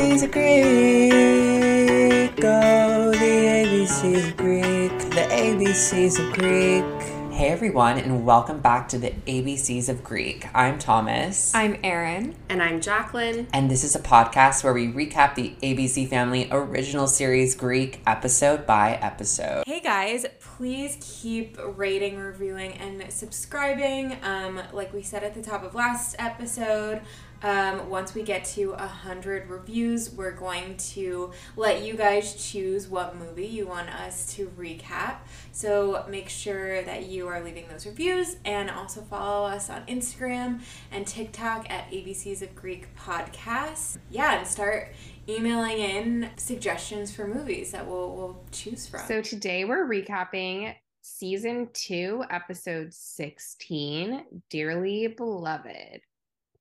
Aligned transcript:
ABCs 0.00 0.22
of 0.22 0.32
Greek. 0.32 1.12
Oh, 2.42 3.10
the 3.10 3.18
ABCs 3.18 4.28
of 4.30 4.36
Greek. 4.38 4.98
The 5.10 5.26
ABCs 5.30 6.18
of 6.18 6.32
Greek. 6.32 6.84
Hey 7.30 7.48
everyone, 7.48 7.98
and 7.98 8.24
welcome 8.24 8.60
back 8.60 8.88
to 8.88 8.98
the 8.98 9.10
ABCs 9.26 9.90
of 9.90 10.02
Greek. 10.02 10.46
I'm 10.54 10.78
Thomas. 10.78 11.54
I'm 11.54 11.78
Erin. 11.84 12.34
And 12.48 12.62
I'm 12.62 12.80
Jacqueline. 12.80 13.46
And 13.52 13.70
this 13.70 13.84
is 13.84 13.94
a 13.94 13.98
podcast 13.98 14.64
where 14.64 14.72
we 14.72 14.88
recap 14.88 15.34
the 15.34 15.54
ABC 15.62 16.08
Family 16.08 16.48
original 16.50 17.06
series 17.06 17.54
Greek 17.54 18.00
episode 18.06 18.66
by 18.66 18.94
episode. 19.02 19.64
Hey 19.66 19.80
guys, 19.80 20.24
please 20.40 20.96
keep 21.00 21.58
rating, 21.76 22.16
reviewing, 22.16 22.72
and 22.72 23.12
subscribing. 23.12 24.16
Um, 24.22 24.62
like 24.72 24.94
we 24.94 25.02
said 25.02 25.24
at 25.24 25.34
the 25.34 25.42
top 25.42 25.62
of 25.62 25.74
last 25.74 26.16
episode, 26.18 27.02
um, 27.42 27.88
once 27.88 28.14
we 28.14 28.22
get 28.22 28.44
to 28.46 28.72
a 28.72 28.86
hundred 28.86 29.48
reviews, 29.48 30.10
we're 30.10 30.32
going 30.32 30.76
to 30.76 31.32
let 31.56 31.82
you 31.82 31.94
guys 31.94 32.34
choose 32.34 32.88
what 32.88 33.16
movie 33.16 33.46
you 33.46 33.66
want 33.66 33.88
us 33.88 34.34
to 34.34 34.48
recap. 34.58 35.18
So 35.52 36.04
make 36.08 36.28
sure 36.28 36.82
that 36.82 37.06
you 37.06 37.28
are 37.28 37.42
leaving 37.42 37.66
those 37.68 37.86
reviews 37.86 38.36
and 38.44 38.70
also 38.70 39.00
follow 39.02 39.46
us 39.46 39.70
on 39.70 39.86
Instagram 39.86 40.60
and 40.90 41.06
TikTok 41.06 41.70
at 41.70 41.90
ABCs 41.90 42.42
of 42.42 42.54
Greek 42.54 42.94
Podcast. 42.96 43.98
Yeah, 44.10 44.38
and 44.38 44.46
start 44.46 44.92
emailing 45.28 45.78
in 45.78 46.30
suggestions 46.36 47.14
for 47.14 47.26
movies 47.26 47.72
that 47.72 47.86
we'll, 47.86 48.14
we'll 48.14 48.44
choose 48.52 48.86
from. 48.86 49.06
So 49.06 49.22
today 49.22 49.64
we're 49.64 49.86
recapping 49.86 50.74
season 51.02 51.68
two, 51.72 52.24
episode 52.30 52.92
16, 52.92 54.24
Dearly 54.50 55.06
Beloved. 55.06 56.02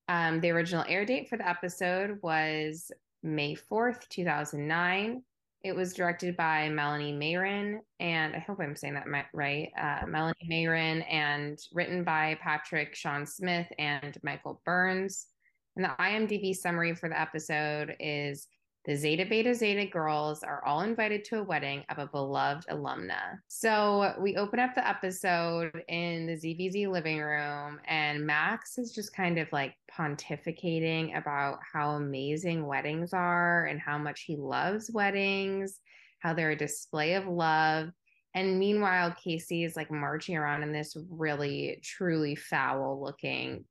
Um, 0.09 0.41
the 0.41 0.49
original 0.49 0.84
air 0.88 1.05
date 1.05 1.30
for 1.30 1.38
the 1.38 1.48
episode 1.48 2.18
was 2.23 2.91
May 3.21 3.55
4th, 3.55 4.10
2009. 4.10 5.21
It 5.63 5.76
was 5.76 5.93
directed 5.93 6.35
by 6.35 6.68
Melanie 6.70 7.13
Mayron, 7.13 7.79
and 7.99 8.35
I 8.35 8.40
hope 8.40 8.60
I'm 8.60 8.76
saying 8.76 8.96
that 8.96 9.05
right. 9.34 9.70
Uh, 9.79 10.07
Melanie 10.07 10.34
Mayron, 10.49 11.05
and 11.07 11.60
written 11.74 12.04
by 12.04 12.40
Patrick 12.41 12.96
Sean 12.96 13.27
Smith 13.27 13.68
and 13.77 14.18
Michael 14.24 14.62
Burns. 14.66 15.27
And 15.76 15.85
the 15.85 15.90
IMDb 15.99 16.55
summary 16.55 16.96
for 16.96 17.07
the 17.07 17.20
episode 17.20 17.96
is 17.99 18.48
the 18.90 18.95
Zeta 18.95 19.23
Beta 19.23 19.54
Zeta 19.54 19.85
girls 19.85 20.41
are 20.41 20.65
all 20.65 20.82
invited 20.82 21.23
to 21.26 21.37
a 21.37 21.43
wedding 21.43 21.84
of 21.90 21.99
a 21.99 22.07
beloved 22.07 22.65
alumna. 22.71 23.37
So 23.48 24.15
we 24.20 24.35
open 24.35 24.59
up 24.59 24.73
the 24.73 24.87
episode 24.87 25.84
in 25.87 26.26
the 26.26 26.34
ZBZ 26.34 26.91
living 26.91 27.20
room, 27.20 27.79
and 27.85 28.26
Max 28.26 28.79
is 28.79 28.91
just 28.91 29.15
kind 29.15 29.37
of 29.37 29.48
like 29.51 29.76
pontificating 29.95 31.15
about 31.15 31.60
how 31.71 31.91
amazing 31.91 32.65
weddings 32.65 33.13
are 33.13 33.65
and 33.67 33.79
how 33.79 33.99
much 33.99 34.21
he 34.21 34.35
loves 34.35 34.90
weddings, 34.91 35.82
how 36.17 36.34
they're 36.34 36.49
a 36.49 36.57
display 36.57 37.13
of 37.13 37.27
love. 37.27 37.90
And 38.34 38.57
meanwhile, 38.57 39.15
Casey 39.23 39.65
is 39.65 39.76
like 39.76 39.91
marching 39.91 40.35
around 40.35 40.63
in 40.63 40.71
this 40.71 40.98
really, 41.12 41.79
truly 41.84 42.34
foul 42.34 42.99
looking, 42.99 43.65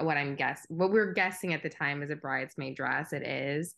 what 0.00 0.16
I'm 0.16 0.34
guessing, 0.34 0.76
what 0.76 0.90
we're 0.90 1.12
guessing 1.12 1.54
at 1.54 1.62
the 1.62 1.70
time 1.70 2.02
is 2.02 2.10
a 2.10 2.16
bridesmaid 2.16 2.74
dress. 2.74 3.12
It 3.12 3.22
is 3.24 3.76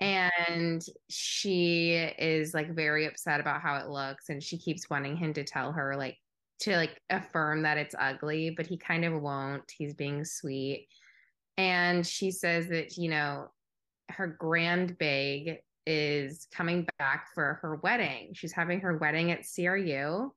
and 0.00 0.84
she 1.08 1.92
is 2.18 2.54
like 2.54 2.74
very 2.74 3.06
upset 3.06 3.40
about 3.40 3.60
how 3.60 3.76
it 3.76 3.88
looks 3.88 4.28
and 4.28 4.42
she 4.42 4.58
keeps 4.58 4.90
wanting 4.90 5.16
him 5.16 5.32
to 5.32 5.44
tell 5.44 5.72
her 5.72 5.96
like 5.96 6.16
to 6.60 6.76
like 6.76 7.00
affirm 7.10 7.62
that 7.62 7.78
it's 7.78 7.94
ugly 7.98 8.50
but 8.50 8.66
he 8.66 8.76
kind 8.76 9.04
of 9.04 9.20
won't. 9.20 9.70
He's 9.76 9.94
being 9.94 10.24
sweet. 10.24 10.88
And 11.56 12.06
she 12.06 12.30
says 12.30 12.68
that 12.68 12.96
you 12.96 13.10
know 13.10 13.48
her 14.08 14.26
grand 14.26 14.98
big 14.98 15.58
is 15.86 16.46
coming 16.52 16.86
back 16.98 17.28
for 17.34 17.58
her 17.62 17.76
wedding. 17.76 18.30
She's 18.34 18.52
having 18.52 18.80
her 18.80 18.96
wedding 18.98 19.30
at 19.32 19.44
CRU 19.54 20.32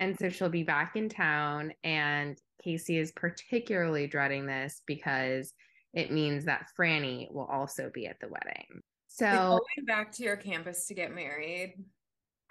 and 0.00 0.18
so 0.18 0.30
she'll 0.30 0.48
be 0.48 0.62
back 0.62 0.96
in 0.96 1.08
town 1.08 1.72
and 1.84 2.40
Casey 2.62 2.98
is 2.98 3.12
particularly 3.12 4.06
dreading 4.06 4.46
this 4.46 4.82
because 4.86 5.52
it 5.94 6.12
means 6.12 6.44
that 6.44 6.66
Frannie 6.78 7.32
will 7.32 7.46
also 7.46 7.90
be 7.92 8.06
at 8.06 8.20
the 8.20 8.28
wedding. 8.28 8.82
So 9.08 9.26
like 9.26 9.62
going 9.76 9.86
back 9.86 10.12
to 10.12 10.22
your 10.22 10.36
campus 10.36 10.86
to 10.86 10.94
get 10.94 11.14
married. 11.14 11.74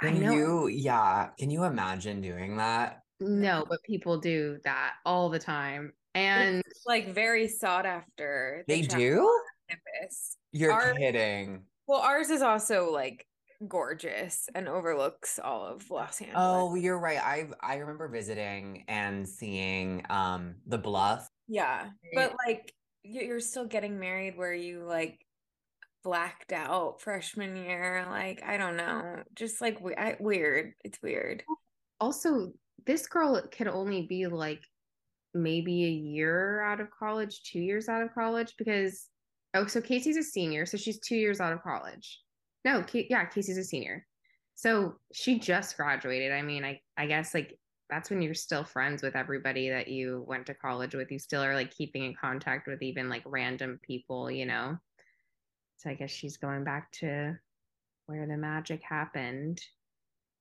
Can 0.02 0.16
I 0.16 0.18
know. 0.18 0.34
You, 0.34 0.68
yeah. 0.68 1.30
Can 1.38 1.50
you 1.50 1.64
imagine 1.64 2.22
doing 2.22 2.58
that? 2.58 3.02
No, 3.20 3.66
but 3.68 3.84
people 3.84 4.18
do 4.18 4.60
that 4.64 4.94
all 5.06 5.30
the 5.30 5.40
time. 5.40 5.94
And 6.16 6.62
it's 6.66 6.84
like 6.86 7.14
very 7.14 7.48
sought 7.48 7.86
after. 7.86 8.64
They 8.68 8.82
do? 8.82 9.30
Campus. 9.70 10.38
You're 10.52 10.72
Our, 10.72 10.94
kidding. 10.94 11.64
Well, 11.88 12.00
ours 12.00 12.30
is 12.30 12.42
also 12.42 12.92
like 12.92 13.26
gorgeous 13.68 14.48
and 14.56 14.68
overlooks 14.68 15.38
all 15.38 15.66
of 15.66 15.90
Los 15.92 16.22
Angeles. 16.22 16.38
Oh, 16.40 16.76
you're 16.76 17.00
right. 17.00 17.20
I 17.20 17.50
I 17.62 17.78
remember 17.78 18.08
visiting 18.08 18.86
and 18.88 19.28
seeing 19.28 20.06
um 20.10 20.56
the 20.66 20.78
bluff. 20.78 21.30
Yeah. 21.48 21.90
But 22.14 22.36
like 22.48 22.74
you're 23.10 23.40
still 23.40 23.66
getting 23.66 24.00
married 24.00 24.38
where 24.38 24.54
you 24.54 24.84
like 24.84 25.20
blacked 26.04 26.54
out 26.54 27.02
freshman 27.02 27.56
year 27.58 28.06
like 28.10 28.42
i 28.46 28.56
don't 28.56 28.78
know 28.78 29.22
just 29.36 29.60
like 29.60 29.80
weird 30.20 30.74
it's 30.84 31.02
weird. 31.02 31.44
Also 32.00 32.54
this 32.86 33.08
girl 33.08 33.42
can 33.52 33.68
only 33.68 34.04
be 34.04 34.28
like 34.28 34.62
maybe 35.34 35.86
a 35.86 35.90
year 35.90 36.62
out 36.62 36.80
of 36.80 36.88
college 36.98 37.44
two 37.44 37.60
years 37.60 37.90
out 37.90 38.02
of 38.02 38.14
college 38.14 38.54
because 38.58 39.08
oh 39.54 39.68
so 39.68 39.82
casey's 39.82 40.18
a 40.18 40.24
senior 40.24 40.66
so 40.66 40.78
she's 40.78 41.00
two 41.00 41.18
years 41.18 41.42
out 41.42 41.54
of 41.54 41.62
college. 41.62 42.22
No 42.64 42.84
yeah 42.94 43.26
casey's 43.26 43.58
a 43.58 43.64
senior. 43.64 44.06
So 44.56 44.96
she 45.14 45.40
just 45.40 45.76
graduated 45.76 46.32
i 46.32 46.42
mean 46.42 46.64
i 46.64 46.80
i 46.98 47.06
guess 47.08 47.34
like 47.34 47.58
that's 47.90 48.10
when 48.10 48.22
you're 48.22 48.34
still 48.34 48.64
friends 48.64 49.02
with 49.02 49.16
everybody 49.16 49.70
that 49.70 49.88
you 49.88 50.24
went 50.28 50.46
to 50.48 50.54
college 50.54 50.94
with. 50.94 51.12
You 51.12 51.20
still 51.20 51.44
are 51.44 51.56
like 51.56 51.72
keeping 51.72 52.04
in 52.04 52.14
contact 52.14 52.68
with 52.68 52.82
even 52.82 53.10
like 53.10 53.24
random 53.26 53.80
people, 53.82 54.30
you 54.30 54.46
know? 54.46 54.78
So 55.78 55.90
I 55.90 55.96
guess 55.96 56.12
she's 56.12 56.38
going 56.38 56.64
back 56.64 56.92
to 56.94 57.38
where 58.06 58.28
the 58.28 58.38
magic 58.38 58.82
happened. 58.84 59.62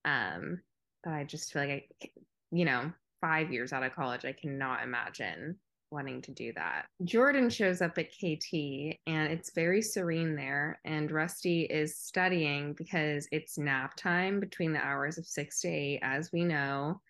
Um, 0.04 0.60
but 1.04 1.12
I 1.12 1.24
just 1.24 1.52
feel 1.52 1.62
like 1.62 1.90
I, 2.02 2.08
you 2.50 2.64
know, 2.64 2.92
five 3.20 3.52
years 3.52 3.72
out 3.72 3.82
of 3.82 3.94
college, 3.94 4.24
I 4.24 4.32
cannot 4.32 4.82
imagine 4.82 5.56
wanting 5.90 6.20
to 6.22 6.32
do 6.32 6.52
that. 6.54 6.86
Jordan 7.04 7.48
shows 7.48 7.80
up 7.80 7.96
at 7.98 8.10
KT 8.10 8.98
and 9.06 9.32
it's 9.32 9.52
very 9.54 9.80
serene 9.80 10.36
there. 10.36 10.80
And 10.84 11.10
Rusty 11.10 11.62
is 11.62 11.96
studying 11.96 12.74
because 12.74 13.26
it's 13.32 13.58
nap 13.58 13.94
time 13.96 14.40
between 14.40 14.72
the 14.72 14.84
hours 14.84 15.18
of 15.18 15.26
six 15.26 15.60
to 15.62 15.68
eight, 15.68 16.00
as 16.02 16.30
we 16.32 16.44
know. 16.44 17.00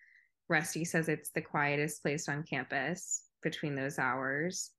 Rusty 0.49 0.83
says 0.83 1.07
it's 1.07 1.29
the 1.29 1.41
quietest 1.41 2.01
place 2.01 2.27
on 2.27 2.43
campus 2.43 3.23
between 3.41 3.75
those 3.75 3.99
hours. 3.99 4.71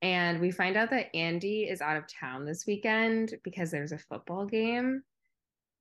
And 0.00 0.40
we 0.40 0.50
find 0.52 0.76
out 0.76 0.90
that 0.90 1.14
Andy 1.14 1.64
is 1.64 1.80
out 1.80 1.96
of 1.96 2.04
town 2.08 2.44
this 2.44 2.64
weekend 2.66 3.34
because 3.42 3.70
there's 3.70 3.92
a 3.92 3.98
football 3.98 4.46
game. 4.46 5.02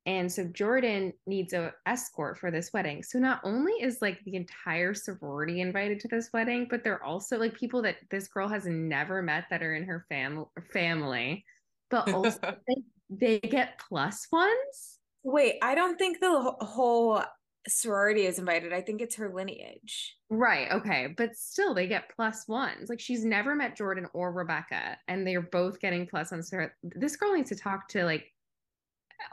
And 0.08 0.32
so 0.32 0.46
Jordan 0.46 1.12
needs 1.28 1.52
a 1.52 1.74
escort 1.86 2.40
for 2.40 2.50
this 2.50 2.72
wedding. 2.74 3.04
So 3.04 3.20
not 3.20 3.42
only 3.44 3.74
is 3.74 4.02
like 4.02 4.24
the 4.24 4.36
entire 4.36 4.94
sorority 4.94 5.60
invited 5.60 6.00
to 6.00 6.08
this 6.08 6.30
wedding, 6.34 6.66
but 6.70 6.84
they're 6.84 7.04
also 7.04 7.38
like 7.38 7.54
people 7.54 7.82
that 7.82 7.98
this 8.10 8.30
girl 8.30 8.48
has 8.48 8.66
never 8.66 9.22
met 9.22 9.46
that 9.50 9.62
are 9.62 9.76
in 9.76 9.84
her 9.84 10.06
fam- 10.08 10.46
family. 10.72 11.44
But 11.92 12.10
also 12.14 12.40
they, 12.68 12.76
they 13.10 13.40
get 13.40 13.82
plus 13.88 14.28
ones. 14.32 15.00
Wait, 15.24 15.56
I 15.62 15.76
don't 15.76 15.98
think 15.98 16.22
the 16.22 16.56
whole 16.62 17.22
sorority 17.68 18.26
is 18.26 18.40
invited. 18.40 18.74
I 18.74 18.82
think 18.82 19.02
it's 19.02 19.16
her 19.16 19.34
lineage. 19.34 20.16
Right. 20.30 20.72
Okay. 20.72 21.14
But 21.16 21.36
still, 21.36 21.74
they 21.74 21.88
get 21.88 22.12
plus 22.16 22.48
ones. 22.48 22.90
Like 22.90 23.00
she's 23.00 23.26
never 23.26 23.56
met 23.56 23.78
Jordan 23.78 24.08
or 24.14 24.32
Rebecca, 24.32 24.98
and 25.08 25.26
they're 25.26 25.42
both 25.42 25.80
getting 25.80 26.08
plus 26.08 26.32
ones. 26.32 26.52
This 26.84 27.16
girl 27.16 27.34
needs 27.34 27.50
to 27.50 27.56
talk 27.56 27.88
to 27.90 28.04
like 28.04 28.26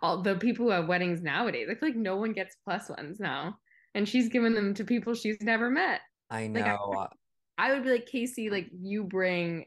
all 0.03 0.23
the 0.23 0.37
people 0.37 0.67
who 0.67 0.73
have 0.73 0.89
weddings 0.89 1.23
nowadays. 1.23 1.69
I 1.71 1.75
feel 1.75 1.91
like 1.91 1.97
no 1.97 2.17
one 2.17 2.33
gets 2.33 2.57
plus 2.65 2.89
ones 2.89 3.21
now, 3.21 3.59
and 3.95 4.09
she's 4.09 4.29
giving 4.29 4.55
them 4.55 4.75
to 4.75 4.85
people 4.85 5.15
she's 5.15 5.41
never 5.41 5.71
met. 5.71 6.01
I 6.31 6.47
know. 6.47 6.61
Like, 6.91 7.11
I, 7.59 7.69
I 7.69 7.75
would 7.75 7.85
be 7.85 7.91
like 7.91 8.07
Casey. 8.07 8.51
Like 8.51 8.69
you 8.73 9.05
bring 9.05 9.67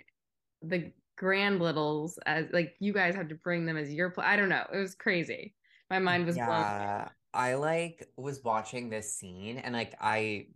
the 0.61 0.91
grand 1.17 1.59
littles 1.59 2.19
as 2.25 2.45
like 2.51 2.73
you 2.79 2.93
guys 2.93 3.15
have 3.15 3.29
to 3.29 3.35
bring 3.35 3.65
them 3.65 3.77
as 3.77 3.93
your. 3.93 4.11
Pl- 4.11 4.23
I 4.23 4.35
don't 4.35 4.49
know. 4.49 4.65
It 4.73 4.77
was 4.77 4.95
crazy. 4.95 5.53
My 5.89 5.99
mind 5.99 6.25
was 6.25 6.35
yeah. 6.35 6.45
blown. 6.45 7.09
I 7.37 7.53
like 7.53 8.09
was 8.17 8.43
watching 8.43 8.89
this 8.89 9.13
scene 9.13 9.59
and 9.59 9.75
like 9.75 9.93
I 10.01 10.47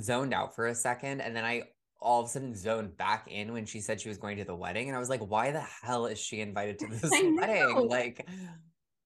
zoned 0.00 0.32
out 0.32 0.54
for 0.54 0.68
a 0.68 0.74
second 0.74 1.20
and 1.20 1.34
then 1.34 1.44
I 1.44 1.64
all 2.00 2.20
of 2.20 2.26
a 2.26 2.28
sudden 2.28 2.54
zoned 2.54 2.96
back 2.96 3.26
in 3.28 3.52
when 3.52 3.66
she 3.66 3.80
said 3.80 4.00
she 4.00 4.08
was 4.08 4.18
going 4.18 4.36
to 4.36 4.44
the 4.44 4.54
wedding 4.54 4.88
and 4.88 4.96
I 4.96 5.00
was 5.00 5.10
like 5.10 5.28
why 5.28 5.50
the 5.50 5.60
hell 5.60 6.06
is 6.06 6.20
she 6.20 6.40
invited 6.40 6.78
to 6.78 6.86
this 6.90 7.10
wedding? 7.10 7.88
like 7.88 8.26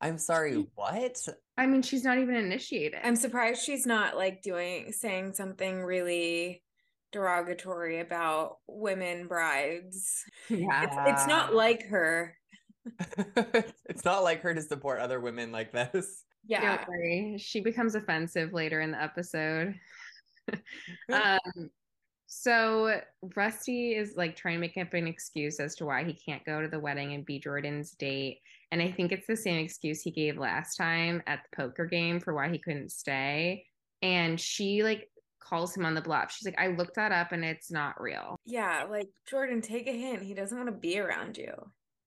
I'm 0.02 0.18
sorry 0.18 0.66
what? 0.74 1.16
I 1.56 1.66
mean 1.66 1.80
she's 1.80 2.04
not 2.04 2.18
even 2.18 2.34
initiated. 2.34 3.00
I'm 3.02 3.16
surprised 3.16 3.62
she's 3.62 3.86
not 3.86 4.14
like 4.14 4.42
doing 4.42 4.92
saying 4.92 5.32
something 5.32 5.82
really 5.82 6.62
derogatory 7.10 8.00
about 8.00 8.58
women 8.68 9.28
brides. 9.28 10.24
Yeah 10.50 10.82
it's, 10.82 11.20
it's 11.20 11.26
not 11.26 11.54
like 11.54 11.86
her. 11.86 12.34
It's 13.88 14.04
not 14.04 14.22
like 14.22 14.42
her 14.42 14.54
to 14.54 14.60
support 14.60 15.00
other 15.00 15.18
women 15.18 15.50
like 15.50 15.72
this. 15.72 16.24
Yeah. 16.48 16.76
Don't 16.76 16.88
worry. 16.88 17.36
She 17.38 17.60
becomes 17.60 17.94
offensive 17.94 18.52
later 18.52 18.80
in 18.80 18.90
the 18.90 19.02
episode. 19.02 19.74
um, 21.12 21.70
so 22.26 23.00
Rusty 23.36 23.94
is 23.94 24.14
like 24.16 24.34
trying 24.34 24.56
to 24.56 24.60
make 24.60 24.76
up 24.76 24.94
an 24.94 25.06
excuse 25.06 25.60
as 25.60 25.74
to 25.76 25.86
why 25.86 26.04
he 26.04 26.14
can't 26.14 26.44
go 26.44 26.60
to 26.60 26.68
the 26.68 26.80
wedding 26.80 27.12
and 27.14 27.24
be 27.24 27.38
Jordan's 27.38 27.92
date. 27.92 28.40
And 28.70 28.82
I 28.82 28.90
think 28.90 29.12
it's 29.12 29.26
the 29.26 29.36
same 29.36 29.62
excuse 29.62 30.02
he 30.02 30.10
gave 30.10 30.36
last 30.36 30.76
time 30.76 31.22
at 31.26 31.40
the 31.42 31.56
poker 31.56 31.86
game 31.86 32.18
for 32.18 32.34
why 32.34 32.48
he 32.48 32.58
couldn't 32.58 32.92
stay. 32.92 33.64
And 34.02 34.40
she 34.40 34.82
like 34.82 35.08
calls 35.40 35.76
him 35.76 35.86
on 35.86 35.94
the 35.94 36.00
bluff. 36.00 36.32
She's 36.32 36.46
like, 36.46 36.58
I 36.58 36.68
looked 36.68 36.96
that 36.96 37.12
up 37.12 37.32
and 37.32 37.44
it's 37.44 37.70
not 37.70 38.00
real. 38.00 38.36
Yeah, 38.44 38.84
like 38.90 39.08
Jordan, 39.28 39.60
take 39.60 39.86
a 39.86 39.92
hint. 39.92 40.22
He 40.22 40.34
doesn't 40.34 40.56
want 40.56 40.68
to 40.68 40.76
be 40.76 40.98
around 40.98 41.36
you. 41.38 41.52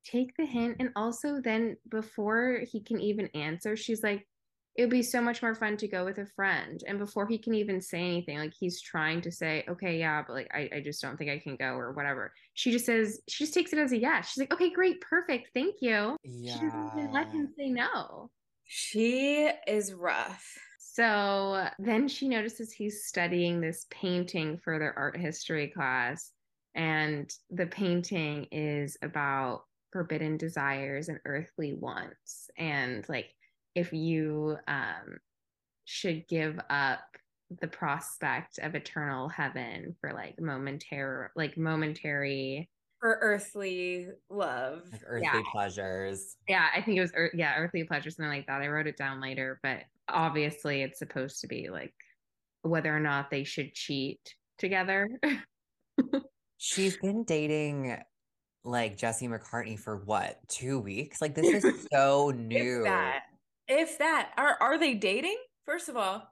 Take 0.06 0.36
the 0.38 0.46
hint. 0.46 0.78
And 0.80 0.90
also, 0.96 1.42
then 1.42 1.78
before 1.90 2.62
he 2.72 2.82
can 2.82 3.00
even 3.00 3.28
answer, 3.34 3.76
she's 3.76 4.04
like, 4.04 4.28
it 4.75 4.83
would 4.83 4.89
be 4.89 5.03
so 5.03 5.21
much 5.21 5.41
more 5.41 5.53
fun 5.53 5.75
to 5.77 5.88
go 5.88 6.06
with 6.06 6.18
a 6.18 6.25
friend. 6.25 6.81
And 6.88 6.97
before 6.97 7.27
he 7.27 7.38
can 7.38 7.53
even 7.53 7.81
say 7.81 8.00
anything, 8.00 8.38
like 8.38 8.53
he's 8.57 8.81
trying 8.81 9.21
to 9.21 9.31
say, 9.31 9.65
okay, 9.68 10.00
yeah, 10.00 10.23
but 10.25 10.33
like 10.33 10.50
I, 10.53 10.69
I 10.77 10.81
just 10.81 11.01
don't 11.01 11.18
think 11.18 11.29
I 11.29 11.39
can 11.39 11.57
go 11.57 11.73
or 11.73 11.91
whatever. 11.91 12.33
She 12.53 12.71
just 12.71 12.85
says, 12.85 13.19
she 13.27 13.44
just 13.44 13.53
takes 13.53 13.73
it 13.73 13.79
as 13.79 13.91
a 13.91 13.97
yes. 13.97 14.29
She's 14.29 14.41
like, 14.41 14.53
okay, 14.53 14.69
great, 14.69 15.01
perfect, 15.01 15.50
thank 15.53 15.75
you. 15.81 16.15
Yeah. 16.23 16.53
She 16.53 16.59
doesn't 16.62 16.91
even 16.97 17.12
let 17.12 17.31
him 17.31 17.50
say 17.57 17.69
no. 17.69 18.29
She 18.63 19.50
is 19.68 19.94
rough. 19.94 20.57
So 20.79 21.68
then 21.77 22.07
she 22.07 22.29
notices 22.29 22.71
he's 22.71 23.06
studying 23.06 23.59
this 23.59 23.88
painting 23.89 24.57
for 24.57 24.79
their 24.79 24.97
art 24.97 25.18
history 25.18 25.68
class. 25.68 26.31
And 26.75 27.29
the 27.50 27.68
painting 27.68 28.47
is 28.51 28.97
about 29.01 29.63
forbidden 29.91 30.38
desires 30.38 31.09
and 31.09 31.19
earthly 31.25 31.73
wants. 31.73 32.50
And 32.57 33.07
like, 33.09 33.33
if 33.75 33.94
you 33.94 34.57
um, 34.68 35.18
should 35.85 36.27
give 36.27 36.59
up 36.69 37.00
the 37.59 37.68
prospect 37.68 38.59
of 38.59 38.75
eternal 38.75 39.27
heaven 39.27 39.95
for 40.00 40.13
like 40.13 40.39
momentary, 40.39 41.27
like 41.35 41.57
momentary. 41.57 42.69
For 43.00 43.18
earthly 43.21 44.07
love. 44.29 44.83
Like 44.91 45.01
earthly 45.06 45.27
Yeah. 45.33 45.41
pleasures. 45.51 46.38
Yeah, 46.47 46.68
I 46.75 46.81
think 46.81 46.97
it 46.97 47.01
was, 47.01 47.12
ear- 47.15 47.31
yeah, 47.33 47.56
earthly 47.57 47.83
pleasure, 47.83 48.09
something 48.12 48.29
like 48.29 48.47
that. 48.47 48.62
I 48.62 48.68
wrote 48.68 48.88
it 48.88 48.95
down 48.97 49.19
later, 49.19 49.59
but 49.63 49.79
obviously 50.07 50.83
it's 50.83 51.00
supposed 51.00 51.41
to 51.41 51.47
be 51.47 51.69
like 51.69 51.94
whether 52.62 52.95
or 52.95 53.00
not 53.00 53.31
they 53.31 53.44
should 53.44 53.73
cheat 53.73 54.35
together. 54.59 55.09
She's 56.57 56.95
been 56.97 57.23
dating 57.23 57.97
like 58.63 58.97
Jesse 58.97 59.27
McCartney 59.27 59.79
for 59.79 59.97
what, 59.97 60.38
two 60.47 60.77
weeks? 60.79 61.21
Like 61.21 61.33
this 61.33 61.63
is 61.63 61.88
so 61.91 62.29
new. 62.35 62.83
If 63.68 63.98
that. 64.00 64.34
Are 64.38 64.58
are 64.62 64.78
they 64.78 64.94
dating? 64.94 65.38
First 65.66 65.90
of 65.90 65.98
all. 65.98 66.28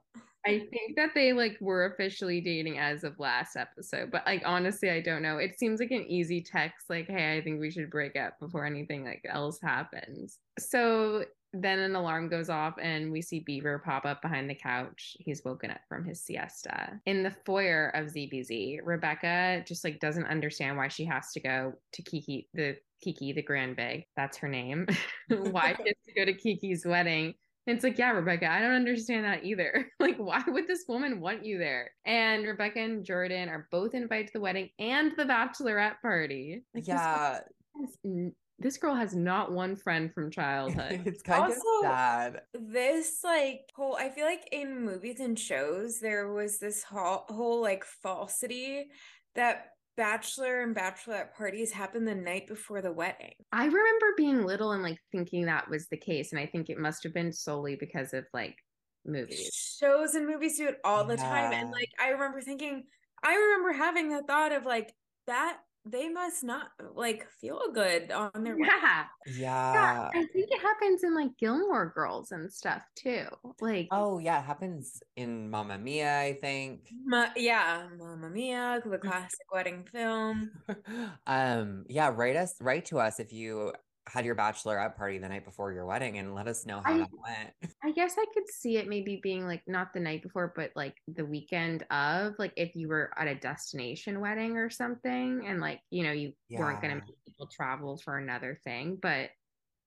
I 0.46 0.60
think 0.70 0.96
that 0.96 1.10
they 1.14 1.34
like 1.34 1.58
were 1.60 1.84
officially 1.84 2.40
dating 2.40 2.78
as 2.78 3.04
of 3.04 3.18
last 3.18 3.56
episode, 3.56 4.10
but 4.10 4.24
like 4.24 4.42
honestly, 4.46 4.88
I 4.90 5.02
don't 5.02 5.20
know. 5.20 5.36
It 5.36 5.58
seems 5.58 5.80
like 5.80 5.90
an 5.90 6.06
easy 6.06 6.40
text, 6.42 6.88
like, 6.88 7.08
"Hey, 7.08 7.36
I 7.36 7.42
think 7.42 7.60
we 7.60 7.70
should 7.70 7.90
break 7.90 8.16
up 8.16 8.38
before 8.40 8.64
anything 8.64 9.04
like 9.04 9.20
else 9.28 9.60
happens." 9.60 10.38
So 10.58 11.26
then 11.52 11.78
an 11.80 11.96
alarm 11.96 12.28
goes 12.28 12.48
off, 12.48 12.74
and 12.80 13.10
we 13.10 13.22
see 13.22 13.40
Beaver 13.40 13.80
pop 13.80 14.04
up 14.04 14.22
behind 14.22 14.48
the 14.48 14.54
couch. 14.54 15.16
He's 15.18 15.44
woken 15.44 15.70
up 15.70 15.80
from 15.88 16.04
his 16.04 16.20
siesta 16.20 17.00
in 17.06 17.22
the 17.22 17.34
foyer 17.44 17.88
of 17.94 18.06
ZBZ. 18.06 18.80
Rebecca 18.84 19.64
just 19.66 19.84
like 19.84 20.00
doesn't 20.00 20.26
understand 20.26 20.76
why 20.76 20.88
she 20.88 21.04
has 21.04 21.32
to 21.32 21.40
go 21.40 21.74
to 21.92 22.02
Kiki 22.02 22.48
the 22.54 22.76
Kiki 23.00 23.32
the 23.32 23.42
Grand 23.42 23.76
Big. 23.76 24.06
That's 24.16 24.36
her 24.38 24.48
name. 24.48 24.86
why 25.28 25.74
she 25.76 25.88
has 25.88 25.96
to 26.06 26.12
go 26.14 26.24
to 26.24 26.34
Kiki's 26.34 26.84
wedding. 26.84 27.34
And 27.66 27.76
it's 27.76 27.84
like, 27.84 27.98
yeah, 27.98 28.10
Rebecca, 28.10 28.50
I 28.50 28.60
don't 28.60 28.72
understand 28.72 29.24
that 29.26 29.44
either. 29.44 29.90
like, 30.00 30.16
why 30.16 30.42
would 30.46 30.66
this 30.66 30.84
woman 30.88 31.20
want 31.20 31.44
you 31.44 31.58
there? 31.58 31.90
And 32.04 32.46
Rebecca 32.46 32.80
and 32.80 33.04
Jordan 33.04 33.48
are 33.48 33.68
both 33.70 33.94
invited 33.94 34.28
to 34.28 34.32
the 34.34 34.40
wedding 34.40 34.70
and 34.78 35.12
the 35.16 35.24
bachelorette 35.24 36.00
party. 36.00 36.64
Like, 36.74 36.86
Yeah, 36.86 37.40
girl 37.74 37.86
has 37.86 37.98
n- 38.04 38.34
This 38.60 38.76
girl 38.76 38.94
has 38.94 39.14
not 39.14 39.50
one 39.52 39.74
friend 39.74 40.12
from 40.12 40.30
childhood. 40.40 41.02
it's 41.06 41.22
kind 41.22 41.42
Also- 41.44 41.56
of 41.56 41.82
sad. 41.82 42.42
This 42.54 43.20
like 43.24 43.62
whole 43.74 43.96
I 43.96 44.10
feel 44.10 44.26
like 44.26 44.48
in 44.52 44.84
movies 44.84 45.20
and 45.20 45.38
shows 45.38 45.98
there 45.98 46.32
was 46.32 46.58
this 46.58 46.82
whole, 46.82 47.24
whole 47.28 47.60
like 47.62 47.84
falsity 47.84 48.90
that 49.34 49.68
bachelor 49.96 50.62
and 50.62 50.74
bachelorette 50.74 51.34
parties 51.36 51.72
happen 51.72 52.04
the 52.04 52.14
night 52.14 52.46
before 52.46 52.80
the 52.80 52.92
wedding. 52.92 53.32
I 53.52 53.64
remember 53.64 54.06
being 54.16 54.44
little 54.44 54.72
and 54.72 54.82
like 54.82 54.98
thinking 55.12 55.46
that 55.46 55.68
was 55.68 55.88
the 55.88 55.96
case. 55.96 56.32
And 56.32 56.40
I 56.40 56.46
think 56.46 56.70
it 56.70 56.78
must 56.78 57.02
have 57.04 57.12
been 57.14 57.32
solely 57.32 57.76
because 57.76 58.12
of 58.14 58.24
like 58.32 58.56
movies. 59.04 59.50
Shows 59.80 60.14
and 60.14 60.26
movies 60.26 60.56
do 60.58 60.68
it 60.68 60.78
all 60.84 61.04
the 61.04 61.16
time. 61.16 61.52
And 61.52 61.70
like 61.70 61.90
I 62.00 62.10
remember 62.10 62.40
thinking, 62.40 62.84
I 63.22 63.34
remember 63.34 63.72
having 63.72 64.08
the 64.10 64.22
thought 64.22 64.52
of 64.52 64.64
like 64.64 64.92
that 65.26 65.58
they 65.86 66.08
must 66.08 66.44
not 66.44 66.68
like 66.94 67.26
feel 67.40 67.60
good 67.72 68.10
on 68.12 68.44
their. 68.44 68.58
Yeah. 68.58 69.04
Yeah. 69.26 69.72
Yeah. 69.72 70.08
I 70.14 70.26
think 70.32 70.48
it 70.50 70.60
happens 70.60 71.04
in 71.04 71.14
like 71.14 71.36
Gilmore 71.38 71.92
Girls 71.94 72.32
and 72.32 72.52
stuff 72.52 72.82
too. 72.94 73.26
Like, 73.60 73.88
Oh, 73.90 74.18
yeah, 74.18 74.40
it 74.40 74.44
happens 74.44 75.02
in 75.16 75.50
Mamma 75.50 75.78
Mia, 75.78 76.20
I 76.20 76.34
think. 76.40 76.88
Ma- 77.04 77.30
yeah, 77.36 77.86
Mamma 77.98 78.30
Mia, 78.30 78.82
the 78.84 78.98
classic 78.98 79.38
wedding 79.52 79.84
film. 79.92 80.50
um, 81.26 81.84
yeah, 81.88 82.10
write 82.14 82.36
us 82.36 82.54
write 82.60 82.86
to 82.86 82.98
us 82.98 83.20
if 83.20 83.32
you 83.32 83.72
had 84.12 84.24
your 84.24 84.34
bachelorette 84.34 84.96
party 84.96 85.18
the 85.18 85.28
night 85.28 85.44
before 85.44 85.72
your 85.72 85.86
wedding 85.86 86.18
and 86.18 86.34
let 86.34 86.48
us 86.48 86.66
know 86.66 86.80
how 86.84 86.94
I- 86.94 86.98
that 86.98 87.08
went. 87.12 87.74
I 87.84 87.92
guess 87.92 88.14
I 88.18 88.24
could 88.34 88.48
see 88.48 88.76
it 88.76 88.88
maybe 88.88 89.20
being 89.22 89.46
like 89.46 89.62
not 89.66 89.92
the 89.92 90.00
night 90.00 90.22
before, 90.22 90.52
but 90.56 90.70
like 90.74 90.96
the 91.08 91.24
weekend 91.24 91.84
of, 91.90 92.34
like 92.38 92.52
if 92.56 92.74
you 92.74 92.88
were 92.88 93.12
at 93.16 93.28
a 93.28 93.34
destination 93.34 94.20
wedding 94.20 94.56
or 94.56 94.68
something, 94.70 95.44
and 95.46 95.60
like 95.60 95.80
you 95.90 96.02
know 96.02 96.12
you 96.12 96.32
weren't 96.50 96.80
going 96.82 96.90
to 96.94 96.96
make 97.06 97.14
people 97.26 97.48
travel 97.54 97.96
for 98.04 98.18
another 98.18 98.58
thing, 98.64 98.98
but 99.00 99.30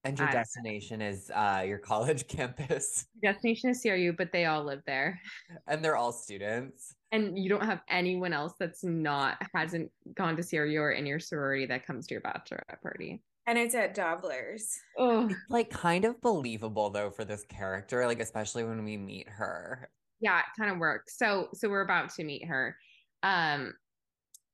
And 0.06 0.18
your 0.18 0.30
I 0.30 0.31
destination 0.34 1.02
is 1.02 1.30
uh 1.34 1.64
your 1.66 1.78
college 1.80 2.28
campus 2.36 3.06
Your 3.22 3.34
destination 3.34 3.70
is 3.72 3.81
CRU, 3.81 4.14
but 4.18 4.31
they 4.31 4.46
all 4.46 4.64
live 4.64 4.81
there, 4.86 5.20
and 5.68 5.84
they're 5.84 5.98
all 5.98 6.12
students. 6.14 6.96
and 7.12 7.38
you 7.38 7.48
don't 7.50 7.66
have 7.66 7.81
anyone 7.90 8.34
else 8.34 8.54
that's 8.60 8.84
not 8.84 9.38
hasn't 9.54 9.92
gone 10.16 10.36
to 10.38 10.44
CRU 10.44 10.80
or 10.80 10.92
in 10.92 11.06
your 11.06 11.20
sorority 11.20 11.66
that 11.68 11.86
comes 11.86 12.08
to 12.08 12.13
your 12.15 12.22
bachelorette 12.22 12.82
party. 12.82 13.22
And 13.45 13.57
it's 13.57 13.75
at 13.75 13.95
Dobler's. 13.95 14.69
Oh, 14.97 15.25
It's 15.27 15.35
like 15.50 15.69
kind 15.69 16.05
of 16.05 16.21
believable 16.21 16.89
though 16.89 17.09
for 17.12 17.25
this 17.25 17.43
character, 17.45 18.05
like 18.07 18.19
especially 18.21 18.63
when 18.63 18.83
we 18.85 18.97
meet 18.97 19.27
her. 19.29 19.89
yeah 20.21 20.39
it 20.39 20.45
kind 20.57 20.71
of 20.71 20.77
works. 20.77 21.17
So 21.17 21.50
so 21.53 21.69
we're 21.69 21.81
about 21.81 22.09
to 22.15 22.23
meet 22.23 22.45
her. 22.45 22.77
Um 23.21 23.73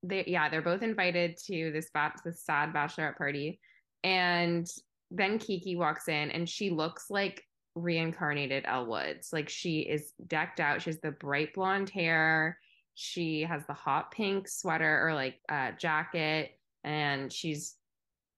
they 0.01 0.23
yeah 0.27 0.49
they're 0.49 0.61
both 0.61 0.81
invited 0.81 1.37
to 1.45 1.71
this 1.71 1.89
bat 1.93 2.19
this 2.25 2.43
sad 2.43 2.73
bachelorette 2.73 3.17
party. 3.17 3.59
And 4.03 4.65
then 5.11 5.37
kiki 5.39 5.75
walks 5.75 6.07
in 6.07 6.31
and 6.31 6.47
she 6.47 6.69
looks 6.69 7.09
like 7.09 7.43
reincarnated 7.75 8.63
Elle 8.65 8.87
Woods. 8.87 9.29
Like 9.33 9.49
she 9.49 9.81
is 9.81 10.13
decked 10.27 10.59
out. 10.59 10.81
She 10.81 10.89
has 10.89 10.99
the 11.01 11.11
bright 11.11 11.53
blonde 11.53 11.89
hair. 11.89 12.57
She 12.95 13.41
has 13.41 13.65
the 13.67 13.73
hot 13.73 14.11
pink 14.11 14.47
sweater 14.47 15.07
or 15.07 15.13
like 15.13 15.35
uh 15.47 15.71
jacket. 15.79 16.51
And 16.83 17.31
she's 17.31 17.75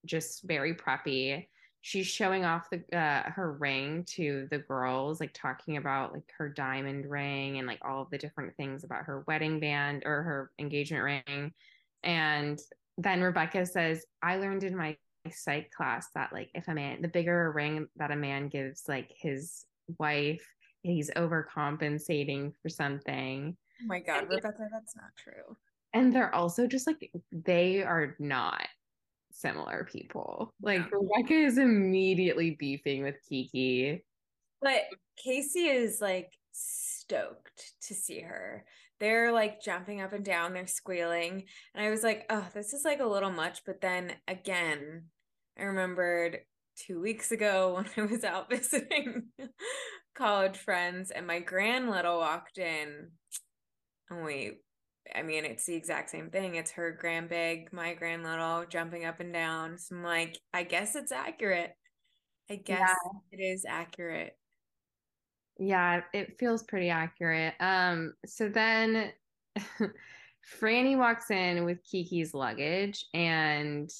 just 0.06 0.42
very 0.44 0.74
preppy. 0.74 1.46
She's 1.80 2.06
showing 2.06 2.44
off 2.44 2.70
the 2.70 2.82
uh, 2.96 3.30
her 3.30 3.52
ring 3.52 4.04
to 4.10 4.46
the 4.50 4.58
girls 4.58 5.18
like 5.18 5.32
talking 5.34 5.76
about 5.76 6.12
like 6.12 6.30
her 6.38 6.48
diamond 6.48 7.10
ring 7.10 7.58
and 7.58 7.66
like 7.66 7.80
all 7.84 8.02
of 8.02 8.10
the 8.10 8.18
different 8.18 8.56
things 8.56 8.84
about 8.84 9.04
her 9.04 9.24
wedding 9.26 9.58
band 9.58 10.02
or 10.04 10.22
her 10.22 10.50
engagement 10.58 11.02
ring. 11.02 11.52
And 12.04 12.60
then 12.98 13.22
rebecca 13.22 13.64
says 13.64 14.04
i 14.22 14.36
learned 14.36 14.64
in 14.64 14.76
my 14.76 14.94
psych 15.30 15.70
class 15.70 16.08
that 16.14 16.30
like 16.30 16.50
if 16.54 16.68
a 16.68 16.74
man 16.74 17.00
the 17.00 17.08
bigger 17.08 17.46
a 17.46 17.50
ring 17.50 17.88
that 17.96 18.10
a 18.10 18.16
man 18.16 18.48
gives 18.48 18.86
like 18.86 19.10
his 19.16 19.64
wife 19.98 20.46
he's 20.82 21.10
overcompensating 21.16 22.52
for 22.60 22.68
something. 22.68 23.56
Oh 23.82 23.86
my 23.86 24.00
God, 24.00 24.28
Rebecca, 24.28 24.68
that's 24.70 24.96
not 24.96 25.10
true. 25.16 25.56
and 25.94 26.12
they're 26.12 26.34
also 26.34 26.66
just 26.66 26.86
like 26.86 27.10
they 27.30 27.82
are 27.82 28.16
not 28.18 28.66
similar 29.32 29.86
people 29.90 30.54
like 30.62 30.82
rebecca 30.92 31.34
is 31.34 31.58
immediately 31.58 32.56
beefing 32.58 33.02
with 33.02 33.16
kiki 33.28 34.02
But 34.60 34.82
Casey 35.16 35.66
is 35.66 36.00
like 36.00 36.32
stoked 36.52 37.72
to 37.82 37.94
see 37.94 38.20
her. 38.20 38.64
They're 39.00 39.32
like 39.32 39.60
jumping 39.60 40.00
up 40.00 40.12
and 40.12 40.24
down, 40.24 40.52
they're 40.52 40.66
squealing. 40.66 41.44
And 41.74 41.84
I 41.84 41.90
was 41.90 42.02
like, 42.02 42.24
oh, 42.30 42.46
this 42.54 42.72
is 42.72 42.84
like 42.84 43.00
a 43.00 43.06
little 43.06 43.30
much. 43.30 43.62
But 43.66 43.80
then 43.80 44.12
again, 44.28 45.06
I 45.58 45.64
remembered 45.64 46.38
two 46.76 47.00
weeks 47.00 47.32
ago 47.32 47.74
when 47.96 48.04
I 48.04 48.08
was 48.08 48.24
out 48.24 48.50
visiting 48.50 49.24
college 50.14 50.56
friends 50.56 51.10
and 51.10 51.26
my 51.26 51.40
grand 51.40 51.90
little 51.90 52.18
walked 52.18 52.58
in. 52.58 53.10
And 54.10 54.24
wait, 54.24 54.58
I 55.14 55.22
mean, 55.22 55.44
it's 55.44 55.66
the 55.66 55.74
exact 55.74 56.10
same 56.10 56.30
thing. 56.30 56.54
It's 56.54 56.70
her 56.72 56.92
grand 56.92 57.28
big, 57.28 57.72
my 57.72 57.94
grand 57.94 58.22
little, 58.22 58.64
jumping 58.68 59.04
up 59.04 59.20
and 59.20 59.32
down. 59.32 59.78
So 59.78 59.96
I'm 59.96 60.02
like, 60.02 60.38
I 60.52 60.62
guess 60.62 60.96
it's 60.96 61.12
accurate. 61.12 61.76
I 62.50 62.56
guess 62.56 62.80
yeah. 62.80 63.38
it 63.38 63.42
is 63.42 63.64
accurate. 63.68 64.36
Yeah, 65.58 66.02
it 66.12 66.38
feels 66.38 66.62
pretty 66.62 66.88
accurate. 66.88 67.54
Um, 67.60 68.14
so 68.26 68.48
then 68.48 69.12
Frannie 70.60 70.98
walks 70.98 71.30
in 71.30 71.64
with 71.64 71.78
Kiki's 71.84 72.34
luggage 72.34 73.04
and 73.14 73.90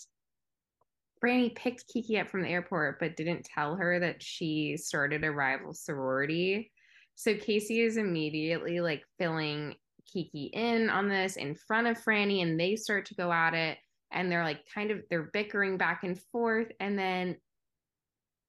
Frannie 1.22 1.54
picked 1.54 1.86
Kiki 1.88 2.18
up 2.18 2.28
from 2.28 2.42
the 2.42 2.48
airport, 2.48 2.98
but 2.98 3.16
didn't 3.16 3.44
tell 3.44 3.76
her 3.76 4.00
that 4.00 4.22
she 4.22 4.76
started 4.76 5.24
a 5.24 5.30
rival 5.30 5.72
sorority. 5.72 6.72
So 7.14 7.36
Casey 7.36 7.80
is 7.80 7.96
immediately 7.96 8.80
like 8.80 9.02
filling 9.18 9.76
Kiki 10.10 10.50
in 10.52 10.90
on 10.90 11.08
this 11.08 11.36
in 11.36 11.54
front 11.54 11.86
of 11.86 12.02
Frannie, 12.02 12.42
and 12.42 12.58
they 12.58 12.76
start 12.76 13.06
to 13.06 13.14
go 13.14 13.32
at 13.32 13.54
it. 13.54 13.78
And 14.14 14.30
they're 14.30 14.44
like 14.44 14.60
kind 14.74 14.90
of 14.90 15.00
they're 15.08 15.30
bickering 15.32 15.78
back 15.78 16.04
and 16.04 16.20
forth. 16.30 16.68
And 16.80 16.98
then 16.98 17.36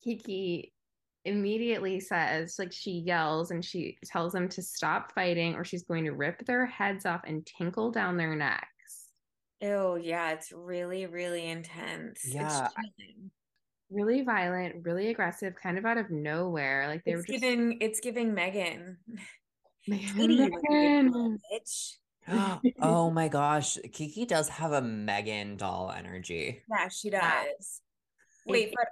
Kiki 0.03 0.74
immediately 1.25 2.00
says, 2.00 2.55
like 2.60 2.74
she 2.74 2.91
yells 2.91 3.51
and 3.51 3.63
she 3.63 3.98
tells 4.05 4.33
them 4.33 4.50
to 4.50 4.62
stop 4.62 5.13
fighting 5.13 5.55
or 5.55 5.63
she's 5.63 5.83
going 5.83 6.03
to 6.05 6.12
rip 6.12 6.45
their 6.45 6.65
heads 6.65 7.05
off 7.05 7.22
and 7.25 7.45
tinkle 7.45 7.91
down 7.91 8.17
their 8.17 8.36
necks. 8.36 8.67
Oh 9.62 9.95
yeah, 9.95 10.31
it's 10.31 10.51
really, 10.51 11.05
really 11.05 11.50
intense. 11.50 12.22
Yeah. 12.25 12.67
really 13.89 14.22
violent, 14.22 14.86
really 14.86 15.10
aggressive, 15.10 15.53
kind 15.55 15.77
of 15.77 15.86
out 15.86 15.98
of 15.98 16.10
nowhere. 16.10 16.88
Like 16.88 17.03
they 17.05 17.12
it's 17.13 17.19
were 17.19 17.24
just 17.33 17.41
giving 17.41 17.77
it's 17.79 18.00
giving 18.00 18.33
Megan. 18.33 18.98
Megan. 19.88 21.40
bitch. 21.52 21.96
oh 22.82 23.10
my 23.12 23.28
gosh. 23.28 23.78
Kiki 23.92 24.25
does 24.25 24.50
have 24.50 24.72
a 24.72 24.82
Megan 24.82 25.58
doll 25.58 25.94
energy. 25.96 26.62
Yeah, 26.70 26.88
she 26.90 27.10
does. 27.10 27.82
Wait, 28.46 28.74
but 28.75 28.88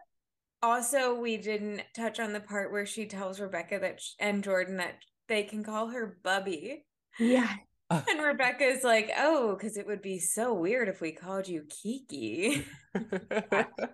also 0.62 1.16
we 1.16 1.38
didn't 1.38 1.84
touch 1.96 2.20
on 2.20 2.34
the 2.34 2.40
part 2.40 2.72
where 2.72 2.86
she 2.86 3.06
tells 3.06 3.40
Rebecca 3.40 3.80
that 3.80 4.02
sh- 4.02 4.14
and 4.20 4.44
Jordan 4.44 4.78
that 4.78 4.96
they 5.28 5.44
can 5.44 5.64
call 5.64 5.88
her 5.88 6.18
Bubby. 6.24 6.86
Yeah. 7.20 7.54
And 7.90 8.22
Rebecca's 8.22 8.84
like, 8.84 9.12
oh, 9.18 9.56
because 9.56 9.76
it 9.76 9.86
would 9.86 10.02
be 10.02 10.20
so 10.20 10.54
weird 10.54 10.88
if 10.88 11.02
we 11.02 11.12
called 11.12 11.48
you 11.48 11.66
Kiki. 11.70 12.66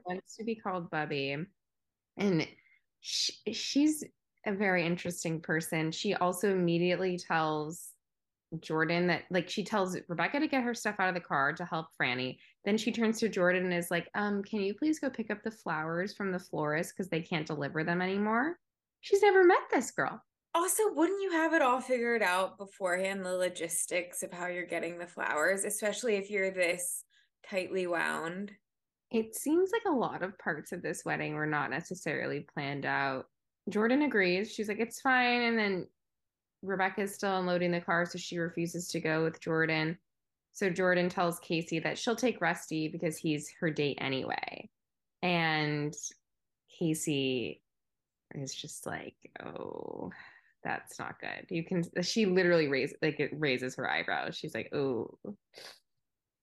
wants 0.06 0.36
to 0.38 0.44
be 0.44 0.56
called 0.56 0.92
Bubby. 0.92 1.36
And 2.16 2.48
she, 3.00 3.34
she's 3.54 4.04
a 4.48 4.54
very 4.54 4.86
interesting 4.86 5.42
person. 5.42 5.92
She 5.92 6.14
also 6.16 6.52
immediately 6.52 7.18
tells 7.18 7.90
Jordan 8.62 9.08
that 9.08 9.24
like 9.30 9.50
she 9.50 9.64
tells 9.64 9.98
Rebecca 10.08 10.40
to 10.40 10.48
get 10.48 10.64
her 10.64 10.74
stuff 10.74 10.96
out 11.00 11.10
of 11.10 11.16
the 11.16 11.22
car 11.22 11.54
to 11.54 11.66
help 11.66 11.88
Frannie. 12.02 12.38
Then 12.64 12.78
she 12.78 12.92
turns 12.92 13.20
to 13.20 13.30
Jordan 13.30 13.66
and 13.66 13.74
is 13.74 13.92
like, 13.92 14.10
um, 14.16 14.44
can 14.44 14.62
you 14.62 14.74
please 14.74 15.00
go 15.00 15.10
pick 15.10 15.30
up 15.30 15.44
the 15.44 15.52
flowers 15.52 16.14
from 16.14 16.32
the 16.32 16.40
florist 16.40 16.94
because 16.96 17.10
they 17.10 17.22
can't 17.22 17.46
deliver 17.46 17.84
them 17.84 18.02
anymore? 18.02 18.58
She's 19.02 19.22
never 19.22 19.44
met 19.44 19.58
this 19.72 19.92
girl. 19.92 20.22
Also, 20.56 20.84
wouldn't 20.94 21.22
you 21.22 21.32
have 21.32 21.54
it 21.54 21.62
all 21.62 21.80
figured 21.80 22.24
out 22.24 22.58
beforehand, 22.58 23.24
the 23.24 23.36
logistics 23.36 24.24
of 24.24 24.34
how 24.34 24.48
you're 24.48 24.66
getting 24.66 24.98
the 24.98 25.06
flowers, 25.06 25.66
especially 25.66 26.16
if 26.16 26.32
you're 26.32 26.52
this 26.52 27.04
tightly 27.48 27.86
wound? 27.86 28.52
It 29.12 29.36
seems 29.36 29.72
like 29.72 29.84
a 29.86 29.96
lot 29.96 30.24
of 30.24 30.38
parts 30.40 30.72
of 30.72 30.82
this 30.82 31.04
wedding 31.06 31.36
were 31.36 31.46
not 31.46 31.70
necessarily 31.70 32.48
planned 32.54 32.86
out. 32.86 33.28
Jordan 33.70 34.04
agrees. 34.04 34.52
She's 34.52 34.68
like, 34.68 34.80
it's 34.80 35.02
fine. 35.02 35.42
And 35.44 35.60
then 35.60 35.88
Rebecca 36.64 37.02
is 37.02 37.14
still 37.14 37.38
unloading 37.38 37.72
the 37.72 37.82
car, 37.82 38.06
so 38.06 38.18
she 38.18 38.38
refuses 38.38 38.88
to 38.90 39.00
go 39.00 39.24
with 39.24 39.40
Jordan. 39.40 39.98
So 40.54 40.70
Jordan 40.70 41.10
tells 41.10 41.40
Casey 41.40 41.80
that 41.80 41.98
she'll 41.98 42.16
take 42.16 42.42
Rusty 42.42 42.88
because 42.88 43.18
he's 43.18 43.52
her 43.60 43.70
date 43.70 44.00
anyway. 44.02 44.70
And 45.22 45.96
Casey 46.80 47.62
is 48.34 48.56
just 48.56 48.86
like, 48.86 49.16
oh, 49.46 50.12
that's 50.64 50.98
not 50.98 51.20
good. 51.20 51.46
You 51.50 51.64
can, 51.64 51.84
she 52.02 52.26
literally 52.26 52.68
raises, 52.68 52.98
like, 53.02 53.20
it 53.20 53.32
raises 53.34 53.76
her 53.76 53.90
eyebrows. 53.90 54.36
She's 54.36 54.56
like, 54.56 54.74
oh, 54.74 55.18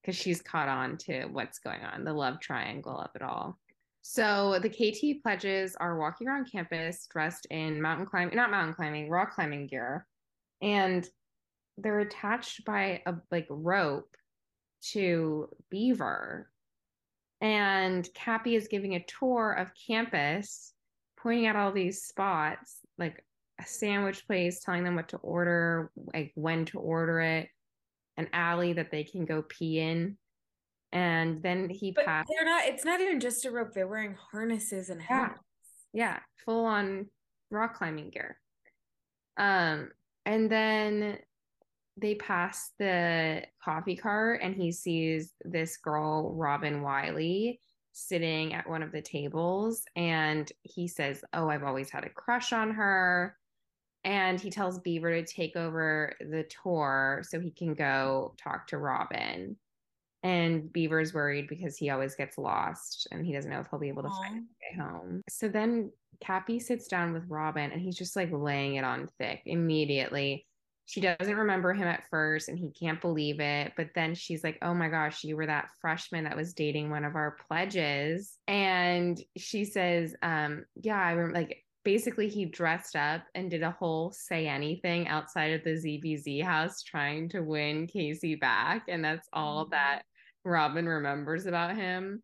because 0.01 0.17
she's 0.17 0.43
caught 0.43 0.69
on 0.69 0.97
to 0.99 1.27
what's 1.27 1.59
going 1.59 1.83
on, 1.83 2.05
the 2.05 2.13
love 2.13 2.39
triangle 2.41 2.99
of 2.99 3.11
it 3.15 3.23
all. 3.23 3.59
So 4.07 4.59
the 4.61 4.69
KT 4.69 5.23
pledges 5.23 5.77
are 5.81 5.99
walking 5.99 6.29
around 6.29 6.53
campus 6.53 7.07
dressed 7.11 7.47
in 7.47 7.81
mountain 7.81 8.05
climbing, 8.05 8.37
not 8.37 8.51
mountain 8.51 8.75
climbing, 8.75 9.09
rock 9.09 9.35
climbing 9.35 9.67
gear. 9.67 10.07
And 10.61 11.09
they're 11.79 12.01
attached 12.01 12.67
by 12.67 13.01
a 13.07 13.15
like 13.31 13.47
rope 13.49 14.15
to 14.93 15.49
Beaver. 15.71 16.51
And 17.41 18.07
Cappie 18.13 18.57
is 18.57 18.69
giving 18.69 18.95
a 18.95 19.05
tour 19.05 19.53
of 19.53 19.73
campus, 19.75 20.75
pointing 21.17 21.47
out 21.47 21.57
all 21.57 21.73
these 21.73 22.03
spots, 22.03 22.81
like 22.99 23.25
a 23.59 23.65
sandwich 23.67 24.27
place, 24.27 24.61
telling 24.61 24.85
them 24.85 24.97
what 24.97 25.09
to 25.09 25.17
order, 25.17 25.91
like 26.13 26.31
when 26.35 26.67
to 26.67 26.79
order 26.79 27.21
it, 27.21 27.49
an 28.19 28.29
alley 28.35 28.75
that 28.75 28.91
they 28.91 29.03
can 29.03 29.25
go 29.25 29.41
pee 29.41 29.81
in 29.81 30.19
and 30.95 31.43
then 31.43 31.69
he 31.69 31.91
but 31.91 32.07
passed. 32.07 32.31
They're 32.35 32.47
not. 32.47 32.65
It's 32.67 32.85
not 32.85 33.01
even 33.01 33.21
just 33.21 33.45
a 33.45 33.51
rope. 33.51 33.75
They're 33.75 33.89
wearing 33.89 34.17
harnesses 34.31 34.89
and 34.89 35.03
yeah, 35.11 35.33
yeah, 35.93 36.21
full 36.45 36.65
on 36.65 37.09
rock 37.51 37.77
climbing 37.77 38.11
gear. 38.11 38.39
Um, 39.37 39.91
and 40.25 40.49
then 40.49 41.19
they 41.97 42.15
pass 42.15 42.71
the 42.79 43.43
coffee 43.63 43.97
cart, 43.97 44.41
and 44.43 44.55
he 44.55 44.71
sees 44.71 45.33
this 45.45 45.77
girl, 45.77 46.33
Robin 46.35 46.81
Wiley, 46.81 47.61
sitting 47.93 48.55
at 48.55 48.69
one 48.69 48.83
of 48.83 48.93
the 48.93 49.03
tables, 49.03 49.83
and 49.97 50.51
he 50.63 50.87
says, 50.87 51.25
"Oh, 51.33 51.49
I've 51.49 51.65
always 51.65 51.91
had 51.91 52.05
a 52.05 52.11
crush 52.11 52.53
on 52.53 52.71
her." 52.71 53.37
And 54.05 54.41
he 54.41 54.51
tells 54.51 54.79
Beaver 54.79 55.23
to 55.23 55.25
take 55.25 55.57
over 55.57 56.15
the 56.21 56.45
tour 56.63 57.23
so 57.27 57.41
he 57.41 57.51
can 57.51 57.75
go 57.75 58.35
talk 58.39 58.69
to 58.69 58.79
Robin 58.79 59.57
and 60.25 60.73
Beaver's 60.73 61.13
worried 61.13 61.49
because 61.49 61.77
he 61.77 61.91
always 61.91 62.15
gets 62.15 62.39
lost 62.39 63.07
and 63.13 63.25
he 63.25 63.33
doesn't 63.33 63.51
know 63.51 63.61
if 63.61 63.67
he'll 63.71 63.79
be 63.79 63.89
able 63.89 64.03
to 64.03 64.09
Aww. 64.09 64.23
find 64.23 64.37
his 64.37 64.45
way 64.63 64.83
home. 64.83 65.23
So 65.29 65.49
then 65.49 65.93
Cappie 66.21 66.61
sits 66.61 66.89
down 66.89 67.13
with 67.13 67.29
Robin 67.29 67.71
and 67.71 67.81
he's 67.81 67.97
just 67.97 68.17
like 68.17 68.31
laying 68.33 68.77
it 68.77 68.85
on 68.85 69.09
thick 69.19 69.43
immediately. 69.45 70.47
She 70.87 71.03
doesn't 71.03 71.37
remember 71.37 71.75
him 71.75 71.87
at 71.87 72.09
first 72.11 72.49
and 72.49 72.59
he 72.59 72.71
can't 72.71 73.03
believe 73.03 73.39
it. 73.39 73.73
But 73.77 73.91
then 73.95 74.15
she's 74.15 74.43
like, 74.43 74.59
Oh 74.63 74.73
my 74.73 74.89
gosh, 74.89 75.25
you 75.25 75.37
were 75.37 75.47
that 75.47 75.69
freshman 75.79 76.25
that 76.25 76.37
was 76.37 76.55
dating 76.55 76.89
one 76.89 77.05
of 77.05 77.17
our 77.17 77.37
pledges. 77.47 78.39
And 78.49 79.23
she 79.37 79.67
says, 79.67 80.15
um, 80.23 80.65
Yeah, 80.81 81.03
I 81.03 81.13
remember 81.13 81.39
like 81.39 81.65
basically 81.85 82.31
he 82.31 82.47
dressed 82.47 82.97
up 82.97 83.25
and 83.35 83.51
did 83.51 83.63
a 83.63 83.71
whole 83.73 84.11
say 84.11 84.47
anything 84.47 85.07
outside 85.07 85.53
of 85.53 85.65
the 85.65 85.73
ZBZ 85.73 86.43
house 86.43 86.83
trying 86.83 87.29
to 87.31 87.43
win 87.43 87.87
Casey 87.87 88.37
back. 88.37 88.85
And 88.89 89.05
that's 89.05 89.29
all 89.35 89.67
that 89.67 90.05
Robin 90.45 90.87
remembers 90.87 91.47
about 91.47 91.77
him. 91.77 92.23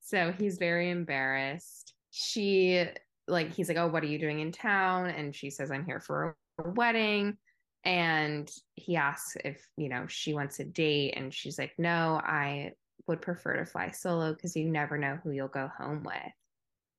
So 0.00 0.32
he's 0.32 0.58
very 0.58 0.90
embarrassed. 0.90 1.94
She 2.10 2.86
like 3.26 3.52
he's 3.52 3.68
like, 3.68 3.78
"Oh, 3.78 3.88
what 3.88 4.02
are 4.02 4.06
you 4.06 4.18
doing 4.18 4.40
in 4.40 4.52
town?" 4.52 5.10
And 5.10 5.34
she 5.34 5.50
says, 5.50 5.70
"I'm 5.70 5.84
here 5.84 6.00
for 6.00 6.36
a 6.58 6.70
wedding." 6.70 7.38
And 7.84 8.50
he 8.74 8.96
asks 8.96 9.36
if, 9.44 9.66
you 9.76 9.88
know, 9.88 10.06
she 10.06 10.32
wants 10.34 10.60
a 10.60 10.64
date 10.64 11.14
and 11.16 11.32
she's 11.32 11.58
like, 11.58 11.72
"No, 11.78 12.20
I 12.22 12.72
would 13.06 13.22
prefer 13.22 13.56
to 13.56 13.66
fly 13.66 13.90
solo 13.90 14.32
because 14.34 14.56
you 14.56 14.70
never 14.70 14.96
know 14.98 15.18
who 15.22 15.32
you'll 15.32 15.48
go 15.48 15.70
home 15.78 16.02
with." 16.02 16.32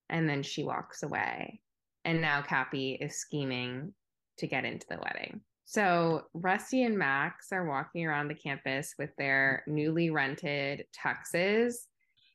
And 0.10 0.30
then 0.30 0.44
she 0.44 0.64
walks 0.64 1.04
away. 1.04 1.62
And 2.04 2.22
now 2.22 2.42
Cappie 2.42 2.98
is 3.02 3.18
scheming 3.18 3.94
to 4.38 4.48
get 4.48 4.66
into 4.66 4.86
the 4.88 5.00
wedding. 5.00 5.42
So 5.66 6.26
Rusty 6.34 6.84
and 6.84 6.98
Max 6.98 7.48
are 7.52 7.66
walking 7.66 8.06
around 8.06 8.28
the 8.28 8.36
campus 8.36 8.94
with 8.98 9.10
their 9.18 9.64
newly 9.68 10.12
rented 10.12 10.86
tuxes. 10.96 11.88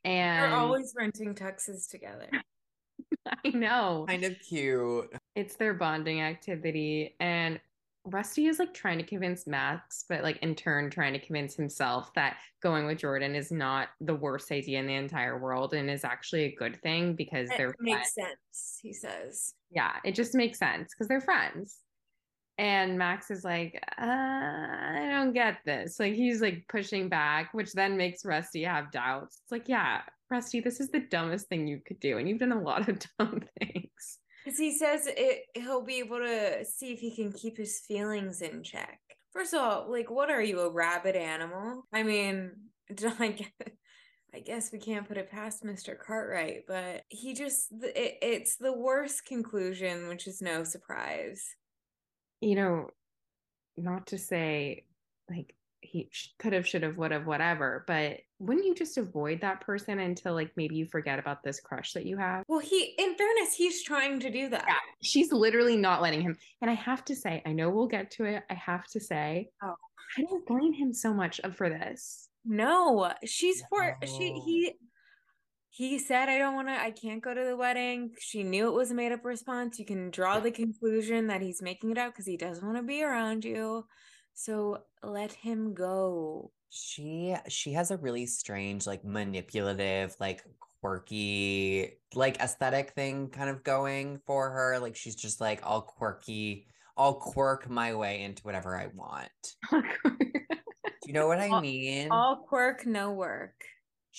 And 0.05 0.53
they're 0.53 0.59
always 0.59 0.95
renting 0.97 1.35
tuxes 1.35 1.89
together. 1.89 2.29
I 3.45 3.49
know. 3.51 4.07
Kind 4.09 4.25
of 4.25 4.35
cute. 4.41 5.13
It's 5.37 5.57
their 5.57 5.75
bonding 5.75 6.21
activity. 6.21 7.15
And 7.21 7.61
Rusty 8.05 8.47
is 8.47 8.59
like 8.59 8.75
trying 8.75 8.99
to 8.99 9.05
convince 9.05 9.47
Max, 9.47 10.05
but 10.09 10.23
like 10.23 10.39
in 10.39 10.55
turn 10.55 10.91
trying 10.91 11.13
to 11.13 11.19
convince 11.19 11.55
himself 11.55 12.13
that 12.15 12.39
going 12.63 12.87
with 12.87 12.99
Jordan 12.99 13.35
is 13.35 13.53
not 13.53 13.89
the 14.01 14.15
worst 14.15 14.51
idea 14.51 14.81
in 14.81 14.87
the 14.87 14.95
entire 14.95 15.39
world 15.39 15.75
and 15.75 15.91
is 15.91 16.05
actually 16.05 16.45
a 16.45 16.55
good 16.57 16.81
thing 16.83 17.15
because 17.15 17.51
it 17.51 17.59
they're 17.59 17.75
makes 17.79 18.13
friends. 18.15 18.31
sense, 18.31 18.79
he 18.83 18.93
says. 18.93 19.55
Yeah, 19.71 19.93
it 20.05 20.15
just 20.15 20.35
makes 20.35 20.59
sense 20.59 20.93
because 20.93 21.09
they're 21.09 21.21
friends. 21.21 21.79
And 22.61 22.99
Max 22.99 23.31
is 23.31 23.43
like, 23.43 23.83
uh, 23.99 24.05
I 24.05 25.09
don't 25.11 25.33
get 25.33 25.61
this. 25.65 25.99
Like 25.99 26.13
he's 26.13 26.43
like 26.43 26.67
pushing 26.69 27.09
back, 27.09 27.55
which 27.55 27.73
then 27.73 27.97
makes 27.97 28.23
Rusty 28.23 28.65
have 28.65 28.93
doubts. 28.93 29.41
It's 29.43 29.51
like, 29.51 29.67
yeah, 29.67 30.03
Rusty, 30.31 30.61
this 30.61 30.79
is 30.79 30.91
the 30.91 31.01
dumbest 31.01 31.49
thing 31.49 31.67
you 31.67 31.81
could 31.83 31.99
do. 32.01 32.19
And 32.19 32.29
you've 32.29 32.39
done 32.39 32.53
a 32.53 32.61
lot 32.61 32.87
of 32.87 32.99
dumb 33.19 33.41
things. 33.59 34.19
Because 34.45 34.59
he 34.59 34.77
says 34.77 35.07
it, 35.07 35.45
he'll 35.55 35.81
be 35.81 36.01
able 36.01 36.19
to 36.19 36.63
see 36.67 36.93
if 36.93 37.01
he 37.01 37.17
can 37.17 37.33
keep 37.33 37.57
his 37.57 37.81
feelings 37.81 38.43
in 38.43 38.63
check. 38.63 39.01
First 39.33 39.55
of 39.55 39.61
all, 39.61 39.91
like, 39.91 40.11
what 40.11 40.29
are 40.29 40.43
you, 40.43 40.61
a 40.61 40.71
rabid 40.71 41.17
animal? 41.17 41.87
I 41.95 42.03
mean, 42.03 42.53
I 43.19 43.29
guess, 43.29 43.49
I 44.35 44.41
guess 44.41 44.71
we 44.71 44.81
can't 44.81 45.09
put 45.09 45.17
it 45.17 45.31
past 45.31 45.65
Mr. 45.65 45.99
Cartwright, 45.99 46.65
but 46.69 47.05
he 47.09 47.33
just, 47.33 47.69
it, 47.73 48.19
it's 48.21 48.57
the 48.57 48.75
worst 48.75 49.25
conclusion, 49.25 50.09
which 50.09 50.27
is 50.27 50.43
no 50.43 50.63
surprise. 50.63 51.43
You 52.41 52.55
know, 52.55 52.91
not 53.77 54.09
to 54.09 54.19
say 54.19 54.85
like 55.29 55.55
he 55.81 56.11
could 56.39 56.53
have, 56.53 56.67
should 56.67 56.83
have, 56.83 56.99
would 56.99 57.11
have, 57.11 57.27
whatever. 57.27 57.85
But 57.87 58.19
wouldn't 58.39 58.67
you 58.67 58.75
just 58.75 58.99
avoid 58.99 59.41
that 59.41 59.61
person 59.61 59.99
until 59.99 60.35
like 60.35 60.53
maybe 60.57 60.77
you 60.77 60.87
forget 60.87 61.19
about 61.19 61.43
this 61.43 61.61
crush 61.61 61.93
that 61.95 62.07
you 62.07 62.17
have? 62.17 62.45
Well, 62.49 62.61
he, 62.61 62.95
in 62.99 63.15
fairness, 63.15 63.55
he's 63.55 63.83
trying 63.83 64.21
to 64.21 64.31
do 64.31 64.49
that. 64.51 64.65
Yeah, 64.67 64.75
she's 65.03 65.33
literally 65.33 65.77
not 65.77 66.03
letting 66.03 66.21
him. 66.21 66.37
And 66.61 66.71
I 66.71 66.75
have 66.75 67.05
to 67.07 67.17
say, 67.17 67.43
I 67.47 67.53
know 67.53 67.71
we'll 67.71 67.87
get 67.87 68.11
to 68.13 68.25
it. 68.25 68.43
I 68.51 68.55
have 68.55 68.87
to 68.89 69.01
say, 69.01 69.49
oh. 69.63 69.75
I 70.19 70.23
don't 70.23 70.47
blame 70.47 70.73
him 70.73 70.93
so 70.93 71.15
much 71.15 71.41
for 71.55 71.69
this. 71.69 72.29
No, 72.45 73.13
she's 73.25 73.63
for 73.69 73.97
she 74.05 74.33
he 74.45 74.73
he 75.81 75.99
said 75.99 76.29
I 76.29 76.37
don't 76.37 76.55
want 76.55 76.69
to 76.69 76.79
I 76.79 76.91
can't 76.91 77.23
go 77.23 77.33
to 77.33 77.43
the 77.43 77.57
wedding. 77.57 78.11
She 78.21 78.43
knew 78.43 78.69
it 78.69 78.75
was 78.75 78.91
a 78.91 78.95
made 78.95 79.13
up 79.13 79.25
response. 79.25 79.79
You 79.79 79.87
can 79.87 80.11
draw 80.11 80.39
the 80.39 80.51
conclusion 80.51 81.29
that 81.29 81.41
he's 81.41 81.63
making 81.63 81.91
it 81.91 81.97
up 81.97 82.13
because 82.13 82.27
he 82.27 82.37
doesn't 82.37 82.65
want 82.65 82.77
to 82.77 82.83
be 82.83 83.03
around 83.03 83.47
you. 83.47 83.87
So 84.35 84.83
let 85.03 85.33
him 85.33 85.73
go. 85.73 86.53
She 86.69 87.35
she 87.49 87.73
has 87.73 87.91
a 87.91 87.97
really 87.97 88.27
strange, 88.27 88.87
like 88.87 89.07
manipulative, 89.07 90.15
like 90.21 90.43
quirky, 90.83 91.93
like 92.15 92.39
aesthetic 92.41 92.91
thing 92.91 93.31
kind 93.31 93.49
of 93.49 93.65
going 93.65 94.21
for 94.27 94.51
her. 94.51 94.79
Like 94.79 94.97
she's 94.97 95.17
just 95.17 95.41
like 95.41 95.61
all 95.63 95.81
quirky, 95.81 96.67
I'll 96.95 97.15
quirk 97.15 97.71
my 97.71 97.95
way 97.95 98.21
into 98.23 98.43
whatever 98.43 98.77
I 98.77 98.89
want. 98.95 99.31
Do 99.73 101.07
you 101.07 101.15
know 101.15 101.27
what 101.27 101.41
I 101.41 101.49
all, 101.49 101.63
mean? 101.63 102.11
All 102.11 102.37
quirk, 102.37 102.85
no 102.85 103.13
work. 103.13 103.55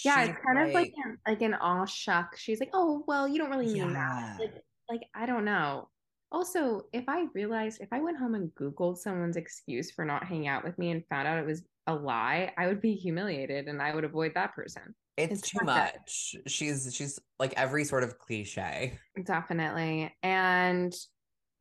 Yeah, 0.05 0.23
it's 0.23 0.39
kind 0.45 0.57
like, 0.57 0.67
of 0.67 0.73
like 0.73 0.93
an, 1.05 1.17
like 1.27 1.41
an 1.41 1.53
all 1.55 1.85
shuck. 1.85 2.37
She's 2.37 2.59
like, 2.59 2.71
oh 2.73 3.03
well, 3.07 3.27
you 3.27 3.37
don't 3.37 3.49
really 3.49 3.67
mean 3.67 3.89
yeah. 3.89 3.93
that. 3.93 4.37
Like, 4.39 4.63
like 4.89 5.01
I 5.15 5.25
don't 5.25 5.45
know. 5.45 5.89
Also, 6.31 6.83
if 6.93 7.03
I 7.09 7.25
realized 7.33 7.81
if 7.81 7.89
I 7.91 7.99
went 7.99 8.17
home 8.17 8.35
and 8.35 8.49
Googled 8.55 8.97
someone's 8.97 9.35
excuse 9.35 9.91
for 9.91 10.05
not 10.05 10.23
hanging 10.23 10.47
out 10.47 10.63
with 10.63 10.77
me 10.77 10.91
and 10.91 11.03
found 11.09 11.27
out 11.27 11.37
it 11.37 11.45
was 11.45 11.63
a 11.87 11.93
lie, 11.93 12.53
I 12.57 12.67
would 12.67 12.81
be 12.81 12.93
humiliated 12.93 13.67
and 13.67 13.81
I 13.81 13.93
would 13.93 14.05
avoid 14.05 14.33
that 14.35 14.55
person. 14.55 14.95
It's, 15.17 15.39
it's 15.39 15.49
too 15.49 15.65
much. 15.65 15.93
That. 15.93 16.49
She's 16.49 16.89
she's 16.93 17.19
like 17.37 17.53
every 17.57 17.83
sort 17.83 18.03
of 18.03 18.17
cliche. 18.17 18.97
Definitely. 19.25 20.15
And 20.23 20.93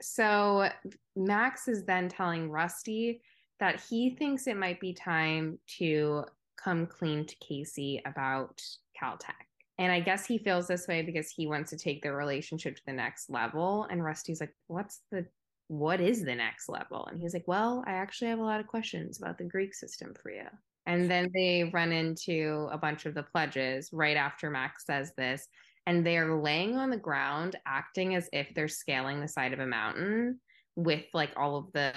so 0.01 0.69
Max 1.17 1.67
is 1.69 1.85
then 1.85 2.09
telling 2.09 2.49
Rusty 2.49 3.21
that 3.59 3.83
he 3.91 4.17
thinks 4.17 4.47
it 4.47 4.57
might 4.57 4.81
be 4.81 4.95
time 4.95 5.59
to 5.79 6.25
come 6.63 6.87
clean 6.87 7.27
to 7.27 7.37
Casey 7.37 8.03
about 8.05 8.63
Caltech. 9.01 9.35
And 9.79 9.91
I 9.91 10.01
guess 10.01 10.27
he 10.27 10.37
feels 10.37 10.67
this 10.67 10.87
way 10.87 11.01
because 11.03 11.31
he 11.31 11.47
wants 11.47 11.71
to 11.71 11.79
take 11.79 12.03
their 12.03 12.15
relationship 12.15 12.77
to 12.77 12.83
the 12.87 12.93
next 12.93 13.31
level. 13.31 13.87
And 13.91 14.05
Rusty's 14.05 14.41
like, 14.41 14.55
what's 14.67 15.01
the, 15.11 15.25
what 15.69 16.01
is 16.03 16.23
the 16.23 16.35
next 16.35 16.69
level? 16.69 17.07
And 17.07 17.19
he's 17.19 17.33
like, 17.33 17.49
well, 17.49 17.83
I 17.87 17.93
actually 17.93 18.29
have 18.29 18.41
a 18.41 18.45
lot 18.45 18.61
of 18.61 18.67
questions 18.67 19.19
about 19.19 19.39
the 19.39 19.45
Greek 19.45 19.75
system 19.75 20.13
for 20.23 20.31
you. 20.31 20.45
And 20.87 21.11
then 21.11 21.31
they 21.33 21.71
run 21.73 21.93
into 21.93 22.69
a 22.71 22.77
bunch 22.77 23.07
of 23.07 23.15
the 23.15 23.23
pledges 23.23 23.89
right 23.93 24.17
after 24.17 24.51
Max 24.51 24.85
says 24.85 25.13
this. 25.17 25.49
And 25.87 26.07
they're 26.07 26.37
laying 26.37 26.77
on 26.77 26.91
the 26.91 26.97
ground, 26.99 27.57
acting 27.67 28.15
as 28.15 28.29
if 28.35 28.49
they're 28.55 28.69
scaling 28.69 29.21
the 29.21 29.29
side 29.29 29.55
of 29.55 29.61
a 29.61 29.67
mountain 29.67 30.41
with 30.77 31.05
like 31.15 31.33
all 31.37 31.57
of 31.57 31.73
the 31.73 31.93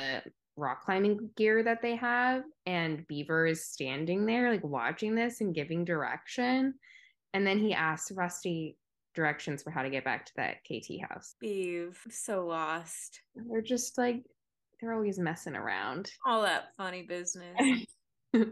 rock 0.55 0.83
climbing 0.85 1.29
gear 1.35 1.63
that 1.63 1.81
they 1.81 1.95
have. 1.95 2.43
And 2.65 3.05
Beaver 3.07 3.47
is 3.47 3.65
standing 3.65 4.25
there, 4.25 4.51
like 4.51 4.63
watching 4.63 5.15
this 5.15 5.41
and 5.41 5.55
giving 5.55 5.85
direction. 5.85 6.75
And 7.33 7.45
then 7.45 7.59
he 7.59 7.73
asks 7.73 8.11
Rusty 8.11 8.77
directions 9.13 9.63
for 9.63 9.71
how 9.71 9.83
to 9.83 9.89
get 9.89 10.03
back 10.03 10.25
to 10.25 10.33
that 10.37 10.57
KT 10.63 11.01
house. 11.07 11.35
Beeve, 11.39 11.99
so 12.09 12.45
lost. 12.45 13.21
They're 13.35 13.61
just 13.61 13.97
like 13.97 14.23
they're 14.79 14.93
always 14.93 15.19
messing 15.19 15.55
around. 15.55 16.11
All 16.25 16.41
that 16.43 16.69
funny 16.77 17.03
business. 17.03 17.85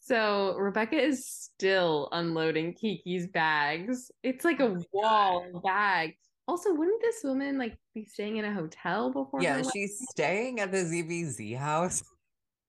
so 0.00 0.54
Rebecca 0.56 0.96
is 0.96 1.26
still 1.26 2.08
unloading 2.12 2.74
Kiki's 2.74 3.28
bags. 3.28 4.10
It's 4.22 4.44
like 4.44 4.60
a 4.60 4.76
oh 4.76 4.82
wall 4.92 5.62
bag. 5.64 6.16
Also, 6.48 6.72
wouldn't 6.72 7.02
this 7.02 7.20
woman 7.22 7.58
like 7.58 7.76
be 7.94 8.06
staying 8.06 8.38
in 8.38 8.46
a 8.46 8.52
hotel 8.52 9.10
before? 9.10 9.42
Yeah, 9.42 9.62
she's 9.70 10.02
staying 10.10 10.60
at 10.60 10.72
the 10.72 10.78
ZBZ 10.78 11.58
house. 11.58 12.02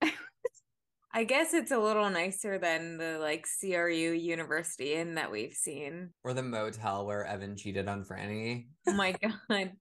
I 1.13 1.23
guess 1.23 1.53
it's 1.53 1.71
a 1.71 1.79
little 1.79 2.09
nicer 2.09 2.59
than 2.59 2.97
the 2.97 3.17
like 3.19 3.47
CRU 3.61 4.11
University 4.11 4.95
Inn 4.95 5.15
that 5.15 5.31
we've 5.31 5.53
seen. 5.53 6.09
Or 6.25 6.33
the 6.33 6.43
motel 6.43 7.05
where 7.05 7.23
Evan 7.23 7.55
cheated 7.55 7.87
on 7.87 8.03
Frannie. 8.03 8.67
Oh 8.85 8.93
my 8.93 9.11
god. 9.21 9.71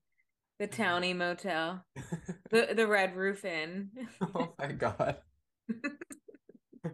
The 0.60 0.64
uh-huh. 0.64 0.66
Townie 0.68 1.16
Motel. 1.16 1.84
the 2.50 2.68
the 2.76 2.86
Red 2.86 3.16
Roof 3.16 3.44
Inn. 3.44 3.90
oh 4.22 4.54
my 4.60 4.70
god. 4.72 5.16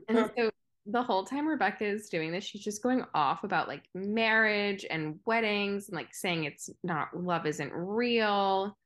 and 0.09 0.31
so 0.37 0.51
the 0.87 1.03
whole 1.03 1.25
time 1.25 1.47
Rebecca 1.47 1.85
is 1.85 2.09
doing 2.09 2.31
this, 2.31 2.45
she's 2.45 2.63
just 2.63 2.83
going 2.83 3.05
off 3.15 3.45
about 3.45 3.69
like 3.69 3.85
marriage 3.95 4.85
and 4.89 5.19
weddings 5.25 5.89
and 5.89 5.97
like 5.97 6.15
saying 6.15 6.45
it's 6.45 6.69
not 6.83 7.17
love 7.17 7.47
isn't 7.47 7.73
real. 7.73 8.77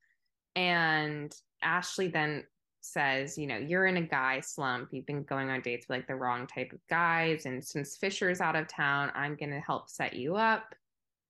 And 0.55 1.35
Ashley 1.63 2.09
then 2.09 2.45
says, 2.81 3.37
you 3.37 3.47
know, 3.47 3.57
you're 3.57 3.87
in 3.87 3.97
a 3.97 4.03
guy 4.03 4.41
slump. 4.41 4.91
You've 4.93 5.07
been 5.07 5.25
going 5.25 5.51
on 5.51 5.61
dates 5.61 5.89
with 5.89 5.99
like 5.99 6.07
the 6.07 6.15
wrong 6.15 6.47
type 6.47 6.73
of 6.73 6.79
guys. 6.89 7.47
And 7.47 7.65
since 7.65 7.97
Fisher's 7.97 8.41
out 8.41 8.57
of 8.57 8.69
town, 8.69 9.11
I'm 9.15 9.35
going 9.35 9.51
to 9.51 9.61
help 9.61 9.91
set 9.91 10.15
you 10.15 10.37
up. 10.37 10.75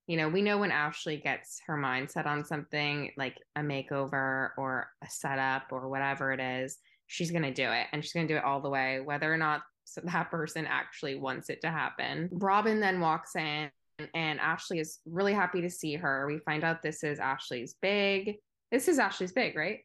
You 0.07 0.17
know, 0.17 0.29
we 0.29 0.43
know 0.43 0.59
when 0.59 0.71
Ashley 0.71 1.17
gets 1.17 1.61
her 1.67 1.77
mindset 1.77 2.27
on 2.27 2.45
something 2.45 3.11
like 3.17 3.37
a 3.57 3.61
makeover 3.61 4.51
or 4.57 4.89
a 5.03 5.09
setup 5.09 5.65
or 5.71 5.89
whatever 5.89 6.33
it 6.33 6.41
is, 6.41 6.79
she's 7.07 7.31
going 7.31 7.43
to 7.43 7.53
do 7.53 7.71
it. 7.71 7.87
And 7.93 8.03
she's 8.03 8.13
going 8.13 8.29
to 8.29 8.35
do 8.35 8.39
it 8.39 8.45
all 8.45 8.61
the 8.61 8.71
way, 8.71 9.01
whether 9.01 9.33
or 9.33 9.37
not 9.39 9.63
that 10.03 10.31
person 10.31 10.67
actually 10.67 11.17
wants 11.17 11.51
it 11.51 11.61
to 11.63 11.71
happen. 11.71 12.29
Robin 12.33 12.81
then 12.81 13.01
walks 13.01 13.37
in 13.37 13.71
and 14.15 14.41
Ashley 14.41 14.79
is 14.79 15.01
really 15.07 15.33
happy 15.33 15.61
to 15.61 15.71
see 15.71 15.95
her. 15.95 16.27
We 16.27 16.39
find 16.39 16.65
out 16.65 16.83
this 16.83 17.03
is 17.03 17.19
Ashley's 17.19 17.75
big. 17.81 18.37
This 18.71 18.89
is 18.89 18.99
Ashley's 18.99 19.33
big, 19.33 19.57
right? 19.57 19.81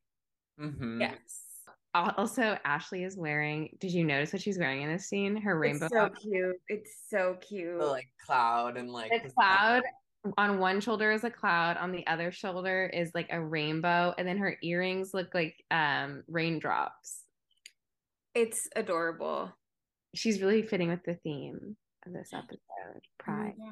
Mm-hmm. 0.59 1.01
Yes. 1.01 1.19
Also, 1.95 2.57
Ashley 2.65 3.03
is 3.03 3.17
wearing. 3.17 3.77
Did 3.79 3.91
you 3.91 4.03
notice 4.03 4.33
what 4.33 4.41
she's 4.41 4.57
wearing 4.57 4.81
in 4.81 4.91
this 4.91 5.07
scene? 5.07 5.35
Her 5.35 5.57
rainbow. 5.57 5.85
It's 5.85 5.93
so 5.93 6.09
cute. 6.09 6.55
It's 6.67 6.91
so 7.09 7.37
cute. 7.39 7.79
The 7.79 7.85
like 7.85 8.07
cloud 8.25 8.77
and 8.77 8.89
like 8.91 9.11
the 9.11 9.29
cloud 9.29 9.83
on 10.37 10.59
one 10.59 10.79
shoulder 10.79 11.11
is 11.11 11.23
a 11.23 11.29
cloud, 11.29 11.77
on 11.77 11.91
the 11.91 12.05
other 12.07 12.31
shoulder 12.31 12.89
is 12.91 13.11
like 13.13 13.27
a 13.29 13.39
rainbow, 13.39 14.13
and 14.17 14.27
then 14.27 14.37
her 14.37 14.57
earrings 14.63 15.13
look 15.13 15.35
like 15.35 15.55
um 15.69 16.23
raindrops. 16.27 17.23
It's 18.33 18.67
adorable. 18.75 19.51
She's 20.15 20.41
really 20.41 20.62
fitting 20.62 20.89
with 20.89 21.04
the 21.04 21.15
theme 21.15 21.76
of 22.06 22.13
this 22.13 22.32
episode. 22.34 23.02
Pride. 23.19 23.54
Oh 23.60 23.71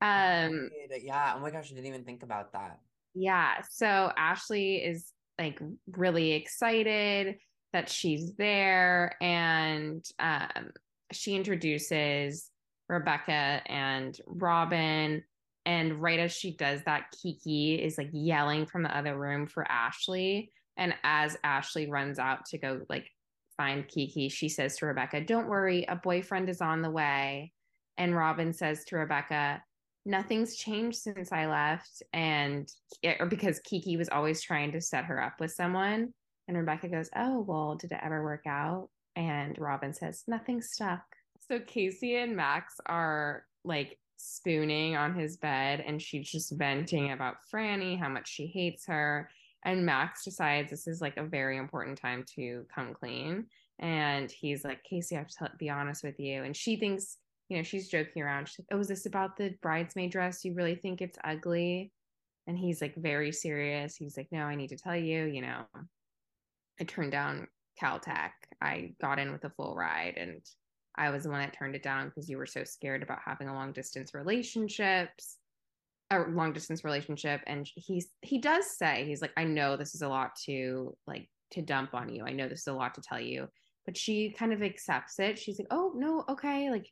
gosh. 0.00 0.48
Um. 0.48 0.70
Yeah. 1.02 1.34
Oh 1.36 1.40
my 1.40 1.50
gosh, 1.50 1.70
I 1.70 1.74
didn't 1.74 1.86
even 1.86 2.04
think 2.04 2.22
about 2.22 2.52
that. 2.52 2.80
Yeah. 3.14 3.62
So 3.70 4.12
Ashley 4.16 4.76
is 4.76 5.12
like 5.38 5.60
really 5.92 6.32
excited 6.32 7.36
that 7.72 7.88
she's 7.88 8.34
there 8.34 9.16
and 9.20 10.04
um, 10.18 10.70
she 11.12 11.34
introduces 11.34 12.50
Rebecca 12.88 13.62
and 13.66 14.18
Robin 14.26 15.24
and 15.64 16.00
right 16.00 16.20
as 16.20 16.32
she 16.32 16.56
does 16.56 16.82
that 16.84 17.10
Kiki 17.20 17.74
is 17.74 17.98
like 17.98 18.10
yelling 18.12 18.66
from 18.66 18.82
the 18.82 18.96
other 18.96 19.18
room 19.18 19.46
for 19.46 19.70
Ashley 19.70 20.52
and 20.76 20.94
as 21.02 21.36
Ashley 21.42 21.90
runs 21.90 22.18
out 22.18 22.46
to 22.46 22.58
go 22.58 22.80
like 22.88 23.10
find 23.56 23.88
Kiki 23.88 24.28
she 24.28 24.48
says 24.48 24.76
to 24.76 24.86
Rebecca 24.86 25.20
don't 25.20 25.48
worry 25.48 25.84
a 25.88 25.96
boyfriend 25.96 26.48
is 26.48 26.60
on 26.60 26.82
the 26.82 26.90
way 26.90 27.52
and 27.98 28.14
Robin 28.14 28.52
says 28.52 28.84
to 28.86 28.96
Rebecca 28.96 29.62
nothing's 30.06 30.56
changed 30.56 30.98
since 30.98 31.32
I 31.32 31.46
left. 31.46 32.02
And 32.12 32.68
eh, 33.02 33.16
or 33.18 33.26
because 33.26 33.58
Kiki 33.60 33.96
was 33.96 34.08
always 34.08 34.40
trying 34.40 34.72
to 34.72 34.80
set 34.80 35.04
her 35.04 35.22
up 35.22 35.40
with 35.40 35.52
someone. 35.52 36.14
And 36.48 36.56
Rebecca 36.56 36.88
goes, 36.88 37.10
Oh, 37.14 37.40
well, 37.40 37.74
did 37.74 37.92
it 37.92 38.00
ever 38.02 38.22
work 38.22 38.44
out? 38.46 38.88
And 39.16 39.58
Robin 39.58 39.92
says, 39.92 40.22
Nothing 40.26 40.62
stuck. 40.62 41.02
So 41.48 41.58
Casey 41.58 42.16
and 42.16 42.36
Max 42.36 42.74
are 42.86 43.44
like 43.64 43.98
spooning 44.16 44.96
on 44.96 45.14
his 45.14 45.36
bed 45.36 45.82
and 45.86 46.00
she's 46.00 46.30
just 46.30 46.52
venting 46.52 47.12
about 47.12 47.36
Frannie, 47.52 47.98
how 47.98 48.08
much 48.08 48.28
she 48.28 48.46
hates 48.46 48.86
her. 48.86 49.28
And 49.66 49.84
Max 49.84 50.24
decides 50.24 50.70
this 50.70 50.86
is 50.86 51.02
like 51.02 51.18
a 51.18 51.24
very 51.24 51.58
important 51.58 51.98
time 51.98 52.24
to 52.36 52.64
come 52.74 52.94
clean. 52.94 53.46
And 53.78 54.30
he's 54.30 54.64
like, 54.64 54.82
Casey, 54.84 55.16
I 55.16 55.18
have 55.18 55.28
to 55.28 55.50
be 55.58 55.68
honest 55.68 56.02
with 56.02 56.18
you. 56.18 56.44
And 56.44 56.56
she 56.56 56.76
thinks 56.76 57.18
you 57.48 57.56
know, 57.56 57.62
she's 57.62 57.88
joking 57.88 58.22
around. 58.22 58.48
She's 58.48 58.60
like, 58.60 58.76
Oh, 58.76 58.80
is 58.80 58.88
this 58.88 59.06
about 59.06 59.36
the 59.36 59.54
bridesmaid 59.62 60.10
dress? 60.10 60.44
You 60.44 60.54
really 60.54 60.74
think 60.74 61.00
it's 61.00 61.18
ugly? 61.22 61.92
And 62.46 62.58
he's 62.58 62.80
like 62.80 62.94
very 62.96 63.32
serious. 63.32 63.96
He's 63.96 64.16
like, 64.16 64.28
No, 64.32 64.40
I 64.40 64.54
need 64.54 64.68
to 64.68 64.76
tell 64.76 64.96
you, 64.96 65.24
you 65.24 65.42
know, 65.42 65.62
I 66.80 66.84
turned 66.84 67.12
down 67.12 67.46
Caltech. 67.80 68.30
I 68.60 68.94
got 69.00 69.18
in 69.18 69.32
with 69.32 69.44
a 69.44 69.50
full 69.50 69.74
ride 69.76 70.14
and 70.16 70.40
I 70.96 71.10
was 71.10 71.24
the 71.24 71.30
one 71.30 71.40
that 71.40 71.56
turned 71.56 71.76
it 71.76 71.82
down 71.82 72.08
because 72.08 72.28
you 72.28 72.38
were 72.38 72.46
so 72.46 72.64
scared 72.64 73.02
about 73.02 73.20
having 73.24 73.48
a 73.48 73.54
long 73.54 73.72
distance 73.72 74.14
relationships 74.14 75.38
a 76.10 76.20
long 76.20 76.52
distance 76.52 76.84
relationship 76.84 77.40
and 77.46 77.68
he's 77.74 78.08
he 78.22 78.38
does 78.38 78.76
say 78.78 79.04
he's 79.06 79.20
like 79.20 79.32
I 79.36 79.44
know 79.44 79.76
this 79.76 79.94
is 79.94 80.02
a 80.02 80.08
lot 80.08 80.36
to 80.44 80.96
like 81.06 81.28
to 81.52 81.62
dump 81.62 81.94
on 81.94 82.08
you. 82.08 82.24
I 82.24 82.32
know 82.32 82.48
this 82.48 82.60
is 82.60 82.66
a 82.66 82.72
lot 82.72 82.94
to 82.94 83.00
tell 83.00 83.20
you, 83.20 83.48
but 83.84 83.96
she 83.96 84.30
kind 84.30 84.52
of 84.52 84.62
accepts 84.62 85.18
it. 85.18 85.38
She's 85.38 85.58
like, 85.58 85.68
"Oh, 85.70 85.92
no, 85.94 86.24
okay." 86.28 86.70
Like 86.70 86.86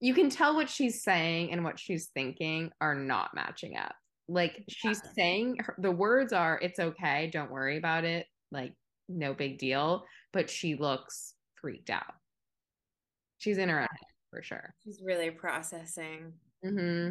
you 0.00 0.14
can 0.14 0.30
tell 0.30 0.54
what 0.54 0.68
she's 0.70 1.02
saying 1.02 1.52
and 1.52 1.64
what 1.64 1.78
she's 1.78 2.06
thinking 2.14 2.70
are 2.80 2.94
not 2.94 3.34
matching 3.34 3.76
up. 3.76 3.94
Like 4.28 4.64
she's 4.68 5.00
yeah. 5.04 5.10
saying 5.14 5.56
her, 5.60 5.74
the 5.78 5.90
words 5.90 6.32
are 6.32 6.58
it's 6.62 6.78
okay, 6.78 7.30
don't 7.32 7.50
worry 7.50 7.76
about 7.76 8.04
it. 8.04 8.26
Like 8.50 8.72
no 9.08 9.34
big 9.34 9.58
deal, 9.58 10.04
but 10.32 10.48
she 10.48 10.76
looks 10.76 11.34
freaked 11.60 11.90
out. 11.90 12.14
She's 13.38 13.58
in 13.58 13.68
her 13.68 13.80
head 13.80 13.88
for 14.30 14.42
sure. 14.42 14.74
She's 14.84 15.00
really 15.04 15.30
processing. 15.30 16.32
hmm 16.62 17.10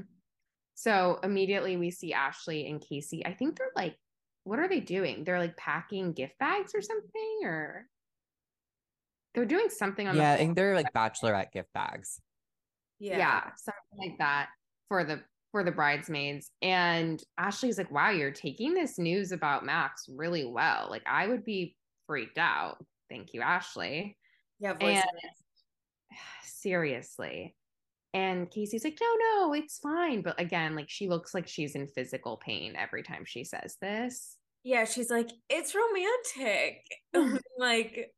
So 0.75 1.19
immediately 1.23 1.77
we 1.77 1.91
see 1.91 2.13
Ashley 2.13 2.67
and 2.67 2.81
Casey. 2.81 3.25
I 3.25 3.33
think 3.33 3.57
they're 3.57 3.67
like, 3.75 3.95
what 4.43 4.59
are 4.59 4.67
they 4.67 4.79
doing? 4.79 5.23
They're 5.23 5.39
like 5.39 5.55
packing 5.57 6.13
gift 6.13 6.37
bags 6.39 6.73
or 6.75 6.81
something, 6.81 7.39
or 7.43 7.87
they're 9.33 9.45
doing 9.45 9.69
something 9.69 10.07
on 10.07 10.15
yeah, 10.15 10.31
the 10.31 10.33
I 10.33 10.37
think 10.37 10.55
they're 10.55 10.75
like 10.75 10.91
bachelorette 10.95 11.51
gift 11.51 11.71
bags. 11.73 12.19
Yeah. 12.99 13.17
yeah, 13.17 13.41
something 13.57 14.09
like 14.09 14.17
that 14.19 14.49
for 14.87 15.03
the 15.03 15.21
for 15.51 15.63
the 15.63 15.71
bridesmaids. 15.71 16.49
And 16.61 17.21
Ashley's 17.37 17.77
like, 17.77 17.91
wow, 17.91 18.09
you're 18.09 18.31
taking 18.31 18.73
this 18.73 18.97
news 18.97 19.31
about 19.31 19.65
Max 19.65 20.05
really 20.09 20.45
well. 20.45 20.87
Like 20.89 21.03
I 21.05 21.27
would 21.27 21.45
be 21.45 21.75
freaked 22.07 22.37
out. 22.37 22.83
Thank 23.09 23.33
you, 23.33 23.41
Ashley. 23.41 24.17
Yeah, 24.59 24.73
and 24.79 25.03
seriously. 26.43 27.55
And 28.13 28.49
Casey's 28.49 28.83
like, 28.83 28.99
no, 29.01 29.07
no, 29.47 29.53
it's 29.53 29.79
fine. 29.79 30.21
But 30.21 30.39
again, 30.39 30.75
like 30.75 30.89
she 30.89 31.09
looks 31.09 31.33
like 31.33 31.47
she's 31.47 31.75
in 31.75 31.87
physical 31.87 32.37
pain 32.37 32.75
every 32.77 33.01
time 33.01 33.23
she 33.25 33.43
says 33.43 33.77
this. 33.81 34.37
Yeah, 34.63 34.85
she's 34.85 35.09
like, 35.09 35.29
it's 35.49 35.75
romantic. 35.75 36.83
like 37.57 38.11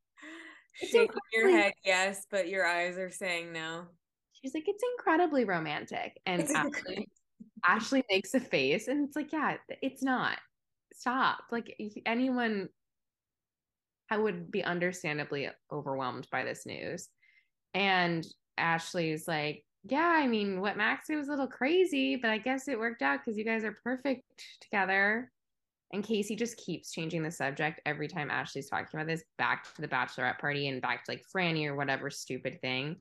it's 0.82 0.92
shaking 0.92 1.16
your 1.34 1.50
head, 1.50 1.74
yes, 1.84 2.26
but 2.30 2.50
your 2.50 2.66
eyes 2.66 2.98
are 2.98 3.12
saying 3.12 3.54
no. 3.54 3.86
She's 4.34 4.54
like, 4.54 4.66
it's 4.68 4.84
incredibly 4.98 5.46
romantic. 5.46 6.20
And 6.26 6.44
Ashley, 6.52 7.08
Ashley 7.66 8.04
makes 8.10 8.34
a 8.34 8.40
face 8.40 8.88
and 8.90 9.08
it's 9.08 9.16
like, 9.16 9.32
yeah, 9.32 9.56
it's 9.82 10.04
not. 10.04 10.38
Stop. 10.94 11.40
Like 11.52 11.76
anyone 12.06 12.70
I 14.10 14.18
would 14.18 14.52
be 14.52 14.64
understandably 14.64 15.50
overwhelmed 15.72 16.28
by 16.32 16.44
this 16.44 16.66
news. 16.66 17.10
And 17.74 18.26
Ashley's 18.58 19.28
like, 19.28 19.65
yeah, 19.88 20.14
I 20.16 20.28
mean, 20.28 20.62
what 20.62 20.78
Max 20.78 21.08
did 21.08 21.18
was 21.18 21.28
a 21.28 21.32
little 21.32 21.48
crazy, 21.48 22.16
but 22.16 22.32
I 22.32 22.40
guess 22.40 22.68
it 22.68 22.80
worked 22.80 23.04
out 23.04 23.20
because 23.20 23.38
you 23.38 23.46
guys 23.46 23.64
are 23.64 23.78
perfect 23.84 24.24
together. 24.60 25.32
And 25.94 26.04
Casey 26.04 26.36
just 26.36 26.58
keeps 26.58 26.92
changing 26.92 27.22
the 27.22 27.30
subject 27.30 27.82
every 27.86 28.08
time 28.08 28.32
Ashley's 28.32 28.68
talking 28.68 28.88
about 28.94 29.08
this 29.08 29.24
back 29.38 29.72
to 29.76 29.82
the 29.82 29.88
bachelorette 29.88 30.40
party 30.40 30.68
and 30.68 30.82
back 30.82 31.06
to 31.06 31.12
like 31.12 31.24
Frannie 31.34 31.68
or 31.68 31.76
whatever 31.76 32.10
stupid 32.10 32.60
thing. 32.62 32.98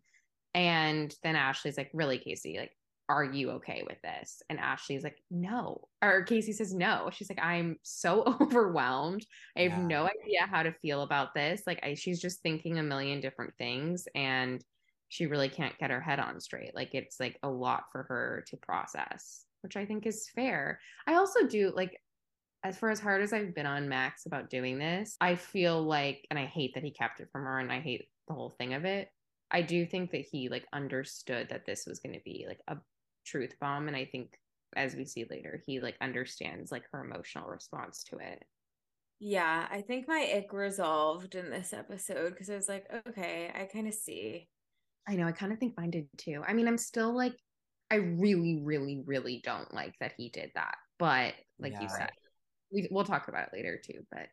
And 0.52 1.14
then 1.22 1.36
Ashley's 1.36 1.78
like, 1.78 1.90
really, 1.94 2.18
Casey, 2.18 2.58
like, 2.58 2.76
are 3.08 3.24
you 3.24 3.52
okay 3.52 3.82
with 3.88 4.00
this? 4.02 4.42
And 4.50 4.58
Ashley's 4.58 5.04
like, 5.04 5.18
no. 5.30 5.88
Or 6.02 6.22
Casey 6.22 6.52
says, 6.52 6.74
no. 6.74 7.08
She's 7.12 7.30
like, 7.30 7.42
I'm 7.42 7.78
so 7.82 8.22
overwhelmed. 8.40 9.26
I 9.56 9.62
have 9.62 9.72
yeah. 9.72 9.86
no 9.86 10.04
idea 10.04 10.46
how 10.46 10.62
to 10.62 10.72
feel 10.72 11.02
about 11.02 11.34
this. 11.34 11.62
Like, 11.66 11.80
I, 11.82 11.94
she's 11.94 12.20
just 12.20 12.42
thinking 12.42 12.78
a 12.78 12.82
million 12.82 13.22
different 13.22 13.54
things. 13.56 14.06
And 14.14 14.62
she 15.14 15.26
really 15.26 15.48
can't 15.48 15.78
get 15.78 15.92
her 15.92 16.00
head 16.00 16.18
on 16.18 16.40
straight. 16.40 16.74
Like 16.74 16.92
it's 16.92 17.20
like 17.20 17.38
a 17.44 17.48
lot 17.48 17.84
for 17.92 18.02
her 18.02 18.44
to 18.48 18.56
process, 18.56 19.44
which 19.60 19.76
I 19.76 19.86
think 19.86 20.06
is 20.06 20.28
fair. 20.34 20.80
I 21.06 21.14
also 21.14 21.46
do 21.46 21.72
like 21.72 22.00
as 22.64 22.76
for 22.76 22.90
as 22.90 22.98
hard 22.98 23.22
as 23.22 23.32
I've 23.32 23.54
been 23.54 23.64
on 23.64 23.88
Max 23.88 24.26
about 24.26 24.50
doing 24.50 24.76
this, 24.76 25.16
I 25.20 25.36
feel 25.36 25.80
like 25.84 26.26
and 26.30 26.38
I 26.38 26.46
hate 26.46 26.72
that 26.74 26.82
he 26.82 26.90
kept 26.90 27.20
it 27.20 27.28
from 27.30 27.44
her 27.44 27.60
and 27.60 27.70
I 27.70 27.78
hate 27.78 28.08
the 28.26 28.34
whole 28.34 28.56
thing 28.58 28.74
of 28.74 28.84
it. 28.84 29.08
I 29.52 29.62
do 29.62 29.86
think 29.86 30.10
that 30.10 30.26
he 30.32 30.48
like 30.48 30.66
understood 30.72 31.48
that 31.50 31.64
this 31.64 31.86
was 31.86 32.00
going 32.00 32.14
to 32.14 32.24
be 32.24 32.46
like 32.48 32.60
a 32.66 32.78
truth 33.24 33.54
bomb 33.60 33.86
and 33.86 33.96
I 33.96 34.06
think 34.06 34.36
as 34.74 34.96
we 34.96 35.04
see 35.04 35.26
later, 35.30 35.62
he 35.64 35.78
like 35.78 35.94
understands 36.00 36.72
like 36.72 36.86
her 36.90 37.04
emotional 37.04 37.48
response 37.48 38.02
to 38.10 38.16
it. 38.18 38.42
Yeah, 39.20 39.68
I 39.70 39.80
think 39.80 40.08
my 40.08 40.28
ick 40.34 40.52
resolved 40.52 41.36
in 41.36 41.50
this 41.50 41.72
episode 41.72 42.30
because 42.30 42.50
I 42.50 42.56
was 42.56 42.68
like, 42.68 42.86
okay, 43.06 43.52
I 43.54 43.66
kind 43.72 43.86
of 43.86 43.94
see. 43.94 44.48
I 45.08 45.16
know. 45.16 45.26
I 45.26 45.32
kind 45.32 45.52
of 45.52 45.58
think 45.58 45.76
mine 45.76 45.90
did 45.90 46.08
too. 46.16 46.42
I 46.46 46.52
mean, 46.52 46.66
I'm 46.66 46.78
still 46.78 47.14
like, 47.14 47.34
I 47.90 47.96
really, 47.96 48.60
really, 48.62 49.02
really 49.04 49.40
don't 49.44 49.72
like 49.72 49.94
that 50.00 50.14
he 50.16 50.30
did 50.30 50.50
that. 50.54 50.76
But 50.98 51.34
like 51.58 51.72
yeah. 51.72 51.82
you 51.82 51.88
said, 51.88 52.10
we, 52.72 52.88
we'll 52.90 53.04
talk 53.04 53.28
about 53.28 53.48
it 53.48 53.50
later 53.52 53.80
too. 53.84 54.00
But 54.10 54.28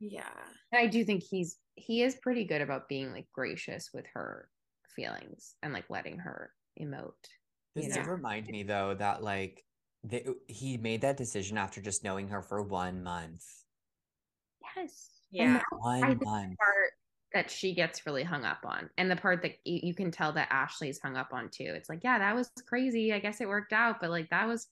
yeah, 0.00 0.28
I 0.74 0.86
do 0.86 1.04
think 1.04 1.22
he's 1.22 1.56
he 1.74 2.02
is 2.02 2.16
pretty 2.16 2.44
good 2.44 2.60
about 2.60 2.88
being 2.88 3.12
like 3.12 3.26
gracious 3.32 3.90
with 3.94 4.04
her 4.14 4.48
feelings 4.96 5.54
and 5.62 5.72
like 5.72 5.84
letting 5.88 6.18
her 6.18 6.50
emote. 6.80 7.12
This 7.74 7.94
did 7.94 8.06
remind 8.06 8.48
me 8.48 8.64
though 8.64 8.94
that 8.98 9.22
like 9.22 9.62
they, 10.02 10.24
uh, 10.24 10.32
he 10.46 10.76
made 10.76 11.02
that 11.02 11.16
decision 11.16 11.58
after 11.58 11.80
just 11.80 12.04
knowing 12.04 12.28
her 12.28 12.42
for 12.42 12.62
one 12.62 13.02
month. 13.02 13.44
Yes. 14.76 15.10
Yeah. 15.30 15.60
One 15.70 16.00
month. 16.00 16.56
Part 16.58 16.92
that 17.34 17.50
she 17.50 17.74
gets 17.74 18.06
really 18.06 18.22
hung 18.22 18.44
up 18.44 18.60
on 18.64 18.88
and 18.96 19.10
the 19.10 19.16
part 19.16 19.42
that 19.42 19.52
you 19.64 19.94
can 19.94 20.10
tell 20.10 20.32
that 20.32 20.48
ashley's 20.50 20.98
hung 21.00 21.16
up 21.16 21.32
on 21.32 21.48
too. 21.50 21.72
It's 21.74 21.88
like 21.88 22.00
yeah 22.02 22.18
that 22.18 22.34
was 22.34 22.50
crazy. 22.66 23.12
I 23.12 23.18
guess 23.18 23.40
it 23.40 23.48
worked 23.48 23.72
out 23.72 24.00
but 24.00 24.10
like 24.10 24.30
that 24.30 24.46
was 24.46 24.66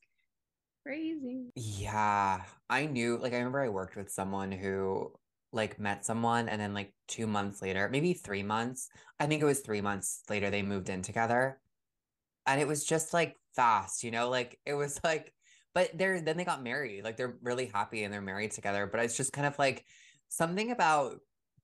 crazy. 0.82 1.50
Yeah 1.56 2.42
i 2.70 2.86
knew 2.86 3.18
like 3.18 3.32
i 3.32 3.36
remember 3.36 3.60
i 3.60 3.68
worked 3.68 3.96
with 3.96 4.08
someone 4.10 4.52
who 4.52 5.10
like 5.52 5.80
met 5.80 6.04
someone 6.04 6.48
and 6.48 6.60
then 6.60 6.74
like 6.74 6.92
two 7.08 7.26
months 7.26 7.60
later 7.60 7.88
maybe 7.90 8.12
three 8.12 8.42
months 8.44 8.88
i 9.18 9.26
think 9.26 9.42
it 9.42 9.46
was 9.46 9.60
three 9.60 9.80
months 9.80 10.22
later 10.30 10.48
they 10.50 10.62
moved 10.62 10.88
in 10.88 11.02
together. 11.02 11.58
And 12.46 12.60
it 12.60 12.68
was 12.68 12.84
just 12.84 13.12
like 13.12 13.36
fast 13.56 14.04
you 14.04 14.12
know 14.12 14.28
like 14.28 14.60
it 14.64 14.74
was 14.74 15.00
like 15.02 15.32
but 15.74 15.90
they're 15.98 16.20
then 16.20 16.36
they 16.36 16.44
got 16.44 16.62
married 16.62 17.02
like 17.02 17.16
they're 17.16 17.36
really 17.42 17.66
happy 17.66 18.04
and 18.04 18.14
they're 18.14 18.22
married 18.22 18.52
together 18.52 18.86
but 18.86 19.00
it's 19.00 19.16
just 19.16 19.32
kind 19.32 19.46
of 19.46 19.58
like 19.58 19.84
something 20.28 20.70
about 20.70 21.16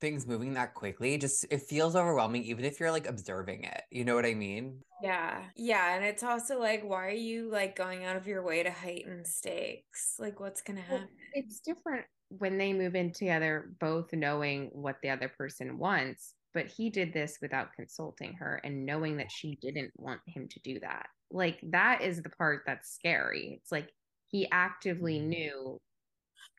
things 0.03 0.27
moving 0.27 0.53
that 0.53 0.75
quickly 0.75 1.17
just 1.17 1.47
it 1.51 1.63
feels 1.63 1.97
overwhelming 1.97 2.45
even 2.45 2.65
if 2.65 2.79
you're 2.79 2.91
like 2.91 3.09
observing 3.09 3.65
it 3.65 3.83
you 3.91 4.05
know 4.05 4.15
what 4.15 4.27
i 4.27 4.35
mean? 4.35 4.83
Yeah 5.03 5.43
yeah 5.57 5.97
and 5.97 6.05
it's 6.05 6.23
also 6.23 6.61
like 6.61 6.83
why 6.83 7.07
are 7.07 7.11
you 7.11 7.49
like 7.51 7.75
going 7.75 8.05
out 8.05 8.17
of 8.17 8.27
your 8.27 8.43
way 8.43 8.63
to 8.63 8.71
heighten 8.71 9.25
stakes? 9.25 10.17
Like 10.19 10.41
what's 10.41 10.61
gonna 10.61 10.83
happen? 10.83 11.09
it's 11.33 11.61
different 11.61 12.05
when 12.29 12.59
they 12.59 12.73
move 12.73 12.95
in 12.95 13.13
together 13.13 13.71
both 13.81 14.13
knowing 14.13 14.71
what 14.73 14.97
the 15.03 15.11
other 15.11 15.29
person 15.29 15.79
wants 15.79 16.35
but 16.55 16.67
he 16.67 16.91
did 16.91 17.13
this 17.13 17.39
without 17.41 17.73
consulting 17.75 18.35
her 18.35 18.61
and 18.65 18.85
knowing 18.85 19.17
that 19.17 19.31
she 19.31 19.59
didn't 19.63 19.93
want 19.97 20.21
him 20.27 20.49
to 20.49 20.61
do 20.61 20.79
that. 20.81 21.07
Like 21.31 21.59
that 21.71 22.03
is 22.03 22.23
the 22.23 22.29
part 22.29 22.65
that's 22.67 22.93
scary. 22.95 23.59
It's 23.61 23.73
like 23.73 23.89
he 24.29 24.49
actively 24.51 25.19
mm-hmm. 25.19 25.29
knew. 25.29 25.81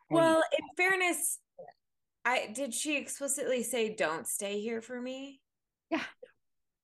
Well 0.10 0.44
in 0.58 0.66
fairness 0.78 1.40
I 2.26 2.52
did 2.54 2.74
she 2.74 2.98
explicitly 2.98 3.64
say 3.64 3.94
don't 3.94 4.28
stay 4.28 4.60
here 4.60 4.82
for 4.82 5.00
me? 5.00 5.42
Yeah. 5.90 6.04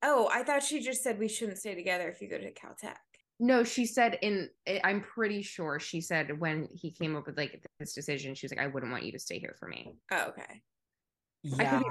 Oh, 0.04 0.30
I 0.32 0.43
thought 0.43 0.63
she 0.63 0.82
just 0.82 1.04
said 1.04 1.19
we 1.19 1.28
shouldn't 1.28 1.58
stay 1.58 1.75
together 1.75 2.08
if 2.10 2.21
you 2.21 2.30
go 2.30 2.38
to 2.38 2.54
Caltech. 2.54 2.95
No, 3.39 3.63
she 3.63 3.86
said 3.86 4.17
in 4.21 4.49
eh, 4.65 4.80
I'm 4.84 5.02
pretty 5.02 5.41
sure 5.41 5.80
she 5.80 6.02
said 6.02 6.39
when 6.39 6.67
he 6.71 6.91
came 6.91 7.15
up 7.15 7.25
with 7.25 7.38
like 7.38 7.63
this 7.80 7.93
decision, 7.93 8.36
she 8.36 8.45
was 8.45 8.52
like, 8.52 8.60
I 8.63 8.67
wouldn't 8.67 8.91
want 8.91 9.04
you 9.04 9.12
to 9.13 9.19
stay 9.19 9.39
here 9.39 9.56
for 9.60 9.67
me. 9.67 9.95
Oh, 10.12 10.30
okay. 10.30 10.62
Yeah. 11.43 11.82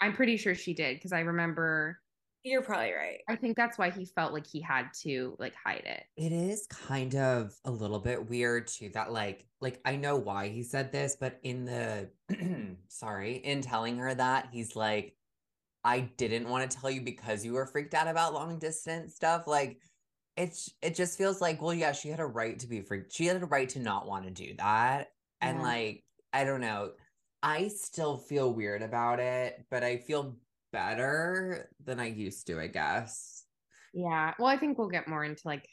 I'm 0.00 0.14
pretty 0.14 0.36
sure 0.36 0.54
she 0.54 0.74
did 0.74 0.96
because 0.96 1.12
I 1.12 1.20
remember 1.20 2.00
you're 2.44 2.62
probably 2.62 2.92
right. 2.92 3.20
I 3.28 3.36
think 3.36 3.56
that's 3.56 3.78
why 3.78 3.90
he 3.90 4.04
felt 4.04 4.32
like 4.32 4.46
he 4.46 4.60
had 4.60 4.92
to 5.02 5.36
like 5.38 5.54
hide 5.54 5.84
it. 5.84 6.04
It 6.16 6.32
is 6.32 6.66
kind 6.66 7.14
of 7.14 7.54
a 7.64 7.70
little 7.70 8.00
bit 8.00 8.28
weird 8.28 8.66
too 8.66 8.90
that 8.94 9.12
like 9.12 9.46
like 9.60 9.80
I 9.84 9.96
know 9.96 10.16
why 10.16 10.48
he 10.48 10.62
said 10.62 10.90
this, 10.90 11.16
but 11.18 11.38
in 11.42 11.64
the 11.64 12.10
sorry, 12.88 13.36
in 13.36 13.62
telling 13.62 13.98
her 13.98 14.14
that, 14.14 14.48
he's 14.50 14.74
like 14.74 15.14
I 15.84 16.00
didn't 16.00 16.48
want 16.48 16.70
to 16.70 16.76
tell 16.76 16.90
you 16.90 17.00
because 17.00 17.44
you 17.44 17.52
were 17.52 17.66
freaked 17.66 17.94
out 17.94 18.08
about 18.08 18.34
long 18.34 18.58
distance 18.58 19.14
stuff. 19.14 19.46
Like 19.46 19.78
it's 20.36 20.70
it 20.82 20.94
just 20.94 21.18
feels 21.18 21.40
like, 21.40 21.60
well, 21.62 21.74
yeah, 21.74 21.92
she 21.92 22.08
had 22.08 22.20
a 22.20 22.26
right 22.26 22.58
to 22.58 22.66
be 22.66 22.80
freaked. 22.80 23.12
She 23.12 23.26
had 23.26 23.42
a 23.42 23.46
right 23.46 23.68
to 23.70 23.80
not 23.80 24.06
want 24.06 24.24
to 24.24 24.30
do 24.30 24.54
that. 24.58 25.12
Yeah. 25.40 25.50
And 25.50 25.62
like, 25.62 26.04
I 26.32 26.44
don't 26.44 26.60
know. 26.60 26.92
I 27.42 27.68
still 27.68 28.16
feel 28.16 28.52
weird 28.52 28.82
about 28.82 29.18
it, 29.18 29.64
but 29.70 29.82
I 29.82 29.96
feel 29.96 30.36
better 30.72 31.70
than 31.84 32.00
I 32.00 32.06
used 32.06 32.46
to, 32.46 32.60
I 32.60 32.66
guess. 32.66 33.44
Yeah. 33.92 34.32
Well, 34.38 34.48
I 34.48 34.56
think 34.56 34.78
we'll 34.78 34.88
get 34.88 35.08
more 35.08 35.24
into 35.24 35.42
like 35.44 35.68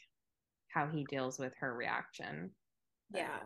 how 0.68 0.88
he 0.88 1.04
deals 1.08 1.38
with 1.38 1.54
her 1.60 1.74
reaction. 1.74 2.50
Yeah. 3.14 3.40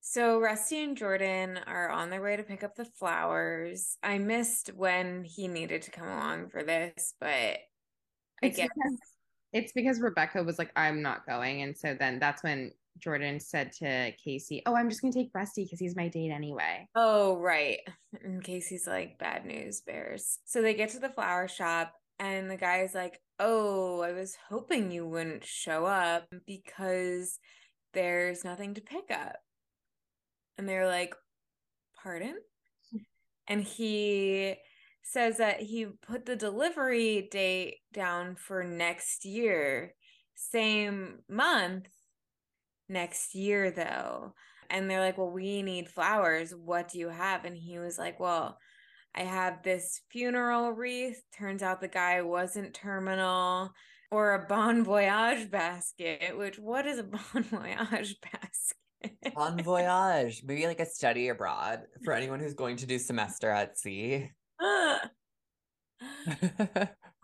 So 0.00 0.40
Rusty 0.40 0.82
and 0.82 0.96
Jordan 0.96 1.60
are 1.66 1.88
on 1.88 2.10
their 2.10 2.20
way 2.20 2.36
to 2.36 2.42
pick 2.42 2.64
up 2.64 2.74
the 2.74 2.84
flowers. 2.84 3.96
I 4.02 4.18
missed 4.18 4.70
when 4.74 5.24
he 5.24 5.46
needed 5.46 5.82
to 5.82 5.92
come 5.92 6.08
along 6.08 6.48
for 6.50 6.64
this, 6.64 7.14
but 7.20 7.28
I 8.42 8.48
guess 8.48 8.68
because, 8.74 8.98
it's 9.52 9.72
because 9.72 10.00
Rebecca 10.00 10.42
was 10.42 10.58
like, 10.58 10.72
I'm 10.74 11.02
not 11.02 11.24
going. 11.24 11.62
And 11.62 11.76
so 11.76 11.94
then 11.94 12.18
that's 12.18 12.42
when 12.42 12.72
Jordan 13.02 13.40
said 13.40 13.72
to 13.80 14.12
Casey, 14.24 14.62
Oh, 14.66 14.76
I'm 14.76 14.88
just 14.88 15.02
going 15.02 15.12
to 15.12 15.18
take 15.18 15.30
Rusty 15.34 15.64
because 15.64 15.80
he's 15.80 15.96
my 15.96 16.08
date 16.08 16.30
anyway. 16.30 16.88
Oh, 16.94 17.36
right. 17.38 17.78
In 18.24 18.40
Casey's 18.40 18.86
like 18.86 19.18
bad 19.18 19.44
news 19.44 19.80
bears. 19.80 20.38
So 20.44 20.62
they 20.62 20.74
get 20.74 20.90
to 20.90 20.98
the 20.98 21.08
flower 21.08 21.48
shop 21.48 21.92
and 22.18 22.50
the 22.50 22.56
guy's 22.56 22.94
like, 22.94 23.20
Oh, 23.38 24.00
I 24.00 24.12
was 24.12 24.36
hoping 24.48 24.90
you 24.90 25.06
wouldn't 25.06 25.44
show 25.44 25.84
up 25.84 26.26
because 26.46 27.38
there's 27.92 28.44
nothing 28.44 28.74
to 28.74 28.80
pick 28.80 29.10
up. 29.10 29.36
And 30.56 30.68
they're 30.68 30.86
like, 30.86 31.14
Pardon? 32.02 32.36
And 33.48 33.62
he 33.62 34.54
says 35.02 35.38
that 35.38 35.60
he 35.60 35.86
put 36.06 36.26
the 36.26 36.36
delivery 36.36 37.28
date 37.30 37.78
down 37.92 38.36
for 38.36 38.62
next 38.62 39.24
year, 39.24 39.94
same 40.34 41.18
month, 41.28 41.88
next 42.92 43.34
year 43.34 43.70
though. 43.70 44.34
And 44.70 44.88
they're 44.88 45.00
like, 45.00 45.18
Well, 45.18 45.30
we 45.30 45.62
need 45.62 45.88
flowers. 45.88 46.54
What 46.54 46.88
do 46.88 46.98
you 46.98 47.08
have? 47.08 47.44
And 47.44 47.56
he 47.56 47.78
was 47.78 47.98
like, 47.98 48.20
Well, 48.20 48.58
I 49.14 49.22
have 49.22 49.62
this 49.62 50.00
funeral 50.10 50.72
wreath. 50.72 51.22
Turns 51.36 51.62
out 51.62 51.80
the 51.80 51.88
guy 51.88 52.22
wasn't 52.22 52.74
terminal. 52.74 53.72
Or 54.10 54.34
a 54.34 54.46
bon 54.46 54.84
voyage 54.84 55.50
basket, 55.50 56.36
which 56.36 56.58
what 56.58 56.86
is 56.86 56.98
a 56.98 57.02
bon 57.32 57.42
voyage 57.42 58.16
basket? 58.20 59.34
Bon 59.34 59.60
voyage. 59.62 60.42
Maybe 60.44 60.66
like 60.66 60.80
a 60.80 60.86
study 60.86 61.28
abroad 61.28 61.80
for 62.04 62.12
anyone 62.12 62.40
who's 62.40 62.54
going 62.54 62.76
to 62.76 62.86
do 62.86 62.98
semester 62.98 63.50
at 63.50 63.78
sea. 63.78 64.30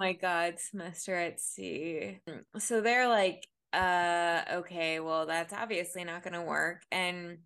my 0.01 0.13
god 0.13 0.55
semester 0.59 1.15
at 1.15 1.41
sea 1.41 2.21
so 2.59 2.81
they're 2.81 3.09
like 3.09 3.47
uh 3.73 4.43
okay 4.51 4.99
well 4.99 5.27
that's 5.27 5.53
obviously 5.53 6.03
not 6.05 6.23
gonna 6.23 6.43
work 6.43 6.83
and 6.91 7.39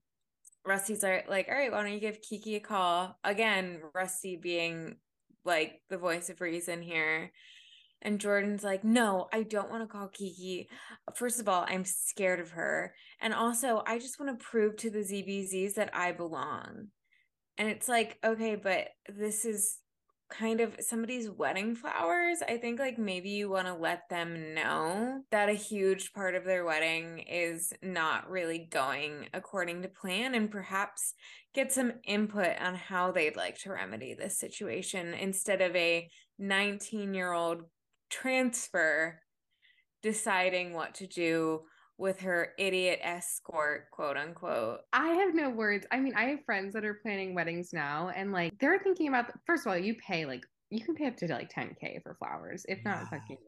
rusty's 0.65 1.03
like, 1.03 1.29
like 1.29 1.49
all 1.49 1.57
right 1.57 1.73
why 1.73 1.83
don't 1.83 1.93
you 1.93 2.01
give 2.01 2.23
kiki 2.23 2.57
a 2.57 2.61
call? 2.61 3.19
Again 3.25 3.81
rusty 3.95 4.37
being 4.37 4.97
like 5.45 5.81
the 5.91 5.99
voice 5.99 6.31
of 6.31 6.41
reason 6.41 6.81
here 6.83 7.33
and 8.01 8.21
jordan's 8.21 8.63
like 8.63 8.85
no 8.85 9.29
i 9.33 9.43
don't 9.43 9.71
want 9.71 9.83
to 9.83 9.89
call 9.89 10.09
kiki. 10.09 10.69
First 11.17 11.41
of 11.41 11.49
all 11.49 11.65
i'm 11.67 11.85
scared 11.85 12.39
of 12.39 12.51
her 12.51 12.95
and 13.21 13.35
also 13.35 13.83
i 13.87 13.99
just 13.99 14.21
want 14.21 14.39
to 14.39 14.45
prove 14.45 14.77
to 14.77 14.91
the 14.91 15.01
zbzs 15.01 15.75
that 15.75 15.91
i 15.93 16.13
belong. 16.13 16.89
And 17.59 17.69
it's 17.69 17.89
like 17.89 18.19
okay 18.25 18.55
but 18.55 18.89
this 19.09 19.45
is 19.45 19.79
kind 20.33 20.61
of 20.61 20.75
somebody's 20.81 21.31
wedding 21.31 21.75
flowers, 21.75 22.39
I 22.47 22.57
think 22.57 22.81
like 22.81 22.99
maybe 22.99 23.31
you 23.31 23.51
want 23.51 23.67
to 23.67 23.75
let 23.75 24.09
them 24.09 24.55
know 24.55 25.23
that 25.31 25.49
a 25.49 25.55
huge 25.55 26.13
part 26.13 26.35
of 26.35 26.45
their 26.45 26.65
wedding 26.65 27.21
is 27.21 27.73
not 27.83 28.31
really 28.31 28.67
going 28.71 29.29
according 29.35 29.83
to 29.83 29.89
plan 29.89 30.35
and 30.35 30.51
perhaps 30.51 31.15
get 31.55 31.73
some 31.73 31.93
input 32.05 32.57
on 32.61 32.75
how 32.75 33.13
they'd 33.13 33.37
like 33.37 33.59
to 33.59 33.73
remedy 33.73 34.15
this 34.15 34.39
situation 34.39 35.15
instead 35.15 35.61
of 35.61 35.77
a 35.77 36.09
19 36.39 37.15
year 37.15 37.33
old 37.33 37.63
transfer 38.11 39.21
deciding 40.03 40.73
what 40.73 40.95
to 40.95 41.07
do 41.07 41.61
with 42.03 42.21
her 42.21 42.53
idiot 42.59 42.99
escort, 43.01 43.89
quote 43.93 44.17
unquote. 44.17 44.81
I 44.93 45.11
have 45.11 45.35
no 45.35 45.49
words. 45.49 45.87
I 45.93 46.01
mean, 46.01 46.15
I 46.17 46.25
have 46.25 46.45
friends 46.45 46.75
that 46.75 46.85
are 46.85 46.99
planning 47.01 47.33
weddings 47.33 47.73
now, 47.73 48.11
and 48.15 48.33
like 48.33 48.59
they're 48.59 48.81
thinking 48.81 49.09
about. 49.09 49.33
First 49.47 49.65
of 49.65 49.71
all, 49.71 49.79
you 49.79 49.95
pay 50.07 50.27
like 50.27 50.43
you 50.69 50.85
can 50.85 50.97
pay 50.97 51.07
up 51.07 51.17
to 51.19 51.29
like 51.29 51.51
10k 51.55 52.03
for 52.03 52.17
flowers, 52.17 52.67
if 52.69 52.85
not 52.85 53.09
fucking. 53.09 53.39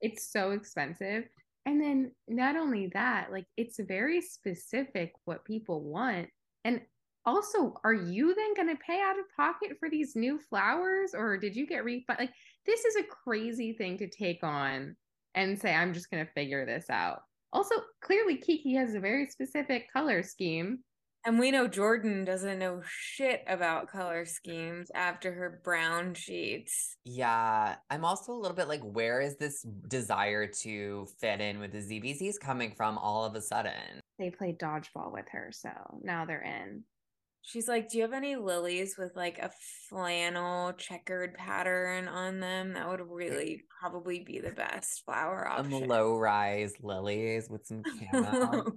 It's 0.00 0.30
so 0.32 0.52
expensive. 0.52 1.24
And 1.66 1.82
then 1.82 2.12
not 2.28 2.56
only 2.56 2.88
that, 2.94 3.32
like 3.32 3.46
it's 3.56 3.80
very 3.80 4.22
specific 4.22 5.12
what 5.24 5.44
people 5.44 5.82
want. 5.82 6.28
And 6.64 6.80
also, 7.26 7.74
are 7.84 7.92
you 7.92 8.34
then 8.34 8.54
going 8.54 8.74
to 8.74 8.82
pay 8.82 9.00
out 9.00 9.18
of 9.18 9.24
pocket 9.36 9.76
for 9.80 9.90
these 9.90 10.14
new 10.14 10.38
flowers, 10.48 11.14
or 11.14 11.36
did 11.36 11.56
you 11.56 11.66
get 11.66 11.84
refund? 11.84 12.20
Like 12.20 12.32
this 12.64 12.84
is 12.84 12.96
a 12.96 13.02
crazy 13.02 13.72
thing 13.72 13.98
to 13.98 14.08
take 14.08 14.44
on 14.44 14.94
and 15.34 15.60
say, 15.60 15.74
I'm 15.74 15.92
just 15.92 16.10
going 16.10 16.24
to 16.24 16.32
figure 16.32 16.64
this 16.64 16.86
out. 16.90 17.22
Also, 17.52 17.74
clearly, 18.02 18.36
Kiki 18.36 18.74
has 18.74 18.94
a 18.94 19.00
very 19.00 19.26
specific 19.26 19.92
color 19.92 20.22
scheme. 20.22 20.80
And 21.24 21.38
we 21.38 21.50
know 21.50 21.66
Jordan 21.66 22.24
doesn't 22.24 22.58
know 22.58 22.80
shit 22.86 23.42
about 23.48 23.88
color 23.88 24.24
schemes 24.24 24.90
after 24.94 25.32
her 25.32 25.60
brown 25.64 26.14
sheets. 26.14 26.96
Yeah, 27.04 27.76
I'm 27.90 28.04
also 28.04 28.32
a 28.32 28.38
little 28.38 28.56
bit 28.56 28.68
like, 28.68 28.82
where 28.82 29.20
is 29.20 29.36
this 29.36 29.62
desire 29.88 30.46
to 30.62 31.06
fit 31.20 31.40
in 31.40 31.58
with 31.58 31.72
the 31.72 31.78
ZBZs 31.78 32.38
coming 32.40 32.72
from 32.76 32.96
all 32.98 33.24
of 33.24 33.34
a 33.34 33.42
sudden? 33.42 34.00
They 34.18 34.30
played 34.30 34.58
dodgeball 34.58 35.12
with 35.12 35.26
her, 35.32 35.50
so 35.52 35.70
now 36.02 36.24
they're 36.24 36.42
in. 36.42 36.84
She's 37.48 37.66
like, 37.66 37.88
Do 37.88 37.96
you 37.96 38.02
have 38.04 38.12
any 38.12 38.36
lilies 38.36 38.96
with 38.98 39.16
like 39.16 39.38
a 39.38 39.50
flannel 39.88 40.74
checkered 40.74 41.34
pattern 41.34 42.06
on 42.06 42.40
them? 42.40 42.74
That 42.74 42.86
would 42.88 43.00
really 43.00 43.64
probably 43.80 44.20
be 44.20 44.38
the 44.38 44.50
best 44.52 45.02
flower 45.06 45.50
Some 45.56 45.72
option. 45.72 45.88
low 45.88 46.18
rise 46.18 46.74
lilies 46.82 47.48
with 47.48 47.66
some 47.66 47.82
camo. 48.12 48.66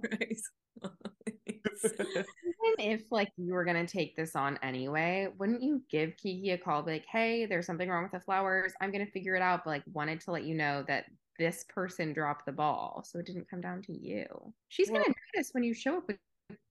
Even 1.84 2.74
if 2.78 3.10
like 3.10 3.28
you 3.36 3.52
were 3.52 3.64
gonna 3.64 3.86
take 3.86 4.16
this 4.16 4.34
on 4.36 4.58
anyway, 4.62 5.28
wouldn't 5.38 5.62
you 5.62 5.82
give 5.90 6.16
Kiki 6.16 6.50
a 6.52 6.58
call, 6.58 6.82
be 6.82 6.92
like, 6.92 7.06
"Hey, 7.06 7.44
there's 7.44 7.66
something 7.66 7.88
wrong 7.90 8.04
with 8.04 8.12
the 8.12 8.20
flowers. 8.20 8.72
I'm 8.80 8.90
gonna 8.92 9.06
figure 9.06 9.34
it 9.34 9.42
out," 9.42 9.64
but 9.64 9.70
like 9.70 9.82
wanted 9.92 10.20
to 10.22 10.30
let 10.30 10.44
you 10.44 10.54
know 10.54 10.84
that 10.88 11.06
this 11.38 11.64
person 11.68 12.12
dropped 12.12 12.46
the 12.46 12.52
ball, 12.52 13.02
so 13.04 13.18
it 13.18 13.26
didn't 13.26 13.50
come 13.50 13.60
down 13.60 13.82
to 13.82 13.92
you. 13.92 14.26
She's 14.68 14.90
Well- 14.90 15.02
gonna 15.02 15.14
notice 15.34 15.50
when 15.52 15.64
you 15.64 15.74
show 15.74 15.98
up 15.98 16.06
with 16.06 16.18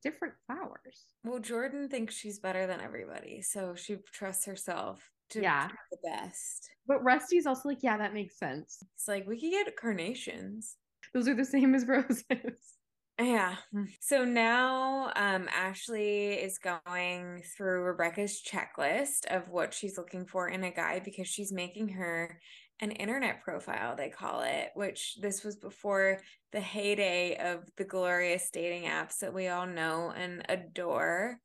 different 0.03 0.33
flowers. 0.47 1.05
well, 1.23 1.39
Jordan 1.39 1.89
thinks 1.89 2.15
she's 2.15 2.39
better 2.39 2.67
than 2.67 2.81
everybody, 2.81 3.41
so 3.41 3.75
she 3.75 3.97
trusts 4.13 4.45
herself 4.45 5.01
to 5.29 5.41
Yeah. 5.41 5.67
be 5.67 5.73
the 5.91 6.09
best. 6.09 6.69
But 6.87 7.03
Rusty's 7.03 7.45
also 7.45 7.69
like, 7.69 7.83
"Yeah, 7.83 7.97
that 7.97 8.13
makes 8.13 8.37
sense. 8.37 8.81
It's 8.95 9.07
like 9.07 9.25
we 9.27 9.39
could 9.39 9.51
get 9.51 9.75
carnations. 9.77 10.77
Those 11.13 11.27
are 11.27 11.35
the 11.35 11.45
same 11.45 11.73
as 11.75 11.85
roses." 11.85 12.23
Yeah. 13.19 13.57
So 13.99 14.25
now 14.25 15.11
um 15.15 15.47
Ashley 15.51 16.33
is 16.41 16.57
going 16.57 17.43
through 17.55 17.83
Rebecca's 17.83 18.41
checklist 18.41 19.25
of 19.27 19.47
what 19.47 19.75
she's 19.75 19.95
looking 19.95 20.25
for 20.25 20.47
in 20.47 20.63
a 20.63 20.71
guy 20.71 20.99
because 21.01 21.27
she's 21.27 21.51
making 21.51 21.89
her 21.89 22.39
an 22.81 22.91
internet 22.91 23.43
profile, 23.43 23.95
they 23.95 24.09
call 24.09 24.41
it, 24.41 24.71
which 24.73 25.17
this 25.21 25.43
was 25.43 25.55
before 25.55 26.19
the 26.51 26.59
heyday 26.59 27.37
of 27.37 27.69
the 27.77 27.83
glorious 27.83 28.49
dating 28.51 28.89
apps 28.89 29.19
that 29.19 29.33
we 29.33 29.47
all 29.47 29.67
know 29.67 30.11
and 30.15 30.43
adore. 30.49 31.37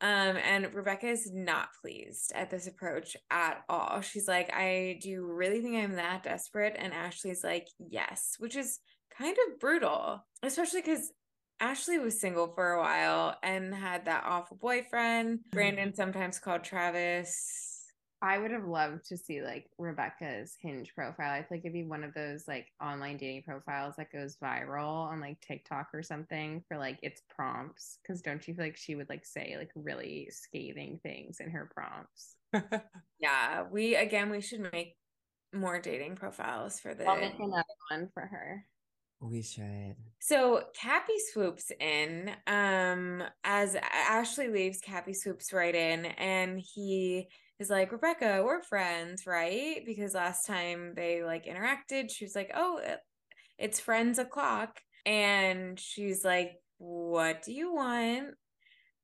Um, 0.00 0.38
and 0.38 0.72
Rebecca 0.72 1.08
is 1.08 1.30
not 1.30 1.68
pleased 1.82 2.32
at 2.34 2.50
this 2.50 2.66
approach 2.66 3.18
at 3.30 3.62
all. 3.68 4.00
She's 4.00 4.26
like, 4.26 4.50
I 4.52 4.98
do 5.02 5.10
you 5.10 5.30
really 5.30 5.60
think 5.60 5.76
I'm 5.76 5.96
that 5.96 6.22
desperate? 6.22 6.74
And 6.78 6.94
Ashley's 6.94 7.44
like, 7.44 7.68
yes, 7.78 8.36
which 8.38 8.56
is 8.56 8.78
kind 9.16 9.36
of 9.46 9.60
brutal, 9.60 10.24
especially 10.42 10.80
because 10.80 11.12
Ashley 11.60 11.98
was 11.98 12.18
single 12.18 12.54
for 12.54 12.72
a 12.72 12.80
while 12.80 13.36
and 13.42 13.74
had 13.74 14.06
that 14.06 14.24
awful 14.24 14.56
boyfriend. 14.56 15.40
Brandon 15.52 15.94
sometimes 15.94 16.38
called 16.38 16.64
Travis. 16.64 17.69
I 18.22 18.38
would 18.38 18.50
have 18.50 18.66
loved 18.66 19.06
to 19.06 19.16
see 19.16 19.40
like 19.42 19.66
Rebecca's 19.78 20.56
Hinge 20.60 20.92
profile. 20.94 21.32
I 21.32 21.38
feel 21.38 21.46
like 21.52 21.60
it'd 21.60 21.72
be 21.72 21.84
one 21.84 22.04
of 22.04 22.12
those 22.12 22.46
like 22.46 22.66
online 22.82 23.16
dating 23.16 23.44
profiles 23.44 23.96
that 23.96 24.12
goes 24.12 24.36
viral 24.42 25.06
on 25.10 25.20
like 25.20 25.40
TikTok 25.40 25.88
or 25.94 26.02
something 26.02 26.62
for 26.68 26.76
like 26.76 26.98
its 27.02 27.22
prompts. 27.34 27.98
Cause 28.06 28.20
don't 28.20 28.46
you 28.46 28.54
feel 28.54 28.64
like 28.66 28.76
she 28.76 28.94
would 28.94 29.08
like 29.08 29.24
say 29.24 29.56
like 29.58 29.70
really 29.74 30.28
scathing 30.30 31.00
things 31.02 31.40
in 31.40 31.50
her 31.50 31.70
prompts? 31.74 32.36
Yeah, 33.20 33.64
we 33.70 33.96
again 33.96 34.30
we 34.30 34.40
should 34.40 34.60
make 34.72 34.96
more 35.52 35.80
dating 35.80 36.16
profiles 36.16 36.80
for 36.80 36.94
the 36.94 37.04
I'll 37.04 37.20
make 37.20 37.34
another 37.38 37.64
one 37.90 38.08
for 38.14 38.22
her. 38.22 38.64
we 39.20 39.42
should. 39.42 39.96
So 40.20 40.64
Cappie 40.74 41.18
swoops 41.32 41.70
in. 41.78 42.30
Um, 42.46 43.22
as 43.44 43.76
Ashley 43.76 44.48
leaves, 44.48 44.80
Cappie 44.80 45.14
swoops 45.14 45.52
right 45.52 45.74
in, 45.74 46.06
and 46.06 46.58
he 46.58 47.28
is 47.60 47.70
like, 47.70 47.92
"Rebecca, 47.92 48.42
we're 48.44 48.62
friends, 48.62 49.26
right?" 49.26 49.82
Because 49.86 50.14
last 50.14 50.46
time 50.46 50.94
they 50.96 51.22
like 51.22 51.46
interacted, 51.46 52.10
she 52.10 52.24
was 52.24 52.34
like, 52.34 52.50
"Oh, 52.54 52.80
it's 53.58 53.78
friends 53.80 54.18
o'clock," 54.18 54.80
and 55.06 55.78
she's 55.78 56.24
like, 56.24 56.52
"What 56.78 57.42
do 57.42 57.52
you 57.52 57.72
want?" 57.74 58.34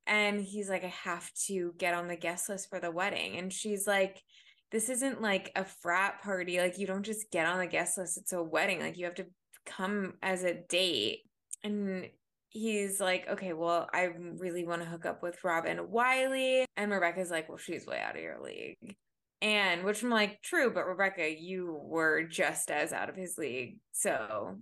And 0.05 0.41
he's 0.41 0.69
like, 0.69 0.83
"I 0.83 0.87
have 0.87 1.31
to 1.47 1.73
get 1.77 1.93
on 1.93 2.07
the 2.07 2.17
guest 2.17 2.49
list 2.49 2.69
for 2.69 2.79
the 2.79 2.91
wedding," 2.91 3.37
and 3.37 3.53
she's 3.53 3.87
like. 3.87 4.21
This 4.69 4.89
isn't 4.89 5.21
like 5.21 5.49
a 5.55 5.63
frat 5.63 6.21
party. 6.21 6.59
Like, 6.59 6.77
you 6.77 6.87
don't 6.87 7.05
just 7.05 7.31
get 7.31 7.45
on 7.45 7.57
the 7.57 7.67
guest 7.67 7.97
list. 7.97 8.17
It's 8.17 8.33
a 8.33 8.43
wedding. 8.43 8.81
Like, 8.81 8.97
you 8.97 9.05
have 9.05 9.15
to 9.15 9.27
come 9.65 10.15
as 10.21 10.43
a 10.43 10.55
date 10.67 11.21
and 11.63 12.09
he's 12.49 12.99
like, 12.99 13.27
okay, 13.27 13.53
well, 13.53 13.87
I 13.93 14.09
really 14.37 14.65
want 14.65 14.81
to 14.81 14.87
hook 14.87 15.05
up 15.05 15.21
with 15.23 15.43
Robin 15.43 15.89
Wiley. 15.89 16.65
And 16.75 16.91
Rebecca's 16.91 17.31
like, 17.31 17.49
well, 17.49 17.57
she's 17.57 17.85
way 17.85 17.99
out 17.99 18.15
of 18.15 18.21
your 18.21 18.41
league. 18.41 18.95
And 19.41 19.83
which 19.83 20.03
I'm 20.03 20.09
like, 20.09 20.41
true, 20.41 20.71
but 20.73 20.87
Rebecca, 20.87 21.29
you 21.29 21.79
were 21.83 22.23
just 22.23 22.71
as 22.71 22.91
out 22.91 23.09
of 23.09 23.15
his 23.15 23.37
league. 23.37 23.77
So 23.91 24.55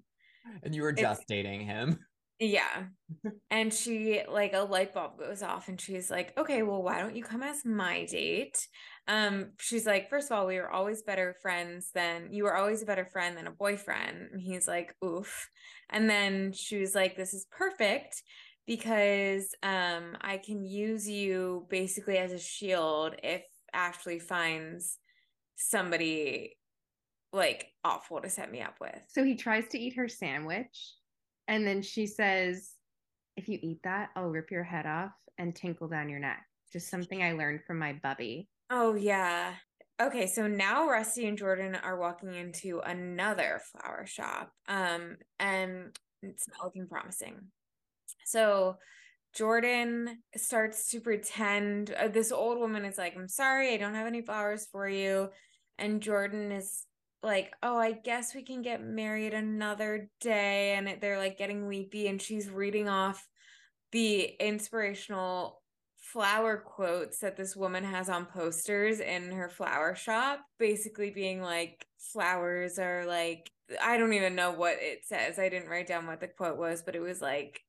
And 0.64 0.76
you 0.76 0.82
were 0.82 0.92
just 0.92 1.24
dating 1.28 1.62
him. 1.62 2.00
yeah. 2.40 2.86
and 3.50 3.74
she 3.74 4.22
like 4.30 4.54
a 4.54 4.60
light 4.60 4.94
bulb 4.94 5.18
goes 5.20 5.42
off 5.42 5.68
and 5.68 5.80
she's 5.80 6.10
like, 6.10 6.38
okay, 6.38 6.64
well, 6.64 6.84
why 6.84 7.00
don't 7.00 7.16
you 7.16 7.24
come 7.24 7.44
as 7.44 7.66
my 7.66 8.06
date? 8.06 8.68
Um, 9.08 9.52
she's 9.60 9.86
like, 9.86 10.10
first 10.10 10.32
of 10.32 10.38
all, 10.38 10.48
we 10.48 10.58
were 10.58 10.70
always 10.70 11.04
better 11.04 11.36
friends 11.42 11.92
than 11.94 12.32
you 12.32 12.44
were 12.44 12.56
always 12.56 12.82
a 12.82 12.86
better 12.86 13.06
friend 13.06 13.38
than 13.38 13.48
a 13.48 13.52
boyfriend. 13.52 14.30
And 14.32 14.42
he's 14.42 14.68
like, 14.68 14.96
oof. 15.04 15.50
And 15.90 16.10
then 16.10 16.52
she 16.54 16.80
was 16.80 16.96
like, 16.96 17.16
this 17.16 17.34
is 17.34 17.46
perfect 17.52 18.22
because 18.68 19.54
um 19.62 20.18
I 20.22 20.38
can 20.38 20.66
use 20.66 21.08
you 21.08 21.68
basically 21.70 22.18
as 22.18 22.32
a 22.32 22.40
shield 22.40 23.16
if 23.22 23.44
Ashley 23.74 24.20
finds 24.20 24.98
somebody 25.56 26.58
like 27.32 27.68
awful 27.84 28.22
to 28.22 28.30
set 28.30 28.52
me 28.52 28.62
up 28.62 28.76
with. 28.80 29.00
So 29.10 29.24
he 29.24 29.36
tries 29.36 29.68
to 29.70 29.80
eat 29.80 29.96
her 29.98 30.08
sandwich, 30.08 30.94
and 31.48 31.66
then 31.66 31.82
she 31.82 32.08
says, 32.08 32.72
If 33.38 33.48
you 33.48 33.60
eat 33.62 33.80
that, 33.84 34.10
I'll 34.16 34.30
rip 34.30 34.52
your 34.52 34.64
head 34.64 34.86
off 34.86 35.12
and 35.38 35.56
tinkle 35.56 35.88
down 35.88 36.10
your 36.10 36.20
neck. 36.20 36.44
Just 36.72 36.90
something 36.90 37.22
I 37.24 37.34
learned 37.34 37.64
from 37.66 37.80
my 37.80 37.94
bubby. 37.94 38.50
Oh, 38.70 38.96
yeah. 38.96 39.54
Okay, 40.02 40.28
so 40.28 40.48
now 40.48 40.90
Rusty 40.90 41.26
and 41.28 41.38
Jordan 41.38 41.76
are 41.76 41.98
walking 41.98 42.34
into 42.34 42.80
another 42.80 43.62
flower 43.72 44.06
shop. 44.06 44.52
Um, 44.68 45.18
and 45.40 45.98
it's 46.22 46.48
not 46.50 46.66
looking 46.66 46.88
promising. 46.88 47.36
So 48.26 48.78
Jordan 49.34 50.18
starts 50.36 50.90
to 50.92 51.00
pretend 51.00 51.92
uh, 51.92 52.08
this 52.08 52.32
old 52.32 52.60
woman 52.60 52.84
is 52.84 52.98
like, 52.98 53.16
I'm 53.16 53.28
sorry, 53.28 53.74
I 53.74 53.78
don't 53.78 53.96
have 53.96 54.08
any 54.08 54.22
flowers 54.22 54.68
for 54.72 54.88
you. 54.88 55.30
And 55.78 56.02
Jordan 56.02 56.52
is 56.52 56.86
like, 57.24 57.54
Oh, 57.64 57.78
I 57.78 57.92
guess 57.92 58.36
we 58.36 58.44
can 58.44 58.62
get 58.62 58.84
married 58.84 59.34
another 59.34 60.10
day. 60.20 60.76
And 60.76 60.88
it, 60.88 61.02
they're 61.02 61.18
like 61.18 61.38
getting 61.38 61.68
weepy, 61.68 62.08
and 62.08 62.22
she's 62.22 62.50
reading 62.50 62.88
off 62.90 63.28
the 63.92 64.24
inspirational 64.40 65.62
flower 65.98 66.58
quotes 66.58 67.20
that 67.20 67.36
this 67.36 67.56
woman 67.56 67.84
has 67.84 68.10
on 68.10 68.26
posters 68.26 69.00
in 69.00 69.32
her 69.32 69.50
flower 69.50 69.96
shop, 69.96 70.42
basically 70.60 71.10
being 71.10 71.42
like, 71.42 71.86
flowers 71.98 72.78
are 72.78 73.06
like, 73.06 73.50
I 73.82 73.98
don't 73.98 74.14
even 74.14 74.36
know 74.36 74.52
what 74.52 74.78
it 74.80 75.06
says. 75.06 75.40
I 75.40 75.50
didn't 75.50 75.70
write 75.70 75.88
down 75.88 76.06
what 76.06 76.20
the 76.20 76.28
quote 76.28 76.58
was, 76.58 76.84
but 76.84 76.96
it 76.96 77.02
was 77.02 77.22
like 77.22 77.62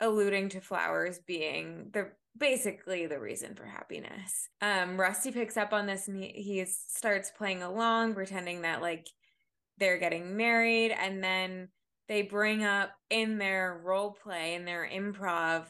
alluding 0.00 0.50
to 0.50 0.60
flowers 0.60 1.18
being 1.26 1.90
the 1.92 2.10
basically 2.36 3.06
the 3.06 3.20
reason 3.20 3.54
for 3.54 3.64
happiness. 3.64 4.48
Um, 4.60 4.98
Rusty 4.98 5.32
picks 5.32 5.56
up 5.56 5.72
on 5.72 5.86
this 5.86 6.08
and 6.08 6.22
he, 6.22 6.28
he 6.28 6.64
starts 6.64 7.30
playing 7.36 7.62
along, 7.62 8.14
pretending 8.14 8.62
that 8.62 8.82
like 8.82 9.08
they're 9.78 9.98
getting 9.98 10.36
married, 10.36 10.90
and 10.90 11.22
then 11.22 11.68
they 12.08 12.22
bring 12.22 12.64
up 12.64 12.90
in 13.10 13.38
their 13.38 13.80
role 13.84 14.16
play 14.22 14.54
in 14.54 14.64
their 14.64 14.88
improv 14.88 15.66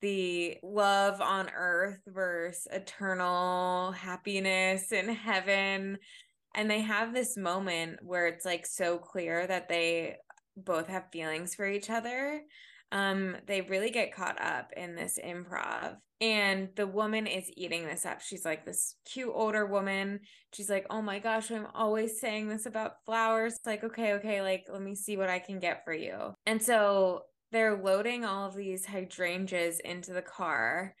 the 0.00 0.58
love 0.62 1.22
on 1.22 1.48
earth 1.56 1.98
versus 2.06 2.66
eternal 2.70 3.90
happiness 3.92 4.92
in 4.92 5.08
heaven. 5.08 5.96
And 6.54 6.70
they 6.70 6.82
have 6.82 7.14
this 7.14 7.38
moment 7.38 8.00
where 8.02 8.26
it's 8.26 8.44
like 8.44 8.66
so 8.66 8.98
clear 8.98 9.46
that 9.46 9.68
they 9.68 10.16
both 10.56 10.88
have 10.88 11.10
feelings 11.10 11.54
for 11.54 11.66
each 11.66 11.88
other 11.88 12.42
um 12.94 13.36
they 13.46 13.60
really 13.60 13.90
get 13.90 14.14
caught 14.14 14.40
up 14.40 14.72
in 14.76 14.94
this 14.94 15.18
improv 15.22 15.96
and 16.20 16.68
the 16.76 16.86
woman 16.86 17.26
is 17.26 17.50
eating 17.56 17.84
this 17.84 18.06
up 18.06 18.22
she's 18.22 18.44
like 18.44 18.64
this 18.64 18.94
cute 19.04 19.32
older 19.34 19.66
woman 19.66 20.20
she's 20.54 20.70
like 20.70 20.86
oh 20.88 21.02
my 21.02 21.18
gosh 21.18 21.50
i'm 21.50 21.66
always 21.74 22.20
saying 22.20 22.48
this 22.48 22.64
about 22.64 23.04
flowers 23.04 23.54
it's 23.54 23.66
like 23.66 23.84
okay 23.84 24.14
okay 24.14 24.40
like 24.40 24.64
let 24.72 24.80
me 24.80 24.94
see 24.94 25.16
what 25.16 25.28
i 25.28 25.38
can 25.38 25.58
get 25.58 25.84
for 25.84 25.92
you 25.92 26.32
and 26.46 26.62
so 26.62 27.20
they're 27.50 27.82
loading 27.82 28.24
all 28.24 28.46
of 28.46 28.56
these 28.56 28.86
hydrangeas 28.86 29.80
into 29.80 30.12
the 30.12 30.22
car 30.22 30.94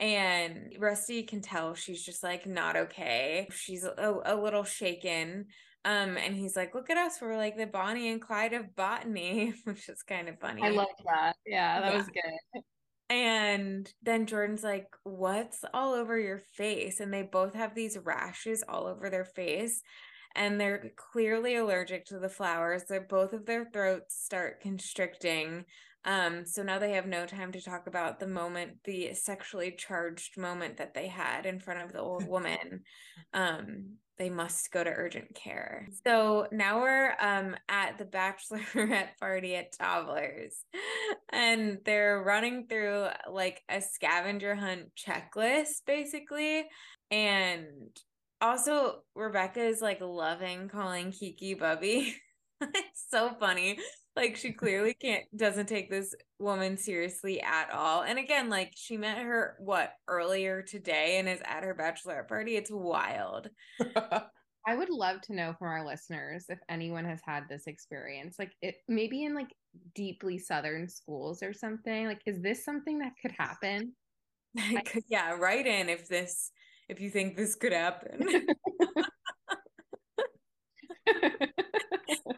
and 0.00 0.74
Rusty 0.78 1.24
can 1.24 1.40
tell 1.40 1.74
she's 1.74 2.04
just 2.04 2.22
like 2.22 2.46
not 2.46 2.76
okay. 2.76 3.48
She's 3.52 3.84
a, 3.84 4.14
a 4.24 4.36
little 4.36 4.64
shaken. 4.64 5.46
Um, 5.84 6.16
and 6.16 6.34
he's 6.34 6.56
like, 6.56 6.74
"Look 6.74 6.90
at 6.90 6.98
us, 6.98 7.18
we're 7.20 7.36
like 7.36 7.56
the 7.56 7.66
Bonnie 7.66 8.10
and 8.10 8.20
Clyde 8.20 8.52
of 8.52 8.74
botany," 8.74 9.54
which 9.64 9.88
is 9.88 10.02
kind 10.02 10.28
of 10.28 10.38
funny. 10.40 10.62
I 10.62 10.70
love 10.70 10.88
that. 11.06 11.36
Yeah, 11.46 11.80
that 11.80 11.92
yeah. 11.92 11.98
was 11.98 12.06
good. 12.06 12.62
And 13.10 13.90
then 14.02 14.26
Jordan's 14.26 14.62
like, 14.62 14.88
What's 15.04 15.64
all 15.72 15.94
over 15.94 16.18
your 16.18 16.38
face? 16.38 17.00
And 17.00 17.12
they 17.12 17.22
both 17.22 17.54
have 17.54 17.74
these 17.74 17.96
rashes 17.96 18.62
all 18.68 18.86
over 18.86 19.08
their 19.08 19.24
face. 19.24 19.82
And 20.34 20.60
they're 20.60 20.92
clearly 20.96 21.56
allergic 21.56 22.04
to 22.06 22.18
the 22.18 22.28
flowers. 22.28 22.84
They're 22.84 23.06
both 23.08 23.32
of 23.32 23.46
their 23.46 23.64
throats 23.72 24.22
start 24.22 24.60
constricting. 24.60 25.64
Um, 26.04 26.44
so 26.44 26.62
now 26.62 26.78
they 26.78 26.92
have 26.92 27.06
no 27.06 27.26
time 27.26 27.50
to 27.52 27.62
talk 27.62 27.86
about 27.86 28.20
the 28.20 28.26
moment, 28.26 28.78
the 28.84 29.14
sexually 29.14 29.74
charged 29.76 30.36
moment 30.36 30.76
that 30.76 30.94
they 30.94 31.08
had 31.08 31.44
in 31.46 31.60
front 31.60 31.82
of 31.82 31.92
the 31.92 32.00
old 32.00 32.26
woman. 32.28 32.82
Um, 33.32 33.96
they 34.18 34.30
must 34.30 34.70
go 34.72 34.82
to 34.82 34.90
urgent 34.90 35.34
care. 35.34 35.86
So 36.06 36.46
now 36.50 36.80
we're 36.80 37.14
um 37.20 37.56
at 37.68 37.98
the 37.98 38.04
bachelorette 38.04 39.16
party 39.20 39.54
at 39.56 39.72
Dobler's, 39.78 40.64
and 41.32 41.78
they're 41.84 42.22
running 42.22 42.66
through 42.68 43.06
like 43.30 43.62
a 43.68 43.80
scavenger 43.80 44.54
hunt 44.54 44.90
checklist, 44.96 45.84
basically. 45.86 46.66
And 47.10 47.66
also 48.40 49.02
Rebecca 49.14 49.62
is 49.62 49.80
like 49.80 50.00
loving 50.00 50.68
calling 50.68 51.12
Kiki 51.12 51.54
Bubby. 51.54 52.16
it's 52.60 53.04
so 53.08 53.30
funny 53.38 53.78
like 54.18 54.36
she 54.36 54.52
clearly 54.52 54.94
can't 54.94 55.24
doesn't 55.36 55.68
take 55.68 55.88
this 55.88 56.14
woman 56.40 56.76
seriously 56.76 57.40
at 57.40 57.70
all. 57.72 58.02
And 58.02 58.18
again 58.18 58.50
like 58.50 58.72
she 58.74 58.96
met 58.96 59.18
her 59.18 59.56
what 59.60 59.92
earlier 60.08 60.60
today 60.60 61.18
and 61.18 61.28
is 61.28 61.40
at 61.44 61.62
her 61.62 61.74
bachelorette 61.74 62.28
party? 62.28 62.56
It's 62.56 62.70
wild. 62.70 63.48
I 64.66 64.74
would 64.74 64.90
love 64.90 65.20
to 65.22 65.34
know 65.34 65.54
from 65.58 65.68
our 65.68 65.86
listeners 65.86 66.46
if 66.48 66.58
anyone 66.68 67.04
has 67.04 67.20
had 67.24 67.44
this 67.48 67.66
experience 67.68 68.36
like 68.38 68.52
it 68.60 68.74
maybe 68.88 69.24
in 69.24 69.34
like 69.34 69.54
deeply 69.94 70.36
southern 70.38 70.88
schools 70.88 71.42
or 71.42 71.52
something. 71.52 72.06
Like 72.06 72.22
is 72.26 72.42
this 72.42 72.64
something 72.64 72.98
that 72.98 73.12
could 73.22 73.32
happen? 73.38 73.92
Could, 74.86 75.04
yeah 75.08 75.32
write 75.32 75.66
in 75.66 75.88
if 75.88 76.08
this 76.08 76.50
if 76.88 77.00
you 77.00 77.10
think 77.10 77.36
this 77.36 77.54
could 77.54 77.72
happen 77.72 78.46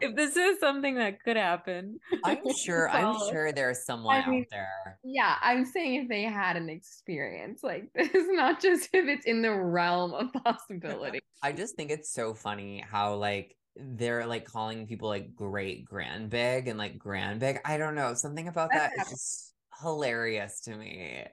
if 0.09 0.15
this 0.15 0.35
is 0.35 0.59
something 0.59 0.95
that 0.95 1.23
could 1.23 1.37
happen. 1.37 1.99
I'm 2.23 2.39
sure, 2.57 2.89
I'm 2.89 3.17
sure 3.29 3.51
there's 3.51 3.85
someone 3.85 4.21
I 4.21 4.29
mean, 4.29 4.41
out 4.41 4.47
there. 4.51 4.99
Yeah, 5.03 5.35
I'm 5.41 5.65
saying 5.65 6.03
if 6.03 6.09
they 6.09 6.23
had 6.23 6.57
an 6.57 6.69
experience 6.69 7.63
like 7.63 7.91
this, 7.95 8.09
not 8.13 8.61
just 8.61 8.89
if 8.93 9.07
it's 9.07 9.25
in 9.25 9.41
the 9.41 9.53
realm 9.53 10.13
of 10.13 10.33
possibility. 10.43 11.19
I 11.43 11.51
just 11.51 11.75
think 11.75 11.91
it's 11.91 12.11
so 12.11 12.33
funny 12.33 12.83
how 12.89 13.15
like 13.15 13.55
they're 13.75 14.25
like 14.25 14.45
calling 14.45 14.85
people 14.87 15.07
like 15.07 15.33
great 15.33 15.85
grand 15.85 16.29
big 16.29 16.67
and 16.67 16.77
like 16.77 16.97
grand 16.97 17.39
big. 17.39 17.59
I 17.63 17.77
don't 17.77 17.95
know. 17.95 18.13
Something 18.13 18.47
about 18.47 18.71
that 18.73 18.91
is 18.99 19.09
just 19.09 19.53
hilarious 19.81 20.61
to 20.61 20.75
me. 20.75 21.25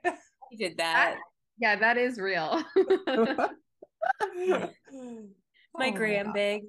He 0.50 0.56
did 0.56 0.78
that. 0.78 1.16
that 1.16 1.18
yeah, 1.58 1.76
that 1.76 1.96
is 1.96 2.18
real. 2.18 2.62
my 5.74 5.88
oh 5.88 5.92
grand 5.92 6.32
big 6.32 6.62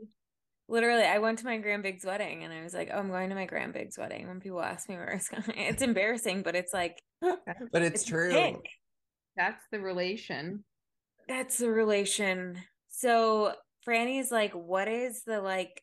literally 0.70 1.04
i 1.04 1.18
went 1.18 1.40
to 1.40 1.46
my 1.46 1.58
grandbig's 1.58 2.06
wedding 2.06 2.44
and 2.44 2.54
i 2.54 2.64
was 2.64 2.74
like 2.74 2.90
oh 2.94 2.98
i'm 2.98 3.10
going 3.10 3.30
to 3.30 3.36
my 3.36 3.46
grandbig's 3.46 3.98
wedding 3.98 4.28
when 4.28 4.40
people 4.40 4.62
ask 4.62 4.88
me 4.88 4.96
where 4.96 5.10
it's 5.10 5.28
going 5.28 5.44
it's 5.58 5.82
embarrassing 5.82 6.42
but 6.42 6.56
it's 6.56 6.74
like 6.74 7.02
but 7.22 7.42
it's, 7.74 8.02
it's 8.02 8.04
true. 8.06 8.32
Big. 8.32 8.56
that's 9.36 9.64
the 9.72 9.80
relation. 9.80 10.64
That's 11.28 11.58
the 11.58 11.70
relation. 11.70 12.58
So 12.90 13.54
Frannie's 13.84 14.32
like 14.32 14.54
what 14.54 14.88
is 14.88 15.24
the 15.24 15.42
like 15.42 15.82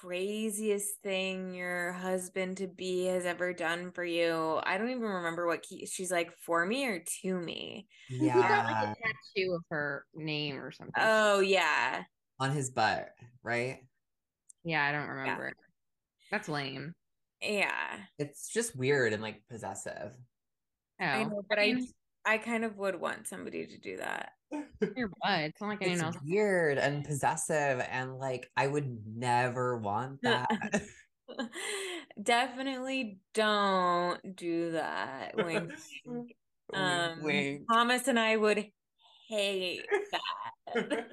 craziest 0.00 1.00
thing 1.02 1.54
your 1.54 1.92
husband 1.92 2.58
to 2.58 2.66
be 2.66 3.06
has 3.06 3.24
ever 3.24 3.52
done 3.52 3.90
for 3.92 4.04
you? 4.04 4.60
I 4.64 4.78
don't 4.78 4.90
even 4.90 5.02
remember 5.02 5.46
what 5.46 5.62
key 5.62 5.86
she's 5.86 6.10
like 6.10 6.32
for 6.44 6.64
me 6.66 6.86
or 6.86 7.02
to 7.22 7.34
me? 7.34 7.86
Yeah 8.10 8.34
he 8.34 8.40
got 8.40 8.66
like 8.66 8.76
a 8.76 8.94
tattoo 8.94 9.54
of 9.54 9.62
her 9.70 10.04
name 10.14 10.56
or 10.56 10.70
something. 10.70 10.94
Oh 10.98 11.40
yeah. 11.40 12.02
On 12.40 12.50
his 12.50 12.70
butt 12.70 13.08
right 13.42 13.78
yeah, 14.64 14.84
I 14.84 14.92
don't 14.92 15.08
remember. 15.08 15.46
Yeah. 15.46 15.64
That's 16.30 16.48
lame. 16.48 16.94
Yeah. 17.40 17.98
It's 18.18 18.48
just 18.48 18.76
weird 18.76 19.12
and 19.12 19.22
like 19.22 19.42
possessive. 19.50 20.12
Oh. 21.00 21.04
I 21.04 21.24
know, 21.24 21.42
but 21.48 21.58
I 21.58 21.76
I 22.26 22.38
kind 22.38 22.64
of 22.64 22.78
would 22.78 22.98
want 23.00 23.28
somebody 23.28 23.66
to 23.66 23.78
do 23.78 23.98
that. 23.98 24.32
Your 24.96 25.08
butt. 25.08 25.40
It's 25.40 25.60
not 25.60 25.68
like 25.68 25.82
anyone 25.82 26.04
else. 26.04 26.16
Weird 26.24 26.78
and 26.78 27.04
possessive, 27.04 27.84
and 27.90 28.18
like 28.18 28.50
I 28.56 28.66
would 28.66 28.98
never 29.06 29.76
want 29.76 30.22
that. 30.22 30.48
definitely 32.22 33.18
don't 33.34 34.36
do 34.36 34.72
that. 34.72 35.34
Wink. 35.36 35.72
wink. 36.06 36.36
Um, 36.72 37.22
Wink. 37.22 37.62
Thomas 37.70 38.08
and 38.08 38.18
I 38.18 38.36
would 38.36 38.66
hate 39.28 39.82
that. 40.74 41.06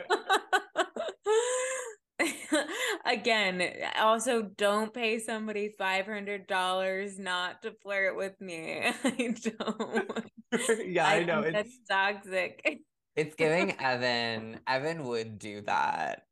Again, 3.06 3.62
also 3.98 4.42
don't 4.44 4.94
pay 4.94 5.20
somebody 5.20 5.74
five 5.78 6.06
hundred 6.06 6.48
dollars 6.48 7.18
not 7.20 7.62
to 7.64 7.74
flirt 7.82 8.16
with 8.16 8.40
me. 8.40 8.92
I 9.04 9.34
don't. 9.60 10.32
yeah, 10.86 11.08
I, 11.08 11.24
know. 11.24 11.44
think 11.44 11.56
It's, 11.56 11.80
that's 11.88 12.24
toxic. 12.24 12.80
it's 13.16 13.36
giving 13.36 13.80
Evan. 13.80 14.60
Evan 14.68 15.04
would 15.06 15.40
do 15.40 15.62
that. 15.62 16.24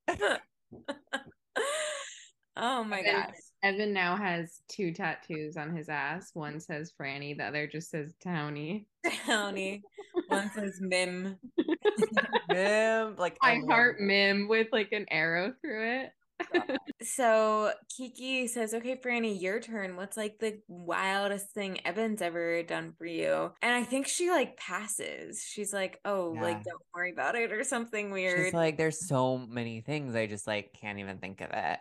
oh 2.56 2.84
my 2.84 3.00
Evan- 3.00 3.22
gosh. 3.22 3.49
Evan 3.64 3.94
now 3.94 4.16
has 4.16 4.62
two 4.70 4.94
tattoos 4.94 5.58
on 5.58 5.76
his 5.76 5.90
ass. 5.90 6.32
One 6.34 6.60
says 6.60 6.94
Frannie, 7.00 7.38
the 7.38 7.44
other 7.46 7.68
just 7.68 7.90
says 7.92 8.14
Townie. 8.26 8.86
Townie. 9.26 9.82
One 10.28 10.50
says 10.56 10.78
Mim. 10.80 11.38
Mim, 12.50 13.16
like 13.18 13.38
I 13.42 13.56
love 13.60 13.68
heart. 13.70 14.00
Mim 14.00 14.48
with 14.48 14.68
like 14.72 14.92
an 14.92 15.06
arrow 15.12 15.54
through 15.62 16.02
it. 16.02 16.12
So 17.02 17.72
Kiki 17.96 18.48
says, 18.48 18.74
Okay, 18.74 18.98
Frannie, 18.98 19.42
your 19.42 19.62
turn. 19.62 19.96
What's 19.96 20.18
like 20.18 20.38
the 20.40 20.60
wildest 20.68 21.52
thing 21.52 21.80
Evan's 21.86 22.22
ever 22.22 22.62
done 22.64 22.94
for 22.98 23.06
you? 23.06 23.52
And 23.62 23.74
I 23.74 23.84
think 23.84 24.08
she 24.08 24.30
like 24.30 24.58
passes. 24.58 25.42
She's 25.42 25.72
like, 25.72 26.02
Oh, 26.04 26.34
Yeah. 26.34 26.42
like 26.42 26.64
don't 26.66 26.82
worry 26.94 27.14
about 27.14 27.36
it 27.36 27.54
or 27.54 27.64
something 27.64 28.12
weird. 28.12 28.48
She's 28.48 28.54
like, 28.54 28.76
there's 28.78 29.08
so 29.08 29.38
many 29.38 29.80
things. 29.80 30.14
I 30.14 30.26
just 30.28 30.46
like 30.46 30.74
can't 30.74 31.00
even 31.00 31.20
think 31.20 31.40
of 31.40 31.52
it. 31.54 31.80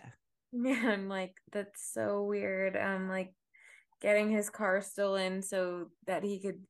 Yeah, 0.53 0.82
I'm 0.92 1.09
like, 1.09 1.34
that's 1.53 1.92
so 1.92 2.22
weird. 2.22 2.76
Um, 2.76 3.09
like 3.09 3.32
getting 4.01 4.30
his 4.30 4.51
car 4.51 4.80
stolen 4.80 5.42
so 5.42 5.90
that 6.07 6.22
he 6.22 6.40
could 6.40 6.61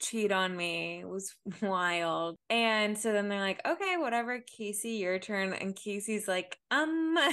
cheat 0.00 0.32
on 0.32 0.56
me 0.56 1.04
was 1.04 1.34
wild. 1.62 2.36
And 2.50 2.98
so 2.98 3.12
then 3.12 3.28
they're 3.28 3.40
like, 3.40 3.60
okay, 3.66 3.96
whatever, 3.98 4.40
Casey, 4.40 4.92
your 4.92 5.18
turn. 5.18 5.52
And 5.52 5.76
Casey's 5.76 6.28
like, 6.28 6.58
um, 6.70 7.16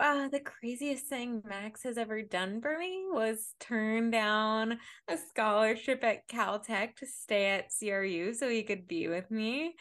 uh, 0.00 0.28
the 0.28 0.40
craziest 0.40 1.06
thing 1.06 1.42
Max 1.48 1.82
has 1.84 1.96
ever 1.96 2.22
done 2.22 2.60
for 2.60 2.78
me 2.78 3.04
was 3.10 3.54
turn 3.60 4.10
down 4.10 4.78
a 5.08 5.16
scholarship 5.16 6.02
at 6.04 6.28
Caltech 6.28 6.96
to 6.96 7.06
stay 7.06 7.46
at 7.46 7.70
CRU 7.78 8.34
so 8.34 8.48
he 8.48 8.62
could 8.62 8.88
be 8.88 9.08
with 9.08 9.30
me. 9.30 9.74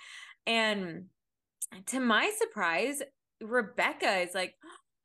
And 0.46 1.06
to 1.88 2.00
my 2.00 2.32
surprise, 2.38 3.02
Rebecca 3.42 4.20
is 4.20 4.34
like, 4.34 4.56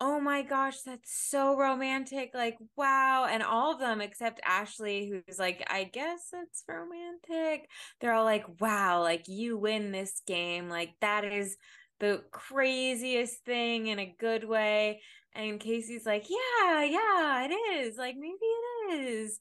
oh 0.00 0.18
my 0.18 0.42
gosh, 0.42 0.80
that's 0.80 1.12
so 1.28 1.56
romantic. 1.56 2.30
Like, 2.32 2.56
wow. 2.76 3.26
And 3.30 3.42
all 3.42 3.74
of 3.74 3.80
them 3.80 4.00
except 4.00 4.40
Ashley, 4.46 5.08
who's 5.10 5.38
like, 5.38 5.62
I 5.68 5.84
guess 5.84 6.28
it's 6.32 6.64
romantic. 6.66 7.68
They're 8.00 8.14
all 8.14 8.24
like, 8.24 8.46
wow, 8.60 9.02
like 9.02 9.24
you 9.28 9.58
win 9.58 9.92
this 9.92 10.22
game. 10.26 10.70
Like, 10.70 10.94
that 11.02 11.24
is 11.24 11.56
the 11.98 12.22
craziest 12.32 13.44
thing 13.44 13.88
in 13.88 13.98
a 13.98 14.14
good 14.18 14.48
way. 14.48 15.02
And 15.34 15.60
Casey's 15.60 16.06
like, 16.06 16.26
yeah, 16.30 16.82
yeah, 16.82 17.44
it 17.44 17.52
is. 17.52 17.96
Like, 17.96 18.16
maybe 18.16 18.38
it 18.40 19.00
is. 19.00 19.38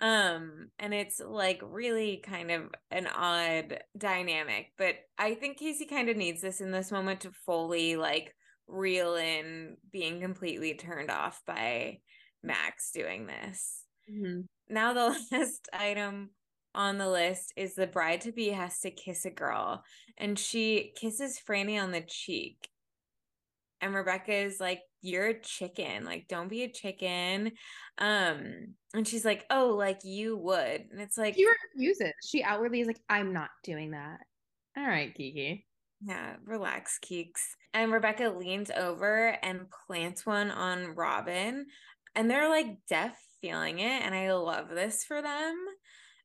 Um, 0.00 0.68
and 0.78 0.94
it's 0.94 1.20
like 1.24 1.60
really 1.62 2.22
kind 2.24 2.50
of 2.50 2.62
an 2.90 3.06
odd 3.06 3.78
dynamic, 3.96 4.72
but 4.78 4.96
I 5.18 5.34
think 5.34 5.58
Casey 5.58 5.86
kind 5.86 6.08
of 6.08 6.16
needs 6.16 6.40
this 6.40 6.60
in 6.60 6.72
this 6.72 6.90
moment 6.90 7.20
to 7.20 7.30
fully 7.46 7.96
like 7.96 8.34
reel 8.66 9.14
in 9.16 9.76
being 9.92 10.20
completely 10.20 10.74
turned 10.74 11.10
off 11.10 11.40
by 11.46 11.98
Max 12.42 12.90
doing 12.92 13.26
this. 13.26 13.84
Now 14.68 14.92
the 14.92 15.18
last 15.32 15.68
item 15.72 16.30
on 16.74 16.98
the 16.98 17.08
list 17.08 17.52
is 17.56 17.74
the 17.74 17.86
bride 17.86 18.22
to 18.22 18.32
be 18.32 18.48
has 18.48 18.80
to 18.80 18.90
kiss 18.90 19.26
a 19.26 19.30
girl 19.30 19.84
and 20.16 20.38
she 20.38 20.92
kisses 20.98 21.38
Frannie 21.46 21.80
on 21.80 21.92
the 21.92 22.00
cheek. 22.00 22.68
And 23.80 23.94
Rebecca 23.94 24.32
is 24.32 24.58
like, 24.60 24.80
You're 25.02 25.28
a 25.28 25.40
chicken. 25.40 26.04
Like, 26.04 26.28
don't 26.28 26.48
be 26.48 26.62
a 26.62 26.72
chicken. 26.72 27.52
Um, 27.98 28.74
and 28.94 29.06
she's 29.06 29.24
like, 29.24 29.44
Oh, 29.50 29.74
like 29.76 30.00
you 30.04 30.36
would. 30.38 30.86
And 30.90 31.00
it's 31.00 31.18
like, 31.18 31.34
She 31.34 31.46
refuses. 31.74 32.12
She 32.26 32.42
outwardly 32.42 32.80
is 32.80 32.86
like, 32.86 33.00
I'm 33.08 33.32
not 33.32 33.50
doing 33.64 33.90
that. 33.90 34.20
All 34.76 34.86
right, 34.86 35.14
Kiki. 35.14 35.66
Yeah, 36.00 36.36
relax, 36.44 36.98
Keeks. 37.04 37.40
And 37.74 37.92
Rebecca 37.92 38.34
leans 38.36 38.70
over 38.70 39.36
and 39.42 39.66
plants 39.86 40.26
one 40.26 40.50
on 40.50 40.94
Robin. 40.94 41.66
And 42.14 42.30
they're 42.30 42.48
like 42.48 42.78
deaf 42.88 43.16
feeling 43.40 43.78
it. 43.78 44.02
And 44.02 44.14
I 44.14 44.32
love 44.32 44.68
this 44.68 45.04
for 45.04 45.22
them. 45.22 45.56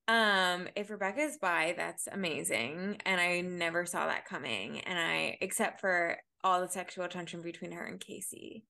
Um, 0.08 0.70
if 0.76 0.90
Rebecca's 0.90 1.38
by, 1.38 1.74
that's 1.78 2.08
amazing. 2.08 2.98
And 3.06 3.20
I 3.20 3.42
never 3.42 3.86
saw 3.86 4.08
that 4.08 4.26
coming. 4.26 4.80
And 4.82 4.98
I, 4.98 5.38
except 5.42 5.82
for 5.82 6.18
all 6.44 6.62
the 6.62 6.70
sexual 6.70 7.08
tension 7.08 7.42
between 7.42 7.72
her 7.72 7.86
and 7.86 8.00
Casey. 8.00 8.64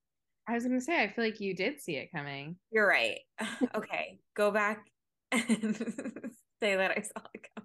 I 0.49 0.53
was 0.53 0.63
gonna 0.63 0.81
say, 0.81 1.01
I 1.01 1.11
feel 1.11 1.25
like 1.25 1.39
you 1.41 1.53
did 1.55 1.81
see 1.81 1.95
it 1.97 2.11
coming. 2.15 2.55
You're 2.71 2.87
right. 2.87 3.19
Okay, 3.75 4.19
go 4.35 4.51
back 4.51 4.85
and 5.31 5.75
say 6.61 6.75
that 6.75 6.91
I 6.91 7.01
saw 7.01 7.21
it 7.33 7.47
coming. 7.55 7.63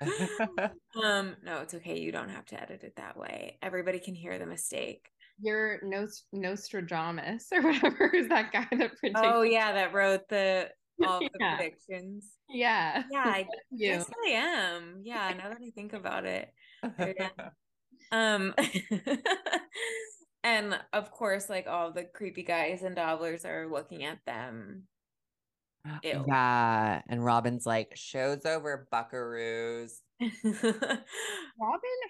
um, 1.02 1.36
no, 1.44 1.60
it's 1.62 1.72
okay. 1.74 1.98
You 1.98 2.12
don't 2.12 2.28
have 2.28 2.44
to 2.46 2.60
edit 2.60 2.82
it 2.84 2.94
that 2.96 3.16
way. 3.16 3.58
Everybody 3.62 3.98
can 4.00 4.14
hear 4.14 4.38
the 4.38 4.46
mistake. 4.46 5.08
You're 5.40 5.80
Nost- 5.82 6.24
Nostradamus 6.32 7.46
or 7.52 7.62
whatever 7.62 8.06
is 8.14 8.28
that 8.28 8.52
guy 8.52 8.66
that 8.72 8.96
predicted. 8.98 9.12
Oh 9.16 9.42
yeah, 9.42 9.72
that 9.72 9.94
wrote 9.94 10.28
the 10.28 10.68
all 11.04 11.20
the 11.20 11.30
Yeah. 11.40 11.56
predictions. 11.56 12.32
yeah. 12.48 13.02
Yeah, 13.10 13.22
I 13.24 13.46
you. 13.70 13.92
guess 13.94 14.10
I 14.26 14.30
am. 14.30 15.00
Yeah, 15.04 15.32
now 15.36 15.48
that 15.48 15.58
I 15.64 15.70
think 15.74 15.92
about 15.94 16.24
it. 16.26 16.50
Um 18.12 18.54
and 20.44 20.78
of 20.92 21.10
course, 21.10 21.48
like 21.48 21.66
all 21.66 21.92
the 21.92 22.04
creepy 22.04 22.42
guys 22.42 22.82
and 22.82 22.96
Dobler's 22.96 23.44
are 23.44 23.68
looking 23.70 24.04
at 24.04 24.18
them. 24.26 24.84
Ew. 26.02 26.24
yeah. 26.26 27.02
And 27.08 27.24
Robin's 27.24 27.66
like, 27.66 27.92
show's 27.94 28.44
over, 28.46 28.86
buckaroos. 28.92 30.00
Robin 30.20 31.00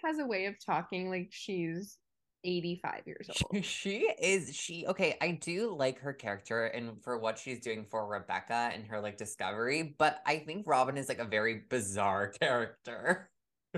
has 0.04 0.18
a 0.18 0.26
way 0.26 0.46
of 0.46 0.54
talking 0.64 1.10
like 1.10 1.28
she's 1.30 1.98
85 2.44 3.02
years 3.06 3.30
old. 3.30 3.64
She 3.64 4.08
is 4.20 4.54
she 4.54 4.86
okay, 4.86 5.16
I 5.20 5.32
do 5.32 5.74
like 5.74 5.98
her 6.00 6.12
character 6.12 6.66
and 6.66 7.02
for 7.02 7.18
what 7.18 7.38
she's 7.38 7.60
doing 7.60 7.86
for 7.90 8.06
Rebecca 8.06 8.70
and 8.72 8.86
her 8.86 9.00
like 9.00 9.16
discovery, 9.16 9.94
but 9.98 10.20
I 10.26 10.38
think 10.38 10.66
Robin 10.66 10.96
is 10.96 11.08
like 11.08 11.18
a 11.18 11.24
very 11.24 11.62
bizarre 11.68 12.28
character. 12.40 13.30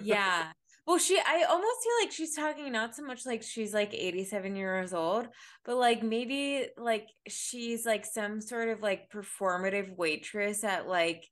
yeah. 0.03 0.53
Well, 0.87 0.99
she, 0.99 1.19
I 1.19 1.45
almost 1.49 1.83
feel 1.83 1.93
like 2.01 2.13
she's 2.13 2.37
talking 2.37 2.71
not 2.71 2.95
so 2.95 3.03
much 3.03 3.27
like 3.27 3.43
she's 3.43 3.75
like 3.75 3.93
87 3.93 4.55
years 4.55 4.95
old, 4.95 5.27
but 5.65 5.77
like 5.77 6.03
maybe 6.03 6.69
like 6.77 7.09
she's 7.27 7.85
like 7.85 8.07
some 8.07 8.41
sort 8.41 8.69
of 8.69 8.83
like 8.83 9.11
performative 9.11 9.97
waitress 9.97 10.63
at 10.63 10.87
like, 10.87 11.27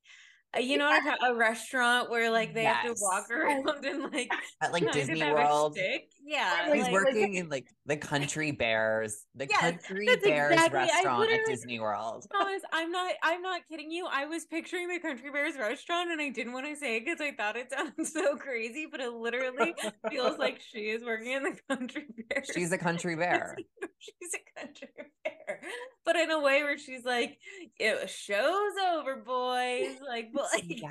uh, 0.56 0.58
you 0.58 0.76
know, 0.76 0.88
what 0.88 1.18
a 1.30 1.36
restaurant 1.36 2.10
where 2.10 2.32
like 2.32 2.52
they 2.52 2.64
have 2.64 2.84
to 2.84 2.94
walk 3.00 3.30
around 3.30 3.68
and 3.84 4.12
like 4.12 4.30
At 4.60 4.72
like 4.72 4.90
Disney 4.90 5.22
World. 5.22 5.76
shtick. 5.76 6.08
Yeah. 6.26 6.66
Like- 6.68 6.74
She's 6.74 6.82
like- 6.84 6.92
working 6.92 7.34
in 7.34 7.48
like 7.50 7.66
the 7.86 7.96
Country 7.96 8.50
Bears, 8.50 9.26
the 9.34 9.46
Yes, 9.48 9.60
Country 9.60 10.06
Bears 10.22 10.52
exactly- 10.52 10.78
restaurant 10.78 11.30
at 11.32 11.40
Disney 11.46 11.80
World. 11.80 12.26
Thomas, 12.32 12.62
I'm 12.72 12.90
not 12.90 13.12
I'm 13.22 13.42
not 13.42 13.60
kidding 13.70 13.90
you. 13.90 14.06
I 14.10 14.24
was 14.26 14.46
picturing 14.46 14.88
the 14.88 14.98
Country 15.00 15.30
Bears 15.30 15.56
restaurant 15.58 16.10
and 16.10 16.20
I 16.20 16.30
didn't 16.30 16.52
want 16.54 16.66
to 16.66 16.76
say 16.76 16.96
it 16.96 17.04
because 17.04 17.20
I 17.20 17.32
thought 17.32 17.56
it 17.56 17.70
sounded 17.76 18.06
so 18.06 18.36
crazy, 18.36 18.86
but 18.90 19.00
it 19.00 19.12
literally 19.12 19.74
feels 20.10 20.38
like 20.38 20.60
she 20.72 20.90
is 20.90 21.04
working 21.04 21.32
in 21.32 21.42
the 21.42 21.58
Country 21.68 22.06
Bears. 22.30 22.48
She's 22.54 22.72
a 22.72 22.78
country 22.78 23.16
bear. 23.16 23.56
she's 23.98 24.30
a 24.34 24.60
country 24.60 24.88
bear. 25.24 25.60
But 26.06 26.16
in 26.16 26.30
a 26.30 26.40
way 26.40 26.62
where 26.62 26.78
she's 26.78 27.04
like, 27.04 27.36
it 27.78 28.08
show's 28.10 28.72
over, 28.94 29.16
boys. 29.16 29.96
Like, 30.06 30.30
but 30.32 30.46
like 30.54 30.64
Yeah. 30.66 30.90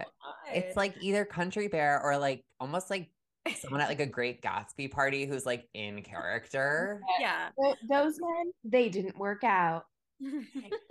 it's, 0.00 0.08
so 0.08 0.52
It's 0.54 0.76
like 0.76 0.94
either 1.00 1.24
country 1.24 1.68
bear 1.68 2.00
or 2.02 2.18
like 2.18 2.44
almost 2.60 2.90
like 2.90 3.08
someone 3.60 3.80
at 3.80 3.88
like 3.88 4.00
a 4.00 4.06
great 4.06 4.42
Gatsby 4.42 4.90
party 4.90 5.26
who's 5.26 5.46
like 5.46 5.66
in 5.74 6.02
character. 6.02 7.00
yeah. 7.20 7.48
Th- 7.62 7.76
Those 7.88 8.18
men, 8.20 8.52
they 8.64 8.88
didn't 8.88 9.18
work 9.18 9.44
out. 9.44 9.84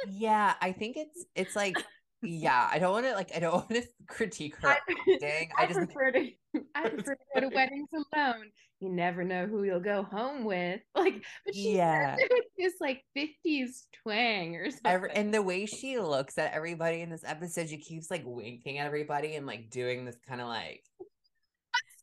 Yeah, 0.10 0.54
I 0.62 0.72
think 0.72 0.98
it's 0.98 1.26
it's 1.36 1.56
like 1.56 1.76
yeah, 2.24 2.68
I 2.72 2.80
don't 2.80 2.92
want 2.94 3.06
to 3.06 3.14
like 3.14 3.36
I 3.36 3.40
don't 3.40 3.54
want 3.54 3.70
to 3.70 3.84
critique 4.08 4.56
her 4.62 4.70
I, 4.70 4.78
acting. 5.12 5.50
I 5.58 5.64
I 5.64 5.68
just 5.68 5.80
prefer 5.80 6.12
to 6.12 6.30
I 6.76 6.90
prefer 6.90 7.16
to 7.16 7.22
go 7.36 7.42
to 7.42 7.56
weddings 7.56 7.90
alone. 7.94 8.46
You 8.80 8.90
never 8.90 9.24
know 9.24 9.48
who 9.48 9.64
you'll 9.64 9.80
go 9.80 10.04
home 10.04 10.44
with. 10.46 10.80
Like, 10.96 11.24
but 11.46 11.54
she 11.56 11.76
Yeah. 11.76 12.16
says 12.16 12.26
it 12.26 12.32
with 12.32 12.46
this 12.58 12.74
like 12.80 13.04
50s 13.18 13.86
twang 14.04 14.56
or 14.56 14.70
something. 14.70 14.92
Every, 14.92 15.12
and 15.12 15.34
the 15.34 15.42
way 15.42 15.66
she 15.66 16.00
looks 16.00 16.38
at 16.38 16.54
everybody 16.54 17.02
in 17.02 17.10
this 17.10 17.24
episode, 17.26 17.70
she 17.70 17.78
keeps 17.78 18.10
like 18.12 18.24
winking 18.26 18.78
at 18.78 18.86
everybody 18.86 19.36
and 19.36 19.46
like 19.48 19.70
doing 19.72 20.06
this 20.06 20.18
kind 20.28 20.42
of 20.42 20.48
like 20.48 20.84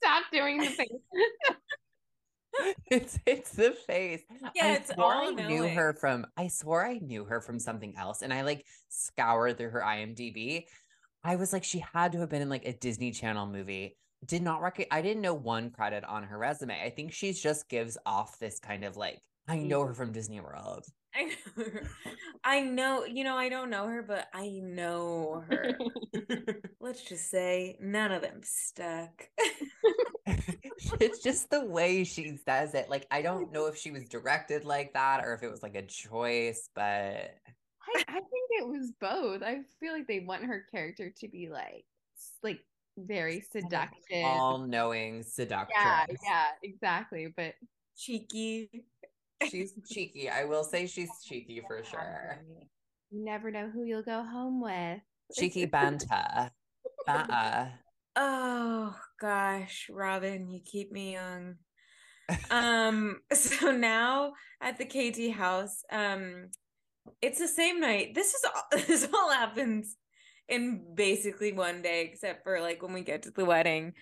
Stop 0.04 0.24
doing 0.32 0.58
the 0.58 0.66
face. 0.66 0.88
it's 2.90 3.18
it's 3.26 3.50
the 3.52 3.72
face. 3.86 4.22
Yeah, 4.54 4.66
I 4.66 4.72
it's 4.72 4.90
all 4.98 5.10
I 5.10 5.30
knew 5.30 5.66
her 5.66 5.94
from 5.94 6.26
I 6.36 6.48
swore 6.48 6.86
I 6.86 6.98
knew 6.98 7.24
her 7.24 7.40
from 7.40 7.58
something 7.58 7.96
else. 7.96 8.22
And 8.22 8.32
I 8.32 8.42
like 8.42 8.66
scoured 8.88 9.56
through 9.56 9.70
her 9.70 9.82
IMDb. 9.84 10.64
I 11.24 11.36
was 11.36 11.52
like, 11.54 11.64
she 11.64 11.82
had 11.92 12.12
to 12.12 12.20
have 12.20 12.28
been 12.28 12.42
in 12.42 12.50
like 12.50 12.66
a 12.66 12.74
Disney 12.74 13.10
Channel 13.10 13.46
movie. 13.46 13.96
Did 14.26 14.42
not 14.42 14.60
rec- 14.60 14.86
I 14.90 15.00
didn't 15.00 15.22
know 15.22 15.34
one 15.34 15.70
credit 15.70 16.04
on 16.04 16.22
her 16.24 16.36
resume. 16.36 16.78
I 16.80 16.90
think 16.90 17.12
she 17.12 17.32
just 17.32 17.68
gives 17.68 17.96
off 18.04 18.38
this 18.38 18.58
kind 18.58 18.84
of 18.84 18.96
like, 18.96 19.18
I 19.48 19.56
mm. 19.56 19.66
know 19.66 19.86
her 19.86 19.94
from 19.94 20.12
Disney 20.12 20.40
World. 20.40 20.84
I 21.16 21.24
know 21.24 21.64
her. 21.64 21.82
I 22.42 22.60
know, 22.60 23.04
you 23.04 23.24
know, 23.24 23.36
I 23.36 23.48
don't 23.48 23.70
know 23.70 23.86
her, 23.86 24.02
but 24.02 24.28
I 24.34 24.48
know 24.62 25.44
her. 25.48 25.78
Let's 26.80 27.02
just 27.02 27.30
say 27.30 27.76
none 27.80 28.12
of 28.12 28.22
them 28.22 28.40
stuck. 28.42 29.28
it's 31.00 31.20
just 31.22 31.50
the 31.50 31.64
way 31.64 32.04
she 32.04 32.36
says 32.44 32.74
it. 32.74 32.90
Like, 32.90 33.06
I 33.10 33.22
don't 33.22 33.52
know 33.52 33.66
if 33.66 33.76
she 33.76 33.90
was 33.90 34.08
directed 34.08 34.64
like 34.64 34.92
that 34.94 35.24
or 35.24 35.34
if 35.34 35.42
it 35.42 35.50
was 35.50 35.62
like 35.62 35.76
a 35.76 35.82
choice, 35.82 36.68
but 36.74 36.82
I, 36.84 38.04
I 38.08 38.12
think 38.12 38.50
it 38.50 38.66
was 38.66 38.92
both. 39.00 39.42
I 39.42 39.60
feel 39.80 39.92
like 39.92 40.06
they 40.06 40.20
want 40.20 40.44
her 40.44 40.66
character 40.70 41.12
to 41.20 41.28
be 41.28 41.48
like 41.48 41.84
like 42.42 42.60
very 42.98 43.40
seductive. 43.40 44.24
all 44.24 44.58
knowing 44.58 45.22
seductress. 45.22 45.76
yeah, 45.78 46.06
yeah, 46.24 46.46
exactly. 46.62 47.32
But 47.34 47.54
Cheeky. 47.96 48.84
She's 49.50 49.72
cheeky. 49.90 50.28
I 50.30 50.44
will 50.44 50.64
say 50.64 50.86
she's 50.86 51.10
cheeky 51.24 51.62
for 51.66 51.82
sure. 51.84 52.40
you 53.10 53.24
never 53.24 53.50
know 53.50 53.70
who 53.72 53.84
you'll 53.84 54.02
go 54.02 54.22
home 54.22 54.60
with. 54.62 55.00
Cheeky 55.34 55.64
Banta. 55.66 56.50
Uh-uh. 57.06 57.66
Oh 58.16 58.94
gosh, 59.20 59.88
Robin, 59.90 60.48
you 60.48 60.60
keep 60.64 60.92
me 60.92 61.12
young. 61.14 61.56
Um, 62.50 63.18
so 63.34 63.70
now 63.70 64.32
at 64.62 64.78
the 64.78 64.86
KT 64.86 65.36
house, 65.36 65.82
um, 65.92 66.48
it's 67.20 67.38
the 67.38 67.46
same 67.48 67.80
night. 67.80 68.14
This 68.14 68.32
is 68.32 68.44
all 68.46 68.62
this 68.86 69.06
all 69.12 69.30
happens 69.30 69.96
in 70.48 70.94
basically 70.94 71.52
one 71.52 71.82
day, 71.82 72.08
except 72.10 72.42
for 72.44 72.60
like 72.62 72.82
when 72.82 72.94
we 72.94 73.02
get 73.02 73.24
to 73.24 73.30
the 73.30 73.44
wedding. 73.44 73.92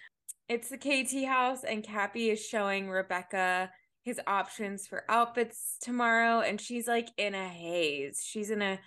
It's 0.48 0.68
the 0.68 0.78
KT 0.78 1.26
house, 1.26 1.64
and 1.64 1.82
Cappie 1.82 2.30
is 2.30 2.44
showing 2.44 2.88
Rebecca 2.88 3.70
his 4.02 4.20
options 4.26 4.86
for 4.86 5.04
outfits 5.08 5.76
tomorrow, 5.80 6.40
and 6.40 6.60
she's 6.60 6.88
like 6.88 7.08
in 7.16 7.34
a 7.34 7.48
haze. 7.48 8.22
She's 8.24 8.50
in 8.50 8.62
a 8.62 8.78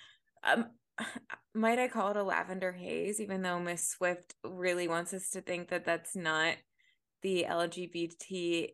um 0.44 0.68
might 1.54 1.80
I 1.80 1.88
call 1.88 2.12
it 2.12 2.18
a 2.18 2.24
lavender 2.24 2.72
haze, 2.72 3.20
even 3.20 3.42
though 3.42 3.60
Miss 3.60 3.90
Swift 3.90 4.36
really 4.44 4.88
wants 4.88 5.14
us 5.14 5.30
to 5.32 5.42
think 5.42 5.70
that 5.70 5.86
that's 5.86 6.16
not 6.16 6.56
the 7.22 7.46
LGBTQ 7.50 8.70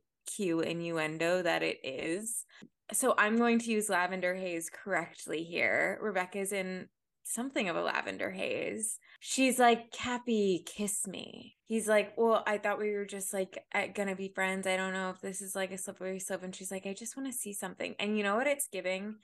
innuendo 0.64 1.42
that 1.42 1.64
it 1.64 1.80
is. 1.84 2.46
So 2.94 3.16
I'm 3.18 3.38
going 3.38 3.60
to 3.60 3.72
use 3.72 3.89
lavender 3.89 4.36
haze 4.36 4.70
correctly 4.70 5.44
here. 5.44 5.98
Rebecca's 6.02 6.52
in 6.52 6.89
something 7.24 7.69
of 7.69 7.76
a 7.76 7.82
lavender 7.82 8.32
haze. 8.32 8.97
She's 9.19 9.59
like, 9.59 9.91
Cappie, 9.91 10.63
kiss 10.65 11.07
me. 11.07 11.57
He's 11.65 11.88
like, 11.88 12.13
Well, 12.17 12.43
I 12.45 12.57
thought 12.57 12.80
we 12.80 12.91
were 12.91 13.05
just 13.05 13.34
like 13.34 13.63
gonna 13.95 14.15
be 14.15 14.32
friends. 14.34 14.67
I 14.67 14.78
don't 14.78 14.93
know 14.93 15.09
if 15.09 15.22
this 15.22 15.41
is 15.41 15.55
like 15.55 15.72
a 15.72 15.78
slippery 15.78 16.19
slope. 16.19 16.43
And 16.43 16.55
she's 16.55 16.72
like, 16.72 16.86
I 16.86 16.93
just 16.93 17.15
want 17.15 17.32
to 17.32 17.38
see 17.38 17.53
something. 17.53 17.95
And 17.99 18.17
you 18.17 18.24
know 18.24 18.36
what 18.36 18.47
it's 18.47 18.67
giving? 18.67 19.15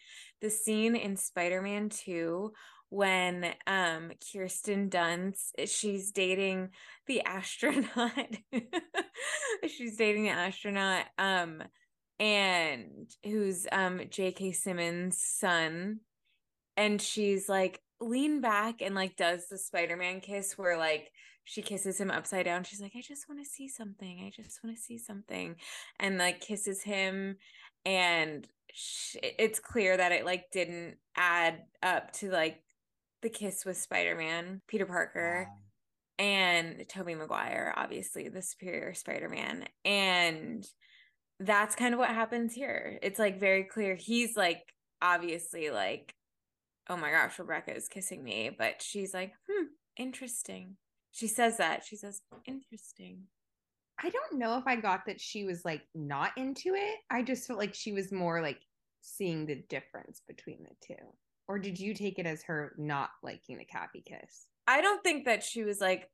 The 0.42 0.50
scene 0.50 0.96
in 0.96 1.18
Spider 1.18 1.62
Man 1.62 1.90
2 1.90 2.54
when 2.90 3.54
um 3.66 4.12
Kirsten 4.32 4.90
Dunst 4.90 5.52
she's 5.68 6.12
dating 6.12 6.70
the 7.06 7.22
astronaut. 7.22 8.12
she's 9.68 9.98
dating 9.98 10.24
the 10.24 10.30
astronaut 10.30 11.06
um 11.18 11.64
and 12.20 13.10
who's 13.24 13.68
um 13.72 14.02
J.K. 14.10 14.54
Simmons' 14.54 15.22
son 15.22 16.00
and 16.76 17.02
she's 17.02 17.50
like 17.50 17.82
lean 18.00 18.42
back 18.42 18.82
and 18.82 18.96
like 18.96 19.16
does 19.16 19.48
the 19.48 19.58
Spider-Man 19.58 20.22
kiss 20.22 20.58
where 20.58 20.78
like 20.78 21.12
she 21.46 21.62
kisses 21.62 22.00
him 22.00 22.12
upside 22.12 22.46
down. 22.46 22.64
She's 22.64 22.82
like, 22.82 22.92
I 22.96 23.02
just 23.02 23.30
want 23.30 23.42
to 23.42 23.50
see 23.50 23.70
something. 23.70 24.22
I 24.26 24.32
just 24.36 24.64
want 24.64 24.76
to 24.76 24.82
see 24.82 24.98
something. 24.98 25.56
And 26.00 26.18
like 26.18 26.42
kisses 26.42 26.84
him. 26.84 27.38
And 27.86 28.46
sh- 28.74 29.16
it's 29.22 29.60
clear 29.60 29.96
that 29.96 30.12
it 30.12 30.26
like 30.26 30.52
didn't 30.52 30.98
add 31.16 31.64
up 31.82 32.12
to 32.14 32.30
like 32.30 32.62
the 33.22 33.30
kiss 33.30 33.66
with 33.66 33.78
Spider-Man, 33.78 34.62
Peter 34.68 34.86
Parker 34.86 35.48
and 36.20 36.84
Tobey 36.90 37.16
Maguire, 37.16 37.74
obviously 37.78 38.28
the 38.28 38.42
superior 38.42 38.94
Spider-Man. 38.94 39.66
And 39.86 40.68
that's 41.40 41.76
kind 41.76 41.94
of 41.94 42.00
what 42.00 42.10
happens 42.10 42.54
here. 42.54 43.00
It's 43.02 43.20
like 43.20 43.40
very 43.40 43.64
clear. 43.64 43.96
He's 43.96 44.36
like 44.36 44.62
obviously 45.02 45.70
like, 45.70 46.14
oh 46.90 46.98
my 46.98 47.12
gosh, 47.12 47.38
Rebecca 47.40 47.76
is 47.76 47.88
kissing 47.88 48.24
me. 48.24 48.50
But 48.58 48.82
she's 48.82 49.14
like, 49.14 49.34
hmm, 49.50 49.66
interesting. 49.98 50.78
She 51.12 51.28
says 51.28 51.58
that. 51.58 51.84
She 51.86 51.96
says, 51.96 52.22
interesting. 52.46 53.24
I 54.02 54.10
don't 54.10 54.40
know 54.40 54.58
if 54.58 54.68
I 54.68 54.76
got 54.76 55.06
that 55.08 55.20
she 55.20 55.44
was 55.44 55.66
like 55.66 55.82
not 55.96 56.32
into 56.38 56.76
it. 56.76 56.96
I 57.10 57.24
just 57.24 57.48
felt 57.48 57.60
like 57.60 57.74
she 57.74 57.92
was 57.92 58.12
more 58.12 58.42
like 58.42 58.60
seeing 59.02 59.46
the 59.46 59.64
difference 59.70 60.22
between 60.28 60.60
the 60.64 60.76
two. 60.86 61.02
Or 61.48 61.58
did 61.58 61.80
you 61.80 61.94
take 61.94 62.20
it 62.20 62.28
as 62.28 62.44
her 62.44 62.74
not 62.78 63.10
liking 63.24 63.58
the 63.58 63.66
Cappie 63.66 64.04
kiss? 64.06 64.46
I 64.68 64.82
don't 64.82 65.04
think 65.04 65.26
that 65.26 65.44
she 65.44 65.64
was 65.64 65.80
like, 65.80 66.10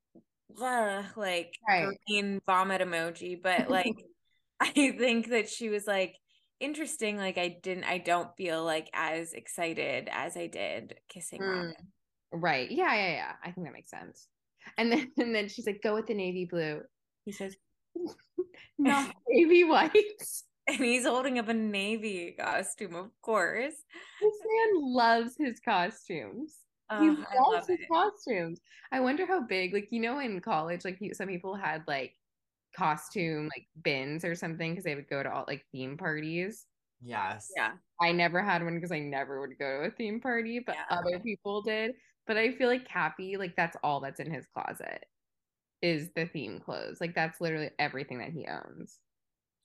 like 1.15 1.53
Right. 1.67 1.87
green 2.07 2.39
vomit 2.45 2.81
emoji, 2.81 3.41
but 3.41 3.69
like 3.69 3.95
I 4.59 4.71
think 4.71 5.29
that 5.29 5.49
she 5.49 5.69
was 5.69 5.87
like 5.87 6.15
interesting. 6.63 7.17
Like 7.17 7.37
I 7.37 7.59
didn't, 7.61 7.83
I 7.85 7.97
don't 7.99 8.35
feel 8.37 8.63
like 8.63 8.89
as 8.93 9.33
excited 9.33 10.09
as 10.11 10.35
I 10.37 10.47
did 10.47 10.95
kissing 11.09 11.41
Mm. 11.41 11.49
Robin. 11.55 11.75
Right. 12.31 12.71
Yeah, 12.71 12.93
yeah, 12.95 13.09
yeah. 13.11 13.31
I 13.43 13.51
think 13.51 13.67
that 13.67 13.73
makes 13.73 13.91
sense. 13.91 14.27
And 14.77 14.91
then 14.91 15.11
and 15.17 15.35
then 15.35 15.47
she's 15.49 15.67
like, 15.67 15.81
go 15.83 15.93
with 15.95 16.07
the 16.07 16.13
navy 16.13 16.45
blue. 16.45 16.81
He 17.25 17.31
says, 17.31 17.55
not 18.77 19.13
navy 19.29 19.63
white. 19.73 19.91
And 20.67 20.77
he's 20.77 21.05
holding 21.05 21.39
up 21.39 21.49
a 21.49 21.53
navy 21.53 22.35
costume, 22.39 22.95
of 22.95 23.09
course. 23.21 23.73
This 24.21 24.33
man 24.45 24.81
loves 24.93 25.35
his 25.37 25.59
costumes. 25.59 26.55
he 26.89 26.95
Oh, 27.09 27.17
love 27.35 27.53
loves 27.53 27.67
his 27.67 27.79
it. 27.81 27.87
costumes. 27.91 28.59
I 28.91 28.99
wonder 29.01 29.25
how 29.25 29.41
big, 29.41 29.73
like, 29.73 29.89
you 29.91 29.99
know, 29.99 30.19
in 30.19 30.39
college, 30.39 30.85
like 30.85 30.97
you- 31.01 31.13
some 31.13 31.27
people 31.27 31.55
had 31.55 31.83
like 31.87 32.15
costume 32.75 33.49
like 33.55 33.67
bins 33.83 34.25
or 34.25 34.35
something 34.35 34.71
because 34.71 34.83
they 34.83 34.95
would 34.95 35.09
go 35.09 35.23
to 35.23 35.31
all 35.31 35.45
like 35.47 35.65
theme 35.71 35.97
parties. 35.97 36.67
Yes. 37.01 37.51
Yeah. 37.55 37.73
I 38.01 38.11
never 38.11 38.41
had 38.41 38.63
one 38.63 38.75
because 38.75 38.91
I 38.91 38.99
never 38.99 39.39
would 39.41 39.57
go 39.59 39.81
to 39.83 39.87
a 39.87 39.91
theme 39.91 40.19
party, 40.19 40.59
but 40.59 40.75
Yeah. 40.75 40.85
other 40.89 41.19
people 41.19 41.61
did. 41.61 41.95
But 42.25 42.37
I 42.37 42.51
feel 42.51 42.69
like 42.69 42.87
Cappie, 42.87 43.37
like 43.37 43.55
that's 43.55 43.77
all 43.83 43.99
that's 43.99 44.19
in 44.19 44.31
his 44.31 44.45
closet 44.47 45.05
is 45.81 46.11
the 46.15 46.27
theme 46.27 46.59
clothes. 46.59 47.01
Like 47.01 47.15
that's 47.15 47.41
literally 47.41 47.71
everything 47.79 48.19
that 48.19 48.31
he 48.31 48.47
owns. 48.47 48.99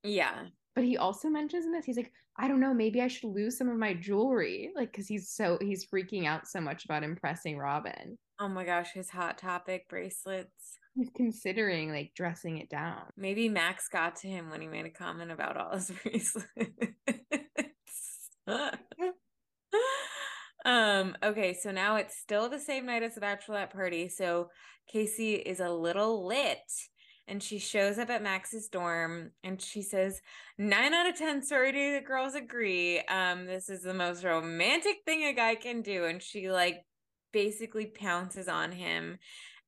Yeah. 0.03 0.49
But 0.75 0.85
he 0.85 0.97
also 0.97 1.29
mentions 1.29 1.65
in 1.67 1.73
this, 1.73 1.85
he's 1.85 1.97
like, 1.97 2.13
I 2.37 2.47
don't 2.49 2.61
know, 2.61 2.73
maybe 2.75 3.01
I 3.01 3.09
should 3.09 3.31
lose 3.31 3.57
some 3.59 3.69
of 3.69 3.77
my 3.79 3.95
jewelry. 3.95 4.71
Like, 4.75 4.93
cause 4.93 5.09
he's 5.09 5.29
so 5.31 5.59
he's 5.61 5.87
freaking 5.89 6.27
out 6.27 6.47
so 6.49 6.61
much 6.61 6.85
about 6.85 7.03
impressing 7.05 7.59
Robin. 7.59 8.17
Oh 8.41 8.49
my 8.49 8.65
gosh, 8.65 8.93
his 8.93 9.11
hot 9.11 9.39
topic 9.39 9.89
bracelets. 9.89 10.79
He's 10.99 11.11
considering 11.15 11.93
like 11.93 12.13
dressing 12.17 12.59
it 12.59 12.69
down. 12.69 13.03
Maybe 13.17 13.49
Max 13.49 13.89
got 13.89 14.17
to 14.17 14.27
him 14.27 14.51
when 14.51 14.61
he 14.61 14.67
made 14.67 14.85
a 14.85 14.91
comment 14.91 15.31
about 15.31 15.57
all 15.57 15.71
his 15.75 15.93
bracelets. 16.03 16.45
um, 20.65 21.17
okay, 21.23 21.55
so 21.55 21.71
now 21.71 21.95
it's 21.97 22.17
still 22.17 22.49
the 22.49 22.59
same 22.59 22.85
night 22.85 23.05
as 23.05 23.15
the 23.15 23.21
bachelorette 23.21 23.71
party. 23.71 24.09
So 24.09 24.49
Casey 24.93 25.35
is 25.35 25.61
a 25.61 25.71
little 25.71 26.27
lit 26.27 26.69
and 27.29 27.41
she 27.41 27.61
shows 27.61 27.97
up 27.99 28.11
at 28.11 28.25
Max's 28.25 28.67
dorm 28.67 29.31
and 29.45 29.63
she 29.63 29.83
says, 29.83 30.21
Nine 30.59 30.95
out 30.95 31.09
of 31.09 31.15
10 31.15 31.45
sorority 31.45 31.93
the 31.93 32.01
girls 32.01 32.35
agree. 32.35 32.99
Um, 33.03 33.47
this 33.47 33.69
is 33.69 33.83
the 33.83 33.95
most 33.95 34.25
romantic 34.25 34.97
thing 35.07 35.23
a 35.23 35.33
guy 35.33 35.55
can 35.55 35.81
do. 35.81 36.07
And 36.07 36.21
she 36.21 36.51
like 36.51 36.85
basically 37.33 37.87
pounces 37.87 38.49
on 38.49 38.73
him 38.73 39.19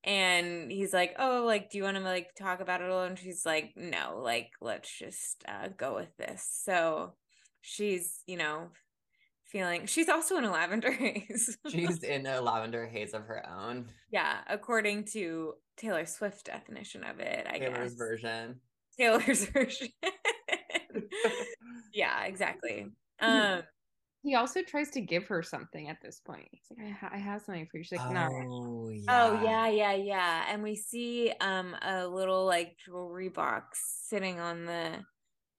and 0.03 0.71
he's 0.71 0.93
like 0.93 1.15
oh 1.19 1.43
like 1.45 1.69
do 1.69 1.77
you 1.77 1.83
want 1.83 1.95
to 1.97 2.01
like 2.03 2.33
talk 2.35 2.59
about 2.59 2.81
it 2.81 2.89
alone 2.89 3.15
she's 3.15 3.45
like 3.45 3.73
no 3.75 4.19
like 4.23 4.49
let's 4.59 4.89
just 4.97 5.43
uh 5.47 5.67
go 5.77 5.93
with 5.95 6.09
this 6.17 6.43
so 6.63 7.13
she's 7.61 8.21
you 8.25 8.35
know 8.37 8.69
feeling 9.45 9.85
she's 9.85 10.09
also 10.09 10.37
in 10.37 10.43
a 10.45 10.51
lavender 10.51 10.91
haze 10.91 11.57
She's 11.69 12.01
in 12.03 12.25
a 12.25 12.41
lavender 12.41 12.87
haze 12.87 13.13
of 13.13 13.23
her 13.25 13.45
own. 13.47 13.87
yeah 14.11 14.37
according 14.49 15.05
to 15.13 15.53
taylor 15.77 16.05
swift 16.05 16.45
definition 16.45 17.03
of 17.03 17.19
it 17.19 17.45
i 17.49 17.57
guess. 17.59 17.69
Taylor's 17.73 17.91
guess 17.91 17.97
version. 17.97 18.55
taylor's 18.97 19.45
version 19.53 19.89
yeah 21.93 22.23
exactly 22.25 22.87
um 23.19 23.61
He 24.23 24.35
also 24.35 24.61
tries 24.61 24.91
to 24.91 25.01
give 25.01 25.27
her 25.27 25.41
something 25.41 25.89
at 25.89 25.97
this 26.01 26.19
point. 26.19 26.47
He's 26.51 26.61
like, 26.69 26.87
I, 26.87 26.91
ha- 26.91 27.09
I 27.13 27.17
have 27.17 27.41
something 27.41 27.67
for 27.71 27.77
you. 27.77 27.83
She's 27.83 27.99
like, 27.99 28.11
no. 28.11 28.27
Oh 28.27 28.89
yeah. 28.89 29.11
Oh 29.11 29.43
yeah, 29.43 29.67
yeah, 29.67 29.93
yeah. 29.93 30.45
And 30.47 30.61
we 30.61 30.75
see 30.75 31.33
um 31.41 31.75
a 31.81 32.07
little 32.07 32.45
like 32.45 32.77
jewelry 32.85 33.29
box 33.29 33.79
sitting 34.07 34.39
on 34.39 34.65
the 34.65 34.99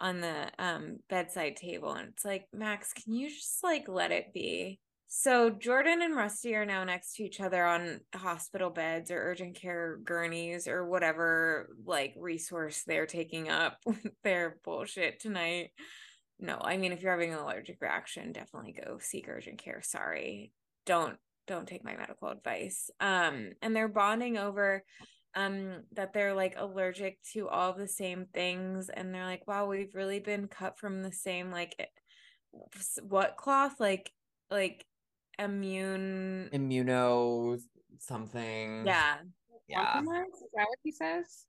on 0.02 0.20
the 0.20 0.50
um 0.58 0.98
bedside 1.08 1.56
table 1.56 1.92
and 1.92 2.08
it's 2.08 2.24
like 2.24 2.46
max 2.52 2.92
can 2.92 3.14
you 3.14 3.30
just 3.30 3.62
like 3.62 3.86
let 3.88 4.10
it 4.10 4.32
be 4.34 4.80
so 5.06 5.48
jordan 5.48 6.02
and 6.02 6.16
rusty 6.16 6.56
are 6.56 6.66
now 6.66 6.82
next 6.82 7.14
to 7.14 7.22
each 7.22 7.40
other 7.40 7.64
on 7.64 8.00
hospital 8.12 8.68
beds 8.68 9.12
or 9.12 9.22
urgent 9.22 9.54
care 9.54 9.98
gurneys 10.02 10.66
or 10.66 10.84
whatever 10.88 11.68
like 11.86 12.14
resource 12.16 12.82
they're 12.84 13.06
taking 13.06 13.48
up 13.48 13.78
with 13.86 14.04
their 14.24 14.58
bullshit 14.64 15.20
tonight 15.20 15.70
no 16.42 16.58
i 16.62 16.76
mean 16.76 16.92
if 16.92 17.00
you're 17.00 17.12
having 17.12 17.32
an 17.32 17.38
allergic 17.38 17.78
reaction 17.80 18.32
definitely 18.32 18.72
go 18.84 18.98
seek 19.00 19.28
urgent 19.28 19.58
care. 19.58 19.80
Sorry. 19.82 20.52
Don't 20.84 21.16
don't 21.46 21.66
take 21.66 21.84
my 21.84 21.96
medical 21.96 22.28
advice. 22.28 22.90
Um 23.00 23.52
and 23.62 23.74
they're 23.74 23.88
bonding 23.88 24.36
over 24.36 24.82
um 25.34 25.82
that 25.92 26.12
they're 26.12 26.34
like 26.34 26.54
allergic 26.58 27.18
to 27.32 27.48
all 27.48 27.72
the 27.72 27.88
same 27.88 28.26
things 28.34 28.90
and 28.90 29.14
they're 29.14 29.24
like 29.24 29.46
wow 29.46 29.66
we've 29.66 29.94
really 29.94 30.20
been 30.20 30.46
cut 30.48 30.78
from 30.78 31.02
the 31.02 31.12
same 31.12 31.50
like 31.50 31.74
eh, 31.78 31.86
what 33.02 33.36
cloth? 33.36 33.80
Like 33.80 34.10
like 34.50 34.84
immune 35.38 36.50
immuno 36.52 37.58
something. 37.98 38.84
Yeah. 38.86 39.16
Yeah. 39.68 40.00
Is 40.00 40.06
that 40.54 40.66
what 40.68 40.78
he 40.82 40.92
says? 40.92 41.46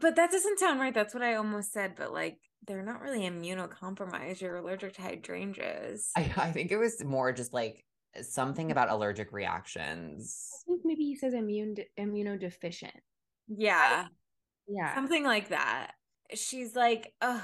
But 0.00 0.16
that 0.16 0.30
doesn't 0.30 0.58
sound 0.58 0.80
right. 0.80 0.94
That's 0.94 1.14
what 1.14 1.22
i 1.22 1.34
almost 1.34 1.72
said 1.72 1.94
but 1.96 2.12
like 2.12 2.38
they're 2.68 2.84
not 2.84 3.00
really 3.00 3.22
immunocompromised 3.28 4.40
you're 4.40 4.56
allergic 4.58 4.92
to 4.94 5.02
hydrangeas 5.02 6.10
I, 6.16 6.30
I 6.36 6.52
think 6.52 6.70
it 6.70 6.76
was 6.76 7.02
more 7.02 7.32
just 7.32 7.52
like 7.52 7.84
something 8.22 8.70
about 8.70 8.90
allergic 8.90 9.32
reactions 9.32 10.48
I 10.62 10.70
think 10.70 10.82
maybe 10.84 11.02
he 11.04 11.16
says 11.16 11.34
immune 11.34 11.76
immunodeficient. 11.98 12.92
yeah 13.48 14.06
Yeah. 14.68 14.94
something 14.94 15.24
like 15.24 15.48
that. 15.48 15.92
She's 16.34 16.76
like, 16.76 17.14
"Ugh, 17.22 17.40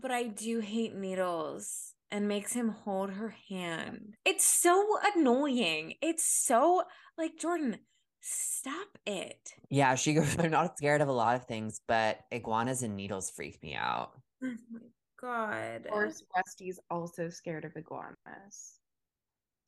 but 0.00 0.10
I 0.10 0.24
do 0.24 0.60
hate 0.60 0.94
needles," 0.94 1.94
and 2.10 2.28
makes 2.28 2.52
him 2.52 2.68
hold 2.68 3.10
her 3.10 3.34
hand. 3.48 4.14
It's 4.26 4.44
so 4.44 4.98
annoying. 5.16 5.94
It's 6.02 6.24
so 6.24 6.82
like 7.16 7.38
Jordan, 7.38 7.78
stop 8.20 8.88
it. 9.06 9.52
yeah 9.70 9.94
she 9.94 10.14
goes 10.14 10.36
i'm 10.38 10.50
not 10.50 10.76
scared 10.78 11.02
of 11.02 11.08
a 11.08 11.12
lot 11.12 11.36
of 11.36 11.44
things 11.44 11.80
but 11.86 12.20
iguanas 12.32 12.82
and 12.82 12.96
needles 12.96 13.28
freak 13.30 13.62
me 13.62 13.74
out 13.74 14.12
Oh 14.44 14.56
my 14.70 14.80
god. 15.20 15.86
Of 15.86 15.92
course, 15.92 16.22
Rusty's 16.36 16.78
also 16.90 17.28
scared 17.28 17.64
of 17.64 17.72
iguanas. 17.76 18.78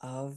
of 0.03 0.37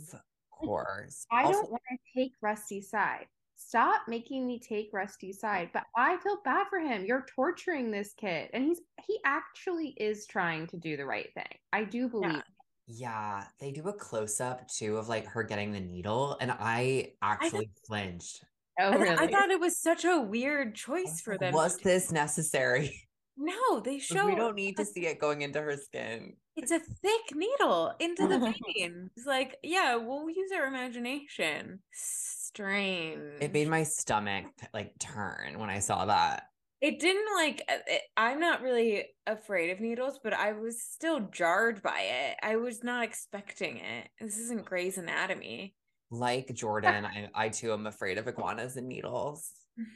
course 0.51 1.25
I 1.31 1.43
Also- 1.43 1.61
don't 1.61 1.71
want 1.71 1.83
to 1.91 2.19
take 2.19 2.33
Rusty's 2.41 2.89
side. 2.89 3.27
Stop 3.61 4.03
making 4.07 4.47
me 4.47 4.57
take 4.57 4.89
Rusty's 4.93 5.41
side. 5.41 5.69
But 5.73 5.83
I 5.95 6.15
feel 6.17 6.37
bad 6.45 6.67
for 6.69 6.79
him. 6.79 7.05
You're 7.05 7.25
torturing 7.35 7.91
this 7.91 8.13
kid. 8.13 8.49
And 8.53 8.63
he's 8.63 8.79
he 9.05 9.19
actually 9.25 9.89
is 9.97 10.25
trying 10.27 10.65
to 10.67 10.77
do 10.77 10.95
the 10.95 11.05
right 11.05 11.27
thing. 11.33 11.57
I 11.73 11.83
do 11.83 12.07
believe. 12.07 12.41
Yeah, 12.87 13.43
they 13.59 13.71
do 13.71 13.83
a 13.89 13.93
close 13.93 14.39
up 14.39 14.67
too 14.69 14.97
of 14.97 15.09
like 15.09 15.25
her 15.27 15.43
getting 15.43 15.73
the 15.73 15.79
needle, 15.81 16.37
and 16.39 16.51
I 16.51 17.11
actually 17.21 17.69
flinched. 17.85 18.43
Oh, 18.79 18.91
I, 18.91 18.95
really? 18.95 19.17
I 19.17 19.27
thought 19.27 19.51
it 19.51 19.59
was 19.59 19.77
such 19.77 20.05
a 20.05 20.21
weird 20.21 20.73
choice 20.73 21.19
for 21.19 21.37
them. 21.37 21.53
Was 21.53 21.77
this 21.77 22.11
necessary? 22.13 23.03
No, 23.39 23.79
they 23.79 23.99
show 23.99 24.25
we 24.27 24.35
don't 24.35 24.55
need 24.55 24.75
to 24.77 24.85
see 24.85 25.05
it 25.07 25.19
going 25.19 25.41
into 25.43 25.61
her 25.61 25.77
skin. 25.77 26.33
It's 26.57 26.71
a 26.71 26.79
thick 26.79 27.33
needle 27.35 27.93
into 27.99 28.27
the 28.27 28.37
vein. 28.77 29.09
It's 29.15 29.25
like, 29.25 29.55
yeah, 29.63 29.95
we'll 29.95 30.29
use 30.29 30.51
our 30.53 30.65
imagination. 30.67 31.79
Strange. 31.93 33.21
It 33.41 33.53
made 33.53 33.69
my 33.69 33.83
stomach 33.83 34.45
like 34.73 34.91
turn 34.99 35.57
when 35.59 35.69
I 35.69 35.79
saw 35.79 36.05
that. 36.05 36.43
it 36.81 36.99
didn't 36.99 37.27
like 37.35 37.61
uh, 37.69 37.75
it, 37.87 38.01
i'm 38.17 38.39
not 38.39 38.61
really 38.61 39.05
afraid 39.27 39.69
of 39.69 39.79
needles 39.81 40.19
but 40.23 40.33
i 40.33 40.53
was 40.53 40.81
still 40.81 41.19
jarred 41.31 41.81
by 41.83 41.99
it 42.01 42.37
i 42.41 42.55
was 42.55 42.83
not 42.83 43.03
expecting 43.03 43.77
it 43.77 44.07
this 44.19 44.37
isn't 44.37 44.65
Grey's 44.65 44.97
anatomy 44.97 45.75
Like 46.11 46.53
Jordan, 46.53 47.05
I, 47.05 47.29
I 47.35 47.49
too 47.49 47.73
am 47.73 47.85
afraid 47.87 48.17
of 48.17 48.27
iguanas 48.27 48.77
and 48.77 48.87
needles. 48.87 49.51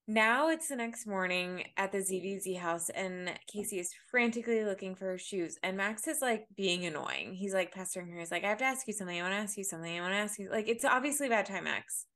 now 0.10 0.50
it's 0.50 0.70
the 0.70 0.76
next 0.76 1.06
morning 1.06 1.64
at 1.78 1.92
the 1.92 2.00
ZBZ 2.00 2.58
house 2.58 2.90
and 2.90 3.32
casey 3.46 3.78
is 3.78 3.94
frantically 4.10 4.66
looking 4.66 4.96
for 4.96 5.06
her 5.06 5.20
shoes 5.20 5.60
and 5.62 5.78
max 5.78 6.08
is 6.08 6.18
like 6.20 6.48
being 6.58 6.84
annoying. 6.88 7.36
He's 7.36 7.54
like 7.54 7.72
pestering 7.72 8.10
her. 8.10 8.20
He's 8.20 8.32
like 8.32 8.44
i 8.44 8.50
have 8.50 8.58
to 8.58 8.66
ask 8.66 8.88
you 8.88 8.94
something. 8.94 9.20
I 9.20 9.22
want 9.22 9.34
to 9.36 9.40
ask 9.40 9.56
you 9.56 9.64
something. 9.64 9.98
I 9.98 10.02
want 10.02 10.14
to 10.14 10.18
ask 10.18 10.40
you 10.40 10.50
like 10.52 10.68
it's 10.68 10.84
obviously 10.84 11.28
about 11.28 11.46
time 11.46 11.66
max. 11.66 12.08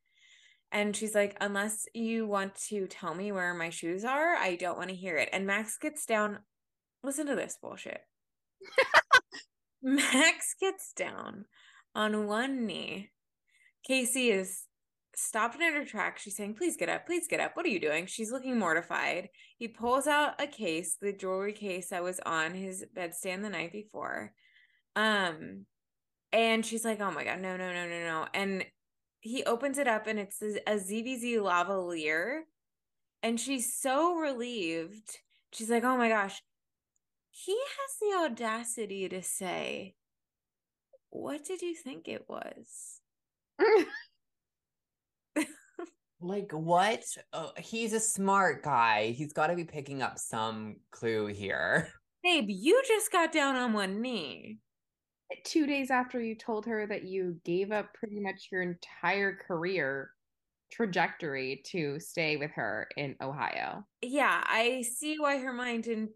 And 0.72 0.96
she's 0.96 1.14
like 1.14 1.38
unless 1.40 1.86
you 1.94 2.26
want 2.26 2.56
to 2.70 2.88
tell 2.88 3.14
me 3.14 3.32
where 3.32 3.54
my 3.54 3.70
shoes 3.70 4.04
are 4.04 4.36
i 4.38 4.56
don't 4.56 4.78
want 4.78 4.90
to 4.90 4.96
hear 4.96 5.18
it. 5.18 5.30
And 5.32 5.46
max 5.46 5.78
gets 5.78 6.06
down 6.08 6.40
listen 7.04 7.28
to 7.28 7.36
this 7.36 7.60
bullshit. 7.62 8.02
Max 9.84 10.56
gets 10.60 10.94
down 10.94 11.46
on 11.94 12.26
one 12.26 12.66
knee. 12.66 13.12
Casey 13.86 14.30
is 14.30 14.64
stopped 15.16 15.60
in 15.62 15.74
her 15.74 15.86
tracks. 15.86 16.22
She's 16.22 16.36
saying, 16.36 16.56
Please 16.56 16.78
get 16.78 16.90
up, 16.90 17.06
please 17.06 17.28
get 17.28 17.40
up. 17.40 17.56
What 17.56 17.66
are 17.66 17.70
you 17.70 17.80
doing? 17.80 18.06
She's 18.06 18.32
looking 18.32 18.58
mortified. 18.58 19.30
He 19.58 19.68
pulls 19.68 20.08
out 20.08 20.42
a 20.42 20.48
case, 20.48 20.98
the 21.00 21.14
jewelry 21.14 21.54
case 21.54 21.90
that 21.90 22.04
was 22.04 22.20
on 22.26 22.54
his 22.54 22.86
bedstand 22.96 23.44
the 23.44 23.50
night 23.50 23.72
before. 23.72 24.34
Um, 24.96 25.66
and 26.32 26.66
she's 26.66 26.86
like, 26.86 27.00
Oh 27.00 27.12
my 27.12 27.24
god, 27.24 27.40
no, 27.42 27.58
no, 27.58 27.72
no, 27.72 27.88
no, 27.88 28.00
no. 28.00 28.28
And 28.34 28.66
he 29.20 29.44
opens 29.44 29.78
it 29.78 29.88
up 29.88 30.08
and 30.08 30.20
it's 30.20 30.42
a, 30.42 30.58
a 30.68 30.76
lavalier. 30.76 32.42
And 33.22 33.40
she's 33.40 33.74
so 33.80 34.16
relieved. 34.16 35.20
She's 35.52 35.70
like, 35.70 35.84
Oh 35.84 35.98
my 35.98 36.10
gosh. 36.10 36.42
He 37.32 37.54
has 37.56 37.98
the 38.00 38.26
audacity 38.26 39.10
to 39.10 39.22
say, 39.22 39.96
What 41.10 41.46
did 41.46 41.62
you 41.62 41.76
think 41.76 42.08
it 42.08 42.26
was? 42.28 43.00
Like 46.24 46.52
what? 46.52 47.04
Oh, 47.34 47.52
he's 47.58 47.92
a 47.92 48.00
smart 48.00 48.64
guy. 48.64 49.12
He's 49.12 49.34
got 49.34 49.48
to 49.48 49.56
be 49.56 49.66
picking 49.66 50.02
up 50.02 50.18
some 50.18 50.78
clue 50.92 51.28
here. 51.28 51.90
Babe, 52.24 52.46
you 52.48 52.82
just 52.88 53.12
got 53.12 53.34
down 53.34 53.58
on 53.58 53.74
one 53.74 54.02
knee. 54.02 54.60
Two 55.44 55.68
days 55.68 55.92
after 55.92 56.22
you 56.22 56.36
told 56.36 56.66
her 56.66 56.88
that 56.88 57.04
you 57.04 57.36
gave 57.44 57.72
up 57.72 57.94
pretty 57.94 58.20
much 58.20 58.48
your 58.52 58.62
entire 58.62 59.36
career 59.36 60.12
trajectory 60.72 61.62
to 61.66 62.00
stay 62.00 62.38
with 62.38 62.52
her 62.52 62.88
in 62.96 63.16
Ohio. 63.22 63.86
Yeah, 64.02 64.42
I 64.46 64.84
see 64.96 65.18
why 65.20 65.40
her 65.40 65.54
mind 65.54 65.84
didn't 65.84 66.12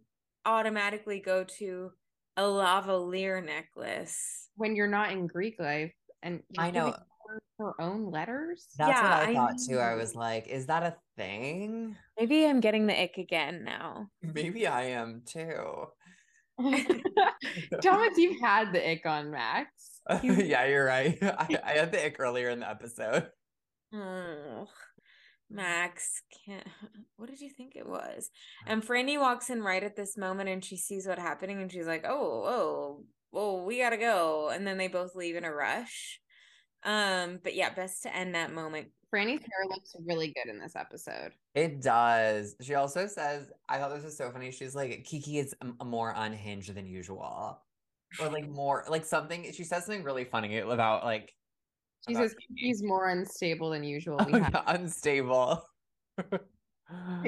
automatically 0.45 1.19
go 1.19 1.43
to 1.59 1.91
a 2.37 2.43
lavalier 2.43 3.43
necklace. 3.43 4.49
When 4.55 4.75
you're 4.75 4.87
not 4.87 5.11
in 5.11 5.27
Greek 5.27 5.55
life 5.59 5.93
and 6.23 6.41
I 6.57 6.71
know. 6.71 6.95
Giving 7.27 7.39
her 7.59 7.65
her 7.65 7.81
own 7.81 8.11
letters. 8.11 8.67
That's 8.77 8.89
Yeah, 8.89 9.03
what 9.19 9.27
I 9.27 9.31
I 9.31 9.33
thought 9.33 9.55
too. 9.67 9.79
I 9.79 9.95
was 9.95 10.15
like, 10.15 10.47
is 10.47 10.67
that 10.67 10.83
a 10.83 10.95
thing? 11.17 11.95
Maybe 12.19 12.45
I'm 12.45 12.59
getting 12.59 12.87
the 12.87 12.99
ick 13.01 13.17
again 13.17 13.63
now. 13.63 14.07
Maybe 14.21 14.67
I 14.67 14.83
am 14.89 15.23
too. 15.25 15.87
Thomas, 17.81 18.17
you've 18.17 18.39
had 18.41 18.73
the 18.73 18.91
ick 18.91 19.05
on 19.05 19.31
Max. 19.31 20.01
He's- 20.21 20.43
yeah, 20.43 20.65
you're 20.65 20.85
right. 20.85 21.17
I, 21.21 21.59
I 21.63 21.71
had 21.73 21.91
the 21.91 22.03
ick 22.05 22.15
earlier 22.19 22.49
in 22.49 22.59
the 22.61 22.69
episode. 22.69 23.27
Oh, 23.93 24.67
Max 25.49 26.21
can't. 26.45 26.67
What 27.15 27.29
did 27.29 27.39
you 27.41 27.49
think 27.49 27.75
it 27.75 27.87
was? 27.87 28.29
And 28.65 28.85
Frannie 28.85 29.19
walks 29.19 29.49
in 29.49 29.61
right 29.63 29.83
at 29.83 29.95
this 29.95 30.17
moment 30.17 30.49
and 30.49 30.63
she 30.63 30.77
sees 30.77 31.07
what's 31.07 31.21
happening 31.21 31.61
and 31.61 31.71
she's 31.71 31.87
like, 31.87 32.05
oh, 32.07 32.43
oh, 32.45 33.03
oh, 33.33 33.63
we 33.63 33.79
gotta 33.79 33.97
go. 33.97 34.49
And 34.49 34.65
then 34.67 34.77
they 34.77 34.87
both 34.87 35.15
leave 35.15 35.35
in 35.35 35.45
a 35.45 35.53
rush. 35.53 36.19
Um, 36.87 37.39
but 37.43 37.53
yeah, 37.53 37.71
best 37.73 38.01
to 38.03 38.15
end 38.15 38.33
that 38.33 38.51
moment. 38.53 38.87
Frannie's 39.09 39.41
hair 39.41 39.67
looks 39.69 39.93
really 40.05 40.27
good 40.33 40.49
in 40.49 40.57
this 40.59 40.75
episode. 40.75 41.31
It 41.53 41.81
does. 41.81 42.55
She 42.61 42.73
also 42.75 43.07
says, 43.07 43.51
I 43.69 43.77
thought 43.77 43.93
this 43.93 44.03
was 44.03 44.17
so 44.17 44.31
funny. 44.31 44.51
She's 44.51 44.73
like, 44.73 45.03
Kiki 45.03 45.37
is 45.37 45.53
m- 45.61 45.77
more 45.85 46.13
unhinged 46.15 46.73
than 46.73 46.85
usual. 46.87 47.61
Or 48.21 48.29
like 48.29 48.49
more, 48.49 48.85
like 48.89 49.05
something, 49.05 49.51
she 49.51 49.63
says 49.65 49.85
something 49.85 50.03
really 50.03 50.23
funny 50.25 50.57
about 50.59 51.03
like, 51.03 51.33
She 52.07 52.15
about 52.15 52.23
says 52.23 52.35
Kiki. 52.35 52.53
he's 52.67 52.81
more 52.83 53.09
unstable 53.09 53.69
than 53.71 53.83
usual. 53.83 54.17
Oh, 54.19 54.27
yeah, 54.29 54.61
unstable. 54.67 55.63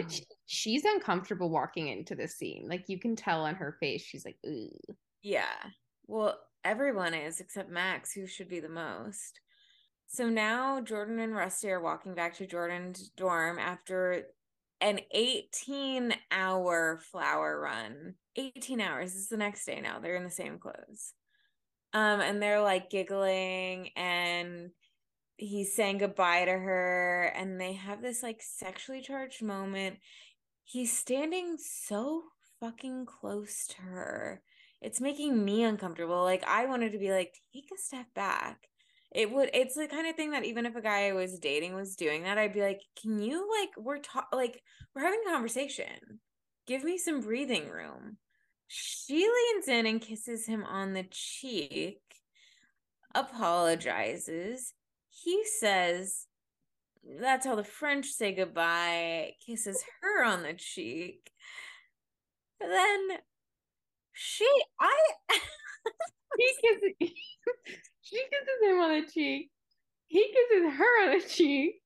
She- 0.10 0.24
she's 0.46 0.86
uncomfortable 0.86 1.50
walking 1.50 1.90
into 1.90 2.16
the 2.16 2.28
scene. 2.28 2.66
Like 2.70 2.86
you 2.88 2.98
can 2.98 3.16
tell 3.16 3.42
on 3.44 3.56
her 3.56 3.76
face, 3.82 4.02
she's 4.02 4.24
like, 4.26 4.38
Ugh. 4.48 4.96
Yeah. 5.22 5.52
Well, 6.08 6.40
everyone 6.64 7.14
is 7.14 7.40
except 7.42 7.70
Max, 7.70 8.14
who 8.14 8.26
should 8.26 8.48
be 8.50 8.60
the 8.62 8.70
most. 8.70 9.40
So 10.12 10.28
now 10.28 10.82
Jordan 10.82 11.20
and 11.20 11.36
Rusty 11.36 11.70
are 11.70 11.80
walking 11.80 12.16
back 12.16 12.36
to 12.38 12.48
Jordan's 12.48 13.10
dorm 13.10 13.60
after 13.60 14.24
an 14.82 15.02
18 15.12 16.16
hour 16.32 17.00
flower 17.12 17.62
run. 17.62 18.16
18 18.36 18.82
hours. 18.82 19.14
Is 19.14 19.30
the 19.30 19.38
next 19.38 19.66
day 19.66 19.80
now. 19.80 20.00
They're 20.00 20.16
in 20.16 20.24
the 20.24 20.32
same 20.32 20.58
clothes. 20.58 21.14
Um, 21.94 22.22
and 22.22 22.42
they're 22.42 22.62
like 22.62 22.90
giggling 22.90 23.90
and 23.96 24.72
he's 25.38 25.76
saying 25.76 26.00
goodbye 26.00 26.46
to 26.46 26.52
her 26.52 27.32
and 27.36 27.62
they 27.62 27.74
have 27.74 28.02
this 28.02 28.24
like 28.24 28.42
sexually 28.42 29.02
charged 29.02 29.44
moment. 29.44 29.98
he's 30.64 30.96
standing 30.96 31.58
so 31.60 32.24
fucking 32.60 33.06
close 33.06 33.68
to 33.68 33.82
her. 33.84 34.42
It's 34.82 35.00
making 35.00 35.46
me 35.46 35.64
uncomfortable. 35.64 36.24
Like 36.24 36.44
I 36.48 36.66
wanted 36.66 36.94
to 36.94 37.00
be 37.00 37.12
like, 37.12 37.36
take 37.54 37.70
a 37.72 37.78
step 37.78 38.08
back. 38.16 38.70
It 39.12 39.32
would 39.32 39.50
it's 39.54 39.76
the 39.76 39.88
kind 39.88 40.08
of 40.08 40.16
thing 40.16 40.32
that 40.32 40.46
even 40.46 40.66
if 40.66 40.76
a 40.76 40.82
guy 40.82 41.08
I 41.08 41.14
was 41.14 41.40
dating 41.40 41.74
was 41.74 41.96
doing 41.96 42.24
that, 42.24 42.38
I'd 42.38 42.54
be 42.54 42.62
like, 42.62 42.82
can 43.02 43.20
you 43.20 43.50
like 43.60 43.70
we're 43.78 44.00
ta- 44.00 44.28
like 44.32 44.62
we're 44.96 45.04
having 45.04 45.22
a 45.28 45.32
conversation. 45.32 46.20
Give 46.68 46.84
me 46.84 46.98
some 46.98 47.22
breathing 47.22 47.68
room. 47.70 48.18
She 48.68 49.16
leans 49.16 49.68
in 49.68 49.88
and 49.88 50.00
kisses 50.00 50.46
him 50.46 50.64
on 50.64 50.94
the 50.94 51.06
cheek, 51.10 52.02
apologizes. 53.16 54.74
He 55.10 55.44
says, 55.44 56.28
That's 57.20 57.48
how 57.48 57.56
the 57.56 57.64
French 57.64 58.06
say 58.06 58.34
goodbye, 58.34 59.32
kisses 59.44 59.84
her 60.02 60.24
on 60.24 60.44
the 60.44 60.54
cheek. 60.54 61.32
Then 62.60 63.08
she, 64.14 64.48
I, 64.80 64.98
He 66.38 66.48
kisses, 66.62 66.94
she 68.02 68.16
kisses 68.16 68.60
him 68.64 68.80
on 68.80 69.02
the 69.02 69.08
cheek. 69.12 69.50
He 70.08 70.24
kisses 70.24 70.74
her 70.78 71.04
on 71.04 71.20
the 71.20 71.26
cheek. 71.28 71.82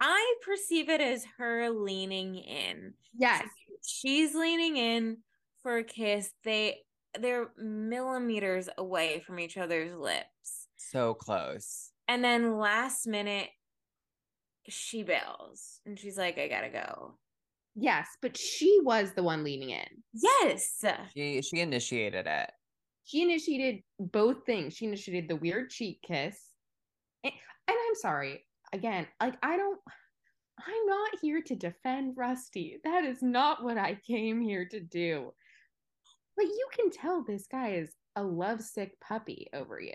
I 0.00 0.34
perceive 0.44 0.88
it 0.88 1.00
as 1.00 1.24
her 1.38 1.70
leaning 1.70 2.36
in. 2.36 2.94
Yes. 3.16 3.46
She's 3.86 4.34
leaning 4.34 4.76
in 4.76 5.18
for 5.62 5.78
a 5.78 5.84
kiss. 5.84 6.30
They 6.44 6.78
they're 7.18 7.48
millimeters 7.56 8.68
away 8.76 9.22
from 9.26 9.38
each 9.38 9.56
other's 9.56 9.94
lips. 9.94 10.68
So 10.76 11.14
close. 11.14 11.90
And 12.08 12.24
then 12.24 12.58
last 12.58 13.06
minute 13.06 13.48
she 14.68 15.02
bails 15.02 15.80
and 15.86 15.98
she's 15.98 16.18
like, 16.18 16.38
I 16.38 16.48
gotta 16.48 16.70
go. 16.70 17.14
Yes, 17.74 18.08
but 18.22 18.36
she 18.36 18.78
was 18.82 19.12
the 19.12 19.22
one 19.22 19.42
leaning 19.42 19.70
in. 19.70 19.86
Yes. 20.12 20.84
She 21.14 21.42
she 21.42 21.60
initiated 21.60 22.26
it. 22.26 22.50
She 23.04 23.22
initiated 23.22 23.82
both 23.98 24.46
things. 24.46 24.74
She 24.74 24.86
initiated 24.86 25.28
the 25.28 25.36
weird 25.36 25.70
cheek 25.70 26.00
kiss. 26.06 26.38
And, 27.22 27.32
and 27.68 27.76
I'm 27.88 27.94
sorry, 27.96 28.44
again, 28.72 29.06
like 29.20 29.36
I 29.42 29.56
don't 29.56 29.80
I'm 30.58 30.86
not 30.86 31.18
here 31.20 31.42
to 31.42 31.56
defend 31.56 32.16
Rusty. 32.16 32.78
That 32.84 33.04
is 33.04 33.22
not 33.22 33.64
what 33.64 33.76
I 33.76 33.98
came 34.06 34.40
here 34.40 34.66
to 34.68 34.80
do. 34.80 35.32
But 36.36 36.46
you 36.46 36.66
can 36.76 36.90
tell 36.90 37.22
this 37.22 37.46
guy 37.50 37.74
is 37.74 37.92
a 38.16 38.22
lovesick 38.22 38.98
puppy 39.00 39.48
over 39.52 39.80
you. 39.80 39.92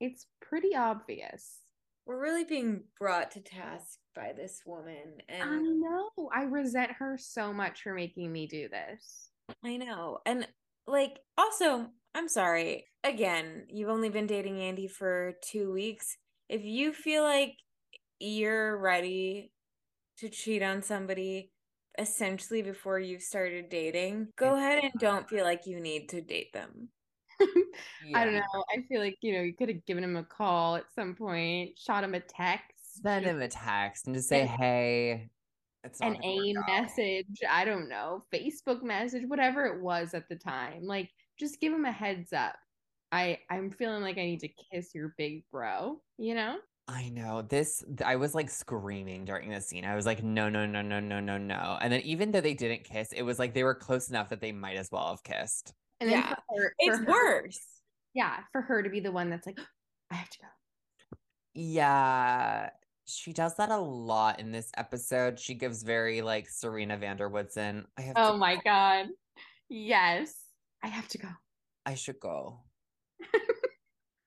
It's 0.00 0.26
pretty 0.40 0.74
obvious. 0.74 1.58
We're 2.06 2.20
really 2.20 2.44
being 2.44 2.84
brought 2.98 3.30
to 3.32 3.40
task 3.40 3.98
by 4.14 4.32
this 4.36 4.62
woman. 4.66 5.20
And 5.28 5.42
I 5.42 5.56
know. 5.56 6.10
I 6.34 6.44
resent 6.44 6.90
her 6.98 7.16
so 7.18 7.52
much 7.52 7.82
for 7.82 7.94
making 7.94 8.32
me 8.32 8.46
do 8.46 8.68
this. 8.68 9.30
I 9.64 9.76
know. 9.76 10.18
And 10.26 10.48
like 10.86 11.20
also, 11.38 11.86
I'm 12.14 12.28
sorry. 12.28 12.86
Again, 13.04 13.66
you've 13.68 13.88
only 13.88 14.08
been 14.08 14.26
dating 14.26 14.60
Andy 14.60 14.88
for 14.88 15.34
2 15.50 15.72
weeks. 15.72 16.16
If 16.48 16.64
you 16.64 16.92
feel 16.92 17.22
like 17.22 17.54
you're 18.18 18.76
ready 18.78 19.52
to 20.18 20.28
cheat 20.28 20.62
on 20.62 20.82
somebody 20.82 21.50
essentially 21.98 22.62
before 22.62 22.98
you've 22.98 23.22
started 23.22 23.68
dating, 23.68 24.28
go 24.36 24.56
ahead 24.56 24.82
and 24.82 24.92
don't 24.98 25.28
feel 25.28 25.44
like 25.44 25.66
you 25.66 25.80
need 25.80 26.08
to 26.08 26.20
date 26.20 26.52
them. 26.52 26.88
I 28.14 28.24
don't 28.24 28.34
know. 28.34 28.64
I 28.70 28.82
feel 28.88 29.00
like, 29.00 29.18
you 29.20 29.34
know, 29.34 29.42
you 29.42 29.54
could 29.54 29.68
have 29.68 29.84
given 29.86 30.04
him 30.04 30.16
a 30.16 30.24
call 30.24 30.76
at 30.76 30.84
some 30.94 31.14
point, 31.14 31.78
shot 31.78 32.04
him 32.04 32.14
a 32.14 32.20
text, 32.20 32.72
Send 33.02 33.24
him 33.24 33.40
a 33.40 33.48
text 33.48 34.06
and 34.06 34.14
just 34.14 34.28
say, 34.28 34.44
hey, 34.44 35.30
it's 35.84 36.00
an 36.00 36.16
out." 36.16 36.68
message. 36.68 37.40
I 37.48 37.64
don't 37.64 37.88
know, 37.88 38.24
Facebook 38.32 38.82
message, 38.82 39.24
whatever 39.26 39.64
it 39.66 39.80
was 39.80 40.14
at 40.14 40.28
the 40.28 40.36
time. 40.36 40.84
Like, 40.84 41.10
just 41.38 41.60
give 41.60 41.72
him 41.72 41.84
a 41.84 41.92
heads 41.92 42.32
up. 42.32 42.54
I 43.10 43.38
I'm 43.50 43.70
feeling 43.70 44.02
like 44.02 44.18
I 44.18 44.24
need 44.24 44.40
to 44.40 44.48
kiss 44.48 44.94
your 44.94 45.14
big 45.18 45.44
bro, 45.50 46.00
you 46.18 46.34
know? 46.34 46.58
I 46.88 47.08
know 47.10 47.42
this. 47.42 47.84
I 48.04 48.16
was 48.16 48.34
like 48.34 48.50
screaming 48.50 49.24
during 49.24 49.50
the 49.50 49.60
scene. 49.60 49.84
I 49.84 49.94
was 49.94 50.04
like, 50.04 50.22
no, 50.22 50.48
no, 50.48 50.66
no, 50.66 50.82
no, 50.82 51.00
no, 51.00 51.20
no, 51.20 51.38
no. 51.38 51.78
And 51.80 51.92
then 51.92 52.00
even 52.02 52.32
though 52.32 52.40
they 52.40 52.54
didn't 52.54 52.84
kiss, 52.84 53.12
it 53.12 53.22
was 53.22 53.38
like 53.38 53.54
they 53.54 53.64
were 53.64 53.74
close 53.74 54.10
enough 54.10 54.30
that 54.30 54.40
they 54.40 54.52
might 54.52 54.76
as 54.76 54.90
well 54.90 55.08
have 55.10 55.22
kissed. 55.22 55.74
And 56.02 56.10
then 56.10 56.18
Yeah. 56.18 56.34
for 56.48 56.62
her, 56.62 56.68
for 56.68 56.74
It's 56.80 56.98
her- 56.98 57.04
worse. 57.06 57.60
Yeah, 58.14 58.40
for 58.50 58.60
her 58.62 58.82
to 58.82 58.90
be 58.90 58.98
the 59.00 59.12
one 59.12 59.30
that's 59.30 59.46
like, 59.46 59.58
I 60.10 60.14
have 60.16 60.28
to 60.30 60.38
go. 60.40 60.48
Yeah, 61.54 62.70
she 63.04 63.32
does 63.32 63.56
that 63.56 63.70
a 63.70 63.76
lot 63.76 64.40
in 64.40 64.50
this 64.52 64.70
episode. 64.76 65.38
She 65.38 65.54
gives 65.54 65.82
very 65.82 66.22
like 66.22 66.48
Serena 66.48 66.96
van 66.96 67.16
der 67.18 67.28
Woodsen. 67.28 67.84
I 67.98 68.02
have 68.02 68.14
Oh 68.16 68.32
to 68.32 68.38
my 68.38 68.56
go. 68.56 68.60
god. 68.64 69.06
Yes. 69.68 70.34
I 70.82 70.88
have 70.88 71.06
to 71.08 71.18
go. 71.18 71.28
I 71.86 71.94
should 71.94 72.18
go. 72.20 72.60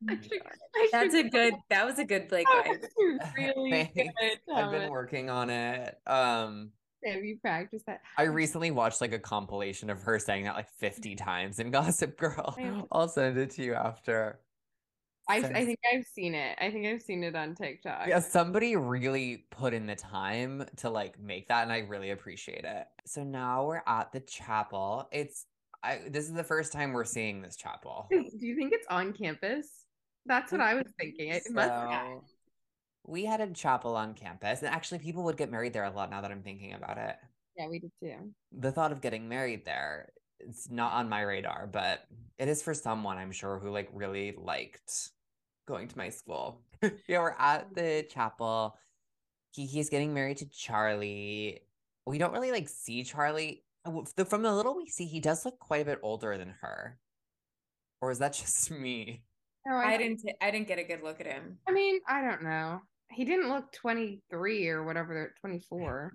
I 0.08 0.16
should, 0.22 0.42
I 0.76 0.90
That's 0.92 1.14
should 1.16 1.26
a 1.26 1.30
good 1.30 1.54
that 1.70 1.86
was 1.86 1.98
a 2.00 2.06
good 2.06 2.28
Blake 2.28 2.46
That 2.46 2.66
vibe. 2.68 2.82
was 2.82 3.32
really 3.38 3.92
good. 3.96 4.40
I've 4.56 4.72
been 4.72 4.90
working 4.92 5.30
on 5.30 5.50
it. 5.50 5.96
Um, 6.08 6.72
Have 7.06 7.24
you 7.24 7.38
practiced 7.38 7.86
that? 7.86 8.02
I 8.18 8.24
recently 8.24 8.72
watched 8.72 9.02
like 9.02 9.14
a 9.14 9.20
compilation 9.20 9.90
of 9.90 10.02
her 10.02 10.20
saying 10.20 10.46
that 10.46 10.56
like 10.56 10.70
50 10.70 11.16
mm-hmm. 11.16 11.24
times 11.24 11.60
in 11.60 11.72
Gossip 11.72 12.18
Girl. 12.18 12.56
I 12.58 12.62
have 12.62 12.82
to- 12.82 12.88
I'll 12.92 13.08
send 13.08 13.38
it 13.38 13.52
to 13.52 13.64
you 13.64 13.74
after. 13.74 14.40
I, 15.28 15.38
I 15.38 15.66
think 15.66 15.80
I've 15.92 16.06
seen 16.06 16.36
it. 16.36 16.56
I 16.62 16.70
think 16.70 16.86
I've 16.86 17.02
seen 17.02 17.24
it 17.24 17.36
on 17.36 17.56
TikTok. 17.56 18.08
Yeah, 18.08 18.20
somebody 18.20 18.76
really 18.76 19.46
put 19.50 19.74
in 19.74 19.88
the 19.88 19.96
time 19.96 20.66
to 20.78 20.90
like 20.90 21.20
make 21.20 21.48
that, 21.48 21.64
and 21.64 21.72
I 21.72 21.80
really 21.80 22.12
appreciate 22.12 22.64
it. 22.64 22.86
So 23.06 23.24
now 23.24 23.66
we're 23.66 23.82
at 23.88 24.12
the 24.12 24.20
chapel. 24.20 25.10
It's 25.12 25.48
I 25.84 26.02
this 26.10 26.26
is 26.26 26.34
the 26.34 26.44
first 26.44 26.72
time 26.72 26.94
we're 26.94 27.06
seeing 27.06 27.42
this 27.42 27.56
chapel. 27.56 28.08
Do 28.12 28.28
you 28.40 28.56
think 28.56 28.72
it's 28.74 28.86
on 28.90 29.14
campus? 29.14 29.68
That's 30.28 30.52
what 30.52 30.62
I 30.62 30.76
was 30.76 30.86
thinking. 31.00 31.30
It 31.30 31.44
must 31.52 31.70
So 31.70 32.24
we 33.08 33.26
had 33.26 33.42
a 33.42 33.48
chapel 33.48 33.96
on 33.96 34.14
campus, 34.14 34.62
and 34.62 34.74
actually 34.74 35.00
people 35.00 35.24
would 35.24 35.38
get 35.38 35.52
married 35.52 35.74
there 35.74 35.84
a 35.84 35.92
lot 35.92 36.10
now 36.10 36.22
that 36.22 36.32
I'm 36.32 36.42
thinking 36.42 36.74
about 36.74 36.98
it. 36.98 37.16
Yeah, 37.58 37.68
we 37.70 37.80
did 37.80 37.92
too. 38.02 38.32
The 38.52 38.72
thought 38.72 38.92
of 38.92 39.02
getting 39.02 39.30
married 39.30 39.66
there, 39.66 40.10
it's 40.40 40.70
not 40.70 40.94
on 40.94 41.10
my 41.10 41.22
radar, 41.22 41.68
but 41.68 42.06
it 42.38 42.48
is 42.48 42.62
for 42.62 42.74
someone 42.74 43.18
I'm 43.18 43.32
sure 43.32 43.60
who 43.60 43.70
like 43.70 43.90
really 43.94 44.36
liked 44.38 45.12
going 45.68 45.88
to 45.88 45.98
my 45.98 46.10
school. 46.10 46.62
yeah, 47.08 47.20
we're 47.20 47.36
at 47.38 47.74
the 47.74 47.82
mm-hmm. 47.82 48.10
chapel. 48.10 48.78
Kiki's 49.56 49.90
getting 49.90 50.14
married 50.14 50.38
to 50.38 50.50
Charlie. 50.50 51.62
We 52.06 52.18
don't 52.18 52.34
really 52.34 52.52
like 52.52 52.68
see 52.68 53.04
Charlie. 53.04 53.64
W- 53.86 54.06
the- 54.16 54.26
From 54.26 54.42
the 54.42 54.54
little 54.54 54.76
we 54.76 54.88
see, 54.90 55.06
he 55.06 55.20
does 55.20 55.46
look 55.46 55.60
quite 55.60 55.82
a 55.82 55.86
bit 55.86 56.00
older 56.02 56.38
than 56.38 56.56
her. 56.62 56.98
Or 58.02 58.12
is 58.12 58.20
that 58.20 58.34
just 58.42 58.72
me? 58.72 59.24
No, 59.66 59.76
I 59.76 59.98
didn't 59.98 60.22
I 60.42 60.52
didn't 60.52 60.68
get 60.68 60.78
a 60.78 60.84
good 60.84 61.02
look 61.04 61.20
at 61.20 61.26
him. 61.26 61.58
I 61.68 61.72
mean, 61.72 62.00
I 62.08 62.22
don't 62.22 62.44
know. 62.44 62.82
He 63.12 63.26
didn't 63.26 63.50
look 63.50 63.72
23 63.72 64.68
or 64.70 64.84
whatever, 64.84 65.34
24. 65.42 66.14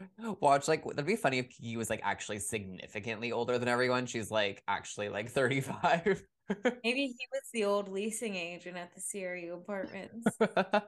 Watch 0.40 0.68
like 0.68 0.84
that'd 0.84 1.06
be 1.06 1.16
funny 1.16 1.38
if 1.38 1.50
he 1.50 1.76
was 1.76 1.90
like 1.90 2.00
actually 2.02 2.38
significantly 2.38 3.32
older 3.32 3.58
than 3.58 3.68
everyone. 3.68 4.06
She's 4.06 4.30
like 4.30 4.62
actually 4.66 5.08
like 5.08 5.30
35. 5.30 6.22
Maybe 6.84 7.06
he 7.06 7.26
was 7.32 7.42
the 7.52 7.64
old 7.64 7.88
leasing 7.88 8.34
agent 8.34 8.76
at 8.76 8.90
the 8.94 9.00
CRU 9.00 9.54
apartments. 9.54 10.26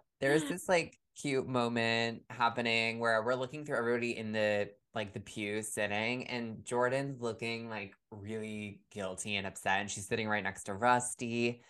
There's 0.20 0.44
this 0.44 0.68
like 0.68 0.98
cute 1.20 1.46
moment 1.46 2.22
happening 2.30 2.98
where 2.98 3.22
we're 3.22 3.34
looking 3.34 3.64
through 3.64 3.76
everybody 3.78 4.16
in 4.16 4.32
the 4.32 4.70
like 4.94 5.14
the 5.14 5.20
pew 5.20 5.62
sitting, 5.62 6.26
and 6.26 6.64
Jordan's 6.64 7.20
looking 7.20 7.70
like 7.70 7.94
really 8.10 8.80
guilty 8.90 9.36
and 9.36 9.46
upset, 9.46 9.80
and 9.80 9.90
she's 9.90 10.06
sitting 10.06 10.28
right 10.28 10.42
next 10.42 10.64
to 10.64 10.74
Rusty. 10.74 11.62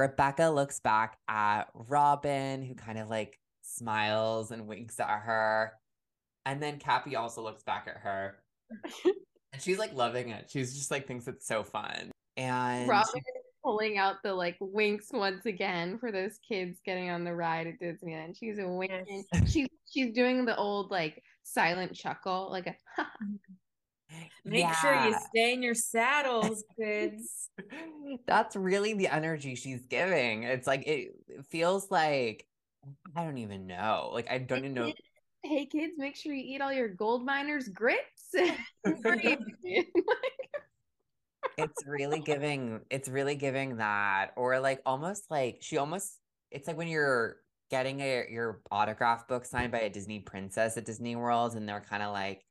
Rebecca 0.00 0.48
looks 0.48 0.80
back 0.80 1.18
at 1.28 1.64
Robin, 1.74 2.62
who 2.62 2.74
kind 2.74 2.98
of 2.98 3.10
like 3.10 3.38
smiles 3.60 4.50
and 4.50 4.66
winks 4.66 4.98
at 4.98 5.20
her. 5.20 5.72
And 6.46 6.62
then 6.62 6.78
Cappie 6.78 7.16
also 7.16 7.42
looks 7.42 7.62
back 7.62 7.86
at 7.86 7.98
her. 7.98 8.38
and 9.04 9.60
she's 9.60 9.78
like 9.78 9.94
loving 9.94 10.30
it. 10.30 10.48
She's 10.50 10.74
just 10.74 10.90
like 10.90 11.06
thinks 11.06 11.28
it's 11.28 11.46
so 11.46 11.62
fun. 11.62 12.10
And 12.38 12.88
Robin 12.88 13.18
is 13.18 13.42
pulling 13.62 13.98
out 13.98 14.16
the 14.24 14.32
like 14.32 14.56
winks 14.58 15.08
once 15.12 15.44
again 15.44 15.98
for 15.98 16.10
those 16.10 16.38
kids 16.48 16.80
getting 16.82 17.10
on 17.10 17.22
the 17.22 17.34
ride 17.34 17.66
at 17.66 17.78
Disneyland. 17.78 18.38
She's 18.38 18.58
a 18.58 18.66
winking. 18.66 19.24
She's 19.46 19.68
she's 19.92 20.14
doing 20.14 20.46
the 20.46 20.56
old 20.56 20.90
like 20.90 21.22
silent 21.42 21.94
chuckle, 21.94 22.48
like 22.50 22.68
a 22.68 22.70
mm-hmm. 22.98 23.34
Make 24.44 24.72
sure 24.74 24.94
you 25.06 25.14
stay 25.28 25.52
in 25.52 25.62
your 25.62 25.74
saddles, 25.74 26.64
kids. 26.80 27.50
That's 28.26 28.56
really 28.56 28.94
the 28.94 29.08
energy 29.08 29.54
she's 29.54 29.84
giving. 29.86 30.44
It's 30.44 30.66
like 30.66 30.86
it, 30.86 31.12
it 31.28 31.46
feels 31.46 31.90
like 31.90 32.46
I 33.14 33.24
don't 33.24 33.38
even 33.38 33.66
know. 33.66 34.10
Like 34.12 34.30
I 34.30 34.38
don't 34.38 34.58
even 34.58 34.74
know. 34.74 34.92
hey 35.42 35.66
kids, 35.66 35.94
make 35.96 36.16
sure 36.16 36.32
you 36.32 36.54
eat 36.54 36.60
all 36.60 36.72
your 36.72 36.88
gold 36.88 37.24
miners 37.24 37.68
grits. 37.68 38.34
It's 41.56 41.86
really 41.86 42.20
giving 42.20 42.80
it's 42.90 43.08
really 43.08 43.34
giving 43.34 43.78
that 43.78 44.32
or 44.36 44.60
like 44.60 44.80
almost 44.86 45.30
like 45.30 45.58
she 45.60 45.76
almost 45.76 46.18
it's 46.50 46.66
like 46.66 46.76
when 46.76 46.88
you're 46.88 47.36
getting 47.70 48.00
a, 48.00 48.26
your 48.30 48.60
autograph 48.70 49.28
book 49.28 49.44
signed 49.44 49.72
by 49.72 49.80
a 49.80 49.90
Disney 49.90 50.20
princess 50.20 50.76
at 50.76 50.84
Disney 50.84 51.16
World 51.16 51.54
and 51.54 51.68
they're 51.68 51.84
kind 51.88 52.02
of 52.02 52.12
like 52.12 52.44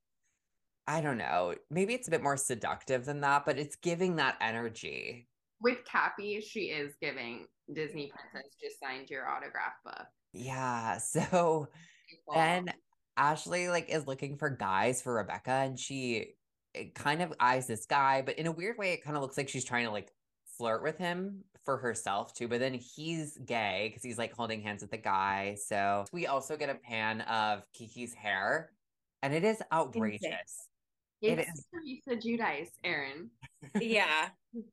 I 0.90 1.02
don't 1.02 1.20
know. 1.20 1.54
Maybe 1.70 1.94
it's 1.94 2.08
a 2.08 2.12
bit 2.12 2.24
more 2.24 2.36
seductive 2.36 3.06
than 3.06 3.22
that, 3.22 3.46
but 3.46 3.60
it's 3.60 3.76
giving 3.76 4.16
that 4.16 4.38
energy. 4.42 5.28
With 5.62 5.86
Cappie, 5.86 6.42
she 6.42 6.62
is 6.62 6.96
giving 7.00 7.46
Disney 7.72 8.12
Princess 8.12 8.56
just 8.60 8.80
signed 8.80 9.08
your 9.08 9.30
autograph 9.30 9.74
book. 9.86 10.08
Yeah. 10.34 10.98
So 11.10 11.68
then 12.34 12.74
Ashley 13.18 13.70
like 13.70 13.90
is 13.90 14.08
looking 14.08 14.36
for 14.36 14.50
guys 14.50 15.00
for 15.00 15.14
Rebecca 15.14 15.52
and 15.52 15.80
she 15.80 16.34
kind 16.96 17.22
of 17.22 17.34
eyes 17.40 17.68
this 17.68 17.86
guy, 17.86 18.24
but 18.24 18.40
in 18.40 18.48
a 18.48 18.52
weird 18.52 18.80
way, 18.80 18.94
it 18.94 19.04
kind 19.04 19.16
of 19.16 19.22
looks 19.22 19.38
like 19.38 19.48
she's 19.48 19.66
trying 19.66 19.86
to 19.86 19.92
like 19.92 20.12
flirt 20.58 20.82
with 20.82 20.98
him 20.98 21.44
for 21.66 21.78
herself 21.78 22.34
too. 22.34 22.48
But 22.48 22.62
then 22.62 22.74
he's 22.74 23.38
gay 23.46 23.90
because 23.90 24.02
he's 24.02 24.18
like 24.18 24.34
holding 24.34 24.64
hands 24.64 24.82
with 24.82 24.90
the 24.90 24.98
guy. 24.98 25.56
So 25.64 26.06
we 26.12 26.26
also 26.26 26.58
get 26.58 26.72
a 26.72 26.76
pan 26.76 27.22
of 27.22 27.62
Kiki's 27.74 28.16
hair, 28.16 28.72
and 29.22 29.36
it 29.36 29.44
is 29.44 29.62
outrageous. 29.72 30.69
It 31.22 31.40
is 31.40 31.66
Teresa 31.74 32.16
Giudice, 32.16 32.70
Aaron. 32.84 33.30
Yeah. 33.80 34.30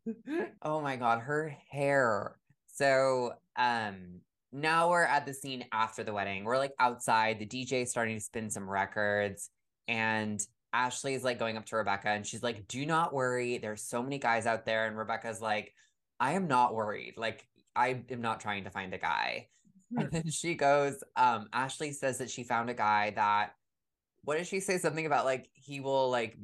oh 0.62 0.80
my 0.80 0.96
god, 0.96 1.20
her 1.20 1.56
hair. 1.70 2.36
So 2.72 3.32
um 3.56 4.20
now 4.52 4.90
we're 4.90 5.02
at 5.02 5.26
the 5.26 5.34
scene 5.34 5.64
after 5.72 6.04
the 6.04 6.12
wedding. 6.12 6.44
We're 6.44 6.58
like 6.58 6.72
outside, 6.78 7.38
the 7.38 7.46
DJ 7.46 7.82
is 7.82 7.90
starting 7.90 8.16
to 8.16 8.20
spin 8.20 8.48
some 8.48 8.68
records, 8.68 9.50
and 9.88 10.40
Ashley 10.72 11.14
is 11.14 11.24
like 11.24 11.38
going 11.38 11.56
up 11.56 11.64
to 11.66 11.76
Rebecca 11.76 12.08
and 12.08 12.26
she's 12.26 12.42
like, 12.42 12.68
Do 12.68 12.84
not 12.84 13.14
worry. 13.14 13.58
There's 13.58 13.82
so 13.82 14.02
many 14.02 14.18
guys 14.18 14.46
out 14.46 14.66
there. 14.66 14.86
And 14.86 14.96
Rebecca's 14.96 15.40
like, 15.40 15.72
I 16.20 16.32
am 16.32 16.48
not 16.48 16.74
worried. 16.74 17.14
Like, 17.16 17.46
I 17.74 18.02
am 18.10 18.20
not 18.20 18.40
trying 18.40 18.64
to 18.64 18.70
find 18.70 18.92
a 18.94 18.98
guy. 18.98 19.48
And 19.96 20.10
then 20.10 20.28
she 20.28 20.56
goes, 20.56 20.96
um, 21.14 21.46
Ashley 21.52 21.92
says 21.92 22.18
that 22.18 22.28
she 22.28 22.42
found 22.42 22.68
a 22.68 22.74
guy 22.74 23.12
that 23.14 23.52
what 24.26 24.36
did 24.36 24.46
she 24.48 24.58
say? 24.58 24.76
Something 24.76 25.06
about 25.06 25.24
like 25.24 25.48
he 25.54 25.78
will 25.80 26.10
like 26.10 26.36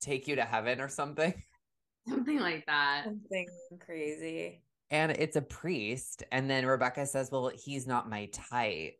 take 0.00 0.28
you 0.28 0.36
to 0.36 0.44
heaven 0.44 0.80
or 0.80 0.88
something. 0.88 1.34
Something 2.08 2.38
like 2.38 2.64
that. 2.66 3.04
Something 3.04 3.46
crazy. 3.78 4.62
And 4.90 5.12
it's 5.12 5.36
a 5.36 5.42
priest. 5.42 6.22
And 6.32 6.48
then 6.48 6.64
Rebecca 6.64 7.04
says, 7.04 7.30
Well, 7.30 7.50
he's 7.54 7.86
not 7.86 8.08
my 8.08 8.30
type. 8.32 8.98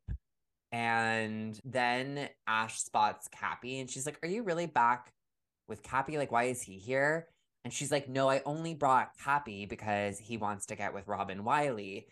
And 0.72 1.58
then 1.64 2.28
Ash 2.46 2.80
spots 2.80 3.28
Cappie 3.28 3.80
and 3.80 3.88
she's 3.88 4.06
like, 4.06 4.18
Are 4.22 4.28
you 4.28 4.42
really 4.42 4.66
back 4.66 5.12
with 5.68 5.82
Cappie? 5.82 6.18
Like, 6.18 6.32
why 6.32 6.44
is 6.44 6.60
he 6.60 6.78
here? 6.78 7.28
And 7.64 7.72
she's 7.72 7.92
like, 7.92 8.08
No, 8.08 8.28
I 8.28 8.42
only 8.44 8.74
brought 8.74 9.16
Cappie 9.24 9.66
because 9.66 10.18
he 10.18 10.36
wants 10.36 10.66
to 10.66 10.76
get 10.76 10.92
with 10.92 11.06
Robin 11.06 11.44
Wiley. 11.44 12.08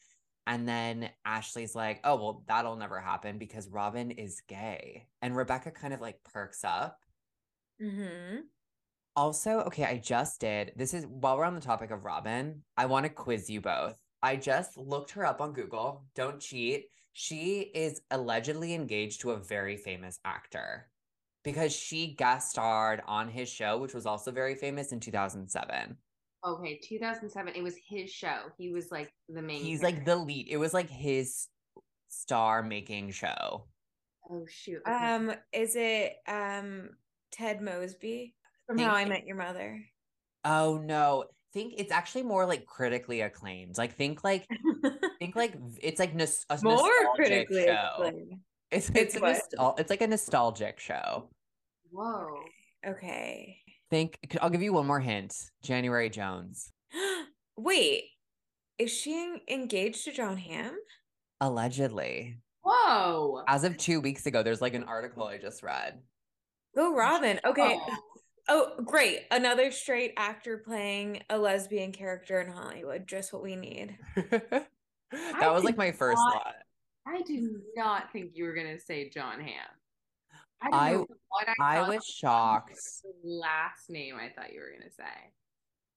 And 0.49 0.67
then 0.67 1.11
Ashley's 1.27 1.75
like, 1.75 2.01
Oh, 2.05 2.17
well, 2.17 2.43
that'll 2.49 2.77
never 2.77 2.99
happen 2.99 3.37
because 3.37 3.69
Robin 3.69 4.11
is 4.11 4.41
gay. 4.49 5.07
And 5.21 5.37
Rebecca 5.37 5.71
kind 5.71 5.93
of 5.93 6.01
like 6.01 6.25
perks 6.25 6.65
up. 6.65 6.99
Mm-hmm. 7.81 8.39
Also, 9.15 9.61
okay, 9.61 9.85
I 9.85 9.99
just 9.99 10.41
did. 10.41 10.73
This 10.75 10.95
is 10.95 11.07
while 11.07 11.37
we're 11.37 11.45
on 11.45 11.55
the 11.55 11.61
topic 11.61 11.91
of 11.91 12.05
Robin, 12.05 12.63
I 12.79 12.87
want 12.87 13.05
to 13.05 13.11
quiz 13.11 13.51
you 13.51 13.61
both. 13.61 13.99
I 14.23 14.37
just 14.37 14.79
looked 14.79 15.11
her 15.13 15.27
up 15.27 15.43
on 15.43 15.53
Google. 15.53 16.07
Don't 16.15 16.41
cheat. 16.41 16.87
She 17.13 17.71
is 17.75 18.01
allegedly 18.11 18.73
engaged 18.73 19.21
to 19.21 19.33
a 19.33 19.37
very 19.37 19.77
famous 19.77 20.19
actor 20.25 20.89
because 21.45 21.77
she 21.77 22.15
guest 22.15 22.51
starred 22.51 23.03
on 23.07 23.29
his 23.29 23.51
show, 23.51 23.77
which 23.77 23.93
was 23.93 24.07
also 24.07 24.31
very 24.31 24.55
famous 24.55 24.93
in 24.93 25.01
2007. 25.01 25.97
Okay, 26.47 26.79
2007. 26.83 27.55
It 27.57 27.63
was 27.63 27.75
his 27.77 28.11
show. 28.11 28.39
He 28.57 28.71
was 28.71 28.91
like 28.93 29.13
the 29.29 29.43
main. 29.43 29.63
He's 29.63 29.81
character. 29.81 29.97
like 29.99 30.05
the 30.07 30.17
lead. 30.17 30.47
It 30.49 30.57
was 30.57 30.73
like 30.73 30.89
his 30.89 31.49
star 32.09 32.63
making 32.63 33.11
show. 33.11 33.65
Oh 34.31 34.47
shoot. 34.49 34.81
Okay. 34.87 34.93
Um, 35.15 35.33
is 35.53 35.75
it 35.77 36.17
um 36.29 36.91
Ted 37.33 37.61
Mosby 37.61 38.35
from 38.67 38.77
Think- 38.77 38.89
How 38.89 38.95
I 38.95 39.05
Met 39.05 39.27
Your 39.27 39.37
Mother? 39.37 39.83
Oh 40.45 40.79
no. 40.79 41.25
Think 41.55 41.75
it's 41.79 41.91
actually 41.91 42.25
more 42.25 42.45
like 42.47 42.67
critically 42.67 43.23
acclaimed. 43.23 43.79
Like 43.79 43.95
think 43.97 44.23
like 44.23 44.47
think 45.19 45.35
like 45.35 45.55
it's 45.83 45.99
like 45.99 46.15
nos- 46.15 46.45
a 46.51 46.59
More 46.63 46.89
critically 47.17 47.65
show. 47.65 47.89
acclaimed. 47.97 48.35
It's 48.71 48.91
It's 48.91 49.15
it's 49.15 49.17
a 49.17 49.21
nostal- 49.21 49.81
it's 49.81 49.89
like 49.91 50.03
a 50.03 50.07
nostalgic 50.07 50.79
show. 50.79 51.31
Whoa. 51.91 52.41
Okay. 52.87 53.57
Think 53.91 54.19
I'll 54.41 54.51
give 54.51 54.63
you 54.63 54.73
one 54.73 54.87
more 54.87 55.01
hint. 55.01 55.35
January 55.63 56.11
Jones. 56.11 56.73
Wait, 57.57 58.05
is 58.79 58.91
she 58.91 59.37
engaged 59.49 60.05
to 60.05 60.13
Jon 60.13 60.37
Hamm? 60.37 60.77
Allegedly. 61.41 62.39
Whoa. 62.63 63.43
As 63.49 63.65
of 63.65 63.77
two 63.77 64.01
weeks 64.01 64.27
ago, 64.27 64.43
there's 64.43 64.61
like 64.61 64.75
an 64.75 64.85
article 64.85 65.25
I 65.25 65.39
just 65.39 65.63
read. 65.63 66.01
Go 66.77 66.95
Robin. 66.95 67.41
Okay. 67.45 67.79
Oh. 67.81 67.97
Oh, 68.51 68.73
great. 68.83 69.21
Another 69.31 69.71
straight 69.71 70.15
actor 70.17 70.63
playing 70.65 71.23
a 71.29 71.37
lesbian 71.37 71.93
character 71.93 72.41
in 72.41 72.51
Hollywood. 72.51 73.07
Just 73.07 73.33
what 73.33 73.43
we 73.43 73.57
need. 73.57 73.99
that 74.17 74.69
I 75.13 75.51
was 75.51 75.65
like 75.65 75.77
my 75.77 75.93
first 75.93 76.19
not- 76.19 76.33
thought. 76.33 76.55
I 77.07 77.23
did 77.23 77.43
not 77.75 78.13
think 78.13 78.33
you 78.35 78.45
were 78.45 78.55
gonna 78.55 78.79
say 78.79 79.09
Jon 79.09 79.41
Hamm. 79.41 79.78
I, 80.63 80.69
I- 80.71 80.97
what 80.97 81.49
I, 81.61 81.79
I 81.79 81.89
was 81.89 82.05
shocked. 82.05 82.79
Last 83.23 83.91
name 83.91 84.17
I 84.17 84.29
thought 84.35 84.53
you 84.53 84.61
were 84.61 84.73
gonna 84.79 84.91
say. 84.91 85.33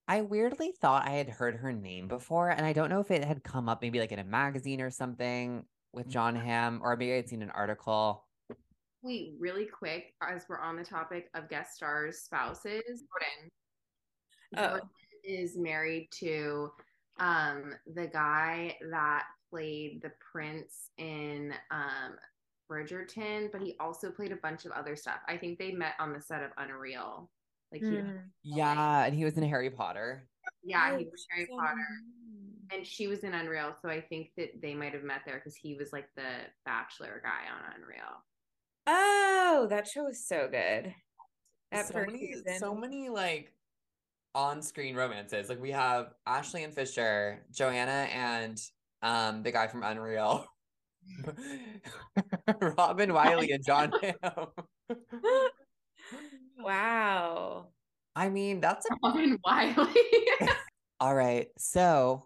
I 0.08 0.22
weirdly 0.22 0.72
thought 0.80 1.06
I 1.06 1.12
had 1.12 1.28
heard 1.28 1.56
her 1.56 1.72
name 1.72 2.08
before, 2.08 2.50
and 2.50 2.66
I 2.66 2.72
don't 2.72 2.90
know 2.90 3.00
if 3.00 3.10
it 3.10 3.24
had 3.24 3.44
come 3.44 3.68
up 3.68 3.80
maybe 3.80 4.00
like 4.00 4.12
in 4.12 4.18
a 4.18 4.24
magazine 4.24 4.80
or 4.80 4.90
something 4.90 5.64
with 5.92 6.08
Jon 6.08 6.34
Hamm, 6.34 6.80
or 6.82 6.96
maybe 6.96 7.14
I'd 7.14 7.28
seen 7.28 7.42
an 7.42 7.50
article. 7.50 8.26
Wait, 9.02 9.34
really 9.38 9.66
quick, 9.66 10.14
as 10.22 10.44
we're 10.48 10.60
on 10.60 10.76
the 10.76 10.84
topic 10.84 11.28
of 11.34 11.48
guest 11.48 11.74
stars' 11.74 12.18
spouses, 12.18 12.82
Jordan. 12.84 13.50
Oh. 14.56 14.68
Jordan 14.68 14.88
is 15.24 15.56
married 15.56 16.08
to 16.20 16.70
um 17.18 17.74
the 17.94 18.06
guy 18.06 18.76
that 18.90 19.24
played 19.50 20.00
the 20.02 20.12
prince 20.32 20.90
in 20.98 21.52
um 21.70 22.16
Bridgerton, 22.70 23.50
but 23.52 23.60
he 23.60 23.76
also 23.80 24.10
played 24.10 24.32
a 24.32 24.36
bunch 24.36 24.64
of 24.64 24.72
other 24.72 24.96
stuff. 24.96 25.18
I 25.28 25.36
think 25.36 25.58
they 25.58 25.72
met 25.72 25.94
on 25.98 26.12
the 26.12 26.20
set 26.20 26.42
of 26.42 26.50
Unreal. 26.58 27.30
Like 27.70 27.80
he, 27.82 27.86
Mm. 27.88 28.20
Yeah, 28.42 29.04
and 29.04 29.14
he 29.14 29.24
was 29.24 29.36
in 29.38 29.44
Harry 29.48 29.70
Potter. 29.70 30.28
yeah, 30.62 30.90
Oh, 30.92 30.98
he 30.98 31.04
was 31.06 31.26
Harry 31.30 31.46
so 31.50 31.56
Potter. 31.58 31.76
And 32.70 32.86
she 32.86 33.06
was 33.06 33.20
in 33.20 33.34
Unreal, 33.34 33.74
so 33.82 33.88
I 33.90 34.00
think 34.00 34.30
that 34.36 34.60
they 34.62 34.74
might 34.74 34.94
have 34.94 35.02
met 35.02 35.22
there 35.26 35.36
because 35.36 35.54
he 35.56 35.74
was 35.74 35.92
like 35.92 36.08
the 36.16 36.28
bachelor 36.64 37.20
guy 37.22 37.50
on 37.52 37.80
Unreal. 37.82 38.24
Oh, 38.86 39.66
that 39.70 39.86
show 39.86 40.04
was 40.04 40.26
so 40.26 40.48
good. 40.50 40.94
That 41.70 41.86
so 41.86 42.00
many, 42.00 42.32
season. 42.32 42.58
so 42.58 42.74
many 42.74 43.08
like 43.08 43.52
on-screen 44.34 44.94
romances. 44.96 45.48
Like 45.48 45.60
we 45.60 45.70
have 45.72 46.14
Ashley 46.26 46.64
and 46.64 46.74
Fisher, 46.74 47.44
Johanna 47.52 48.08
and 48.12 48.60
um 49.02 49.42
the 49.42 49.52
guy 49.52 49.66
from 49.68 49.82
Unreal, 49.82 50.46
Robin 52.78 53.12
Wiley 53.12 53.52
and 53.52 53.64
Jon 53.64 53.92
Hamm. 54.22 54.46
wow. 56.58 57.68
I 58.14 58.28
mean, 58.28 58.60
that's 58.60 58.86
a 58.86 58.94
Robin 59.02 59.38
Wiley. 59.44 59.94
All 61.00 61.14
right. 61.14 61.48
So 61.58 62.24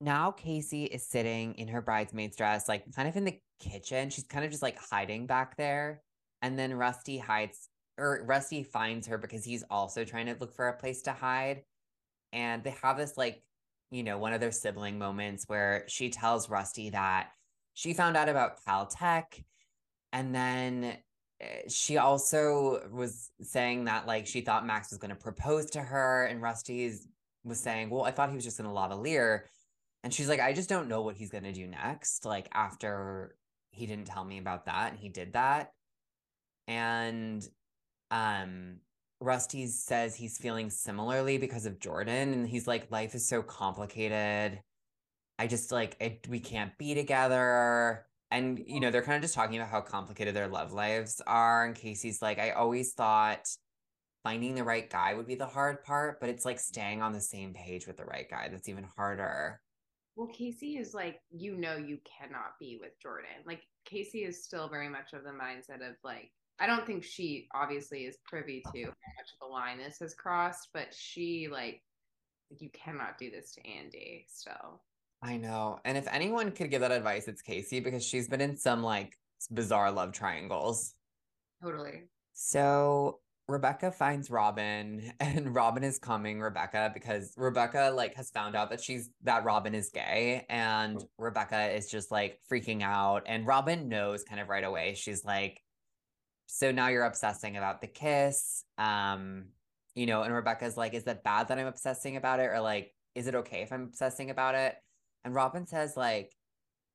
now 0.00 0.32
Casey 0.32 0.84
is 0.84 1.06
sitting 1.06 1.54
in 1.54 1.68
her 1.68 1.80
bridesmaid's 1.82 2.36
dress, 2.36 2.68
like 2.68 2.84
kind 2.94 3.08
of 3.08 3.16
in 3.16 3.24
the 3.24 3.38
kitchen. 3.60 4.10
She's 4.10 4.24
kind 4.24 4.44
of 4.44 4.50
just 4.50 4.62
like 4.62 4.78
hiding 4.78 5.26
back 5.26 5.56
there. 5.56 6.02
And 6.42 6.58
then 6.58 6.74
Rusty 6.74 7.18
hides, 7.18 7.68
or 7.98 8.22
Rusty 8.24 8.62
finds 8.62 9.06
her 9.08 9.18
because 9.18 9.44
he's 9.44 9.64
also 9.70 10.04
trying 10.04 10.26
to 10.26 10.36
look 10.38 10.54
for 10.54 10.68
a 10.68 10.76
place 10.76 11.02
to 11.02 11.12
hide. 11.12 11.62
And 12.32 12.62
they 12.62 12.74
have 12.82 12.98
this, 12.98 13.16
like, 13.16 13.42
you 13.90 14.02
know, 14.02 14.18
one 14.18 14.32
of 14.32 14.40
their 14.40 14.52
sibling 14.52 14.98
moments 14.98 15.44
where 15.48 15.84
she 15.88 16.10
tells 16.10 16.50
Rusty 16.50 16.90
that 16.90 17.30
she 17.78 17.94
found 17.94 18.16
out 18.16 18.28
about 18.28 18.58
Caltech. 18.66 19.44
And 20.12 20.34
then 20.34 20.96
eh, 21.40 21.60
she 21.68 21.96
also 21.96 22.88
was 22.90 23.30
saying 23.40 23.84
that, 23.84 24.04
like, 24.04 24.26
she 24.26 24.40
thought 24.40 24.66
Max 24.66 24.90
was 24.90 24.98
going 24.98 25.10
to 25.10 25.14
propose 25.14 25.70
to 25.70 25.80
her. 25.80 26.24
And 26.24 26.42
Rusty's 26.42 27.06
was 27.44 27.60
saying, 27.60 27.90
Well, 27.90 28.02
I 28.02 28.10
thought 28.10 28.30
he 28.30 28.34
was 28.34 28.42
just 28.42 28.58
going 28.58 28.68
to 28.68 28.74
lavalier. 28.74 29.42
And 30.02 30.12
she's 30.12 30.28
like, 30.28 30.40
I 30.40 30.52
just 30.52 30.68
don't 30.68 30.88
know 30.88 31.02
what 31.02 31.14
he's 31.16 31.30
going 31.30 31.44
to 31.44 31.52
do 31.52 31.68
next. 31.68 32.24
Like, 32.24 32.48
after 32.52 33.36
he 33.70 33.86
didn't 33.86 34.08
tell 34.08 34.24
me 34.24 34.38
about 34.38 34.66
that 34.66 34.90
and 34.90 34.98
he 34.98 35.08
did 35.08 35.34
that. 35.34 35.70
And 36.66 37.48
um, 38.10 38.78
Rusty 39.20 39.68
says 39.68 40.16
he's 40.16 40.36
feeling 40.36 40.70
similarly 40.70 41.38
because 41.38 41.64
of 41.64 41.78
Jordan. 41.78 42.32
And 42.32 42.48
he's 42.48 42.66
like, 42.66 42.90
Life 42.90 43.14
is 43.14 43.28
so 43.28 43.40
complicated. 43.40 44.62
I 45.38 45.46
just 45.46 45.70
like, 45.72 45.96
it, 46.00 46.26
we 46.28 46.40
can't 46.40 46.76
be 46.78 46.94
together. 46.94 48.06
And, 48.30 48.62
you 48.66 48.80
know, 48.80 48.88
oh. 48.88 48.90
they're 48.90 49.02
kind 49.02 49.16
of 49.16 49.22
just 49.22 49.34
talking 49.34 49.56
about 49.56 49.70
how 49.70 49.80
complicated 49.80 50.34
their 50.34 50.48
love 50.48 50.72
lives 50.72 51.22
are. 51.26 51.64
And 51.64 51.74
Casey's 51.74 52.20
like, 52.20 52.38
I 52.38 52.50
always 52.50 52.92
thought 52.92 53.46
finding 54.24 54.54
the 54.54 54.64
right 54.64 54.90
guy 54.90 55.14
would 55.14 55.26
be 55.26 55.36
the 55.36 55.46
hard 55.46 55.82
part, 55.84 56.20
but 56.20 56.28
it's 56.28 56.44
like 56.44 56.58
staying 56.58 57.02
on 57.02 57.12
the 57.12 57.20
same 57.20 57.54
page 57.54 57.86
with 57.86 57.96
the 57.96 58.04
right 58.04 58.28
guy 58.28 58.48
that's 58.50 58.68
even 58.68 58.84
harder. 58.96 59.60
well, 60.16 60.28
Casey 60.28 60.76
is 60.76 60.92
like, 60.92 61.20
you 61.30 61.56
know, 61.56 61.76
you 61.76 61.98
cannot 62.04 62.58
be 62.58 62.78
with 62.80 63.00
Jordan. 63.00 63.30
Like, 63.46 63.62
Casey 63.84 64.24
is 64.24 64.44
still 64.44 64.68
very 64.68 64.88
much 64.88 65.12
of 65.14 65.22
the 65.22 65.30
mindset 65.30 65.88
of 65.88 65.96
like, 66.02 66.30
I 66.60 66.66
don't 66.66 66.86
think 66.86 67.04
she 67.04 67.46
obviously 67.54 68.00
is 68.00 68.18
privy 68.24 68.62
to 68.74 68.82
how 68.82 69.12
much 69.16 69.30
of 69.40 69.48
a 69.48 69.50
line 69.50 69.78
this 69.78 69.98
has 70.00 70.14
crossed, 70.14 70.68
but 70.74 70.88
she 70.92 71.48
like 71.50 71.82
you 72.50 72.68
cannot 72.70 73.18
do 73.18 73.30
this 73.30 73.52
to 73.52 73.66
Andy. 73.66 74.26
So 74.28 74.50
I 75.22 75.36
know. 75.36 75.80
And 75.84 75.98
if 75.98 76.06
anyone 76.08 76.52
could 76.52 76.70
give 76.70 76.80
that 76.82 76.92
advice, 76.92 77.26
it's 77.28 77.42
Casey 77.42 77.80
because 77.80 78.04
she's 78.04 78.28
been 78.28 78.40
in 78.40 78.56
some 78.56 78.82
like 78.82 79.16
bizarre 79.50 79.90
love 79.90 80.12
triangles. 80.12 80.94
totally. 81.62 82.04
So 82.34 83.20
Rebecca 83.48 83.90
finds 83.90 84.30
Robin 84.30 85.12
and 85.20 85.54
Robin 85.54 85.82
is 85.82 85.98
coming 85.98 86.40
Rebecca 86.40 86.90
because 86.94 87.32
Rebecca 87.36 87.92
like 87.94 88.14
has 88.14 88.30
found 88.30 88.54
out 88.54 88.70
that 88.70 88.80
she's 88.80 89.10
that 89.22 89.44
Robin 89.44 89.74
is 89.74 89.90
gay 89.90 90.46
and 90.48 91.02
Rebecca 91.18 91.74
is 91.74 91.90
just 91.90 92.10
like 92.10 92.38
freaking 92.50 92.82
out 92.82 93.24
and 93.26 93.46
Robin 93.46 93.88
knows 93.88 94.22
kind 94.22 94.40
of 94.40 94.48
right 94.48 94.64
away. 94.64 94.94
She's 94.94 95.24
like 95.24 95.62
so 96.46 96.70
now 96.70 96.88
you're 96.88 97.04
obsessing 97.04 97.56
about 97.56 97.80
the 97.80 97.86
kiss. 97.88 98.64
Um 98.76 99.46
you 99.94 100.06
know, 100.06 100.22
and 100.22 100.32
Rebecca's 100.32 100.76
like 100.76 100.94
is 100.94 101.04
that 101.04 101.24
bad 101.24 101.48
that 101.48 101.58
I'm 101.58 101.66
obsessing 101.66 102.16
about 102.16 102.38
it 102.38 102.50
or 102.50 102.60
like 102.60 102.94
is 103.14 103.26
it 103.26 103.34
okay 103.34 103.62
if 103.62 103.72
I'm 103.72 103.82
obsessing 103.84 104.30
about 104.30 104.54
it? 104.54 104.76
And 105.24 105.34
Robin 105.34 105.66
says 105.66 105.96
like 105.96 106.32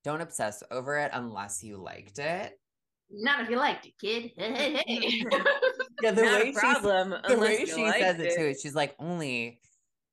don't 0.03 0.21
obsess 0.21 0.63
over 0.71 0.97
it 0.97 1.11
unless 1.13 1.63
you 1.63 1.77
liked 1.77 2.19
it. 2.19 2.59
Not 3.09 3.41
if 3.41 3.49
you 3.49 3.57
liked 3.57 3.85
it, 3.85 3.93
kid. 3.99 4.31
Yeah, 6.01 6.11
the 6.11 6.21
Not 6.23 6.41
way 6.41 6.41
a 6.41 6.45
she 6.47 6.51
problem. 6.53 7.15
the 7.27 7.37
way 7.39 7.65
she 7.65 7.91
says 7.91 8.19
it 8.19 8.35
too, 8.35 8.53
she's 8.61 8.75
like, 8.75 8.93
only 8.99 9.61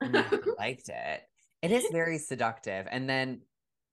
only 0.03 0.21
if 0.21 0.31
you 0.33 0.55
liked 0.59 0.89
it. 0.89 1.23
It 1.63 1.73
is 1.73 1.85
very 1.91 2.19
seductive. 2.19 2.87
And 2.89 3.09
then 3.11 3.41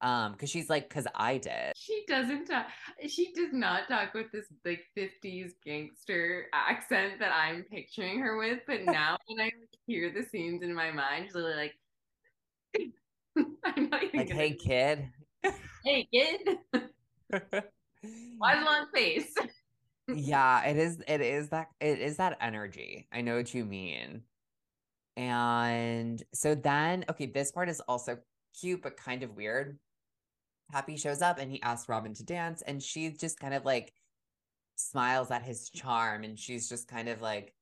um, 0.00 0.32
because 0.32 0.48
she's 0.48 0.70
like, 0.70 0.88
because 0.88 1.08
I 1.14 1.38
did. 1.38 1.72
she 1.76 2.04
doesn't 2.06 2.46
talk. 2.46 2.66
She 3.08 3.32
does 3.32 3.52
not 3.52 3.88
talk 3.88 4.14
with 4.14 4.30
this 4.32 4.46
like 4.64 4.84
'50s 4.96 5.52
gangster 5.64 6.46
accent 6.54 7.14
that 7.18 7.32
I'm 7.32 7.64
picturing 7.64 8.20
her 8.20 8.38
with. 8.38 8.60
But 8.66 8.84
now 8.84 9.18
when 9.26 9.44
I 9.44 9.50
hear 9.86 10.12
the 10.12 10.22
scenes 10.22 10.62
in 10.62 10.72
my 10.74 10.92
mind, 10.92 11.26
she's 11.26 11.34
literally 11.34 11.56
like, 11.56 11.74
"I'm 13.64 13.90
not 13.90 14.02
even 14.04 14.18
Like, 14.20 14.28
gonna- 14.28 14.40
hey 14.40 14.52
kid. 14.54 15.08
hey 15.84 16.08
kid, 16.12 16.58
why's 18.38 18.64
long 18.64 18.86
face?" 18.94 19.34
yeah, 20.14 20.64
it 20.64 20.76
is 20.76 21.02
it 21.06 21.20
is 21.20 21.50
that 21.50 21.68
it 21.80 21.98
is 22.00 22.16
that 22.16 22.38
energy. 22.40 23.06
I 23.12 23.20
know 23.20 23.36
what 23.36 23.52
you 23.54 23.64
mean. 23.64 24.22
And 25.16 26.22
so 26.32 26.54
then, 26.54 27.04
okay, 27.10 27.26
this 27.26 27.50
part 27.50 27.68
is 27.68 27.80
also 27.88 28.18
cute 28.58 28.82
but 28.82 28.96
kind 28.96 29.22
of 29.22 29.36
weird. 29.36 29.78
Cappie 30.72 30.96
shows 30.96 31.22
up 31.22 31.38
and 31.38 31.50
he 31.50 31.60
asks 31.62 31.88
Robin 31.88 32.14
to 32.14 32.24
dance, 32.24 32.62
and 32.62 32.82
she 32.82 33.10
just 33.10 33.38
kind 33.40 33.54
of 33.54 33.64
like 33.64 33.92
smiles 34.76 35.30
at 35.30 35.42
his 35.42 35.70
charm, 35.70 36.24
and 36.24 36.38
she's 36.38 36.68
just 36.68 36.86
kind 36.88 37.08
of 37.08 37.20
like, 37.20 37.52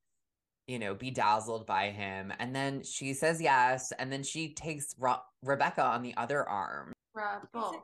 you 0.67 0.77
know, 0.79 0.93
bedazzled 0.93 1.65
by 1.65 1.89
him. 1.89 2.31
And 2.39 2.55
then 2.55 2.83
she 2.83 3.13
says 3.13 3.41
yes, 3.41 3.91
and 3.97 4.11
then 4.11 4.23
she 4.23 4.53
takes 4.53 4.93
Ro- 4.99 5.21
Rebecca 5.43 5.83
on 5.83 6.03
the 6.03 6.13
other 6.17 6.47
arm. 6.47 6.91
Thruple, 7.17 7.81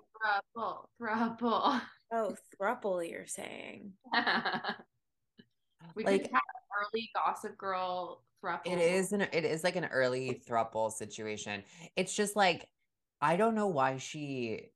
thruple, 0.55 0.85
thruple. 1.01 1.81
Oh, 2.13 2.35
thruple, 2.61 3.09
you're 3.09 3.25
saying. 3.25 3.93
we 5.95 6.03
Like- 6.03 6.23
could 6.23 6.31
have 6.31 6.41
early 6.93 7.09
Gossip 7.15 7.57
Girl 7.57 8.21
thruple. 8.43 8.59
It 8.65 8.79
is 8.79 9.13
an 9.13 9.21
it 9.21 9.45
is 9.45 9.63
like 9.63 9.75
an 9.75 9.85
early 9.85 10.41
thruple 10.47 10.91
situation. 10.91 11.63
It's 11.95 12.13
just 12.15 12.35
like 12.35 12.67
I 13.21 13.37
don't 13.37 13.55
know 13.55 13.67
why 13.67 13.97
she 13.97 14.69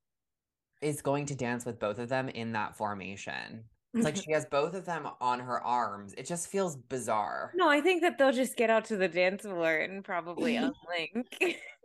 is 0.82 1.02
going 1.02 1.26
to 1.28 1.36
dance 1.36 1.66
with 1.66 1.80
both 1.80 2.00
of 2.00 2.08
them 2.08 2.30
in 2.30 2.54
that 2.54 2.78
formation. 2.78 3.66
It's 3.98 4.06
like 4.06 4.16
she 4.24 4.32
has 4.32 4.46
both 4.46 4.74
of 4.74 4.86
them 4.86 5.08
on 5.20 5.40
her 5.40 5.62
arms. 5.62 6.14
It 6.18 6.26
just 6.26 6.48
feels 6.48 6.76
bizarre. 6.76 7.52
No, 7.56 7.70
I 7.70 7.82
think 7.82 8.02
that 8.04 8.18
they'll 8.18 8.32
just 8.32 8.56
get 8.56 8.70
out 8.70 8.86
to 8.86 8.98
the 8.98 9.08
dance 9.08 9.42
floor 9.42 9.76
and 9.78 10.04
probably 10.04 10.54
unlink. 10.56 11.26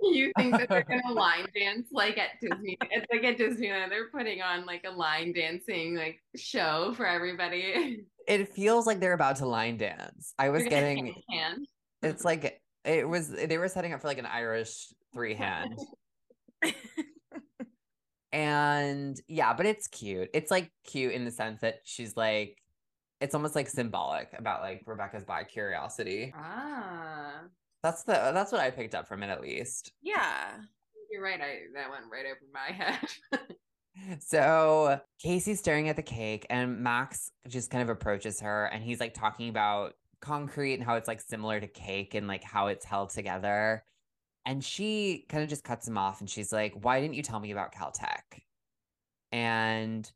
You 0.01 0.33
think 0.37 0.57
that 0.57 0.69
they're 0.69 0.85
gonna 0.85 1.13
line 1.13 1.47
dance 1.55 1.89
like 1.93 2.19
at 2.19 2.41
Disney? 2.41 2.77
It's 2.91 3.07
like 3.13 3.25
at 3.25 3.39
Disneyland, 3.39 3.89
they're 3.89 4.11
putting 4.11 4.43
on 4.43 4.67
like 4.67 4.85
a 4.87 4.91
line 4.91 5.33
dancing 5.33 5.97
like 5.97 6.21
show 6.37 6.93
for 6.97 7.07
everybody. 7.07 8.05
It 8.29 8.49
feels 8.49 8.87
like 8.87 9.01
they're 9.01 9.15
about 9.15 9.37
to 9.37 9.47
line 9.47 9.79
dance. 9.79 10.35
I 10.39 10.51
was 10.51 10.65
getting 10.65 11.15
hand. 11.31 11.67
it's 12.03 12.25
like 12.25 12.61
it 12.85 13.09
was 13.09 13.29
they 13.29 13.59
were 13.59 13.69
setting 13.69 13.93
up 13.93 14.01
for 14.01 14.09
like 14.09 14.19
an 14.19 14.27
Irish 14.27 14.93
three 15.15 15.35
hand. 15.35 15.79
And 18.33 19.21
yeah, 19.29 19.53
but 19.55 19.67
it's 19.67 19.87
cute. 19.89 20.31
It's 20.33 20.51
like 20.51 20.71
cute 20.85 21.13
in 21.13 21.25
the 21.25 21.31
sense 21.31 21.61
that 21.61 21.81
she's 21.85 22.17
like, 22.17 22.59
it's 23.21 23.35
almost 23.35 23.55
like 23.55 23.69
symbolic 23.69 24.31
about 24.37 24.63
like 24.63 24.83
Rebecca's 24.87 25.25
bi 25.25 25.45
curiosity. 25.45 26.33
Ah, 26.37 27.43
That's 27.83 28.03
the 28.05 28.13
that's 28.35 28.51
what 28.53 28.61
I 28.61 28.71
picked 28.71 28.95
up 28.95 29.07
from 29.07 29.23
it 29.23 29.29
at 29.29 29.41
least. 29.43 29.93
yeah. 30.03 30.49
you're 31.11 31.23
right. 31.23 31.41
I 31.41 31.59
that 31.75 31.91
went 31.91 32.05
right 32.11 32.25
over 32.25 32.41
my 32.53 32.73
head. 33.39 34.19
So 34.21 34.99
Casey's 35.23 35.59
staring 35.59 35.89
at 35.91 35.97
the 35.97 36.03
cake, 36.03 36.47
and 36.49 36.81
Max 36.81 37.31
just 37.47 37.71
kind 37.71 37.83
of 37.83 37.91
approaches 37.91 38.41
her, 38.41 38.65
and 38.67 38.83
he's 38.83 39.01
like 39.01 39.13
talking 39.15 39.51
about 39.51 39.93
concrete 40.23 40.75
and 40.75 40.83
how 40.83 40.95
it's 40.97 41.09
like 41.09 41.21
similar 41.21 41.61
to 41.61 41.67
cake 41.67 42.15
and 42.15 42.27
like 42.27 42.43
how 42.43 42.69
it's 42.69 42.85
held 42.87 43.11
together. 43.11 43.85
And 44.45 44.65
she 44.65 45.27
kind 45.29 45.43
of 45.43 45.49
just 45.49 45.65
cuts 45.65 45.87
him 45.87 45.99
off, 45.99 46.21
and 46.21 46.29
she's 46.29 46.53
like, 46.53 46.75
"Why 46.75 47.01
didn't 47.01 47.15
you 47.15 47.23
tell 47.23 47.41
me 47.41 47.53
about 47.53 47.75
Caltech?" 47.75 48.43
And 49.33 50.11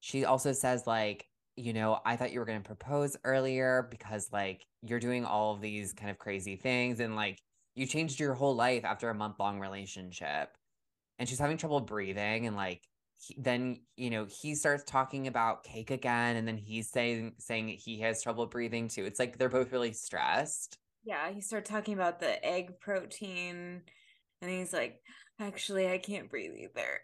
she 0.00 0.24
also 0.24 0.52
says 0.52 0.86
like, 0.86 1.28
you 1.56 1.72
know, 1.72 2.00
I 2.04 2.16
thought 2.16 2.32
you 2.32 2.40
were 2.40 2.46
going 2.46 2.62
to 2.62 2.66
propose 2.66 3.16
earlier 3.24 3.88
because 3.90 4.32
like 4.32 4.66
you're 4.82 5.00
doing 5.00 5.24
all 5.24 5.54
of 5.54 5.60
these 5.60 5.92
kind 5.92 6.10
of 6.10 6.18
crazy 6.18 6.56
things, 6.56 7.00
and 7.00 7.16
like 7.16 7.40
you 7.74 7.86
changed 7.86 8.20
your 8.20 8.34
whole 8.34 8.54
life 8.56 8.84
after 8.84 9.10
a 9.10 9.14
month 9.14 9.38
long 9.40 9.60
relationship. 9.60 10.56
And 11.18 11.28
she's 11.28 11.38
having 11.40 11.56
trouble 11.58 11.80
breathing, 11.80 12.46
and 12.46 12.56
like 12.56 12.82
he, 13.18 13.34
then 13.38 13.80
you 13.96 14.10
know 14.10 14.26
he 14.26 14.54
starts 14.54 14.84
talking 14.84 15.26
about 15.26 15.64
cake 15.64 15.90
again 15.90 16.36
and 16.36 16.46
then 16.46 16.56
he's 16.56 16.88
saying 16.88 17.34
saying 17.38 17.68
he 17.68 18.00
has 18.00 18.22
trouble 18.22 18.46
breathing 18.46 18.88
too 18.88 19.04
it's 19.04 19.18
like 19.18 19.38
they're 19.38 19.48
both 19.48 19.72
really 19.72 19.92
stressed 19.92 20.78
Yeah, 21.04 21.30
he 21.30 21.40
started 21.40 21.70
talking 21.70 21.94
about 21.94 22.20
the 22.20 22.44
egg 22.44 22.80
protein 22.80 23.82
and 24.42 24.50
he's 24.50 24.72
like, 24.72 25.00
actually, 25.40 25.88
I 25.90 25.98
can't 25.98 26.30
breathe 26.30 26.52
either. 26.56 27.00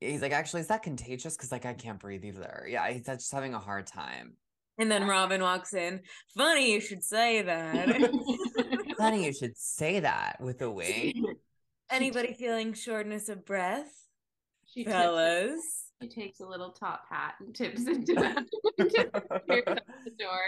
he's 0.00 0.20
like 0.22 0.32
actually 0.32 0.60
is 0.60 0.66
that 0.68 0.82
contagious 0.82 1.36
because 1.36 1.50
like 1.50 1.64
i 1.64 1.72
can't 1.72 1.98
breathe 1.98 2.22
either 2.24 2.66
yeah 2.68 2.86
he's 2.90 3.06
just 3.06 3.32
having 3.32 3.54
a 3.54 3.58
hard 3.58 3.86
time 3.86 4.36
And 4.78 4.90
then 4.90 5.08
Robin 5.08 5.40
walks 5.40 5.72
in. 5.72 6.00
Funny 6.36 6.72
you 6.74 6.80
should 6.82 7.02
say 7.02 7.40
that. 7.40 7.88
funny 8.98 9.24
you 9.24 9.32
should 9.32 9.56
say 9.56 10.00
that 10.00 10.36
with 10.38 10.60
a 10.60 10.70
wink 10.70 11.16
Anybody 11.90 12.34
feeling 12.34 12.74
shortness 12.74 13.30
of 13.30 13.46
breath? 13.46 13.90
She 14.66 14.84
tips, 14.84 14.94
Fellas. 14.94 15.85
She 16.02 16.08
takes 16.08 16.40
a 16.40 16.46
little 16.46 16.70
top 16.70 17.02
hat 17.10 17.34
and 17.40 17.54
tips 17.54 17.86
into 17.86 18.14
that. 18.14 18.44
The 18.78 20.10
door. 20.18 20.40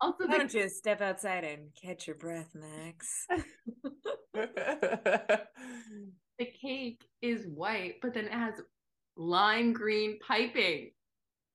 Also, 0.00 0.26
Why 0.26 0.38
don't 0.38 0.52
you 0.52 0.68
step 0.68 1.00
outside 1.00 1.44
and 1.44 1.68
catch 1.80 2.06
your 2.06 2.16
breath, 2.16 2.54
Max? 2.54 3.26
the 4.34 5.46
cake 6.60 7.02
is 7.22 7.46
white, 7.46 7.94
but 8.02 8.14
then 8.14 8.26
it 8.26 8.32
has 8.32 8.54
lime 9.16 9.72
green 9.72 10.18
piping 10.26 10.90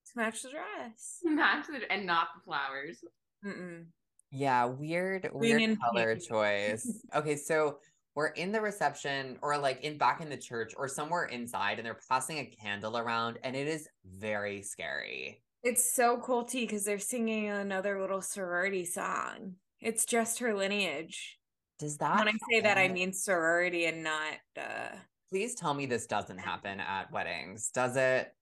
To 0.08 0.12
match 0.16 0.42
the 0.44 0.50
dress. 0.50 1.20
to 1.24 1.30
match 1.30 1.66
it, 1.70 1.84
and 1.90 2.06
not 2.06 2.30
the 2.36 2.42
flowers. 2.44 3.00
Mm-mm. 3.46 3.86
yeah 4.32 4.66
weird 4.66 5.30
weird 5.34 5.62
and 5.62 5.78
color 5.80 6.16
pink. 6.16 6.28
choice 6.28 7.04
okay 7.16 7.36
so 7.38 7.78
we're 8.20 8.28
in 8.28 8.52
the 8.52 8.60
reception 8.60 9.38
or 9.42 9.58
like 9.58 9.80
in 9.82 9.98
back 9.98 10.20
in 10.20 10.28
the 10.28 10.36
church 10.36 10.74
or 10.76 10.90
somewhere 10.90 11.24
inside 11.28 11.78
and 11.78 11.86
they're 11.86 12.02
passing 12.10 12.40
a 12.40 12.46
candle 12.62 12.98
around 12.98 13.40
and 13.46 13.56
it 13.56 13.66
is 13.66 13.88
very 14.06 14.62
scary 14.62 15.42
It's 15.64 15.96
so 15.96 16.18
culty 16.18 16.68
because 16.68 16.84
they're 16.84 17.00
singing 17.00 17.48
another 17.48 18.02
little 18.02 18.22
sorority 18.22 18.84
song. 18.84 19.56
It's 19.80 20.04
just 20.04 20.40
her 20.40 20.54
lineage. 20.54 21.40
does 21.80 21.96
that 22.00 22.18
when 22.18 22.28
I 22.28 22.38
say 22.52 22.60
that, 22.60 22.78
I 22.78 22.90
mean 22.90 23.14
sorority 23.14 23.86
and 23.86 24.04
not 24.04 24.34
uh 24.58 24.98
Please 25.30 25.56
tell 25.56 25.74
me 25.74 25.86
this 25.86 26.06
doesn't 26.06 26.40
happen 26.40 26.82
at 26.82 27.14
weddings. 27.14 27.72
Does 27.74 27.96
it? 27.96 28.34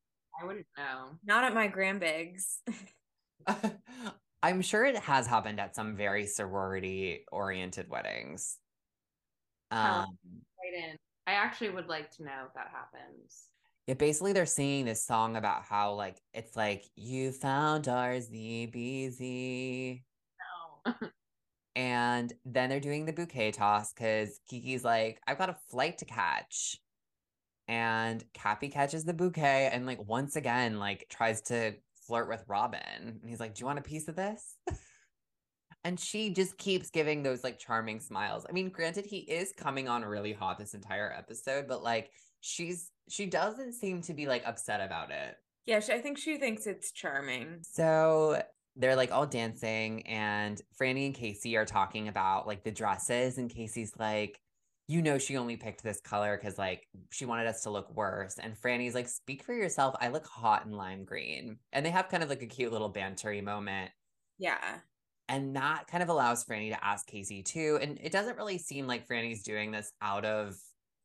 I 0.42 0.44
wouldn't 0.44 0.66
know. 0.76 1.20
not 1.24 1.44
at 1.44 1.54
my 1.54 1.68
grandbigs. 1.68 2.62
I'm 4.42 4.64
sure 4.64 4.86
it 4.86 4.98
has 4.98 5.28
happened 5.28 5.60
at 5.60 5.76
some 5.76 5.96
very 5.96 6.26
sorority 6.26 7.26
oriented 7.32 7.90
weddings. 7.90 8.58
Oh. 9.72 9.78
Um, 9.78 10.18
Right 10.64 10.84
in. 10.92 10.98
I 11.28 11.34
actually 11.34 11.70
would 11.70 11.88
like 11.88 12.10
to 12.18 12.24
know 12.24 12.46
if 12.48 12.54
that 12.56 12.70
happens. 12.72 13.50
yeah, 13.86 13.94
basically 13.96 14.34
they're 14.34 14.46
singing 14.46 14.86
this 14.86 15.06
song 15.06 15.36
about 15.36 15.64
how 15.64 15.94
like 15.94 16.22
it's 16.34 16.56
like 16.56 16.86
you 16.96 17.32
found 17.32 17.88
our 17.88 18.14
ZBZ. 18.16 20.04
No. 20.86 20.94
And 21.76 22.34
then 22.44 22.70
they're 22.72 22.80
doing 22.80 23.06
the 23.06 23.14
bouquet 23.14 23.52
toss 23.52 23.94
because 23.94 24.40
Kiki's 24.50 24.84
like, 24.84 25.22
I've 25.28 25.38
got 25.38 25.52
a 25.52 25.58
flight 25.70 26.00
to 26.00 26.06
catch. 26.06 26.78
And 27.68 28.24
Cappie 28.34 28.72
catches 28.72 29.04
the 29.06 29.14
bouquet 29.14 29.70
and 29.72 29.86
like 29.86 30.00
once 30.08 30.36
again, 30.36 30.80
like 30.80 31.06
tries 31.10 31.42
to 31.44 31.76
flirt 32.08 32.30
with 32.30 32.44
Robin. 32.48 32.80
And 33.22 33.30
he's 33.30 33.40
like, 33.40 33.54
Do 33.54 33.60
you 33.62 33.68
want 33.68 33.78
a 33.80 33.84
piece 33.84 34.08
of 34.08 34.16
this? 34.16 34.56
and 35.88 35.98
she 35.98 36.30
just 36.30 36.58
keeps 36.58 36.90
giving 36.90 37.24
those 37.24 37.46
like 37.46 37.58
charming 37.58 38.02
smiles. 38.02 38.46
I 38.48 38.52
mean, 38.52 38.68
granted, 38.68 39.06
he 39.06 39.20
is 39.20 39.54
coming 39.56 39.88
on 39.88 40.04
really 40.04 40.34
hot 40.34 40.60
this 40.60 40.74
entire 40.74 41.14
episode, 41.18 41.66
but 41.66 41.82
like 41.82 42.12
she's 42.42 42.92
she 43.08 43.26
doesn't 43.26 43.72
seem 43.72 44.02
to 44.02 44.14
be 44.14 44.28
like 44.28 44.44
upset 44.46 44.82
about 44.82 45.12
it. 45.12 45.38
Yeah, 45.66 45.80
she, 45.80 45.94
I 45.94 46.02
think 46.02 46.18
she 46.18 46.40
thinks 46.40 46.68
it's 46.68 46.92
charming. 46.92 47.60
So 47.62 48.44
they're 48.76 48.98
like 48.98 49.14
all 49.14 49.26
dancing, 49.26 50.06
and 50.06 50.62
Frannie 50.78 51.06
and 51.06 51.16
Casey 51.16 51.56
are 51.56 51.66
talking 51.66 52.10
about 52.10 52.48
like 52.48 52.66
the 52.66 52.72
dresses, 52.72 53.38
and 53.38 53.50
Casey's 53.50 53.94
like, 53.98 54.42
you 54.90 55.02
know, 55.02 55.18
she 55.18 55.38
only 55.38 55.56
picked 55.56 55.84
this 55.84 56.02
color 56.02 56.36
because 56.36 56.58
like 56.58 56.86
she 57.12 57.24
wanted 57.24 57.48
us 57.48 57.64
to 57.64 57.70
look 57.70 57.96
worse. 57.96 58.36
And 58.44 58.60
Frannie's 58.60 58.94
like, 58.94 59.08
speak 59.08 59.42
for 59.42 59.54
yourself. 59.54 59.96
I 60.02 60.10
look 60.10 60.28
hot 60.28 60.66
in 60.66 60.74
lime 60.74 61.06
green. 61.06 61.60
And 61.72 61.86
they 61.86 61.92
have 61.92 62.10
kind 62.10 62.24
of 62.24 62.30
like 62.30 62.42
a 62.42 62.46
cute 62.46 62.74
little 62.74 62.92
bantery 62.92 63.42
moment. 63.42 63.92
Yeah. 64.38 64.80
And 65.30 65.56
that 65.56 65.88
kind 65.88 66.02
of 66.02 66.10
allows 66.10 66.46
Frannie 66.46 66.72
to 66.72 66.86
ask 66.86 67.06
Casey 67.06 67.44
too. 67.44 67.80
And 67.82 68.00
it 68.02 68.12
doesn't 68.12 68.38
really 68.38 68.58
seem 68.58 68.88
like 68.88 69.08
Frannie's 69.08 69.44
doing 69.44 69.72
this 69.72 69.92
out 70.02 70.24
of 70.24 70.56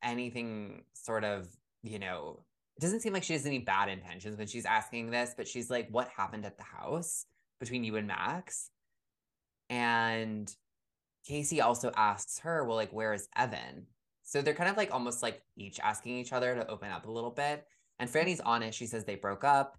anything 0.01 0.83
sort 0.93 1.23
of, 1.23 1.47
you 1.81 1.99
know, 1.99 2.43
it 2.77 2.81
doesn't 2.81 3.01
seem 3.01 3.13
like 3.13 3.23
she 3.23 3.33
has 3.33 3.45
any 3.45 3.59
bad 3.59 3.89
intentions 3.89 4.37
when 4.37 4.47
she's 4.47 4.65
asking 4.65 5.11
this, 5.11 5.33
but 5.35 5.47
she's 5.47 5.69
like, 5.69 5.87
what 5.91 6.07
happened 6.07 6.45
at 6.45 6.57
the 6.57 6.63
house 6.63 7.25
between 7.59 7.83
you 7.83 7.97
and 7.97 8.07
Max? 8.07 8.69
And 9.69 10.53
Casey 11.27 11.61
also 11.61 11.91
asks 11.95 12.39
her, 12.39 12.63
well, 12.63 12.75
like, 12.75 12.91
where 12.91 13.13
is 13.13 13.27
Evan? 13.35 13.87
So 14.23 14.41
they're 14.41 14.53
kind 14.53 14.69
of 14.69 14.77
like 14.77 14.93
almost 14.93 15.21
like 15.21 15.41
each 15.57 15.79
asking 15.79 16.17
each 16.17 16.33
other 16.33 16.55
to 16.55 16.67
open 16.67 16.89
up 16.89 17.05
a 17.05 17.11
little 17.11 17.31
bit. 17.31 17.65
And 17.99 18.09
Frannie's 18.09 18.39
honest. 18.39 18.77
She 18.77 18.87
says 18.87 19.05
they 19.05 19.15
broke 19.15 19.43
up 19.43 19.77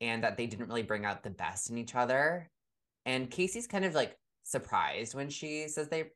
and 0.00 0.24
that 0.24 0.36
they 0.36 0.46
didn't 0.46 0.68
really 0.68 0.82
bring 0.82 1.04
out 1.04 1.22
the 1.22 1.30
best 1.30 1.70
in 1.70 1.76
each 1.76 1.94
other. 1.94 2.48
And 3.10 3.30
Casey's 3.30 3.66
kind 3.66 3.84
of 3.84 3.94
like 3.94 4.16
surprised 4.44 5.14
when 5.14 5.30
she 5.30 5.66
says 5.68 5.88
they 5.88 6.10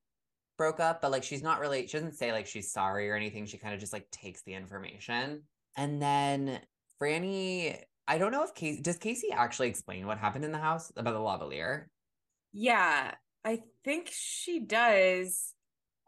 broke 0.57 0.79
up, 0.79 1.03
but 1.03 1.11
like 1.11 1.25
she's 1.25 1.43
not 1.43 1.59
really, 1.59 1.87
she 1.87 1.97
doesn't 1.97 2.15
say 2.15 2.31
like 2.31 2.47
she's 2.47 2.71
sorry 2.71 3.11
or 3.11 3.17
anything. 3.17 3.47
She 3.47 3.59
kind 3.59 3.75
of 3.75 3.81
just 3.81 3.93
like 3.93 4.09
takes 4.11 4.43
the 4.43 4.55
information. 4.55 5.43
And 5.77 6.01
then 6.01 6.61
Frannie, 7.01 7.77
I 8.07 8.19
don't 8.19 8.31
know 8.31 8.45
if 8.45 8.55
Casey, 8.55 8.81
does 8.81 8.97
Casey 8.99 9.33
actually 9.33 9.69
explain 9.69 10.07
what 10.07 10.19
happened 10.19 10.45
in 10.45 10.53
the 10.53 10.59
house 10.59 10.93
about 10.97 11.15
the 11.15 11.19
lavalier? 11.19 11.87
Yeah, 12.53 13.15
I 13.45 13.63
think 13.85 14.09
she 14.13 14.61
does. 14.61 15.55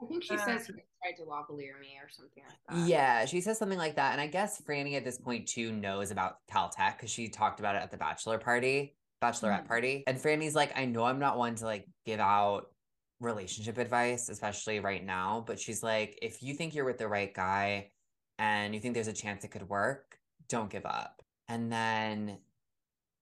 I 0.00 0.06
think 0.06 0.22
she 0.22 0.34
Uh, 0.34 0.38
says 0.38 0.66
he 0.66 0.72
tried 1.02 1.16
to 1.16 1.22
lavalier 1.24 1.80
me 1.80 1.98
or 2.00 2.08
something 2.08 2.44
like 2.48 2.58
that. 2.68 2.88
Yeah, 2.88 3.24
she 3.24 3.40
says 3.40 3.58
something 3.58 3.78
like 3.78 3.96
that. 3.96 4.12
And 4.12 4.20
I 4.20 4.28
guess 4.28 4.60
Frannie 4.60 4.94
at 4.94 5.04
this 5.04 5.18
point 5.18 5.48
too 5.48 5.72
knows 5.72 6.10
about 6.12 6.36
Caltech 6.48 6.96
because 6.96 7.10
she 7.10 7.28
talked 7.28 7.58
about 7.60 7.74
it 7.74 7.82
at 7.82 7.90
the 7.90 7.96
bachelor 7.96 8.38
party, 8.38 8.94
bachelorette 9.22 9.64
Mhm. 9.64 9.66
party. 9.66 10.04
And 10.06 10.20
Frannie's 10.20 10.54
like, 10.54 10.76
I 10.76 10.84
know 10.86 11.04
I'm 11.04 11.18
not 11.18 11.38
one 11.38 11.54
to 11.56 11.64
like 11.64 11.88
give 12.04 12.20
out 12.20 12.74
relationship 13.20 13.78
advice, 13.78 14.28
especially 14.28 14.80
right 14.80 15.04
now, 15.04 15.40
but 15.46 15.58
she's 15.58 15.82
like, 15.82 16.18
if 16.22 16.42
you 16.42 16.54
think 16.54 16.74
you're 16.74 16.84
with 16.84 16.98
the 16.98 17.08
right 17.08 17.32
guy 17.32 17.92
and 18.38 18.74
you 18.74 18.80
think 18.80 18.94
there's 18.94 19.08
a 19.08 19.12
chance 19.12 19.44
it 19.44 19.48
could 19.50 19.68
work, 19.68 20.20
don't 20.48 20.70
give 20.70 20.86
up. 20.86 21.22
And 21.48 21.72
then 21.72 22.44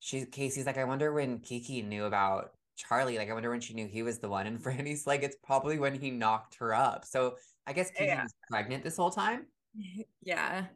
she 0.00 0.26
Casey's 0.26 0.66
like, 0.66 0.78
I 0.78 0.84
wonder 0.84 1.12
when 1.12 1.40
Kiki 1.40 1.82
knew 1.82 2.04
about 2.04 2.56
Charlie. 2.76 3.18
Like, 3.18 3.30
I 3.30 3.34
wonder 3.34 3.50
when 3.50 3.60
she 3.60 3.74
knew 3.74 3.86
he 3.86 4.02
was 4.02 4.18
the 4.18 4.28
one. 4.28 4.46
And 4.48 4.62
Frannie's 4.62 5.06
like, 5.06 5.22
it's 5.22 5.36
probably 5.42 5.78
when 5.78 5.98
he 5.98 6.10
knocked 6.10 6.56
her 6.56 6.74
up. 6.74 7.04
So 7.04 7.38
I 7.66 7.72
guess 7.72 7.90
Kiki 7.90 8.06
Yeah. 8.06 8.22
was 8.24 8.34
pregnant 8.50 8.84
this 8.84 8.96
whole 8.96 9.10
time. 9.10 9.52
Yeah. 10.22 10.68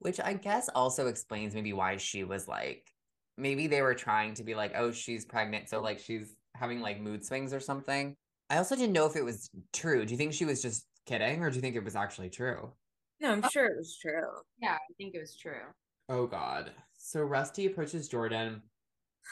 Which 0.00 0.20
I 0.20 0.34
guess 0.34 0.68
also 0.68 1.06
explains 1.08 1.54
maybe 1.54 1.72
why 1.72 1.96
she 1.96 2.24
was 2.24 2.46
like, 2.48 2.93
maybe 3.36 3.66
they 3.66 3.82
were 3.82 3.94
trying 3.94 4.34
to 4.34 4.44
be 4.44 4.54
like, 4.54 4.72
oh, 4.76 4.92
she's 4.92 5.24
pregnant. 5.24 5.68
So 5.68 5.80
like 5.80 5.98
she's 5.98 6.34
having 6.54 6.80
like 6.80 7.00
mood 7.00 7.24
swings 7.24 7.52
or 7.52 7.60
something. 7.60 8.16
I 8.50 8.58
also 8.58 8.76
didn't 8.76 8.92
know 8.92 9.06
if 9.06 9.16
it 9.16 9.24
was 9.24 9.50
true. 9.72 10.04
Do 10.04 10.12
you 10.12 10.18
think 10.18 10.32
she 10.32 10.44
was 10.44 10.62
just 10.62 10.86
kidding 11.06 11.42
or 11.42 11.50
do 11.50 11.56
you 11.56 11.62
think 11.62 11.76
it 11.76 11.84
was 11.84 11.96
actually 11.96 12.30
true? 12.30 12.72
No, 13.20 13.32
I'm 13.32 13.44
oh. 13.44 13.48
sure 13.48 13.66
it 13.66 13.76
was 13.76 13.96
true. 14.00 14.22
Yeah, 14.60 14.74
I 14.74 14.92
think 14.98 15.14
it 15.14 15.20
was 15.20 15.36
true. 15.36 15.62
Oh, 16.08 16.26
God. 16.26 16.70
So 16.96 17.22
Rusty 17.22 17.66
approaches 17.66 18.08
Jordan 18.08 18.62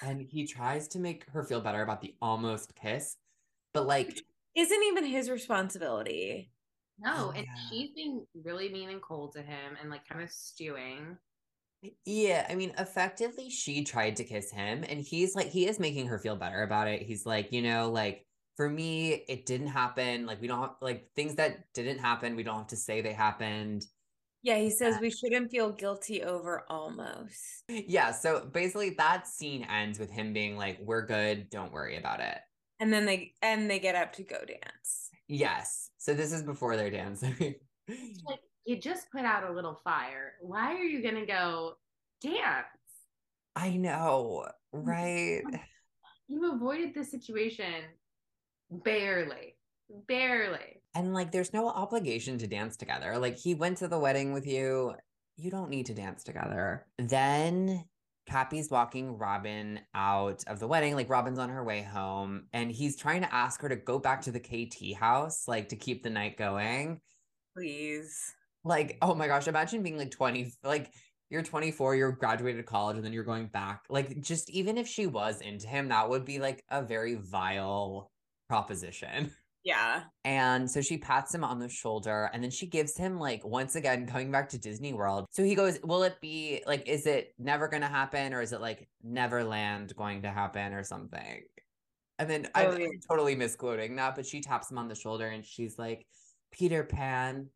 and 0.02 0.22
he 0.22 0.46
tries 0.46 0.88
to 0.88 0.98
make 0.98 1.28
her 1.30 1.44
feel 1.44 1.60
better 1.60 1.82
about 1.82 2.00
the 2.00 2.14
almost 2.22 2.74
kiss. 2.74 3.16
But 3.74 3.86
like, 3.86 4.22
Isn't 4.56 4.82
even 4.84 5.04
his 5.04 5.30
responsibility. 5.30 6.50
No, 6.98 7.12
Oh, 7.14 7.30
and 7.30 7.46
yeah. 7.46 7.54
she's 7.70 7.90
being 7.94 8.26
really 8.44 8.68
mean 8.70 8.88
and 8.90 9.02
cold 9.02 9.32
to 9.34 9.42
him 9.42 9.76
and 9.80 9.90
like 9.90 10.06
kind 10.08 10.22
of 10.22 10.30
stewing. 10.30 11.16
Yeah, 12.04 12.46
I 12.48 12.54
mean, 12.54 12.72
effectively, 12.78 13.50
she 13.50 13.82
tried 13.82 14.16
to 14.16 14.24
kiss 14.24 14.50
him, 14.50 14.84
and 14.88 15.00
he's 15.00 15.34
like, 15.34 15.48
he 15.48 15.66
is 15.66 15.80
making 15.80 16.06
her 16.06 16.18
feel 16.18 16.36
better 16.36 16.62
about 16.62 16.88
it. 16.88 17.02
He's 17.02 17.26
like, 17.26 17.52
you 17.52 17.62
know, 17.62 17.90
like 17.90 18.24
for 18.56 18.68
me, 18.68 19.24
it 19.28 19.46
didn't 19.46 19.68
happen. 19.68 20.24
Like, 20.24 20.40
we 20.40 20.46
don't 20.46 20.60
have, 20.60 20.76
like 20.80 21.10
things 21.16 21.34
that 21.36 21.64
didn't 21.74 21.98
happen, 21.98 22.36
we 22.36 22.44
don't 22.44 22.58
have 22.58 22.66
to 22.68 22.76
say 22.76 23.00
they 23.00 23.12
happened. 23.12 23.84
Yeah, 24.44 24.58
he 24.58 24.70
says 24.70 24.98
we 25.00 25.10
shouldn't 25.10 25.50
feel 25.50 25.70
guilty 25.70 26.22
over 26.22 26.64
almost. 26.68 27.64
Yeah, 27.68 28.12
so 28.12 28.44
basically, 28.44 28.90
that 28.98 29.26
scene 29.26 29.64
ends 29.64 29.98
with 29.98 30.10
him 30.10 30.32
being 30.32 30.56
like, 30.56 30.78
we're 30.80 31.06
good, 31.06 31.50
don't 31.50 31.72
worry 31.72 31.96
about 31.96 32.20
it. 32.20 32.38
And 32.80 32.92
then 32.92 33.06
they 33.06 33.34
and 33.42 33.70
they 33.70 33.78
get 33.78 33.94
up 33.94 34.12
to 34.14 34.24
go 34.24 34.38
dance. 34.44 35.10
Yes, 35.28 35.90
so 35.98 36.14
this 36.14 36.32
is 36.32 36.42
before 36.42 36.76
they're 36.76 36.90
dancing. 36.90 37.54
Like 37.88 38.40
you 38.64 38.78
just 38.78 39.10
put 39.10 39.24
out 39.24 39.48
a 39.48 39.52
little 39.52 39.80
fire. 39.84 40.34
Why 40.40 40.74
are 40.74 40.84
you 40.84 41.02
gonna 41.02 41.26
go 41.26 41.74
dance? 42.20 42.66
I 43.56 43.76
know, 43.76 44.46
right? 44.72 45.42
You 46.28 46.50
avoided 46.50 46.94
the 46.94 47.04
situation 47.04 47.84
barely. 48.70 49.56
Barely. 50.08 50.80
And 50.94 51.12
like, 51.12 51.30
there's 51.30 51.52
no 51.52 51.68
obligation 51.68 52.38
to 52.38 52.46
dance 52.46 52.78
together. 52.78 53.18
Like, 53.18 53.36
he 53.36 53.54
went 53.54 53.78
to 53.78 53.88
the 53.88 53.98
wedding 53.98 54.32
with 54.32 54.46
you. 54.46 54.94
You 55.36 55.50
don't 55.50 55.68
need 55.68 55.86
to 55.86 55.94
dance 55.94 56.22
together. 56.22 56.86
Then 56.98 57.84
Cappie's 58.26 58.70
walking 58.70 59.18
Robin 59.18 59.80
out 59.94 60.44
of 60.46 60.58
the 60.58 60.68
wedding. 60.68 60.94
Like, 60.94 61.10
Robin's 61.10 61.38
on 61.38 61.50
her 61.50 61.64
way 61.64 61.82
home, 61.82 62.44
and 62.52 62.70
he's 62.70 62.96
trying 62.96 63.22
to 63.22 63.34
ask 63.34 63.60
her 63.60 63.68
to 63.68 63.76
go 63.76 63.98
back 63.98 64.22
to 64.22 64.32
the 64.32 64.40
KT 64.40 64.96
house, 64.98 65.46
like, 65.46 65.68
to 65.70 65.76
keep 65.76 66.02
the 66.02 66.10
night 66.10 66.38
going. 66.38 67.00
Please. 67.54 68.32
Like, 68.64 68.98
oh 69.02 69.14
my 69.14 69.26
gosh, 69.26 69.48
imagine 69.48 69.82
being 69.82 69.98
like 69.98 70.10
20, 70.10 70.52
like, 70.62 70.92
you're 71.30 71.42
24, 71.42 71.96
you're 71.96 72.12
graduated 72.12 72.66
college, 72.66 72.96
and 72.96 73.04
then 73.04 73.12
you're 73.12 73.24
going 73.24 73.46
back. 73.46 73.84
Like, 73.88 74.20
just 74.20 74.50
even 74.50 74.76
if 74.76 74.86
she 74.86 75.06
was 75.06 75.40
into 75.40 75.66
him, 75.66 75.88
that 75.88 76.08
would 76.08 76.24
be 76.24 76.38
like 76.38 76.62
a 76.70 76.82
very 76.82 77.14
vile 77.14 78.10
proposition. 78.48 79.32
Yeah. 79.64 80.02
And 80.24 80.68
so 80.68 80.80
she 80.80 80.98
pats 80.98 81.32
him 81.32 81.44
on 81.44 81.60
the 81.60 81.68
shoulder 81.68 82.28
and 82.32 82.42
then 82.42 82.50
she 82.50 82.66
gives 82.66 82.96
him, 82.96 83.18
like, 83.18 83.44
once 83.44 83.76
again, 83.76 84.06
coming 84.06 84.32
back 84.32 84.48
to 84.50 84.58
Disney 84.58 84.92
World. 84.92 85.26
So 85.30 85.44
he 85.44 85.54
goes, 85.54 85.78
Will 85.84 86.02
it 86.02 86.20
be 86.20 86.62
like, 86.66 86.88
is 86.88 87.06
it 87.06 87.32
never 87.38 87.68
going 87.68 87.82
to 87.82 87.88
happen? 87.88 88.34
Or 88.34 88.42
is 88.42 88.52
it 88.52 88.60
like 88.60 88.88
Neverland 89.02 89.94
going 89.94 90.22
to 90.22 90.30
happen 90.30 90.72
or 90.72 90.82
something? 90.82 91.42
And 92.18 92.28
then 92.28 92.48
oh, 92.54 92.60
I'm, 92.60 92.70
Oh, 92.70 92.76
yeah. 92.76 92.86
I'm 92.86 93.00
totally 93.08 93.36
misquoting 93.36 93.94
that, 93.96 94.16
but 94.16 94.26
she 94.26 94.40
taps 94.40 94.70
him 94.70 94.78
on 94.78 94.88
the 94.88 94.94
shoulder 94.96 95.28
and 95.28 95.44
she's 95.44 95.78
like, 95.78 96.06
Peter 96.50 96.82
Pan 96.82 97.48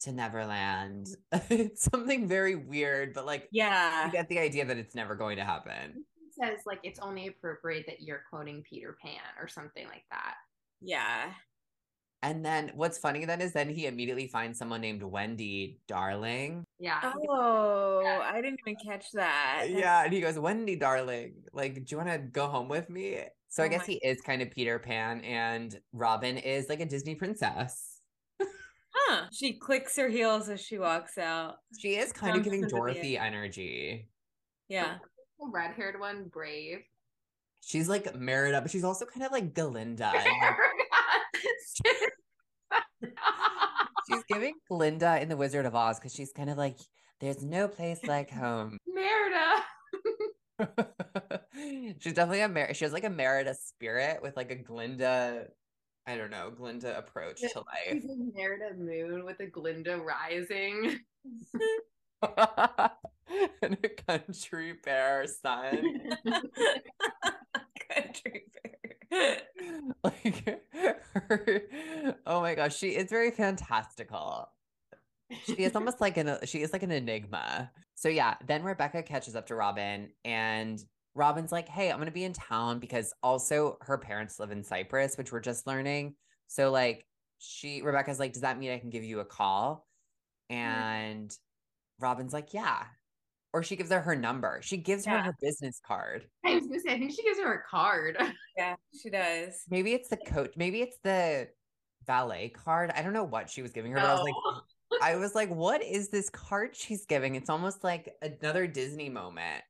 to 0.00 0.12
Neverland. 0.12 1.08
it's 1.50 1.82
something 1.92 2.28
very 2.28 2.54
weird, 2.56 3.14
but 3.14 3.26
like, 3.26 3.48
Yeah. 3.52 4.06
you 4.06 4.12
get 4.12 4.28
the 4.28 4.38
idea 4.38 4.64
that 4.64 4.76
it's 4.76 4.94
never 4.94 5.14
going 5.14 5.36
to 5.36 5.44
happen. 5.44 6.04
He 6.16 6.30
says 6.44 6.60
like 6.66 6.80
it's 6.82 6.98
only 7.00 7.28
appropriate 7.28 7.86
that 7.86 8.02
you're 8.02 8.22
quoting 8.30 8.62
Peter 8.68 8.96
Pan 9.02 9.20
or 9.40 9.48
something 9.48 9.86
like 9.86 10.04
that. 10.10 10.34
Yeah. 10.80 11.30
And 12.22 12.42
then 12.44 12.72
what's 12.74 12.96
funny 12.96 13.24
then 13.26 13.42
is 13.42 13.52
then 13.52 13.68
he 13.68 13.86
immediately 13.86 14.26
finds 14.28 14.58
someone 14.58 14.80
named 14.80 15.02
Wendy 15.02 15.78
Darling. 15.86 16.64
Yeah. 16.80 17.12
Oh, 17.28 18.02
I 18.24 18.40
didn't 18.40 18.60
even 18.66 18.76
catch 18.82 19.06
that. 19.12 19.64
Uh, 19.64 19.66
yeah, 19.66 20.04
and 20.04 20.12
he 20.12 20.20
goes, 20.22 20.38
Wendy 20.38 20.74
Darling, 20.74 21.34
like, 21.52 21.74
do 21.74 21.84
you 21.88 21.96
want 21.98 22.08
to 22.08 22.18
go 22.18 22.46
home 22.46 22.68
with 22.68 22.88
me? 22.88 23.18
So 23.50 23.62
I 23.62 23.66
Oh 23.66 23.68
guess 23.68 23.80
my- 23.80 23.86
he 23.86 23.94
is 24.08 24.22
kind 24.22 24.40
of 24.40 24.50
Peter 24.50 24.78
Pan, 24.78 25.20
and 25.20 25.78
Robin 25.92 26.38
is 26.38 26.68
like 26.70 26.80
a 26.80 26.86
Disney 26.86 27.14
princess. 27.14 27.93
Huh. 28.94 29.26
She 29.32 29.54
clicks 29.54 29.96
her 29.96 30.08
heels 30.08 30.48
as 30.48 30.60
she 30.60 30.78
walks 30.78 31.18
out. 31.18 31.56
She 31.78 31.96
is 31.96 32.12
kind 32.12 32.36
of 32.36 32.44
giving 32.44 32.66
Dorothy 32.68 33.18
energy. 33.18 34.08
Yeah. 34.68 34.96
The 35.40 35.50
red 35.52 35.72
haired 35.74 35.98
one, 35.98 36.28
brave. 36.32 36.84
She's 37.60 37.88
like 37.88 38.14
Merida, 38.14 38.60
but 38.60 38.70
she's 38.70 38.84
also 38.84 39.04
kind 39.06 39.24
of 39.24 39.32
like 39.32 39.52
Galinda. 39.54 40.12
she's 44.08 44.22
giving 44.28 44.54
Glinda 44.68 45.20
in 45.20 45.28
The 45.28 45.36
Wizard 45.36 45.66
of 45.66 45.74
Oz 45.74 45.98
because 45.98 46.14
she's 46.14 46.32
kind 46.32 46.50
of 46.50 46.58
like, 46.58 46.76
there's 47.20 47.42
no 47.42 47.68
place 47.68 48.00
like 48.04 48.30
home. 48.30 48.78
Merida. 48.86 49.64
she's 51.98 52.12
definitely 52.12 52.40
a 52.40 52.48
Mer- 52.48 52.74
she 52.74 52.84
has 52.84 52.92
like 52.92 53.04
a 53.04 53.10
Merida 53.10 53.54
spirit 53.54 54.20
with 54.22 54.36
like 54.36 54.50
a 54.50 54.56
Glinda, 54.56 55.46
I 56.06 56.16
don't 56.16 56.30
know, 56.30 56.50
Glinda 56.50 56.98
approach 56.98 57.40
to 57.40 57.58
life. 57.60 57.66
She's 57.90 58.04
in 58.04 58.32
Merida 58.34 58.74
moon 58.76 59.24
with 59.24 59.40
a 59.40 59.46
Glinda 59.46 59.98
rising. 59.98 61.00
and 63.62 63.76
a 63.82 63.88
country 64.06 64.74
bear 64.84 65.26
son. 65.26 66.10
Country 67.90 68.44
bear. 68.52 68.74
like 70.04 70.62
her, 71.14 71.62
oh 72.26 72.40
my 72.40 72.54
gosh, 72.54 72.76
she 72.76 72.90
is 72.90 73.08
very 73.10 73.30
fantastical. 73.30 74.48
She 75.44 75.64
is 75.64 75.74
almost 75.74 76.00
like 76.00 76.16
an 76.16 76.38
she 76.44 76.62
is 76.62 76.72
like 76.72 76.82
an 76.82 76.90
enigma. 76.90 77.70
So 77.94 78.08
yeah, 78.08 78.34
then 78.46 78.62
Rebecca 78.62 79.02
catches 79.02 79.36
up 79.36 79.46
to 79.46 79.54
Robin 79.54 80.10
and 80.24 80.82
Robin's 81.14 81.52
like, 81.52 81.68
"Hey, 81.68 81.90
I'm 81.90 81.96
going 81.96 82.06
to 82.06 82.12
be 82.12 82.24
in 82.24 82.32
town 82.32 82.78
because 82.78 83.12
also 83.22 83.78
her 83.82 83.98
parents 83.98 84.38
live 84.40 84.50
in 84.50 84.64
Cyprus, 84.64 85.16
which 85.16 85.32
we're 85.32 85.40
just 85.40 85.66
learning. 85.66 86.14
So 86.48 86.70
like 86.70 87.06
she 87.38 87.82
Rebecca's 87.82 88.18
like, 88.18 88.32
"Does 88.32 88.42
that 88.42 88.58
mean 88.58 88.70
I 88.72 88.78
can 88.78 88.90
give 88.90 89.04
you 89.04 89.20
a 89.20 89.24
call?" 89.24 89.86
Mm-hmm. 90.50 90.56
And 90.60 91.38
Robin's 92.00 92.32
like, 92.32 92.52
"Yeah." 92.54 92.84
Or 93.52 93.62
she 93.62 93.76
gives 93.76 93.90
her 93.92 94.00
her 94.00 94.16
number. 94.16 94.58
She 94.62 94.76
gives 94.76 95.04
her 95.06 95.12
Yeah. 95.14 95.22
her 95.26 95.36
business 95.40 95.80
card. 95.86 96.26
I 96.44 96.56
was 96.56 96.66
gonna 96.66 96.80
say, 96.80 96.94
I 96.94 96.98
think 96.98 97.12
she 97.12 97.22
gives 97.22 97.38
her 97.38 97.52
a 97.54 97.62
card. 97.62 98.16
Yeah, 98.56 98.76
she 99.02 99.10
does. 99.10 99.62
Maybe 99.68 99.94
it's 99.94 100.08
the 100.08 100.16
coach. 100.16 100.52
Maybe 100.56 100.80
it's 100.80 100.96
the 101.02 101.48
valet 102.06 102.50
card. 102.50 102.92
I 102.94 103.02
don't 103.02 103.12
know 103.12 103.24
what 103.24 103.50
she 103.50 103.62
was 103.62 103.72
giving 103.72 103.90
her, 103.90 103.98
but 103.98 104.06
I 104.06 104.14
was 104.14 104.22
like, 104.22 105.02
I 105.02 105.16
was 105.16 105.34
like, 105.34 105.50
what 105.50 105.82
is 105.82 106.08
this 106.08 106.30
card 106.30 106.76
she's 106.76 107.04
giving? 107.04 107.34
It's 107.34 107.50
almost 107.50 107.82
like 107.82 108.14
another 108.22 108.68
Disney 108.68 109.08
moment. 109.08 109.64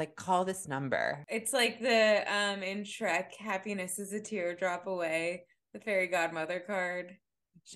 Like, 0.00 0.16
call 0.16 0.46
this 0.46 0.66
number. 0.66 1.26
It's 1.28 1.52
like 1.52 1.78
the 1.78 2.24
um 2.26 2.62
in 2.62 2.84
Shrek, 2.84 3.34
happiness 3.38 3.98
is 3.98 4.14
a 4.14 4.20
teardrop 4.20 4.86
away. 4.86 5.44
The 5.74 5.80
fairy 5.80 6.06
godmother 6.08 6.58
card. 6.58 7.16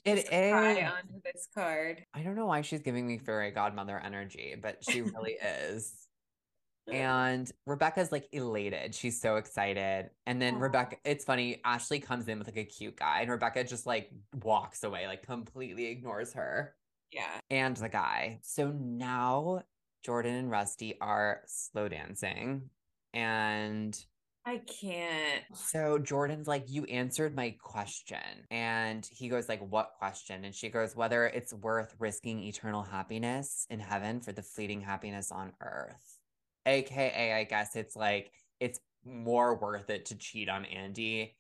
It 0.07 0.17
Just 0.17 0.33
is. 0.33 0.53
onto 0.55 1.21
this 1.23 1.49
card. 1.55 2.03
I 2.15 2.23
don't 2.23 2.35
know 2.35 2.47
why 2.47 2.63
she's 2.63 2.81
giving 2.81 3.07
me 3.07 3.19
fairy 3.19 3.51
godmother 3.51 3.99
energy, 3.99 4.57
but 4.61 4.83
she 4.89 5.03
really 5.03 5.37
is. 5.69 5.93
And 6.91 7.51
Rebecca's 7.67 8.11
like 8.11 8.27
elated. 8.33 8.95
She's 8.95 9.21
so 9.21 9.37
excited. 9.37 10.09
And 10.25 10.41
then 10.41 10.57
Aw. 10.57 10.61
Rebecca, 10.61 10.97
it's 11.05 11.27
funny, 11.27 11.61
Ashley 11.63 12.01
comes 12.01 12.27
in 12.29 12.39
with 12.39 12.49
like 12.49 12.57
a 12.57 12.65
cute 12.65 12.97
guy, 12.97 13.21
and 13.21 13.31
Rebecca 13.31 13.65
just 13.65 13.87
like 13.87 14.11
walks 14.43 14.83
away, 14.83 15.07
like 15.07 15.27
completely 15.27 15.87
ignores 15.87 16.33
her. 16.33 16.75
Yeah. 17.13 17.39
and 17.49 17.77
the 17.77 17.89
guy. 17.89 18.41
So 18.43 18.73
now 18.73 19.63
Jordan 20.05 20.35
and 20.35 20.51
Rusty 20.51 20.97
are 21.01 21.43
slow 21.47 21.89
dancing. 21.89 22.69
And 23.13 23.99
I 24.47 24.59
can't. 24.59 25.45
so 25.55 25.99
Jordan's 25.99 26.47
like, 26.47 26.65
You 26.69 26.85
answered 26.85 27.35
my 27.35 27.57
question. 27.63 28.19
And 28.51 29.09
he 29.11 29.29
goes, 29.29 29.49
like, 29.49 29.61
what 29.61 29.93
question? 29.99 30.45
And 30.45 30.55
she 30.55 30.69
goes, 30.69 30.95
whether 30.95 31.27
it's 31.27 31.55
worth 31.55 31.95
risking 31.99 32.41
eternal 32.41 32.83
happiness 32.83 33.67
in 33.71 33.81
heaven 33.81 34.21
for 34.21 34.33
the 34.33 34.43
fleeting 34.43 34.83
happiness 34.83 35.33
on 35.33 35.53
earth. 35.63 36.19
AKA, 36.67 37.35
I 37.35 37.45
guess 37.45 37.77
it's 37.77 37.97
like 37.97 38.33
it's 38.61 38.81
more 39.05 39.57
worth 39.59 39.91
it 39.91 40.07
to 40.07 40.17
cheat 40.17 40.49
on 40.49 40.65
Andy 40.65 41.37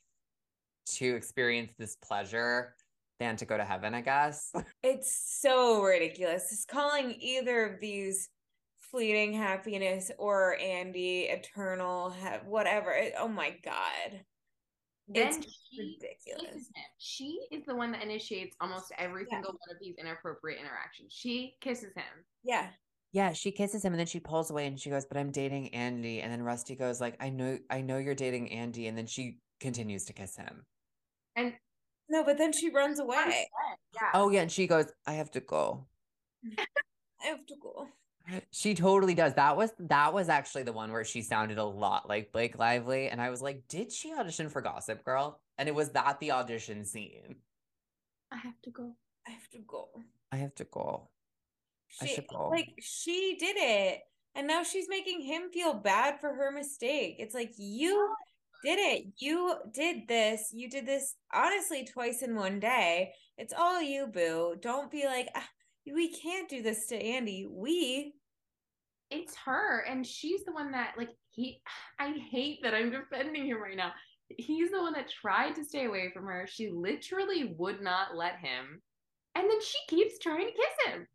to 0.86 1.14
experience 1.14 1.72
this 1.78 1.96
pleasure 1.96 2.74
than 3.18 3.36
to 3.36 3.44
go 3.44 3.56
to 3.56 3.64
heaven, 3.64 3.94
I 3.94 4.00
guess. 4.00 4.52
It's 4.82 5.40
so 5.40 5.82
ridiculous. 5.82 6.52
It's 6.52 6.66
calling 6.66 7.16
either 7.18 7.64
of 7.64 7.80
these 7.80 8.28
fleeting 8.94 9.32
happiness 9.32 10.12
or 10.18 10.56
Andy 10.60 11.22
eternal 11.24 12.10
ha- 12.10 12.40
whatever. 12.46 12.92
It- 12.92 13.14
oh 13.18 13.26
my 13.26 13.50
god. 13.64 14.24
Then 15.08 15.26
It's 15.28 15.38
she 15.68 15.98
ridiculous. 16.00 16.68
him. 16.68 16.84
She 16.98 17.40
is 17.50 17.64
the 17.66 17.74
one 17.74 17.90
that 17.90 18.02
initiates 18.04 18.54
almost 18.60 18.92
every 18.96 19.22
Yeah. 19.28 19.36
single 19.38 19.52
one 19.52 19.74
of 19.74 19.80
these 19.80 19.96
inappropriate 19.98 20.60
interactions. 20.60 21.12
She 21.12 21.56
kisses 21.60 21.92
him. 21.96 22.24
Yeah. 22.44 22.70
Yeah, 23.10 23.32
she 23.32 23.50
kisses 23.50 23.84
him 23.84 23.92
and 23.92 23.98
then 24.00 24.06
she 24.06 24.20
pulls 24.20 24.50
away 24.52 24.66
and 24.68 24.78
she 24.80 24.90
goes, 24.90 25.04
"But 25.06 25.16
I'm 25.18 25.32
dating 25.32 25.74
Andy." 25.74 26.20
And 26.22 26.32
then 26.32 26.42
Rusty 26.42 26.76
goes 26.76 27.00
like, 27.00 27.16
"I 27.20 27.30
know 27.30 27.58
I 27.68 27.80
know 27.80 27.98
you're 27.98 28.14
dating 28.14 28.50
Andy." 28.52 28.86
And 28.86 28.96
then 28.96 29.06
she 29.06 29.40
continues 29.60 30.04
to 30.06 30.12
kiss 30.12 30.36
him. 30.36 30.64
And 31.36 31.58
No, 32.08 32.22
but 32.22 32.38
then 32.38 32.52
she 32.52 32.70
runs 32.70 33.00
away. 33.00 33.48
yeah. 33.94 34.10
Oh 34.14 34.30
yeah, 34.30 34.42
and 34.42 34.52
she 34.52 34.66
goes, 34.68 34.92
"I 35.04 35.14
have 35.14 35.30
to 35.32 35.40
go." 35.40 35.86
I 37.20 37.26
have 37.26 37.44
to 37.46 37.56
go. 37.56 37.88
She 38.50 38.74
totally 38.74 39.14
does. 39.14 39.34
That 39.34 39.56
was 39.56 39.72
that 39.78 40.14
was 40.14 40.28
actually 40.28 40.62
the 40.62 40.72
one 40.72 40.92
where 40.92 41.04
she 41.04 41.20
sounded 41.22 41.58
a 41.58 41.64
lot 41.64 42.08
like 42.08 42.32
Blake 42.32 42.58
Lively 42.58 43.08
and 43.08 43.20
I 43.20 43.30
was 43.30 43.42
like, 43.42 43.68
"Did 43.68 43.92
she 43.92 44.14
audition 44.14 44.48
for 44.48 44.62
Gossip 44.62 45.04
Girl?" 45.04 45.40
And 45.58 45.68
it 45.68 45.74
was 45.74 45.90
that 45.90 46.20
the 46.20 46.32
audition 46.32 46.84
scene. 46.84 47.36
I 48.32 48.36
have 48.36 48.60
to 48.62 48.70
go. 48.70 48.96
I 49.26 49.30
have 49.30 49.48
to 49.50 49.58
go. 49.58 49.88
I 50.32 50.36
have 50.36 50.54
to 50.56 50.64
go. 50.64 51.10
I 52.00 52.06
should 52.06 52.26
go. 52.26 52.48
like 52.48 52.74
she 52.80 53.36
did 53.38 53.56
it, 53.58 54.00
and 54.34 54.46
now 54.46 54.62
she's 54.62 54.88
making 54.88 55.20
him 55.20 55.50
feel 55.52 55.74
bad 55.74 56.18
for 56.20 56.34
her 56.34 56.50
mistake. 56.50 57.16
It's 57.18 57.34
like 57.34 57.52
you 57.56 58.14
did 58.64 58.78
it. 58.78 59.12
You 59.18 59.54
did 59.72 60.08
this. 60.08 60.48
You 60.52 60.68
did 60.70 60.86
this 60.86 61.14
honestly 61.32 61.84
twice 61.84 62.22
in 62.22 62.34
one 62.34 62.58
day. 62.58 63.12
It's 63.36 63.52
all 63.52 63.80
you, 63.80 64.06
boo. 64.06 64.56
Don't 64.60 64.90
be 64.90 65.04
like, 65.04 65.28
"Ah, 65.34 65.48
we 65.92 66.12
can't 66.12 66.48
do 66.48 66.62
this 66.62 66.86
to 66.88 66.96
Andy. 66.96 67.46
We 67.50 68.14
It's 69.10 69.36
her, 69.44 69.80
and 69.80 70.06
she's 70.06 70.44
the 70.44 70.52
one 70.52 70.72
that 70.72 70.94
like 70.96 71.10
he. 71.30 71.60
I 71.98 72.12
hate 72.12 72.60
that 72.62 72.74
I'm 72.74 72.90
defending 72.90 73.46
him 73.46 73.62
right 73.62 73.76
now. 73.76 73.92
He's 74.28 74.70
the 74.70 74.80
one 74.80 74.94
that 74.94 75.08
tried 75.10 75.54
to 75.56 75.64
stay 75.64 75.84
away 75.84 76.10
from 76.12 76.26
her. 76.26 76.46
She 76.46 76.70
literally 76.70 77.54
would 77.58 77.82
not 77.82 78.16
let 78.16 78.36
him, 78.38 78.82
and 79.34 79.48
then 79.48 79.60
she 79.62 79.78
keeps 79.88 80.18
trying 80.18 80.46
to 80.46 80.52
kiss 80.52 80.86
him. 80.94 81.06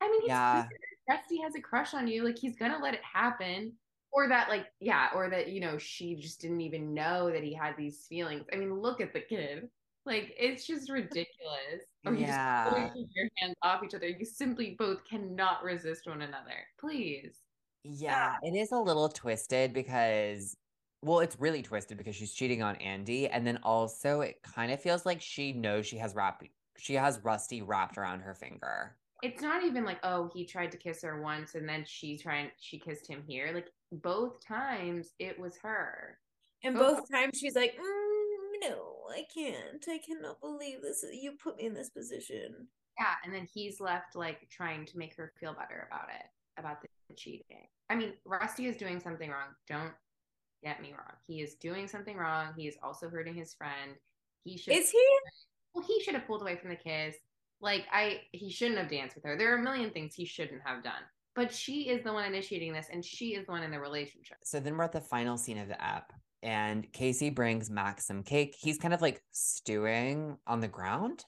I 0.00 0.10
mean, 0.10 0.20
he's 0.22 0.28
Yeah. 0.28 0.66
weird. 1.08 1.20
Has 1.44 1.54
a 1.54 1.60
crush 1.60 1.92
on 1.92 2.08
you. 2.08 2.24
Like 2.24 2.38
he's 2.38 2.56
gonna 2.56 2.78
let 2.82 2.94
it 2.94 3.04
happen, 3.04 3.78
or 4.10 4.28
that 4.28 4.48
like 4.48 4.66
yeah, 4.80 5.10
or 5.14 5.28
that 5.28 5.48
you 5.48 5.60
know 5.60 5.76
she 5.76 6.16
just 6.16 6.40
didn't 6.40 6.62
even 6.62 6.94
know 6.94 7.30
that 7.30 7.42
he 7.42 7.52
had 7.52 7.76
these 7.76 8.06
feelings. 8.06 8.46
I 8.52 8.56
mean, 8.56 8.72
look 8.74 9.02
at 9.02 9.12
the 9.12 9.20
kid. 9.20 9.68
Like 10.06 10.34
it's 10.38 10.66
just 10.66 10.90
ridiculous. 10.90 11.82
Or 12.04 12.12
you 12.12 12.18
just 12.26 12.30
Yeah. 12.30 12.70
totally 12.70 13.06
your 13.14 13.28
hands 13.38 13.54
off 13.62 13.82
each 13.82 13.94
other. 13.94 14.08
You 14.08 14.24
simply 14.24 14.76
both 14.78 15.04
cannot 15.08 15.62
resist 15.62 16.06
one 16.06 16.22
another. 16.22 16.66
Please. 16.78 17.40
Yeah, 17.84 18.36
it 18.42 18.54
is 18.56 18.72
a 18.72 18.78
little 18.78 19.08
twisted 19.10 19.72
because, 19.74 20.56
well, 21.02 21.20
it's 21.20 21.38
really 21.38 21.62
twisted 21.62 21.98
because 21.98 22.16
she's 22.16 22.32
cheating 22.32 22.62
on 22.62 22.76
Andy, 22.76 23.28
and 23.28 23.46
then 23.46 23.58
also 23.62 24.22
it 24.22 24.42
kind 24.42 24.72
of 24.72 24.80
feels 24.80 25.04
like 25.04 25.20
she 25.20 25.52
knows 25.52 25.86
she 25.86 25.98
has 25.98 26.14
wrapped 26.14 26.44
she 26.76 26.94
has 26.94 27.20
Rusty 27.22 27.62
wrapped 27.62 27.98
around 27.98 28.20
her 28.20 28.34
finger. 28.34 28.96
It's 29.22 29.40
not 29.40 29.62
even 29.64 29.84
like, 29.84 29.98
oh, 30.02 30.28
he 30.34 30.44
tried 30.44 30.72
to 30.72 30.76
kiss 30.78 31.02
her 31.02 31.22
once 31.22 31.54
and 31.54 31.68
then 31.68 31.84
she 31.86 32.18
tried 32.18 32.50
she 32.58 32.78
kissed 32.78 33.06
him 33.06 33.22
here. 33.26 33.52
Like 33.54 33.68
both 33.92 34.44
times 34.44 35.12
it 35.18 35.38
was 35.38 35.56
her. 35.62 36.18
and 36.64 36.76
Oh. 36.76 36.96
both 36.96 37.10
times 37.10 37.38
she's 37.38 37.54
like, 37.54 37.76
mm, 37.78 38.13
no, 38.68 38.94
I 39.10 39.24
can't. 39.32 39.84
I 39.88 39.98
cannot 39.98 40.40
believe 40.40 40.82
this. 40.82 41.04
You 41.12 41.32
put 41.32 41.56
me 41.56 41.66
in 41.66 41.74
this 41.74 41.90
position. 41.90 42.68
Yeah, 42.98 43.14
and 43.24 43.34
then 43.34 43.46
he's 43.52 43.80
left 43.80 44.14
like 44.14 44.48
trying 44.50 44.86
to 44.86 44.98
make 44.98 45.16
her 45.16 45.32
feel 45.40 45.52
better 45.52 45.88
about 45.90 46.08
it, 46.08 46.26
about 46.58 46.80
the 46.80 47.14
cheating. 47.16 47.66
I 47.90 47.96
mean, 47.96 48.12
Rusty 48.24 48.66
is 48.66 48.76
doing 48.76 49.00
something 49.00 49.30
wrong. 49.30 49.48
Don't 49.68 49.92
get 50.62 50.80
me 50.80 50.92
wrong. 50.92 51.16
He 51.26 51.42
is 51.42 51.54
doing 51.56 51.88
something 51.88 52.16
wrong. 52.16 52.52
He 52.56 52.66
is 52.66 52.76
also 52.82 53.08
hurting 53.08 53.34
his 53.34 53.54
friend. 53.54 53.92
He 54.44 54.56
should 54.56 54.74
Is 54.74 54.90
he? 54.90 55.06
well, 55.74 55.84
he 55.86 56.02
should 56.02 56.14
have 56.14 56.26
pulled 56.26 56.42
away 56.42 56.56
from 56.56 56.70
the 56.70 56.76
kiss. 56.76 57.16
Like 57.60 57.84
I 57.92 58.20
he 58.32 58.50
shouldn't 58.50 58.78
have 58.78 58.90
danced 58.90 59.16
with 59.16 59.24
her. 59.24 59.36
There 59.36 59.52
are 59.54 59.58
a 59.58 59.62
million 59.62 59.90
things 59.90 60.14
he 60.14 60.24
shouldn't 60.24 60.62
have 60.64 60.82
done. 60.82 61.02
But 61.34 61.52
she 61.52 61.88
is 61.88 62.04
the 62.04 62.12
one 62.12 62.24
initiating 62.24 62.72
this 62.72 62.86
and 62.92 63.04
she 63.04 63.34
is 63.34 63.46
the 63.46 63.52
one 63.52 63.62
in 63.62 63.70
the 63.70 63.80
relationship. 63.80 64.38
So 64.44 64.60
then 64.60 64.76
we're 64.76 64.84
at 64.84 64.92
the 64.92 65.00
final 65.00 65.36
scene 65.36 65.58
of 65.58 65.68
the 65.68 65.80
app, 65.82 66.12
and 66.44 66.90
Casey 66.92 67.30
brings 67.30 67.70
Max 67.70 68.06
some 68.06 68.22
cake. 68.22 68.54
He's 68.58 68.78
kind 68.78 68.94
of 68.94 69.02
like 69.02 69.22
stewing 69.32 70.36
on 70.46 70.60
the 70.60 70.68
ground. 70.68 71.24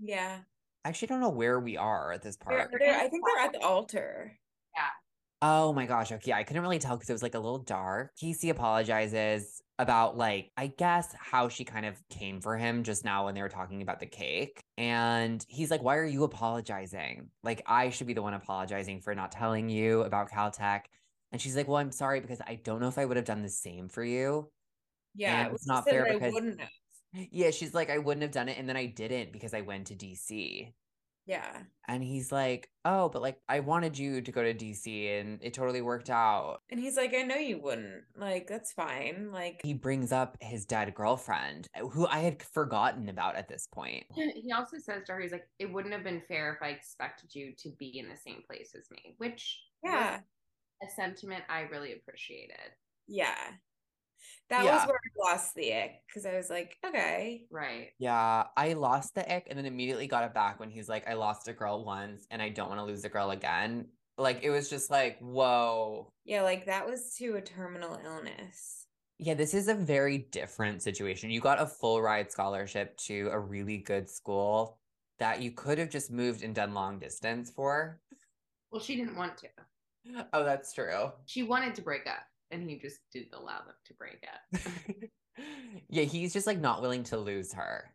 Yeah. 0.00 0.38
I 0.84 0.88
actually 0.88 1.08
don't 1.08 1.20
know 1.20 1.28
where 1.28 1.60
we 1.60 1.76
are 1.76 2.12
at 2.12 2.22
this 2.22 2.36
They're, 2.36 2.58
part. 2.58 2.74
they're, 2.78 2.94
I 2.96 3.08
think 3.08 3.24
they're 3.26 3.44
at 3.44 3.52
the 3.52 3.60
altar. 3.60 4.32
Yeah. 4.74 4.88
Oh 5.42 5.72
my 5.72 5.86
gosh. 5.86 6.10
Okay. 6.12 6.32
I 6.32 6.44
couldn't 6.44 6.62
really 6.62 6.78
tell 6.78 6.96
because 6.96 7.10
it 7.10 7.12
was 7.12 7.22
like 7.22 7.34
a 7.34 7.38
little 7.38 7.58
dark. 7.58 8.16
Casey 8.16 8.50
apologizes 8.50 9.60
about, 9.78 10.16
like, 10.16 10.50
I 10.56 10.68
guess 10.68 11.14
how 11.16 11.48
she 11.48 11.64
kind 11.64 11.86
of 11.86 12.00
came 12.10 12.40
for 12.40 12.56
him 12.56 12.82
just 12.82 13.04
now 13.04 13.26
when 13.26 13.34
they 13.34 13.42
were 13.42 13.48
talking 13.48 13.82
about 13.82 14.00
the 14.00 14.06
cake. 14.06 14.60
And 14.76 15.44
he's 15.46 15.70
like, 15.70 15.82
Why 15.82 15.96
are 15.96 16.06
you 16.06 16.24
apologizing? 16.24 17.28
Like, 17.44 17.62
I 17.66 17.90
should 17.90 18.06
be 18.06 18.14
the 18.14 18.22
one 18.22 18.34
apologizing 18.34 19.02
for 19.02 19.14
not 19.14 19.30
telling 19.30 19.68
you 19.68 20.02
about 20.02 20.30
Caltech. 20.30 20.82
And 21.32 21.40
she's 21.40 21.56
like, 21.56 21.68
Well, 21.68 21.76
I'm 21.76 21.92
sorry 21.92 22.20
because 22.20 22.40
I 22.46 22.56
don't 22.62 22.80
know 22.80 22.88
if 22.88 22.98
I 22.98 23.04
would 23.04 23.16
have 23.16 23.26
done 23.26 23.42
the 23.42 23.48
same 23.48 23.88
for 23.88 24.04
you. 24.04 24.50
Yeah, 25.14 25.46
And 25.46 25.54
it's 25.54 25.64
she 25.64 25.70
not 25.70 25.84
fair 25.84 26.04
that 26.04 26.10
I 26.10 26.14
because- 26.14 26.32
wouldn't 26.34 26.60
have. 26.60 26.68
Yeah. 27.32 27.50
She's 27.50 27.72
like, 27.74 27.88
I 27.90 27.98
wouldn't 27.98 28.22
have 28.22 28.32
done 28.32 28.48
it. 28.48 28.58
And 28.58 28.68
then 28.68 28.76
I 28.76 28.86
didn't 28.86 29.32
because 29.32 29.54
I 29.54 29.62
went 29.62 29.86
to 29.88 29.94
DC. 29.94 30.72
Yeah. 31.26 31.62
And 31.86 32.02
he's 32.02 32.30
like, 32.32 32.70
Oh, 32.84 33.08
but 33.10 33.20
like, 33.22 33.38
I 33.48 33.60
wanted 33.60 33.98
you 33.98 34.20
to 34.22 34.32
go 34.32 34.42
to 34.42 34.54
DC 34.54 35.20
and 35.20 35.38
it 35.42 35.52
totally 35.54 35.82
worked 35.82 36.08
out. 36.10 36.60
And 36.70 36.80
he's 36.80 36.96
like, 36.96 37.14
I 37.14 37.22
know 37.22 37.36
you 37.36 37.60
wouldn't. 37.60 38.04
Like, 38.16 38.46
that's 38.46 38.72
fine. 38.72 39.30
Like, 39.32 39.60
he 39.62 39.74
brings 39.74 40.10
up 40.12 40.38
his 40.40 40.64
dead 40.64 40.94
girlfriend, 40.94 41.66
uh, 41.78 41.86
who 41.88 42.06
I 42.06 42.18
had 42.20 42.42
forgotten 42.42 43.08
about 43.10 43.36
at 43.36 43.48
this 43.48 43.66
point. 43.70 44.04
He 44.14 44.52
also 44.56 44.78
says 44.78 45.04
to 45.06 45.12
her, 45.12 45.20
he's 45.20 45.32
like, 45.32 45.48
it 45.58 45.70
wouldn't 45.70 45.92
have 45.92 46.04
been 46.04 46.22
fair 46.28 46.54
if 46.54 46.62
I 46.62 46.68
expected 46.70 47.34
you 47.34 47.52
to 47.58 47.70
be 47.78 47.98
in 47.98 48.08
the 48.08 48.16
same 48.16 48.42
place 48.46 48.74
as 48.74 48.90
me, 48.90 49.14
which 49.18 49.60
Yeah. 49.84 50.20
A 50.82 50.88
sentiment 50.88 51.44
I 51.48 51.62
really 51.62 51.92
appreciated. 51.92 52.72
Yeah. 53.06 53.36
That 54.50 54.64
Yeah. 54.64 54.76
was 54.76 54.86
where 54.86 54.96
I 54.96 55.30
lost 55.32 55.54
the 55.54 55.72
ick 55.74 56.02
because 56.06 56.24
I 56.26 56.34
was 56.34 56.50
like, 56.50 56.76
okay. 56.84 57.46
Right. 57.50 57.90
Yeah, 57.98 58.46
I 58.56 58.72
lost 58.72 59.14
the 59.14 59.30
ick 59.30 59.46
and 59.48 59.58
then 59.58 59.66
immediately 59.66 60.06
got 60.06 60.24
it 60.24 60.34
back 60.34 60.58
when 60.58 60.70
he's 60.70 60.88
like, 60.88 61.08
I 61.08 61.14
lost 61.14 61.48
a 61.48 61.52
girl 61.52 61.84
once 61.84 62.26
and 62.30 62.40
I 62.40 62.48
don't 62.48 62.68
want 62.68 62.80
to 62.80 62.84
lose 62.84 63.04
a 63.04 63.08
girl 63.08 63.30
again. 63.30 63.88
Like 64.16 64.40
it 64.42 64.50
was 64.50 64.68
just 64.70 64.90
like, 64.90 65.18
whoa. 65.20 66.12
Yeah, 66.24 66.42
like 66.42 66.66
that 66.66 66.86
was 66.86 67.14
to 67.18 67.36
a 67.36 67.42
terminal 67.42 68.00
illness. 68.04 68.86
Yeah, 69.18 69.34
this 69.34 69.52
is 69.52 69.68
a 69.68 69.74
very 69.74 70.18
different 70.18 70.82
situation. 70.82 71.30
You 71.30 71.40
got 71.40 71.60
a 71.60 71.66
full 71.66 72.00
ride 72.00 72.30
scholarship 72.30 72.96
to 72.98 73.28
a 73.32 73.38
really 73.38 73.78
good 73.78 74.08
school 74.08 74.78
that 75.18 75.42
you 75.42 75.50
could 75.50 75.78
have 75.78 75.90
just 75.90 76.10
moved 76.10 76.42
and 76.42 76.54
done 76.54 76.72
long 76.72 76.98
distance 76.98 77.50
for. 77.50 78.00
Well, 78.70 78.80
she 78.80 78.96
didn't 78.96 79.16
want 79.16 79.36
to. 79.38 79.48
Oh, 80.32 80.44
that's 80.44 80.72
true. 80.72 81.12
She 81.26 81.42
wanted 81.42 81.74
to 81.76 81.82
break 81.82 82.06
up, 82.06 82.24
and 82.50 82.68
he 82.68 82.78
just 82.78 82.98
didn't 83.12 83.34
allow 83.34 83.58
them 83.58 83.74
to 83.86 83.94
break 83.94 84.26
up. 84.26 84.60
yeah, 85.88 86.04
he's 86.04 86.32
just 86.32 86.46
like 86.46 86.60
not 86.60 86.82
willing 86.82 87.04
to 87.04 87.16
lose 87.18 87.52
her. 87.52 87.92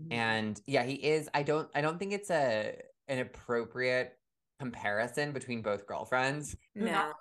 Mm-hmm. 0.00 0.12
And 0.12 0.60
yeah, 0.66 0.84
he 0.84 0.94
is. 0.94 1.28
I 1.34 1.42
don't 1.42 1.68
I 1.74 1.80
don't 1.80 1.98
think 1.98 2.12
it's 2.12 2.30
a 2.30 2.76
an 3.08 3.18
appropriate 3.18 4.18
comparison 4.58 5.32
between 5.32 5.62
both 5.62 5.86
girlfriends. 5.86 6.56
No. 6.74 6.90
Not, 6.90 7.14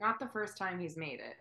not 0.00 0.20
the 0.20 0.28
first 0.28 0.56
time 0.56 0.78
he's 0.78 0.96
made 0.96 1.20
it. 1.20 1.36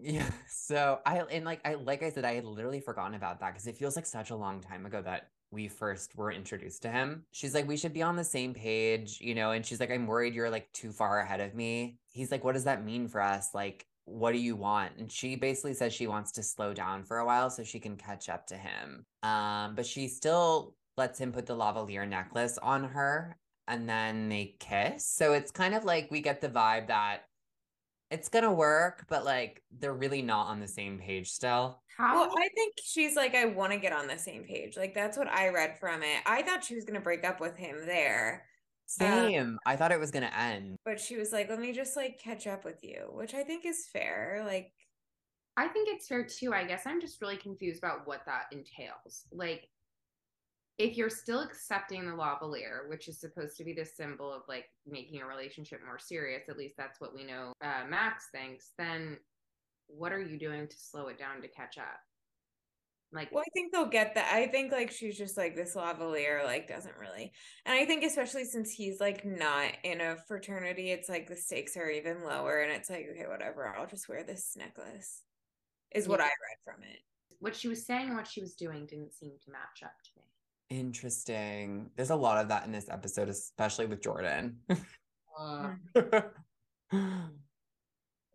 Yeah. 0.00 0.28
So 0.48 1.00
I 1.06 1.18
and 1.18 1.44
like 1.44 1.60
I 1.64 1.74
like 1.74 2.02
I 2.02 2.10
said, 2.10 2.24
I 2.24 2.34
had 2.34 2.44
literally 2.44 2.80
forgotten 2.80 3.14
about 3.14 3.40
that 3.40 3.52
because 3.52 3.66
it 3.66 3.78
feels 3.78 3.96
like 3.96 4.06
such 4.06 4.30
a 4.30 4.36
long 4.36 4.60
time 4.60 4.86
ago 4.86 5.00
that 5.02 5.30
we 5.50 5.68
first 5.68 6.16
were 6.16 6.32
introduced 6.32 6.82
to 6.82 6.90
him. 6.90 7.24
She's 7.32 7.54
like, 7.54 7.66
we 7.66 7.76
should 7.76 7.92
be 7.92 8.02
on 8.02 8.16
the 8.16 8.24
same 8.24 8.54
page, 8.54 9.18
you 9.20 9.34
know, 9.34 9.52
and 9.52 9.64
she's 9.64 9.80
like, 9.80 9.90
I'm 9.90 10.06
worried 10.06 10.34
you're 10.34 10.50
like 10.50 10.72
too 10.72 10.92
far 10.92 11.20
ahead 11.20 11.40
of 11.40 11.54
me. 11.54 11.98
He's 12.12 12.30
like, 12.30 12.44
what 12.44 12.54
does 12.54 12.64
that 12.64 12.84
mean 12.84 13.08
for 13.08 13.20
us? 13.20 13.54
Like, 13.54 13.86
what 14.04 14.32
do 14.32 14.38
you 14.38 14.56
want? 14.56 14.92
And 14.98 15.10
she 15.10 15.36
basically 15.36 15.74
says 15.74 15.92
she 15.92 16.06
wants 16.06 16.32
to 16.32 16.42
slow 16.42 16.72
down 16.72 17.04
for 17.04 17.18
a 17.18 17.26
while 17.26 17.50
so 17.50 17.62
she 17.62 17.80
can 17.80 17.96
catch 17.96 18.28
up 18.28 18.46
to 18.48 18.56
him. 18.56 19.04
Um, 19.22 19.74
but 19.74 19.86
she 19.86 20.08
still 20.08 20.74
lets 20.96 21.18
him 21.18 21.32
put 21.32 21.46
the 21.46 21.56
lavalier 21.56 22.08
necklace 22.08 22.58
on 22.58 22.84
her 22.84 23.36
and 23.68 23.88
then 23.88 24.28
they 24.28 24.56
kiss. 24.58 25.06
So 25.06 25.34
it's 25.34 25.50
kind 25.50 25.74
of 25.74 25.84
like 25.84 26.10
we 26.10 26.20
get 26.20 26.40
the 26.40 26.48
vibe 26.48 26.88
that 26.88 27.27
it's 28.10 28.28
gonna 28.28 28.52
work, 28.52 29.04
but 29.08 29.24
like 29.24 29.62
they're 29.78 29.94
really 29.94 30.22
not 30.22 30.46
on 30.46 30.60
the 30.60 30.68
same 30.68 30.98
page 30.98 31.30
still. 31.30 31.82
How? 31.96 32.14
Well, 32.14 32.34
I 32.38 32.48
think 32.54 32.74
she's 32.82 33.16
like, 33.16 33.34
I 33.34 33.46
want 33.46 33.72
to 33.72 33.78
get 33.78 33.92
on 33.92 34.06
the 34.06 34.18
same 34.18 34.44
page. 34.44 34.76
Like 34.76 34.94
that's 34.94 35.18
what 35.18 35.28
I 35.28 35.48
read 35.48 35.78
from 35.78 36.02
it. 36.02 36.20
I 36.26 36.42
thought 36.42 36.64
she 36.64 36.74
was 36.74 36.84
gonna 36.84 37.00
break 37.00 37.24
up 37.24 37.40
with 37.40 37.56
him 37.56 37.76
there. 37.86 38.46
Um, 39.00 39.06
same. 39.06 39.58
I 39.66 39.76
thought 39.76 39.92
it 39.92 40.00
was 40.00 40.10
gonna 40.10 40.32
end. 40.36 40.76
But 40.84 41.00
she 41.00 41.16
was 41.16 41.32
like, 41.32 41.50
let 41.50 41.60
me 41.60 41.72
just 41.72 41.96
like 41.96 42.18
catch 42.18 42.46
up 42.46 42.64
with 42.64 42.82
you, 42.82 43.08
which 43.12 43.34
I 43.34 43.42
think 43.42 43.66
is 43.66 43.86
fair. 43.92 44.42
Like, 44.46 44.72
I 45.56 45.68
think 45.68 45.88
it's 45.90 46.06
fair 46.06 46.24
too. 46.24 46.54
I 46.54 46.64
guess 46.64 46.82
I'm 46.86 47.00
just 47.00 47.20
really 47.20 47.36
confused 47.36 47.78
about 47.78 48.06
what 48.06 48.22
that 48.26 48.44
entails. 48.52 49.26
Like, 49.32 49.68
if 50.78 50.96
you're 50.96 51.10
still 51.10 51.40
accepting 51.40 52.06
the 52.06 52.12
lavalier, 52.12 52.88
which 52.88 53.08
is 53.08 53.20
supposed 53.20 53.56
to 53.56 53.64
be 53.64 53.72
the 53.72 53.84
symbol 53.84 54.32
of 54.32 54.42
like 54.48 54.66
making 54.86 55.20
a 55.20 55.26
relationship 55.26 55.80
more 55.84 55.98
serious, 55.98 56.48
at 56.48 56.56
least 56.56 56.76
that's 56.78 57.00
what 57.00 57.14
we 57.14 57.24
know 57.24 57.52
uh, 57.62 57.84
Max 57.88 58.28
thinks, 58.32 58.70
then 58.78 59.18
what 59.88 60.12
are 60.12 60.20
you 60.22 60.38
doing 60.38 60.68
to 60.68 60.76
slow 60.78 61.08
it 61.08 61.18
down 61.18 61.42
to 61.42 61.48
catch 61.48 61.78
up? 61.78 61.98
Like, 63.10 63.32
well, 63.32 63.42
I 63.42 63.50
think 63.54 63.72
they'll 63.72 63.86
get 63.88 64.14
that. 64.16 64.30
I 64.34 64.46
think 64.48 64.70
like 64.70 64.90
she's 64.90 65.16
just 65.16 65.38
like 65.38 65.56
this 65.56 65.74
lavalier, 65.74 66.44
like 66.44 66.68
doesn't 66.68 66.94
really. 66.98 67.32
And 67.64 67.74
I 67.74 67.86
think 67.86 68.04
especially 68.04 68.44
since 68.44 68.70
he's 68.70 69.00
like 69.00 69.24
not 69.24 69.72
in 69.82 70.02
a 70.02 70.16
fraternity, 70.28 70.90
it's 70.90 71.08
like 71.08 71.26
the 71.26 71.34
stakes 71.36 71.76
are 71.78 71.88
even 71.88 72.22
lower. 72.22 72.60
And 72.60 72.70
it's 72.70 72.90
like, 72.90 73.06
okay, 73.10 73.26
whatever. 73.26 73.66
I'll 73.66 73.86
just 73.86 74.10
wear 74.10 74.24
this 74.24 74.54
necklace, 74.58 75.22
is 75.94 76.06
what 76.06 76.20
Yeah. 76.20 76.26
I 76.26 76.28
read 76.28 76.74
from 76.74 76.82
it. 76.84 76.98
what 77.40 77.56
she 77.56 77.68
was 77.68 77.86
saying 77.86 78.08
and 78.08 78.16
what 78.16 78.26
she 78.28 78.42
was 78.42 78.54
doing 78.54 78.84
didn't 78.84 79.14
seem 79.14 79.32
to 79.42 79.50
match 79.50 79.82
up 79.82 79.94
to 80.04 80.10
me. 80.16 80.24
Interesting. 80.70 81.90
There's 81.96 82.10
a 82.10 82.16
lot 82.16 82.38
of 82.38 82.48
that 82.48 82.64
in 82.66 82.72
this 82.72 82.88
episode, 82.90 83.28
especially 83.28 83.86
with 83.86 84.02
Jordan. 84.02 84.58
Uh, 85.38 85.74
Mm. 85.92 86.24
wow. 86.92 87.30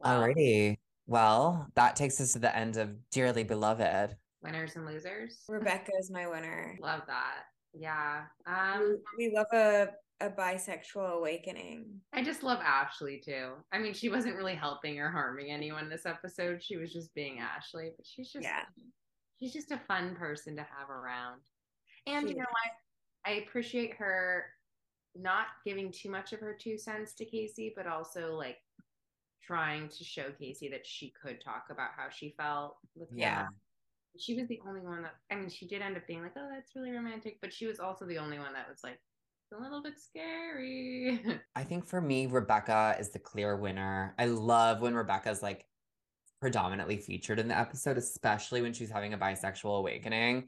Alrighty. 0.03 0.77
Well, 1.07 1.67
that 1.75 1.95
takes 1.95 2.21
us 2.21 2.33
to 2.33 2.39
the 2.39 2.55
end 2.55 2.77
of 2.77 2.95
Dearly 3.11 3.43
Beloved. 3.43 4.15
Winners 4.41 4.75
and 4.75 4.85
losers. 4.85 5.43
Rebecca 5.49 5.91
is 5.99 6.09
my 6.11 6.27
winner. 6.27 6.77
Love 6.81 7.01
that. 7.07 7.43
Yeah. 7.73 8.23
Um, 8.45 8.99
we, 9.17 9.29
we 9.29 9.35
love 9.35 9.47
a 9.53 9.89
a 10.21 10.29
bisexual 10.29 11.17
awakening. 11.17 11.85
I 12.13 12.23
just 12.23 12.43
love 12.43 12.59
Ashley 12.63 13.19
too. 13.23 13.53
I 13.73 13.79
mean, 13.79 13.93
she 13.93 14.07
wasn't 14.07 14.37
really 14.37 14.55
helping 14.55 14.97
or 14.99 15.09
harming 15.09 15.51
anyone 15.51 15.89
this 15.89 16.05
episode. 16.05 16.63
She 16.63 16.77
was 16.77 16.93
just 16.93 17.13
being 17.13 17.39
Ashley, 17.39 17.91
but 17.97 18.05
she's 18.05 18.31
just 18.31 18.45
Yeah. 18.45 18.61
she's 19.39 19.51
just 19.51 19.71
a 19.71 19.81
fun 19.87 20.15
person 20.15 20.55
to 20.55 20.61
have 20.61 20.89
around. 20.89 21.41
And 22.07 22.27
She 22.27 22.33
you 22.33 22.39
know 22.39 22.45
what? 22.49 22.71
I 23.25 23.37
appreciate 23.41 23.93
her 23.95 24.45
not 25.15 25.47
giving 25.65 25.91
too 25.91 26.09
much 26.09 26.33
of 26.33 26.39
her 26.39 26.57
two 26.59 26.77
cents 26.77 27.13
to 27.15 27.25
Casey, 27.25 27.73
but 27.75 27.87
also 27.87 28.35
like 28.35 28.57
trying 29.43 29.89
to 29.89 30.03
show 30.03 30.31
Casey 30.39 30.69
that 30.69 30.85
she 30.85 31.13
could 31.21 31.41
talk 31.41 31.65
about 31.69 31.89
how 31.95 32.09
she 32.09 32.33
felt 32.37 32.77
with 32.95 33.09
him. 33.09 33.17
Yeah. 33.19 33.47
She 34.17 34.35
was 34.35 34.47
the 34.47 34.59
only 34.67 34.81
one 34.81 35.03
that 35.03 35.15
I 35.31 35.35
mean, 35.35 35.49
she 35.49 35.67
did 35.67 35.81
end 35.81 35.97
up 35.97 36.05
being 36.05 36.21
like, 36.21 36.33
"Oh, 36.37 36.47
that's 36.53 36.75
really 36.75 36.91
romantic," 36.91 37.39
but 37.41 37.51
she 37.51 37.65
was 37.65 37.79
also 37.79 38.05
the 38.05 38.19
only 38.19 38.37
one 38.37 38.53
that 38.53 38.69
was 38.69 38.83
like 38.83 38.99
a 39.57 39.61
little 39.61 39.81
bit 39.81 39.99
scary. 39.99 41.19
I 41.55 41.63
think 41.63 41.85
for 41.85 42.01
me, 42.01 42.27
Rebecca 42.27 42.95
is 42.99 43.09
the 43.09 43.19
clear 43.19 43.55
winner. 43.55 44.13
I 44.19 44.25
love 44.25 44.81
when 44.81 44.93
Rebecca's 44.93 45.41
like 45.41 45.65
predominantly 46.39 46.97
featured 46.97 47.39
in 47.39 47.47
the 47.47 47.57
episode, 47.57 47.97
especially 47.97 48.61
when 48.61 48.73
she's 48.73 48.91
having 48.91 49.13
a 49.13 49.17
bisexual 49.17 49.79
awakening. 49.79 50.47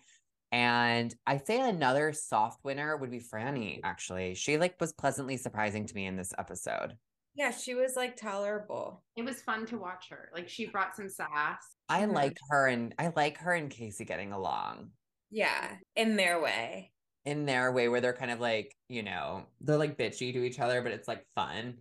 And 0.52 1.14
I 1.28 1.38
say 1.38 1.60
another 1.60 2.14
soft 2.14 2.64
winner 2.64 2.96
would 2.96 3.12
be 3.12 3.20
Frannie, 3.20 3.82
actually. 3.84 4.36
She 4.36 4.58
like 4.58 4.80
was 4.80 4.94
pleasantly 4.94 5.38
surprising 5.38 5.86
to 5.86 5.96
me 5.96 6.06
in 6.06 6.16
this 6.16 6.34
episode. 6.38 6.98
Yeah, 7.36 7.52
she 7.52 7.76
was 7.76 7.96
like 7.98 8.16
tolerable. 8.16 9.04
It 9.18 9.24
was 9.26 9.42
fun 9.42 9.66
to 9.68 9.78
watch 9.78 10.08
her. 10.10 10.30
Like 10.34 10.48
she 10.48 10.68
brought 10.68 10.96
some 10.96 11.10
sass. 11.10 11.60
I 11.90 12.06
like 12.06 12.38
her 12.50 12.68
and 12.68 12.96
I 12.98 13.12
like 13.16 13.38
her 13.40 13.54
and 13.54 13.70
Casey 13.70 14.06
getting 14.06 14.32
along 14.32 14.92
Yeah, 15.30 15.76
in 15.98 16.16
their 16.16 16.42
way. 16.42 16.94
in 17.26 17.46
their 17.46 17.72
way 17.74 17.90
where 17.90 18.00
they're 18.00 18.14
kind 18.14 18.32
of 18.32 18.40
like, 18.40 18.74
you 18.88 19.04
know, 19.04 19.44
they're 19.60 19.78
like 19.78 19.98
bitchy 19.98 20.32
to 20.32 20.44
each 20.44 20.60
other, 20.60 20.82
but 20.82 20.94
it's 20.94 21.08
like 21.10 21.26
fun. 21.36 21.80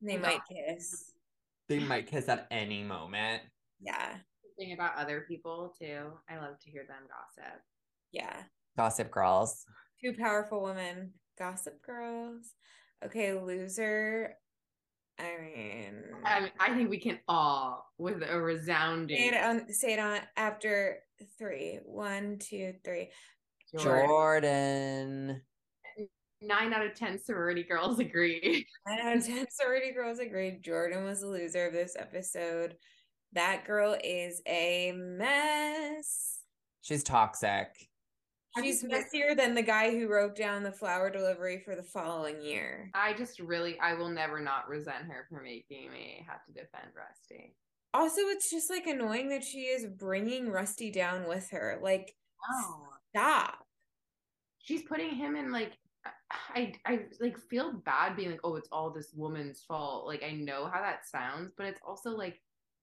They 0.00 0.18
might 0.18 0.40
kiss. 0.48 1.10
They 1.68 1.80
might 1.80 2.06
kiss 2.06 2.28
at 2.28 2.46
any 2.50 2.84
moment. 2.84 3.42
Yeah, 3.80 4.18
Thing 4.56 4.72
about 4.74 4.96
other 4.96 5.24
people 5.26 5.74
too. 5.76 6.12
I 6.30 6.36
love 6.36 6.60
to 6.60 6.70
hear 6.70 6.84
them 6.86 7.02
gossip. 7.08 7.60
Yeah. 8.14 8.42
Gossip 8.76 9.10
girls. 9.10 9.64
Two 10.00 10.14
powerful 10.14 10.62
women. 10.62 11.12
Gossip 11.38 11.82
girls. 11.82 12.52
Okay, 13.04 13.32
loser. 13.34 14.36
I 15.18 15.36
mean, 15.40 15.94
I 16.24 16.40
mean, 16.40 16.50
I 16.58 16.74
think 16.74 16.90
we 16.90 16.98
can 16.98 17.18
all 17.28 17.86
with 17.98 18.22
a 18.28 18.40
resounding 18.40 19.16
say 19.16 19.28
it 19.28 19.44
on 19.44 19.72
say 19.72 19.92
it 19.92 19.98
on 19.98 20.20
after 20.36 20.98
three. 21.38 21.80
One, 21.84 22.38
two, 22.38 22.74
three. 22.84 23.10
Jordan. 23.78 24.06
Jordan. 24.06 25.42
Nine 26.40 26.72
out 26.72 26.84
of 26.84 26.94
ten 26.94 27.18
sorority 27.22 27.62
girls 27.62 27.98
agree. 28.00 28.66
Nine 28.86 29.00
out 29.00 29.16
of 29.16 29.26
ten 29.26 29.46
sorority 29.50 29.92
girls 29.92 30.18
agreed 30.18 30.62
Jordan 30.62 31.04
was 31.04 31.20
the 31.20 31.28
loser 31.28 31.66
of 31.66 31.72
this 31.72 31.96
episode. 31.98 32.76
That 33.32 33.64
girl 33.64 33.96
is 34.02 34.42
a 34.46 34.92
mess. 34.94 36.40
She's 36.82 37.02
toxic. 37.02 37.68
She's 38.60 38.84
messier 38.84 39.34
than 39.34 39.54
the 39.54 39.62
guy 39.62 39.90
who 39.90 40.08
wrote 40.08 40.36
down 40.36 40.62
the 40.62 40.72
flower 40.72 41.10
delivery 41.10 41.60
for 41.64 41.74
the 41.74 41.82
following 41.82 42.40
year. 42.40 42.90
I 42.94 43.12
just 43.14 43.40
really, 43.40 43.78
I 43.80 43.94
will 43.94 44.08
never 44.08 44.40
not 44.40 44.68
resent 44.68 45.04
her 45.06 45.26
for 45.28 45.42
making 45.42 45.90
me 45.92 46.24
have 46.28 46.44
to 46.46 46.52
defend 46.52 46.92
Rusty. 46.94 47.54
Also, 47.92 48.20
it's 48.22 48.50
just 48.50 48.70
like 48.70 48.86
annoying 48.86 49.28
that 49.30 49.44
she 49.44 49.62
is 49.62 49.86
bringing 49.86 50.48
Rusty 50.50 50.90
down 50.90 51.28
with 51.28 51.50
her. 51.50 51.78
Like, 51.82 52.14
Oh, 52.48 52.86
stop. 53.10 53.66
she's 54.58 54.82
putting 54.82 55.14
him 55.14 55.36
in 55.36 55.50
like 55.50 55.72
I 56.54 56.74
I 56.84 57.00
like 57.20 57.38
feel 57.38 57.72
bad 57.72 58.16
being 58.16 58.30
like, 58.30 58.40
oh, 58.44 58.56
it's 58.56 58.68
all 58.70 58.90
this 58.90 59.12
woman's 59.14 59.62
fault. 59.66 60.06
Like 60.06 60.22
I 60.22 60.32
know 60.32 60.66
how 60.66 60.80
that 60.80 61.08
sounds, 61.08 61.52
but 61.56 61.66
it's 61.66 61.80
also 61.86 62.10
like 62.10 62.40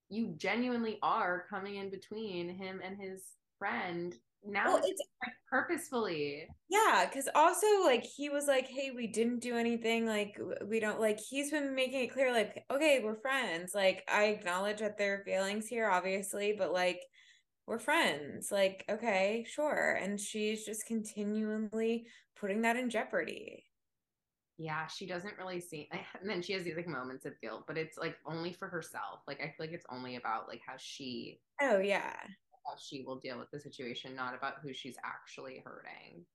you 0.10 0.34
genuinely 0.38 0.98
are 1.04 1.46
coming 1.50 1.76
in 1.76 1.90
between 1.90 2.50
him 2.50 2.82
and 2.84 3.00
his 3.00 3.24
friend. 3.60 4.16
Now 4.44 4.74
Well, 4.74 4.82
it's, 4.84 5.02
like 5.24 5.34
purposefully. 5.50 6.48
yeah, 6.70 7.06
because 7.06 7.28
also 7.36 7.68
like 7.84 8.04
he 8.04 8.30
was 8.30 8.48
like, 8.48 8.68
"Hey, 8.68 8.92
we 8.92 9.08
didn't 9.08 9.40
do 9.40 9.58
anything. 9.58 10.06
Like, 10.06 10.38
we 10.66 10.80
don't 10.80 11.00
like." 11.02 11.20
He's 11.20 11.52
been 11.52 11.76
making 11.76 12.04
it 12.06 12.14
clear, 12.14 12.32
like, 12.32 12.64
"Okay, 12.72 13.02
we're 13.04 13.20
friends. 13.20 13.74
Like, 13.76 14.04
I 14.08 14.26
acknowledge 14.26 14.80
that 14.80 14.98
there 14.98 15.16
are 15.16 15.24
feelings 15.26 15.68
here, 15.68 15.90
obviously, 15.90 16.54
but 16.58 16.72
like, 16.72 17.02
we're 17.68 17.80
friends. 17.80 18.52
Like, 18.52 18.86
okay, 18.90 19.46
sure." 19.50 19.94
And 20.02 20.20
she's 20.20 20.66
just 20.66 20.86
continually 20.88 22.08
putting 22.36 22.62
that 22.64 22.78
in 22.78 22.90
jeopardy. 22.90 23.66
yeah, 24.58 24.88
she 24.88 25.06
doesn't 25.08 25.38
really 25.38 25.60
see 25.60 25.90
and 26.20 26.30
then 26.30 26.42
she 26.42 26.54
has 26.54 26.64
these 26.64 26.76
like 26.76 26.88
moments 26.88 27.26
of 27.26 27.40
guilt, 27.42 27.64
but 27.68 27.78
it's 27.78 27.98
like 27.98 28.18
only 28.26 28.54
for 28.54 28.68
herself. 28.68 29.22
Like 29.28 29.40
I 29.42 29.46
feel 29.46 29.56
like 29.60 29.72
it's 29.72 29.86
only 29.92 30.16
about 30.18 30.48
like 30.48 30.62
how 30.66 30.76
she 30.78 31.40
Oh 31.62 31.80
yeah. 31.80 32.16
How 32.66 32.74
she 32.78 33.04
will 33.06 33.18
deal 33.18 33.38
with 33.38 33.50
the 33.52 33.60
situation, 33.60 34.16
not 34.16 34.36
about 34.36 34.56
who 34.62 34.74
she's 34.74 34.98
actually 35.04 35.62
hurting. 35.66 36.26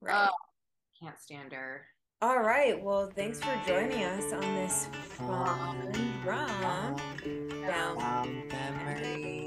Right. 0.00 0.28
Oh, 0.28 1.02
can't 1.02 1.18
stand 1.18 1.52
her. 1.52 1.86
All 2.22 2.40
right. 2.40 2.82
Well, 2.82 3.10
thanks 3.14 3.40
for 3.40 3.54
joining 3.66 4.02
us 4.04 4.32
on 4.32 4.40
this 4.54 4.86
fun 4.92 5.92
run 6.24 6.96
down 7.66 8.00
Um, 8.02 8.48
memory 8.48 9.45